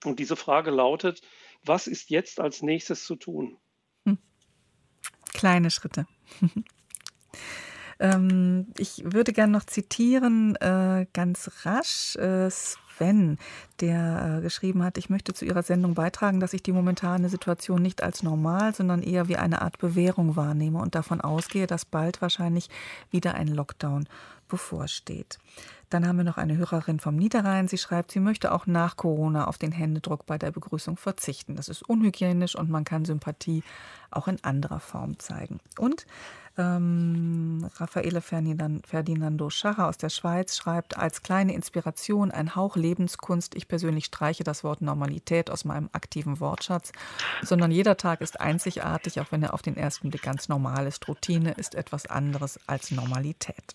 Und 0.04 0.18
diese 0.18 0.36
Frage 0.36 0.70
lautet, 0.70 1.22
was 1.64 1.86
ist 1.86 2.10
jetzt 2.10 2.40
als 2.40 2.62
nächstes 2.62 3.04
zu 3.04 3.16
tun? 3.16 3.56
Hm. 4.04 4.18
Kleine 5.32 5.70
Schritte. 5.70 6.06
ähm, 8.00 8.66
ich 8.76 9.02
würde 9.04 9.32
gerne 9.32 9.52
noch 9.52 9.64
zitieren, 9.64 10.56
äh, 10.56 11.06
ganz 11.12 11.50
rasch, 11.64 12.16
äh, 12.16 12.50
Sven, 12.50 13.38
der 13.80 14.38
äh, 14.38 14.42
geschrieben 14.42 14.82
hat, 14.82 14.98
ich 14.98 15.08
möchte 15.08 15.32
zu 15.32 15.44
Ihrer 15.44 15.62
Sendung 15.62 15.94
beitragen, 15.94 16.40
dass 16.40 16.52
ich 16.52 16.62
die 16.62 16.72
momentane 16.72 17.28
Situation 17.28 17.80
nicht 17.80 18.02
als 18.02 18.22
normal, 18.22 18.74
sondern 18.74 19.02
eher 19.02 19.28
wie 19.28 19.36
eine 19.36 19.62
Art 19.62 19.78
Bewährung 19.78 20.36
wahrnehme 20.36 20.80
und 20.80 20.94
davon 20.94 21.20
ausgehe, 21.20 21.66
dass 21.66 21.84
bald 21.84 22.20
wahrscheinlich 22.20 22.68
wieder 23.10 23.34
ein 23.34 23.48
Lockdown 23.48 24.08
bevorsteht. 24.48 25.38
Dann 25.90 26.06
haben 26.06 26.18
wir 26.18 26.24
noch 26.24 26.36
eine 26.36 26.56
Hörerin 26.56 27.00
vom 27.00 27.16
Niederrhein. 27.16 27.68
Sie 27.68 27.78
schreibt, 27.78 28.10
sie 28.10 28.20
möchte 28.20 28.52
auch 28.52 28.66
nach 28.66 28.96
Corona 28.96 29.46
auf 29.46 29.58
den 29.58 29.72
Händedruck 29.72 30.26
bei 30.26 30.36
der 30.36 30.50
Begrüßung 30.50 30.96
verzichten. 30.96 31.56
Das 31.56 31.68
ist 31.68 31.82
unhygienisch 31.88 32.56
und 32.56 32.68
man 32.68 32.84
kann 32.84 33.04
Sympathie 33.04 33.62
auch 34.10 34.28
in 34.28 34.42
anderer 34.42 34.80
Form 34.80 35.18
zeigen. 35.18 35.60
Und 35.78 36.06
ähm, 36.58 37.68
Raffaele 37.76 38.20
Ferdinando 38.20 39.50
Schacher 39.50 39.88
aus 39.88 39.96
der 39.96 40.10
Schweiz 40.10 40.56
schreibt, 40.56 40.98
als 40.98 41.22
kleine 41.22 41.54
Inspiration 41.54 42.30
ein 42.30 42.54
Hauch 42.54 42.76
Lebenskunst. 42.76 43.54
Ich 43.54 43.68
persönlich 43.68 44.06
streiche 44.06 44.44
das 44.44 44.64
Wort 44.64 44.82
Normalität 44.82 45.50
aus 45.50 45.64
meinem 45.64 45.88
aktiven 45.92 46.40
Wortschatz, 46.40 46.92
sondern 47.42 47.70
jeder 47.70 47.96
Tag 47.96 48.20
ist 48.20 48.40
einzigartig, 48.40 49.20
auch 49.20 49.30
wenn 49.30 49.42
er 49.42 49.54
auf 49.54 49.62
den 49.62 49.76
ersten 49.76 50.10
Blick 50.10 50.22
ganz 50.22 50.48
normal 50.48 50.86
ist. 50.86 51.06
Routine 51.08 51.52
ist 51.52 51.74
etwas 51.74 52.06
anderes 52.06 52.58
als 52.66 52.90
Normalität. 52.90 53.74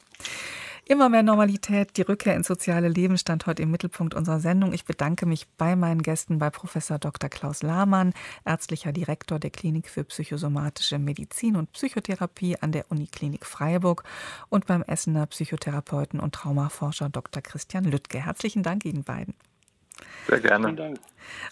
Immer 0.86 1.08
mehr 1.08 1.24
Normalität, 1.24 1.96
die 1.96 2.02
Rückkehr 2.02 2.36
ins 2.36 2.48
soziale 2.48 2.90
Leben 2.90 3.18
stand 3.18 3.46
heute 3.46 3.64
im 3.64 3.72
Mittelpunkt 3.72 4.14
unserer 4.14 4.42
Sendung. 4.42 4.74
Ich 4.74 4.84
bedanke 4.84 5.26
mich 5.26 5.48
bei 5.58 5.78
meinen 5.78 6.02
Gästen, 6.02 6.40
bei 6.40 6.50
Professor 6.50 7.00
Dr. 7.00 7.30
Klaus 7.30 7.64
Lahmann, 7.64 8.12
ärztlicher 8.44 8.92
Direktor 8.92 9.40
der 9.40 9.50
Klinik 9.50 9.90
für 9.90 10.04
psychosomatische 10.04 11.00
Medizin 11.00 11.56
und 11.56 11.72
Psychotherapie 11.72 12.58
an 12.60 12.74
der 12.74 12.92
Uniklinik 12.92 13.46
Freiburg 13.46 14.04
und 14.50 14.66
beim 14.66 14.84
Essener 14.84 15.26
Psychotherapeuten 15.26 16.20
und 16.20 16.36
Traumaforscher 16.36 17.08
Dr. 17.08 17.42
Christian 17.42 17.86
Lüttke. 17.86 18.20
Herzlichen 18.20 18.62
Dank 18.62 18.84
Ihnen 18.84 19.06
beiden. 19.06 19.36
Sehr 20.28 20.40
gerne. 20.40 20.96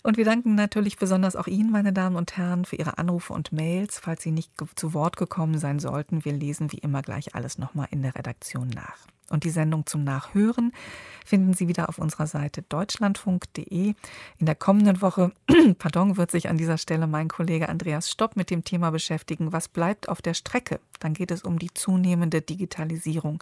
Und 0.04 0.18
wir 0.18 0.26
danken 0.26 0.56
natürlich 0.56 0.98
besonders 0.98 1.36
auch 1.36 1.48
Ihnen, 1.48 1.72
meine 1.72 1.94
Damen 1.94 2.16
und 2.16 2.38
Herren, 2.38 2.66
für 2.66 2.76
Ihre 2.76 2.98
Anrufe 2.98 3.34
und 3.34 3.52
Mails. 3.52 4.00
Falls 4.00 4.24
Sie 4.24 4.32
nicht 4.32 4.52
zu 4.76 4.94
Wort 4.94 5.18
gekommen 5.18 5.58
sein 5.58 5.80
sollten, 5.80 6.26
wir 6.26 6.34
lesen 6.34 6.72
wie 6.72 6.78
immer 6.78 7.02
gleich 7.02 7.36
alles 7.36 7.58
nochmal 7.58 7.88
in 7.92 8.02
der 8.02 8.16
Redaktion 8.16 8.70
nach. 8.70 8.98
Und 9.30 9.46
die 9.46 9.50
Sendung 9.50 9.86
zum 9.86 10.04
Nachhören 10.04 10.74
finden 11.26 11.54
Sie 11.54 11.70
wieder 11.70 11.88
auf 11.88 12.00
unserer 12.00 12.28
Seite 12.28 12.64
deutschlandfunk.de. 12.64 13.94
In 14.38 14.46
der 14.46 14.56
kommenden 14.56 15.02
Woche, 15.02 15.32
pardon, 15.80 16.18
wird 16.18 16.32
sich 16.32 16.50
an 16.50 16.58
dieser 16.58 16.78
Stelle 16.78 17.08
mein 17.08 17.30
Kollege 17.30 17.70
Andreas 17.70 18.12
Stopp 18.12 18.36
mit 18.36 18.50
dem 18.50 18.66
Thema 18.66 18.92
beschäftigen, 18.92 19.54
was 19.54 19.70
bleibt 19.70 20.10
auf 20.10 20.22
der 20.22 20.34
Strecke. 20.34 20.82
Dann 21.00 21.14
geht 21.14 21.32
es 21.32 21.44
um 21.44 21.60
die 21.60 21.74
zunehmende 21.74 22.42
Digitalisierung 22.42 23.42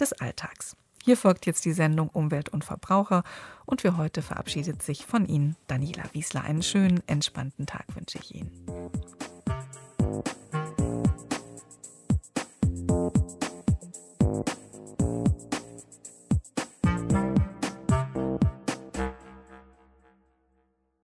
des 0.00 0.12
Alltags. 0.12 0.76
Hier 1.04 1.16
folgt 1.16 1.46
jetzt 1.46 1.64
die 1.64 1.72
Sendung 1.72 2.08
Umwelt 2.10 2.50
und 2.50 2.64
Verbraucher 2.64 3.24
und 3.66 3.80
für 3.80 3.96
heute 3.96 4.22
verabschiedet 4.22 4.82
sich 4.82 5.04
von 5.04 5.26
Ihnen 5.26 5.56
Daniela 5.66 6.04
Wiesler. 6.12 6.44
Einen 6.44 6.62
schönen, 6.62 7.02
entspannten 7.08 7.66
Tag 7.66 7.86
wünsche 7.96 8.18
ich 8.18 8.36
Ihnen. 8.36 8.52